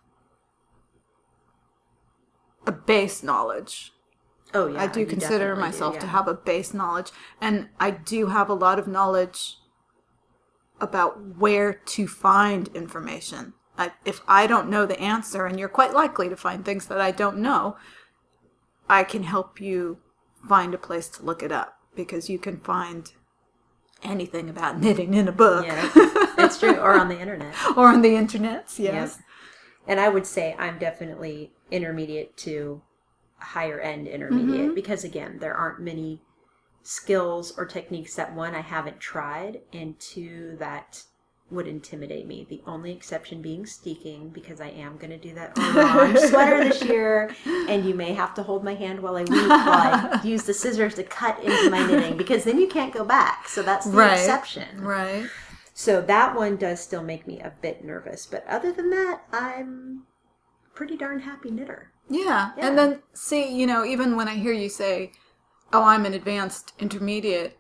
a 2.68 2.74
base 2.74 3.24
knowledge. 3.24 3.94
Oh 4.54 4.68
yeah. 4.68 4.82
I 4.82 4.88
do 4.88 5.06
consider 5.06 5.38
definitely 5.38 5.56
do, 5.56 5.62
myself 5.62 6.00
to 6.00 6.08
have 6.08 6.28
a 6.28 6.34
base 6.34 6.74
knowledge. 6.74 7.12
And 7.40 7.70
I 7.80 7.92
do 7.92 8.28
have 8.28 8.50
a 8.50 8.54
lot 8.54 8.78
of 8.78 8.90
knowledge 8.90 9.56
about 10.82 11.38
where 11.38 11.74
to 11.74 12.08
find 12.08 12.68
information. 12.76 13.54
I, 13.78 13.92
if 14.04 14.22
I 14.28 14.48
don't 14.48 14.70
know 14.70 14.86
the 14.86 15.00
answer, 15.00 15.46
and 15.46 15.58
you're 15.58 15.70
quite 15.70 15.94
likely 15.94 16.28
to 16.28 16.36
find 16.36 16.66
things 16.66 16.88
that 16.88 17.00
I 17.00 17.12
don't 17.12 17.38
know, 17.38 17.78
I 18.90 19.04
can 19.04 19.24
help 19.24 19.60
you 19.60 19.98
find 20.48 20.74
a 20.74 20.78
place 20.78 21.08
to 21.10 21.24
look 21.24 21.42
it 21.42 21.52
up 21.52 21.78
because 21.96 22.30
you 22.30 22.38
can 22.38 22.60
find 22.60 23.12
anything 24.04 24.50
about 24.50 24.80
knitting 24.82 25.14
in 25.14 25.28
a 25.28 25.32
book 25.32 25.66
Yeah, 25.66 25.90
it's 26.38 26.60
true. 26.60 26.76
Or 26.76 27.00
on 27.00 27.08
the 27.08 27.20
internet. 27.20 27.56
or 27.78 27.88
on 27.88 28.02
the 28.02 28.16
internet. 28.16 28.72
Yes. 28.78 29.20
And 29.88 30.00
I 30.00 30.10
would 30.10 30.26
say 30.26 30.56
I'm 30.58 30.78
definitely 30.80 31.52
intermediate 31.72 32.38
to 32.38 32.82
higher 33.38 33.80
end 33.80 34.08
intermediate 34.08 34.66
Mm-hmm. 34.68 34.76
because 34.76 35.04
again, 35.04 35.38
there 35.40 35.56
aren't 35.56 35.80
many 35.80 36.22
skills 36.84 37.54
or 37.58 37.66
techniques 37.66 38.16
that 38.16 38.36
one 38.36 38.54
I 38.56 38.62
haven't 38.62 39.00
tried 39.00 39.62
and 39.74 40.00
two 40.00 40.56
that 40.60 41.04
would 41.52 41.68
intimidate 41.68 42.26
me. 42.26 42.46
The 42.50 42.62
only 42.66 42.92
exception 42.92 43.42
being 43.42 43.66
steeking 43.66 44.30
because 44.30 44.60
I 44.60 44.70
am 44.70 44.98
going 44.98 45.12
to 45.12 45.18
do 45.18 45.34
that 45.36 45.58
orange 45.58 46.18
sweater 46.20 46.64
this 46.64 46.84
year 46.86 47.36
and 47.46 47.86
you 47.86 47.94
may 47.94 48.14
have 48.14 48.34
to 48.36 48.44
hold 48.44 48.64
my 48.64 48.74
hand 48.74 49.00
while 49.00 49.16
I 49.16 49.24
weave 49.24 49.48
while 49.50 49.60
I 49.70 50.22
use 50.26 50.44
the 50.44 50.54
scissors 50.56 50.96
to 50.96 51.04
cut 51.04 51.44
into 51.44 51.70
my 51.70 51.86
knitting 51.86 52.18
because 52.18 52.44
then 52.46 52.60
you 52.60 52.68
can't 52.68 52.92
go 52.94 53.06
back. 53.06 53.48
So 53.48 53.62
that's 53.62 53.86
the 53.86 53.98
Right. 53.98 54.14
exception. 54.14 54.82
Right. 54.82 55.28
So 55.76 56.02
that 56.02 56.36
one 56.36 56.56
does 56.56 56.80
still 56.80 57.04
make 57.04 57.28
me 57.28 57.40
a 57.40 57.54
bit 57.62 57.84
nervous, 57.84 58.26
but 58.26 58.46
other 58.48 58.72
than 58.72 58.90
that, 58.92 59.22
I'm 59.32 60.04
pretty 60.74 60.98
darn 60.98 61.20
happy 61.20 61.52
knitter. 61.52 61.92
Yeah. 62.10 62.52
Yeah. 62.58 62.68
And 62.68 62.78
then 62.78 63.02
see, 63.14 63.54
you 63.56 63.68
know, 63.68 63.86
even 63.86 64.16
when 64.16 64.28
I 64.28 64.36
hear 64.36 64.54
you 64.54 64.70
say, 64.70 65.12
"Oh, 65.74 65.84
I'm 65.84 66.06
an 66.06 66.14
advanced 66.14 66.74
intermediate," 66.80 67.58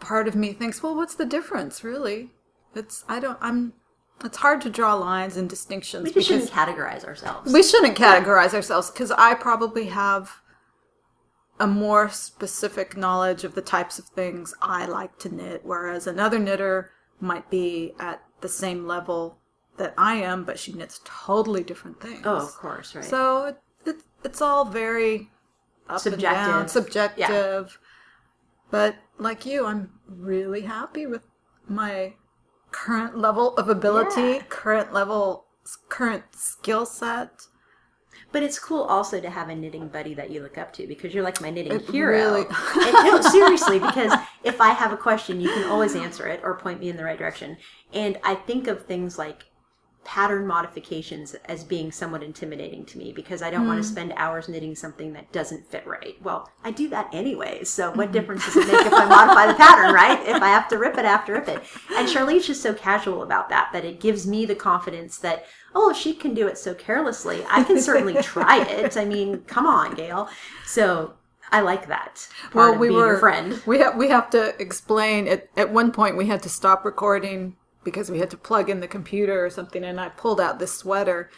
part 0.00 0.28
of 0.28 0.34
me 0.34 0.52
thinks, 0.52 0.82
"Well, 0.82 0.96
what's 0.96 1.14
the 1.14 1.24
difference, 1.26 1.84
really?" 1.84 2.32
It's 2.76 3.04
I 3.08 3.20
don't 3.20 3.38
I'm 3.40 3.72
it's 4.24 4.38
hard 4.38 4.60
to 4.62 4.70
draw 4.70 4.94
lines 4.94 5.36
and 5.36 5.48
distinctions 5.48 6.04
We 6.04 6.12
just 6.12 6.28
because 6.28 6.48
shouldn't 6.48 6.76
categorize 6.76 7.04
ourselves. 7.04 7.52
we 7.52 7.62
shouldn't 7.62 7.96
categorize 7.98 8.54
ourselves 8.54 8.90
because 8.90 9.10
I 9.10 9.34
probably 9.34 9.86
have 9.86 10.40
a 11.58 11.66
more 11.66 12.08
specific 12.08 12.96
knowledge 12.96 13.44
of 13.44 13.54
the 13.54 13.62
types 13.62 13.98
of 13.98 14.06
things 14.06 14.54
I 14.60 14.86
like 14.86 15.18
to 15.20 15.34
knit, 15.34 15.62
whereas 15.64 16.06
another 16.06 16.38
knitter 16.38 16.90
might 17.20 17.50
be 17.50 17.94
at 17.98 18.22
the 18.40 18.48
same 18.48 18.86
level 18.86 19.38
that 19.78 19.94
I 19.96 20.16
am, 20.16 20.44
but 20.44 20.58
she 20.58 20.72
knits 20.72 21.00
totally 21.04 21.62
different 21.62 22.00
things. 22.00 22.22
Oh, 22.24 22.36
of 22.36 22.52
course, 22.54 22.94
right. 22.94 23.04
So 23.04 23.46
it, 23.46 23.58
it, 23.86 23.96
it's 24.24 24.42
all 24.42 24.64
very 24.66 25.30
up 25.88 26.00
Subjective. 26.00 26.28
and 26.28 26.46
down, 26.52 26.68
subjective. 26.68 27.78
But 28.70 28.96
like 29.18 29.46
you, 29.46 29.64
I'm 29.66 29.92
really 30.08 30.62
happy 30.62 31.06
with 31.06 31.22
my 31.68 32.14
current 32.70 33.16
level 33.18 33.54
of 33.56 33.68
ability, 33.68 34.20
Yeah. 34.20 34.42
current 34.48 34.92
level, 34.92 35.46
current 35.88 36.24
skill 36.34 36.86
set. 36.86 37.42
But 38.32 38.42
it's 38.42 38.58
cool 38.58 38.82
also 38.82 39.20
to 39.20 39.30
have 39.30 39.48
a 39.48 39.54
knitting 39.54 39.88
buddy 39.88 40.12
that 40.14 40.30
you 40.30 40.42
look 40.42 40.58
up 40.58 40.72
to 40.74 40.86
because 40.86 41.14
you're 41.14 41.22
like 41.24 41.40
my 41.40 41.48
knitting 41.50 41.72
It 41.72 41.82
hero. 41.88 42.12
really- 42.12 42.46
And- 42.74 42.92
no, 43.06 43.20
seriously, 43.30 43.78
because 43.78 44.12
if 44.42 44.60
I 44.60 44.70
have 44.70 44.92
a 44.92 44.96
question, 44.96 45.40
you 45.40 45.48
can 45.48 45.64
always 45.70 45.94
answer 45.94 46.26
it 46.26 46.40
or 46.42 46.56
point 46.58 46.80
me 46.80 46.88
in 46.88 46.96
the 46.96 47.04
right 47.04 47.18
direction. 47.18 47.56
And 47.92 48.18
I 48.24 48.34
think 48.34 48.66
of 48.66 48.84
things 48.84 49.16
like 49.18 49.44
pattern 50.06 50.46
modifications 50.46 51.34
as 51.46 51.64
being 51.64 51.90
somewhat 51.90 52.22
intimidating 52.22 52.84
to 52.86 52.96
me 52.96 53.12
because 53.12 53.42
I 53.42 53.50
don't 53.50 53.62
Hmm. 53.62 53.68
want 53.68 53.82
to 53.82 53.88
spend 53.88 54.14
hours 54.16 54.48
knitting 54.48 54.76
something 54.76 55.12
that 55.14 55.32
doesn't 55.32 55.68
fit 55.68 55.84
right. 55.84 56.14
Well, 56.22 56.48
I 56.62 56.70
do 56.70 56.88
that 56.90 57.08
anyways, 57.12 57.68
so 57.68 57.90
what 57.90 58.12
difference 58.12 58.44
does 58.44 58.56
it 58.56 58.68
make 58.68 58.86
if 58.86 58.92
I 58.92 59.04
modify 59.04 59.48
the 59.48 59.54
pattern, 59.54 59.92
right? 59.92 60.20
If 60.26 60.40
I 60.40 60.48
have 60.48 60.68
to 60.68 60.78
rip 60.78 60.96
it, 60.96 61.04
I 61.04 61.08
have 61.10 61.26
to 61.26 61.32
rip 61.32 61.48
it. 61.48 61.60
And 61.96 62.06
Sharlene's 62.08 62.46
just 62.46 62.62
so 62.62 62.72
casual 62.72 63.24
about 63.24 63.48
that 63.48 63.70
that 63.72 63.84
it 63.84 63.98
gives 63.98 64.28
me 64.28 64.46
the 64.46 64.54
confidence 64.54 65.18
that, 65.18 65.44
oh, 65.74 65.92
she 65.92 66.14
can 66.14 66.34
do 66.34 66.46
it 66.46 66.56
so 66.56 66.72
carelessly, 66.72 67.44
I 67.50 67.64
can 67.64 67.80
certainly 67.80 68.14
try 68.22 68.62
it. 68.62 68.96
I 68.96 69.04
mean, 69.04 69.40
come 69.48 69.66
on, 69.66 69.94
Gayle. 69.96 70.28
So 70.64 71.14
I 71.50 71.62
like 71.62 71.88
that. 71.88 72.28
Of 72.54 72.80
being 72.80 72.92
your 72.92 73.18
friend. 73.18 73.60
We 73.66 73.80
have 73.80 73.96
we 73.96 74.08
have 74.08 74.30
to 74.30 74.54
explain. 74.60 75.26
At 75.26 75.48
at 75.56 75.70
one 75.72 75.90
point, 75.90 76.16
we 76.16 76.26
had 76.26 76.42
to 76.44 76.48
stop 76.48 76.84
recording 76.84 77.56
because 77.86 78.10
we 78.10 78.18
had 78.18 78.28
to 78.30 78.36
plug 78.36 78.68
in 78.68 78.80
the 78.80 78.86
computer 78.88 79.42
or 79.42 79.48
something, 79.48 79.82
and 79.82 79.98
I 79.98 80.10
pulled 80.10 80.40
out 80.42 80.58
this 80.58 80.72
sweater. 80.76 81.30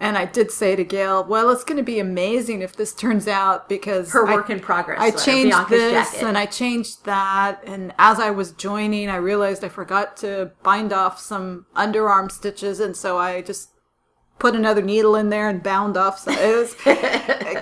And 0.00 0.16
I 0.16 0.26
did 0.26 0.52
say 0.52 0.76
to 0.76 0.84
Gayle, 0.84 1.24
"Well, 1.24 1.50
it's 1.50 1.64
going 1.64 1.76
to 1.76 1.82
be 1.82 1.98
amazing 1.98 2.62
if 2.62 2.76
this 2.76 2.94
turns 2.94 3.26
out 3.26 3.68
because 3.68 4.12
Her 4.12 4.28
I- 4.28 4.34
work 4.36 4.48
in 4.48 4.60
progress. 4.60 5.00
I 5.00 5.08
uh, 5.08 5.18
changed 5.18 5.50
Bianca's 5.56 5.70
this 5.70 5.92
jacket. 6.12 6.22
and 6.28 6.38
I 6.38 6.46
changed 6.46 7.04
that. 7.04 7.60
And 7.66 7.92
as 7.98 8.20
I 8.20 8.30
was 8.30 8.52
joining, 8.52 9.10
I 9.10 9.16
realized 9.16 9.64
I 9.64 9.68
forgot 9.68 10.16
to 10.18 10.52
bind 10.62 10.92
off 10.92 11.18
some 11.18 11.66
underarm 11.74 12.30
stitches. 12.30 12.78
And 12.78 12.96
so 12.96 13.18
I 13.18 13.42
just 13.42 13.70
put 14.38 14.54
another 14.54 14.82
needle 14.82 15.16
in 15.16 15.30
there 15.30 15.48
and 15.48 15.62
bound 15.62 15.96
off. 15.96 16.18
So 16.20 16.30
it 16.32 16.56
was, 16.56 16.76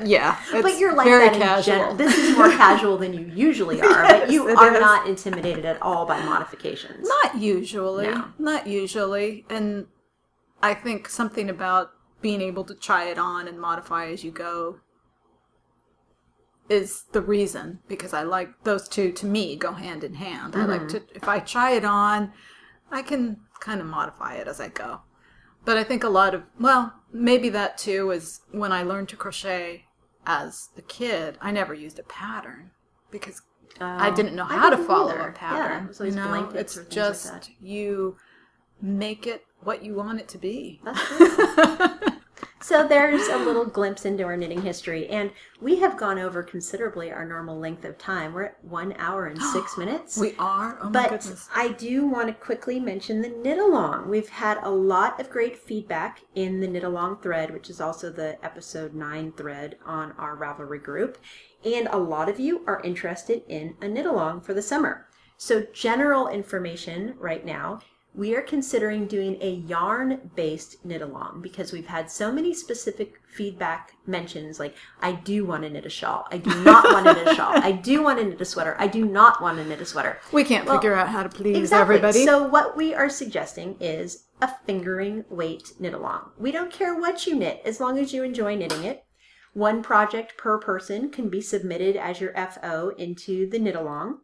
yeah. 0.07 0.39
It's 0.53 0.63
but 0.63 0.79
you're 0.79 0.95
like 0.95 1.07
very 1.07 1.27
that 1.27 1.35
in 1.35 1.41
casual. 1.41 1.75
general. 1.75 1.95
This 1.95 2.17
is 2.17 2.37
more 2.37 2.51
casual 2.51 2.99
than 2.99 3.15
you 3.15 3.31
usually 3.35 3.81
are, 3.81 4.03
but 4.03 4.31
you 4.31 4.49
are 4.49 4.75
is. 4.75 4.81
not 4.81 5.07
intimidated 5.07 5.65
at 5.65 5.81
all 5.83 6.07
by 6.07 6.23
modifications. 6.25 7.09
Not 7.09 7.39
usually. 7.39 8.07
No. 8.07 8.29
Not 8.39 8.67
usually. 8.67 9.45
And 9.49 9.87
I 10.63 10.75
think 10.75 11.09
something 11.09 11.49
about 11.49 11.91
being 12.21 12.41
able 12.41 12.65
to 12.65 12.75
try 12.75 13.05
it 13.05 13.19
on 13.19 13.49
and 13.49 13.61
modify 13.61 14.07
as 14.07 14.25
you 14.25 14.31
go 14.31 14.81
is 16.69 17.05
the 17.13 17.21
reason 17.21 17.79
because 17.87 18.13
I 18.13 18.23
like 18.23 18.65
those 18.65 18.89
two 18.89 19.13
to 19.13 19.27
me 19.27 19.57
go 19.57 19.73
hand 19.73 20.03
in 20.03 20.15
hand. 20.15 20.57
I 20.57 20.65
like 20.65 20.83
mm-hmm. 20.83 20.99
to 20.99 21.03
if 21.15 21.29
I 21.29 21.39
try 21.39 21.73
it 21.73 21.85
on, 21.85 22.33
I 22.91 23.03
can 23.03 23.39
kind 23.61 23.81
of 23.81 23.87
modify 23.87 24.35
it 24.35 24.49
as 24.49 24.61
I 24.61 24.69
go. 24.69 25.03
But 25.67 25.77
I 25.77 25.85
think 25.85 26.05
a 26.05 26.09
lot 26.09 26.33
of 26.33 26.45
well, 26.59 26.95
maybe 27.13 27.51
that 27.51 27.77
too 27.77 28.13
is 28.13 28.41
when 28.53 28.73
I 28.73 28.85
learned 28.85 29.11
to 29.11 29.17
crochet 29.17 29.85
as 30.25 30.71
a 30.79 30.83
kid, 30.83 31.37
I 31.41 31.51
never 31.51 31.75
used 31.75 31.99
a 31.99 32.05
pattern 32.05 32.71
because 33.11 33.43
I 33.81 34.11
didn't 34.11 34.37
know 34.37 34.45
oh. 34.45 34.47
how 34.47 34.71
to 34.71 34.77
didn't 34.77 34.89
follow 34.89 35.13
either. 35.13 35.29
a 35.29 35.33
pattern. 35.33 35.91
Yeah, 35.93 36.07
it 36.07 36.11
you 36.11 36.17
know, 36.17 36.51
it's 36.55 36.77
things 36.77 36.87
like 36.87 36.95
just 36.95 37.51
you 37.61 38.17
make 38.81 39.27
it 39.27 39.45
what 39.65 39.85
you 39.85 39.95
want 39.95 40.21
it 40.21 40.29
to 40.29 40.39
be. 40.39 40.81
That's 40.85 41.03
cool. 41.09 42.16
So 42.67 42.85
there's 42.85 43.29
a 43.29 43.37
little 43.37 43.65
glimpse 43.65 44.05
into 44.05 44.25
our 44.25 44.37
knitting 44.37 44.61
history, 44.61 45.07
and 45.07 45.31
we 45.61 45.77
have 45.77 45.97
gone 45.97 46.19
over 46.19 46.43
considerably 46.43 47.13
our 47.13 47.25
normal 47.25 47.61
length 47.61 47.85
of 47.85 47.97
time. 47.97 48.35
We're 48.35 48.47
at 48.47 48.65
one 48.65 48.93
hour 48.99 49.27
and 49.27 49.41
six 49.53 49.79
minutes. 49.79 50.19
we 50.19 50.35
are. 50.41 50.77
Oh 50.81 50.87
my 50.87 50.91
But 50.91 51.11
goodness. 51.11 51.49
I 51.55 51.69
do 51.69 52.09
want 52.09 52.27
to 52.27 52.35
quickly 52.35 52.81
mention 52.81 53.23
the 53.23 53.29
knit 53.29 53.59
along. 53.59 54.09
We've 54.09 54.29
had 54.29 54.59
a 54.65 54.71
lot 54.71 55.21
of 55.21 55.31
great 55.31 55.57
feedback 55.57 56.23
in 56.35 56.59
the 56.59 56.67
knit 56.67 56.83
along 56.83 57.21
thread, 57.21 57.53
which 57.53 57.71
is 57.71 57.81
also 57.81 58.11
the 58.11 58.37
episode 58.45 58.95
9 58.95 59.31
thread 59.37 59.77
on 59.87 60.11
our 60.19 60.37
Ravelry 60.37 60.83
group. 60.83 61.19
And 61.65 61.87
a 61.93 61.99
lot 61.99 62.29
of 62.29 62.41
you 62.41 62.65
are 62.67 62.81
interested 62.83 63.45
in 63.47 63.77
a 63.81 63.87
knit 63.87 64.07
along 64.07 64.41
for 64.41 64.55
the 64.55 64.63
summer. 64.63 65.07
So, 65.37 65.65
general 65.73 66.27
information 66.27 67.15
right 67.17 67.47
now. 67.47 67.79
We 68.17 68.35
are 68.35 68.41
considering 68.41 69.07
doing 69.07 69.37
a 69.43 69.51
yarn 69.51 70.31
based 70.35 70.83
knit 70.87 71.03
along 71.03 71.43
because 71.43 71.71
we've 71.71 71.87
had 71.87 72.11
so 72.11 72.33
many 72.33 72.55
specific 72.55 73.21
feedback 73.29 73.93
mentions 74.07 74.59
like, 74.59 74.75
I 75.03 75.13
do 75.13 75.45
want 75.45 75.65
to 75.65 75.71
knit 75.71 75.85
a 75.85 75.91
shawl. 75.91 76.27
I 76.31 76.39
do 76.39 76.65
not 76.65 76.85
want 76.93 77.05
to 77.07 77.13
knit 77.13 77.29
a 77.29 77.35
shawl. 77.35 77.53
I 77.53 77.73
do 77.73 78.03
want 78.03 78.19
to 78.19 78.25
knit 78.25 78.41
a 78.41 78.45
sweater. 78.47 78.75
I 78.79 78.87
do 78.87 79.05
not 79.05 79.43
want 79.43 79.59
to 79.59 79.65
knit 79.67 79.83
a 79.83 79.85
sweater. 79.85 80.19
We 80.33 80.45
can't 80.45 80.65
Well, 80.67 80.77
figure 80.79 80.95
out 80.95 81.11
how 81.11 81.25
to 81.25 81.29
please 81.29 81.59
Exactly. 81.59 81.83
everybody. 81.97 82.25
So 82.25 82.43
what 82.49 82.75
we 82.75 82.95
are 82.95 83.11
suggesting 83.11 83.77
is 83.81 84.25
a 84.41 84.51
fingering 84.67 85.27
weight 85.29 85.73
knit 85.79 85.93
along. 85.93 86.31
We 86.39 86.53
don't 86.53 86.73
care 86.73 86.99
what 86.99 87.27
you 87.27 87.37
knit 87.37 87.61
as 87.67 87.81
long 87.81 87.99
as 87.99 88.15
you 88.15 88.23
enjoy 88.23 88.57
knitting 88.57 88.85
it. 88.85 89.05
One 89.53 89.83
project 89.83 90.39
per 90.39 90.59
person 90.59 91.11
can 91.11 91.29
be 91.29 91.43
submitted 91.43 91.97
as 91.97 92.21
your 92.21 92.33
FO 92.35 92.93
into 92.97 93.49
the 93.51 93.59
knit 93.59 93.77
along. 93.77 94.21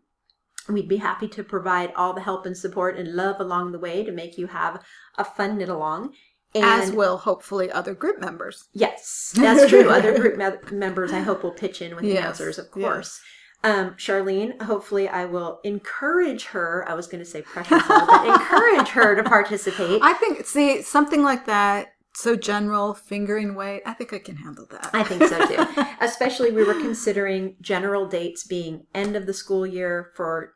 We'd 0.68 0.88
be 0.88 0.98
happy 0.98 1.28
to 1.28 1.42
provide 1.42 1.92
all 1.96 2.12
the 2.12 2.20
help 2.20 2.46
and 2.46 2.56
support 2.56 2.96
and 2.96 3.14
love 3.14 3.40
along 3.40 3.72
the 3.72 3.78
way 3.78 4.04
to 4.04 4.12
make 4.12 4.38
you 4.38 4.46
have 4.48 4.82
a 5.18 5.24
fun 5.24 5.58
knit 5.58 5.68
along. 5.68 6.14
And 6.54 6.64
as 6.64 6.92
will 6.92 7.16
hopefully 7.16 7.70
other 7.70 7.94
group 7.94 8.20
members. 8.20 8.68
Yes, 8.74 9.32
that's 9.34 9.68
true. 9.70 9.88
Other 9.88 10.18
group 10.20 10.36
me- 10.36 10.76
members, 10.76 11.10
I 11.12 11.20
hope, 11.20 11.42
will 11.42 11.52
pitch 11.52 11.80
in 11.80 11.96
with 11.96 12.04
Yes, 12.04 12.24
answers, 12.26 12.58
of 12.58 12.66
yes. 12.76 12.84
course. 12.84 13.20
Um, 13.64 13.90
Sharlene, 13.92 14.60
hopefully, 14.60 15.08
I 15.08 15.24
will 15.24 15.60
encourage 15.64 16.44
her. 16.46 16.84
I 16.88 16.94
was 16.94 17.06
going 17.06 17.22
to 17.24 17.28
say 17.30 17.42
pressure 17.42 17.80
but 17.88 18.26
encourage 18.26 18.88
her 18.88 19.14
to 19.16 19.22
participate. 19.28 20.00
I 20.02 20.12
think 20.14 20.44
see 20.46 20.82
something 20.82 21.22
like 21.22 21.46
that. 21.46 21.94
So 22.14 22.36
general 22.36 22.92
fingering 22.94 23.54
weight. 23.54 23.82
I 23.86 23.94
think 23.94 24.12
I 24.12 24.18
can 24.18 24.36
handle 24.36 24.66
that. 24.70 24.90
I 24.92 25.02
think 25.02 25.22
so 25.24 25.46
too. 25.46 25.84
Especially, 26.00 26.52
we 26.52 26.62
were 26.62 26.74
considering 26.74 27.56
general 27.60 28.06
dates 28.06 28.44
being 28.44 28.86
end 28.94 29.16
of 29.16 29.26
the 29.26 29.32
school 29.32 29.66
year 29.66 30.10
for 30.14 30.54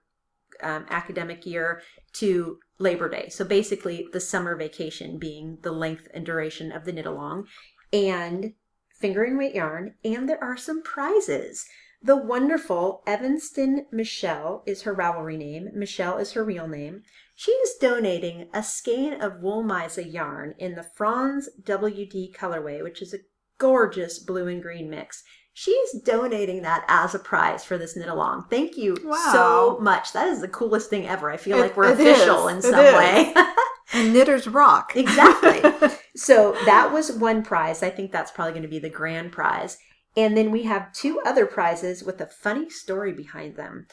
um, 0.62 0.86
academic 0.90 1.46
year 1.46 1.80
to 2.14 2.58
Labor 2.78 3.08
Day. 3.08 3.28
So 3.30 3.44
basically, 3.44 4.06
the 4.12 4.20
summer 4.20 4.54
vacation 4.54 5.18
being 5.18 5.58
the 5.62 5.72
length 5.72 6.08
and 6.12 6.26
duration 6.26 6.72
of 6.72 6.84
the 6.84 6.92
knit 6.92 7.06
along, 7.06 7.46
and 7.92 8.52
fingering 9.00 9.38
weight 9.38 9.54
yarn. 9.54 9.94
And 10.04 10.28
there 10.28 10.42
are 10.42 10.56
some 10.56 10.82
prizes. 10.82 11.66
The 12.02 12.16
wonderful 12.16 13.02
Evanston 13.06 13.86
Michelle 13.90 14.62
is 14.66 14.82
her 14.82 14.94
Ravelry 14.94 15.38
name. 15.38 15.70
Michelle 15.74 16.18
is 16.18 16.32
her 16.32 16.44
real 16.44 16.68
name. 16.68 17.02
She 17.38 17.52
is 17.52 17.74
donating 17.78 18.48
a 18.54 18.62
skein 18.62 19.12
of 19.20 19.34
Wollmeise 19.42 20.10
yarn 20.10 20.54
in 20.58 20.74
the 20.74 20.82
Franz 20.82 21.48
WD 21.62 22.34
colorway, 22.34 22.82
which 22.82 23.02
is 23.02 23.12
a 23.12 23.18
gorgeous 23.58 24.18
blue 24.18 24.48
and 24.48 24.62
green 24.62 24.88
mix. 24.88 25.22
She's 25.52 26.00
donating 26.02 26.62
that 26.62 26.84
as 26.88 27.14
a 27.14 27.18
prize 27.18 27.62
for 27.64 27.76
this 27.78 27.94
knit 27.94 28.08
along. 28.08 28.46
Thank 28.50 28.76
you 28.78 28.96
Wow. 29.04 29.30
so 29.32 29.78
much. 29.82 30.12
That 30.14 30.28
is 30.28 30.40
the 30.40 30.48
coolest 30.48 30.88
thing 30.90 31.06
ever. 31.06 31.30
I 31.30 31.36
feel 31.36 31.58
It- 31.58 31.60
like 31.60 31.76
we're 31.76 31.92
it 31.92 32.00
is. 32.00 32.16
official 32.16 32.48
in 32.48 32.62
some 32.62 32.74
way. 32.74 33.34
and 33.92 34.12
knitters 34.14 34.48
rock. 34.48 34.96
Exactly. 34.96 35.62
so 36.16 36.52
that 36.64 36.90
was 36.92 37.12
one 37.12 37.42
prize. 37.42 37.82
I 37.82 37.90
think 37.90 38.12
that's 38.12 38.30
probably 38.30 38.52
going 38.52 38.62
to 38.62 38.68
be 38.68 38.78
the 38.78 38.88
grand 38.90 39.32
prize. 39.32 39.76
And 40.16 40.34
then 40.36 40.50
we 40.50 40.62
have 40.62 40.92
two 40.94 41.20
other 41.26 41.44
prizes 41.44 42.02
with 42.02 42.18
a 42.22 42.26
funny 42.26 42.70
story 42.70 43.12
behind 43.12 43.56
them. 43.56 43.86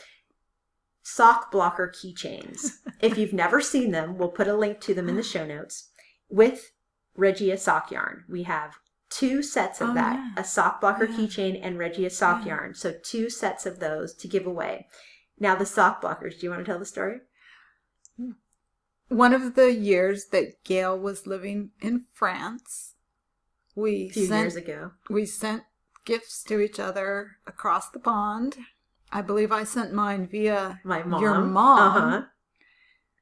Sock 1.04 1.52
blocker 1.52 1.94
keychains. 1.94 2.78
if 3.02 3.18
you've 3.18 3.34
never 3.34 3.60
seen 3.62 3.92
them, 3.92 4.18
we'll 4.18 4.30
put 4.30 4.48
a 4.48 4.56
link 4.56 4.80
to 4.82 4.94
them 4.94 5.10
in 5.10 5.16
the 5.16 5.24
show 5.24 5.46
notes. 5.46 5.90
With 6.30 6.72
Regia 7.16 7.58
sock 7.58 7.92
yarn, 7.92 8.24
we 8.30 8.44
have 8.44 8.76
two 9.10 9.44
sets 9.44 9.82
of 9.82 9.90
Oh, 9.92 9.94
that 9.94 10.16
yeah. 10.16 10.32
a 10.42 10.44
sock 10.44 10.82
blocker 10.82 11.06
Yeah. 11.06 11.18
keychain 11.18 11.60
and 11.62 11.78
Regia 11.78 12.10
sock 12.10 12.42
Yeah. 12.46 12.56
yarn. 12.56 12.74
So, 12.74 12.94
two 13.04 13.30
sets 13.30 13.66
of 13.66 13.80
those 13.80 14.16
to 14.16 14.28
give 14.28 14.48
away. 14.48 14.88
Now, 15.38 15.56
the 15.56 15.66
sock 15.66 16.02
blockers, 16.02 16.40
do 16.40 16.46
you 16.46 16.50
want 16.50 16.62
to 16.66 16.72
tell 16.72 16.80
the 16.80 16.86
story? 16.86 17.20
Hmm. 18.18 18.32
One 19.10 19.34
of 19.34 19.56
the 19.56 19.72
years 19.74 20.28
that 20.28 20.64
Gayle 20.64 20.98
was 20.98 21.28
living 21.28 21.72
in 21.82 22.06
France, 22.14 22.96
we 23.76 24.08
A 24.10 24.14
few 24.14 24.28
sent 24.28 24.42
years 24.42 24.56
ago. 24.56 24.92
we 25.10 25.26
sent 25.26 25.64
gifts 26.06 26.44
to 26.46 26.60
each 26.60 26.80
other 26.80 27.38
across 27.46 27.90
the 27.90 28.00
pond. 28.00 28.58
I 29.14 29.22
believe 29.22 29.52
I 29.52 29.64
sent 29.64 29.94
mine 29.94 30.28
via 30.28 30.80
My 30.84 31.04
mom. 31.04 31.22
your 31.22 31.40
mom. 31.40 31.98
Uh-huh. 31.98 32.22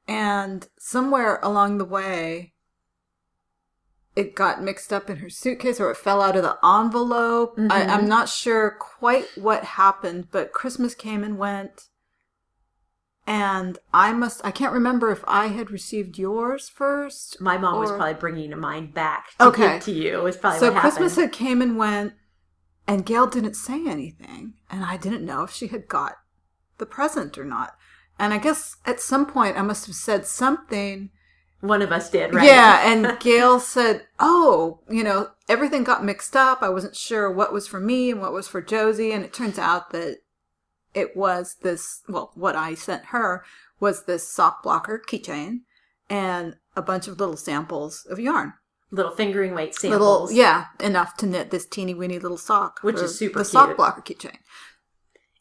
And 0.08 0.66
somewhere 0.78 1.38
along 1.42 1.78
the 1.78 1.84
way, 1.84 2.54
it 4.16 4.34
got 4.34 4.62
mixed 4.62 4.92
up 4.92 5.08
in 5.08 5.16
her 5.18 5.30
suitcase 5.30 5.78
or 5.80 5.90
it 5.90 5.96
fell 5.96 6.20
out 6.22 6.34
of 6.36 6.42
the 6.42 6.58
envelope. 6.66 7.54
I, 7.58 7.82
Mhm. 7.82 7.88
I'm 7.88 8.08
not 8.08 8.28
sure 8.28 8.70
quite 8.78 9.26
what 9.36 9.64
happened, 9.64 10.28
but 10.30 10.52
Christmas 10.52 10.94
came 10.94 11.22
and 11.22 11.38
went. 11.38 11.88
and 13.24 13.78
I 13.94 14.12
must 14.12 14.40
I 14.44 14.50
can't 14.50 14.72
remember 14.72 15.12
if 15.12 15.22
I 15.28 15.46
had 15.46 15.70
received 15.70 16.18
yours 16.18 16.68
first. 16.68 17.40
My 17.40 17.56
mom 17.56 17.78
was 17.78 17.90
probably 17.92 18.14
bringing 18.14 18.58
mine 18.58 18.90
back 18.90 19.26
to 19.38 19.44
Okay. 19.46 19.74
give 19.74 19.84
to 19.84 19.92
you. 19.92 20.18
Was 20.22 20.36
probably 20.36 20.58
So 20.58 20.72
Christmas 20.76 21.14
had 21.14 21.30
came 21.30 21.62
and 21.62 21.78
went, 21.78 22.14
and 22.86 23.06
Gayle 23.06 23.26
didn't 23.26 23.54
say 23.54 23.86
anything, 23.86 24.54
and 24.70 24.84
I 24.84 24.96
didn't 24.96 25.24
know 25.24 25.42
if 25.44 25.50
she 25.52 25.68
had 25.68 25.88
got 25.88 26.16
the 26.78 26.86
present 26.86 27.38
or 27.38 27.44
not. 27.44 27.76
And 28.18 28.34
I 28.34 28.38
guess 28.38 28.76
at 28.84 29.00
some 29.00 29.26
point 29.26 29.56
I 29.56 29.62
must 29.62 29.86
have 29.86 29.94
said 29.94 30.26
something. 30.26 31.10
One 31.60 31.82
of 31.82 31.92
us 31.92 32.10
did, 32.10 32.34
right? 32.34 32.46
Yeah, 32.46 32.82
and 32.84 33.18
Gayle 33.20 33.60
said, 33.60 34.06
"Oh, 34.18 34.80
you 34.88 35.04
know, 35.04 35.30
everything 35.48 35.84
got 35.84 36.04
mixed 36.04 36.34
up. 36.36 36.62
I 36.62 36.68
wasn't 36.68 36.96
sure 36.96 37.30
what 37.30 37.52
was 37.52 37.68
for 37.68 37.80
me 37.80 38.10
and 38.10 38.20
what 38.20 38.32
was 38.32 38.48
for 38.48 38.60
Josie, 38.60 39.12
and 39.12 39.24
it 39.24 39.32
turns 39.32 39.58
out 39.58 39.90
that 39.90 40.18
it 40.92 41.16
was 41.16 41.56
this. 41.62 42.02
Well, 42.08 42.32
what 42.34 42.56
I 42.56 42.74
sent 42.74 43.06
her 43.06 43.44
was 43.78 44.04
this 44.04 44.28
sock 44.28 44.62
blocker 44.62 45.02
keychain 45.06 45.60
and 46.10 46.56
a 46.76 46.82
bunch 46.82 47.06
of 47.06 47.20
little 47.20 47.36
samples 47.36 48.06
of 48.10 48.18
yarn." 48.18 48.54
Little 48.94 49.10
fingering 49.12 49.54
weight 49.54 49.74
samples. 49.74 50.30
little 50.30 50.32
yeah 50.32 50.66
enough 50.78 51.16
to 51.16 51.26
knit 51.26 51.50
this 51.50 51.66
teeny 51.66 51.94
weeny 51.94 52.18
little 52.18 52.36
sock 52.36 52.78
Which 52.82 52.96
is 52.96 53.18
super 53.18 53.38
the 53.40 53.44
sock 53.46 53.76
blocker 53.76 54.02
keychain 54.02 54.36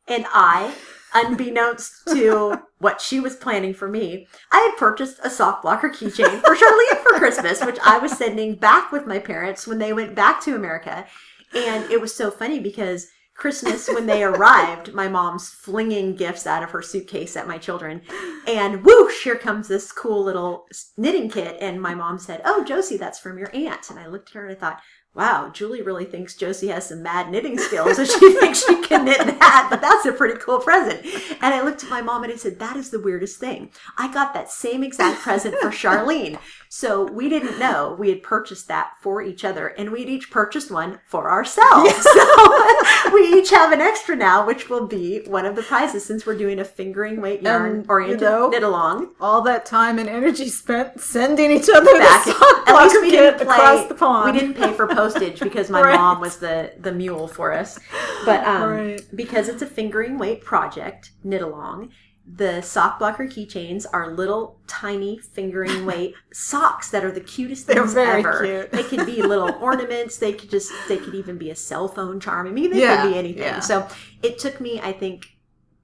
And 0.08 0.26
I, 0.34 0.74
unbeknownst 1.14 2.08
to 2.08 2.62
what 2.80 3.02
she 3.02 3.20
was 3.20 3.36
planning 3.36 3.74
for 3.74 3.88
me, 3.88 4.28
I 4.52 4.60
had 4.60 4.78
purchased 4.78 5.20
a 5.24 5.30
sock 5.30 5.62
blocker 5.62 5.90
keychain 5.90 6.42
for 6.42 6.56
Sharlene 6.56 6.98
for 7.04 7.20
Christmas, 7.20 7.64
which 7.64 7.78
I 7.84 7.98
was 8.00 8.14
sending 8.18 8.56
back 8.56 8.92
with 8.92 9.06
my 9.06 9.20
parents 9.20 9.68
when 9.68 9.78
they 9.80 9.94
went 9.94 10.16
back 10.16 10.42
to 10.44 10.56
America. 10.56 11.06
And 11.54 11.92
it 11.92 12.00
was 12.00 12.16
so 12.16 12.32
funny 12.32 12.60
because 12.60 13.08
Christmas, 13.42 13.88
when 13.88 14.06
they 14.06 14.24
arrived, 14.24 14.94
my 14.94 15.08
mom's 15.08 15.50
flinging 15.50 16.16
gifts 16.16 16.46
out 16.46 16.62
of 16.62 16.70
her 16.70 16.84
suitcase 16.84 17.36
at 17.36 17.48
my 17.48 17.58
children. 17.58 18.04
And 18.48 18.86
whoosh, 18.86 19.24
here 19.24 19.36
comes 19.36 19.68
this 19.68 19.92
cool 19.92 20.24
little 20.24 20.68
knitting 20.96 21.28
kit. 21.28 21.58
And 21.60 21.82
my 21.82 21.96
mom 21.96 22.20
said, 22.20 22.44
Oh, 22.46 22.64
Josie, 22.64 22.98
that's 22.98 23.18
from 23.18 23.40
your 23.40 23.50
aunt. 23.52 23.90
And 23.90 23.98
I 23.98 24.06
looked 24.06 24.30
at 24.30 24.36
her 24.36 24.46
and 24.46 24.56
I 24.56 24.60
thought, 24.60 24.82
wow, 25.14 25.50
Julie 25.54 25.82
really 25.82 26.06
thinks 26.06 26.36
Josie 26.36 26.70
has 26.70 26.88
some 26.88 27.04
mad 27.04 27.30
knitting 27.30 27.58
skills 27.58 27.98
and 28.00 28.08
she 28.08 28.34
thinks 28.40 28.66
she 28.66 28.82
can 28.82 29.04
knit 29.06 29.18
that, 29.18 29.68
but 29.70 29.82
that's 29.82 30.06
a 30.06 30.14
pretty 30.14 30.40
cool 30.40 30.60
present. 30.60 31.06
And 31.42 31.54
I 31.54 31.62
looked 31.62 31.84
at 31.84 31.90
my 31.90 32.02
mom 32.02 32.24
and 32.24 32.32
I 32.32 32.38
said, 32.38 32.60
that 32.60 32.78
is 32.78 32.90
the 32.92 33.00
weirdest 33.00 33.38
thing. 33.40 33.72
I 33.98 34.12
got 34.12 34.34
that 34.34 34.50
same 34.50 34.84
exact 34.84 35.20
present 35.22 35.56
for 35.56 35.68
Sharlene. 35.70 36.40
So 36.70 37.04
we 37.04 37.28
didn't 37.28 37.60
know 37.60 37.96
we 38.00 38.08
had 38.10 38.24
purchased 38.24 38.70
that 38.70 38.92
for 39.02 39.22
each 39.22 39.44
other 39.44 39.68
and 39.68 39.92
we'd 39.92 40.08
each 40.08 40.32
purchased 40.32 40.72
one 40.72 41.00
for 41.06 41.30
ourselves. 41.30 41.94
So 41.96 43.12
we 43.14 43.22
each 43.34 43.50
have 43.50 43.74
an 43.74 43.82
extra 43.82 44.16
now, 44.16 44.46
which 44.48 44.70
will 44.70 44.88
be 44.88 45.22
one 45.28 45.46
of 45.46 45.58
the 45.58 45.64
prizes 45.64 46.06
since 46.06 46.26
we're 46.26 46.38
doing 46.38 46.60
a 46.60 46.64
fingering 46.66 47.20
weight 47.20 47.42
yarn 47.42 47.72
And, 47.80 47.90
oriented 47.90 48.22
you 48.22 48.26
know, 48.28 48.50
knit 48.50 48.64
along. 48.64 49.10
all 49.20 49.42
that 49.42 49.66
time 49.66 50.00
and 50.00 50.08
energy 50.08 50.48
spent 50.48 51.02
sending 51.02 51.52
each 51.52 51.68
other 51.70 51.92
Back. 52.00 52.26
the 52.26 52.32
sock 52.34 52.68
At 52.70 52.82
least 52.84 53.02
we 53.02 53.12
didn't 53.12 53.42
across 53.42 53.88
the 53.88 53.96
pond 53.96 54.34
We 54.34 54.40
didn't 54.40 54.56
pay 54.56 54.72
for 54.74 54.88
postage 55.02 55.40
because 55.40 55.70
my 55.70 55.82
Right. 55.82 55.96
mom 55.96 56.20
was 56.20 56.38
the 56.38 56.74
the 56.80 56.92
mule 56.92 57.28
for 57.28 57.52
us. 57.52 57.80
But 58.26 58.46
um, 58.46 58.70
Right. 58.70 59.02
because 59.16 59.48
it's 59.50 59.62
a 59.62 59.66
fingering 59.68 60.18
weight 60.18 60.44
project, 60.44 61.12
knit 61.24 61.42
along. 61.42 61.90
The 62.34 62.62
sock 62.62 63.00
blocker 63.00 63.26
keychains 63.26 63.86
are 63.92 64.14
little 64.14 64.60
tiny 64.68 65.18
fingering 65.18 65.86
weight 65.92 66.14
socks 66.32 66.92
that 66.92 67.04
are 67.04 67.12
the 67.12 67.20
cutest 67.22 67.66
things 67.66 67.96
ever. 67.96 68.42
cute. 68.46 68.72
They 68.72 68.84
could 68.84 69.06
be 69.08 69.22
little 69.24 69.50
ornaments. 69.62 70.18
They 70.18 70.34
could 70.34 70.50
just 70.50 70.72
they 70.88 70.98
could 70.98 71.16
even 71.16 71.38
be 71.38 71.50
a 71.50 71.56
cell 71.56 71.88
phone 71.88 72.20
charm. 72.20 72.48
I 72.48 72.52
mean, 72.52 72.70
they 72.72 72.80
Yeah, 72.82 73.02
could 73.02 73.10
be 73.12 73.18
anything. 73.18 73.44
yeah. 73.44 73.60
So 73.60 73.88
it 74.22 74.38
took 74.40 74.62
me, 74.62 74.80
I 74.82 74.92
think, 74.94 75.26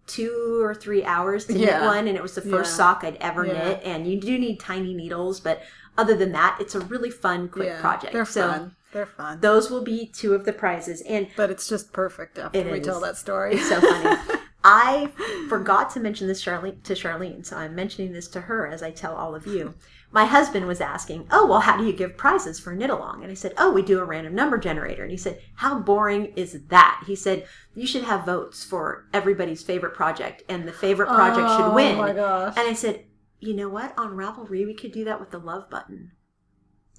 two 0.06 0.62
or 0.64 0.74
three 0.74 1.04
hours 1.04 1.46
to 1.48 1.54
knit 1.54 1.82
one, 1.82 2.08
and 2.08 2.16
it 2.16 2.22
was 2.22 2.36
the 2.36 2.42
first 2.42 2.72
Yeah. 2.72 2.78
sock 2.78 3.04
I'd 3.04 3.18
ever 3.20 3.46
Yeah. 3.46 3.54
knit. 3.54 3.82
And 3.84 4.08
you 4.08 4.20
do 4.22 4.38
need 4.38 4.60
tiny 4.60 4.94
needles, 4.94 5.40
but 5.42 5.62
other 5.98 6.16
than 6.16 6.32
that, 6.34 6.58
it's 6.62 6.76
a 6.76 6.80
really 6.82 7.10
fun, 7.10 7.50
quick 7.50 7.68
Yeah, 7.70 7.82
project. 7.82 8.14
they're 8.14 8.24
so 8.26 8.50
fun 8.52 8.76
they're 8.94 9.06
fun 9.06 9.40
those 9.42 9.70
will 9.70 9.84
be 9.84 10.08
two 10.08 10.34
of 10.34 10.46
the 10.46 10.54
prizes, 10.54 11.02
and 11.02 11.28
but 11.36 11.50
it's 11.52 11.68
just 11.68 11.94
perfect 11.94 12.38
after 12.38 12.64
we 12.64 12.80
is. 12.80 12.86
tell 12.86 13.00
that 13.00 13.18
story 13.18 13.56
it's 13.56 13.70
so 13.70 13.82
funny. 13.82 14.40
I 14.64 15.12
forgot 15.48 15.92
to 15.92 16.02
mention 16.02 16.28
this 16.28 16.44
Sharlene, 16.44 16.84
to 16.84 16.94
Sharlene, 16.94 17.46
so 17.46 17.56
I'm 17.56 17.74
mentioning 17.74 18.12
this 18.12 18.28
to 18.30 18.42
her 18.42 18.68
as 18.68 18.84
I 18.84 18.92
tell 18.92 19.16
all 19.16 19.34
of 19.34 19.48
you. 19.48 19.76
My 20.12 20.26
husband 20.26 20.68
was 20.68 20.82
asking, 20.82 21.28
"Oh, 21.32 21.46
well, 21.48 21.62
how 21.62 21.78
do 21.78 21.86
you 21.86 21.94
give 21.94 22.18
prizes 22.18 22.60
for 22.60 22.76
knit 22.76 22.90
along?" 22.90 23.24
And 23.24 23.32
I 23.32 23.36
said, 23.36 23.54
"Oh, 23.58 23.72
we 23.72 23.82
do 23.82 24.00
a 24.00 24.06
random 24.06 24.36
number 24.36 24.58
generator." 24.58 25.04
And 25.04 25.12
he 25.12 25.18
said, 25.18 25.42
"How 25.56 25.80
boring 25.80 26.34
is 26.36 26.60
that?" 26.68 27.04
He 27.08 27.16
said, 27.16 27.46
"You 27.76 27.88
should 27.88 28.04
have 28.04 28.26
votes 28.26 28.64
for 28.64 29.06
everybody's 29.14 29.64
favorite 29.64 29.94
project, 29.94 30.44
and 30.50 30.68
the 30.68 30.74
favorite 30.74 31.08
project 31.10 31.50
should 31.50 31.72
oh 31.72 31.76
win." 31.76 31.96
oh 31.96 32.02
my 32.02 32.14
gosh 32.14 32.54
And 32.58 32.68
I 32.68 32.74
said, 32.74 33.06
"You 33.40 33.54
know 33.54 33.70
what? 33.70 33.98
On 33.98 34.18
Ravelry, 34.18 34.66
we 34.66 34.74
could 34.74 34.92
do 34.92 35.06
that 35.06 35.20
with 35.20 35.32
the 35.32 35.40
love 35.40 35.70
button. 35.70 36.12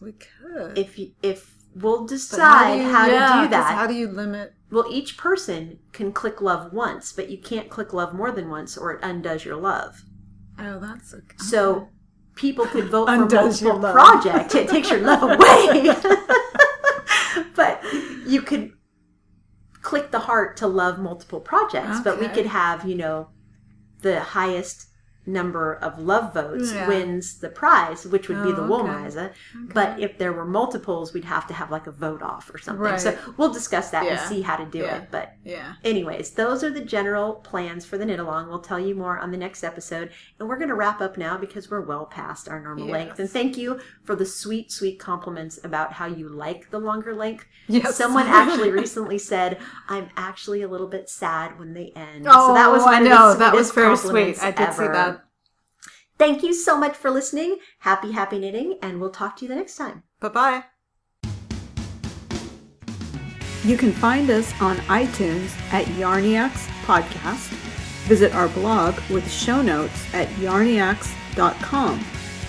we 0.01 0.13
could 0.13 0.79
If 0.79 0.99
you, 0.99 1.13
if 1.23 1.58
we'll 1.83 2.07
decide 2.07 2.77
do 2.79 2.83
you- 2.83 2.91
how, 2.91 3.07
yeah, 3.07 3.37
to 3.37 3.43
do 3.45 3.49
that." 3.51 3.75
how 3.75 3.87
do 3.87 3.95
you 3.95 4.09
limit 4.09 4.55
Well, 4.71 4.87
each 4.91 5.17
person 5.17 5.79
can 5.93 6.13
click 6.13 6.41
love 6.41 6.73
once, 6.73 7.13
but 7.13 7.31
you 7.31 7.39
can't 7.39 7.71
click 7.71 7.93
love 7.93 8.13
more 8.15 8.31
than 8.31 8.49
once 8.51 8.77
or 8.77 8.93
it 8.93 9.01
undoes 9.03 9.45
your 9.45 9.57
love. 9.57 10.03
oh 10.59 10.79
that's 10.79 11.13
a, 11.15 11.21
So 11.43 11.89
people 12.35 12.67
could 12.67 12.89
vote 12.89 13.07
for 13.07 13.17
multiple 13.27 13.81
project. 13.81 14.55
It 14.55 14.69
takes 14.69 14.91
your 14.91 15.01
love 15.01 15.23
away. 15.23 15.95
but 17.55 17.83
you 18.27 18.43
could 18.43 18.73
click 19.83 20.11
the 20.11 20.19
heart 20.21 20.57
to 20.59 20.67
love 20.67 20.99
multiple 20.99 21.41
projects, 21.41 22.01
but 22.01 22.21
we 22.21 22.29
could 22.29 22.47
have, 22.47 22.85
you 22.87 22.95
know, 22.95 23.31
the 24.01 24.21
highest 24.21 24.88
number 25.29 25.75
of 25.75 25.99
love 25.99 26.33
votes 26.35 26.73
Yeah. 26.73 26.89
wins 26.89 27.39
the 27.39 27.49
prize, 27.51 28.07
which 28.07 28.29
would 28.29 28.43
be 28.43 28.51
Oh, 28.51 28.55
the 28.55 28.63
okay. 28.63 28.73
Wollmeise. 28.73 29.33
But 29.75 30.01
if 30.01 30.19
there 30.19 30.33
were 30.33 30.45
multiples, 30.45 31.13
we'd 31.13 31.25
have 31.25 31.47
to 31.49 31.55
have 31.55 31.71
like 31.71 31.87
a 31.87 31.91
vote 31.93 32.23
off 32.23 32.51
or 32.53 32.59
something. 32.59 32.99
So 32.99 33.17
we'll 33.37 33.53
discuss 33.53 33.91
that 33.91 34.07
and 34.07 34.19
see 34.21 34.41
how 34.43 34.57
to 34.57 34.65
do 34.65 34.79
Yeah. 34.79 34.97
it. 34.97 35.09
But 35.11 35.35
yeah 35.45 35.75
Anyways, 35.85 36.31
those 36.31 36.65
are 36.65 36.71
the 36.71 36.81
general 36.81 37.35
plans 37.35 37.85
for 37.85 37.99
the 37.99 38.07
knit 38.07 38.19
along. 38.21 38.49
We'll 38.49 38.59
tell 38.61 38.81
you 38.81 38.95
more 38.95 39.19
on 39.19 39.31
the 39.31 39.37
next 39.37 39.63
episode. 39.63 40.11
And 40.39 40.49
we're 40.49 40.57
going 40.57 40.69
to 40.71 40.75
wrap 40.75 41.01
up 41.01 41.17
now 41.19 41.37
because 41.37 41.71
we're 41.71 41.81
well 41.83 42.07
past 42.07 42.49
our 42.49 42.61
normal 42.61 42.87
Yes. 42.87 42.93
length. 42.93 43.19
And 43.21 43.31
thank 43.31 43.57
you 43.57 43.79
for 44.05 44.17
the 44.17 44.27
sweet, 44.27 44.73
sweet 44.73 44.99
compliments 44.99 45.59
about 45.63 45.93
how 45.95 46.07
you 46.07 46.29
like 46.29 46.71
the 46.71 46.79
longer 46.79 47.15
length. 47.15 47.45
Yes. 47.67 47.97
Someone 47.97 48.27
actually 48.27 48.71
recently 48.83 49.19
said, 49.19 49.59
I'm 49.89 50.09
actually 50.17 50.63
a 50.63 50.69
little 50.69 50.87
bit 50.89 51.09
sad 51.11 51.59
when 51.59 51.75
they 51.75 51.93
end. 51.95 52.27
oh 52.29 52.49
so 52.49 52.55
that 52.55 52.71
was 52.71 52.83
I 52.87 53.01
know 53.01 53.35
that 53.35 53.55
was 53.55 53.71
very 53.73 53.97
sweet 53.97 54.43
I 54.43 54.51
did 54.51 54.73
see 54.73 54.87
that 54.87 55.18
Thank 56.19 56.43
you 56.43 56.53
so 56.53 56.77
much 56.77 56.97
for 56.97 57.11
listening. 57.11 57.59
Happy, 57.81 58.13
happy 58.13 58.39
knitting. 58.39 58.79
And 58.83 59.01
we'll 59.01 59.11
talk 59.11 59.37
to 59.37 59.45
you 59.45 59.49
the 59.49 59.55
next 59.55 59.77
time. 59.77 60.03
Bye 60.21 60.29
bye. 60.29 60.65
You 63.65 63.77
can 63.77 63.93
find 63.93 64.31
us 64.31 64.53
on 64.61 64.77
iTunes 64.89 65.51
at 65.73 65.85
Yarniacs 65.87 66.67
Podcast. 66.85 67.49
Visit 68.07 68.35
our 68.35 68.49
blog 68.49 68.99
with 69.11 69.31
show 69.31 69.61
notes 69.61 70.15
at 70.15 70.29
yarniacs.com. 70.29 72.05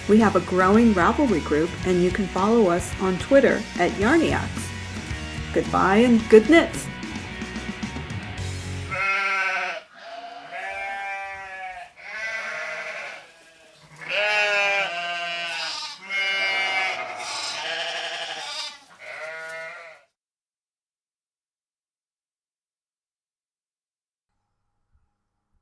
We 0.07 0.17
have 0.19 0.35
a 0.35 0.41
growing 0.41 0.93
Ravelry 0.93 1.43
group, 1.43 1.69
and 1.85 2.01
you 2.01 2.09
can 2.09 2.25
follow 2.27 2.69
us 2.69 2.91
on 3.01 3.19
Twitter 3.19 3.61
at 3.77 3.91
Yarniacs. 3.91 4.67
Goodbye 5.53 5.97
and 5.97 6.27
good 6.29 6.49
knits. 6.49 6.87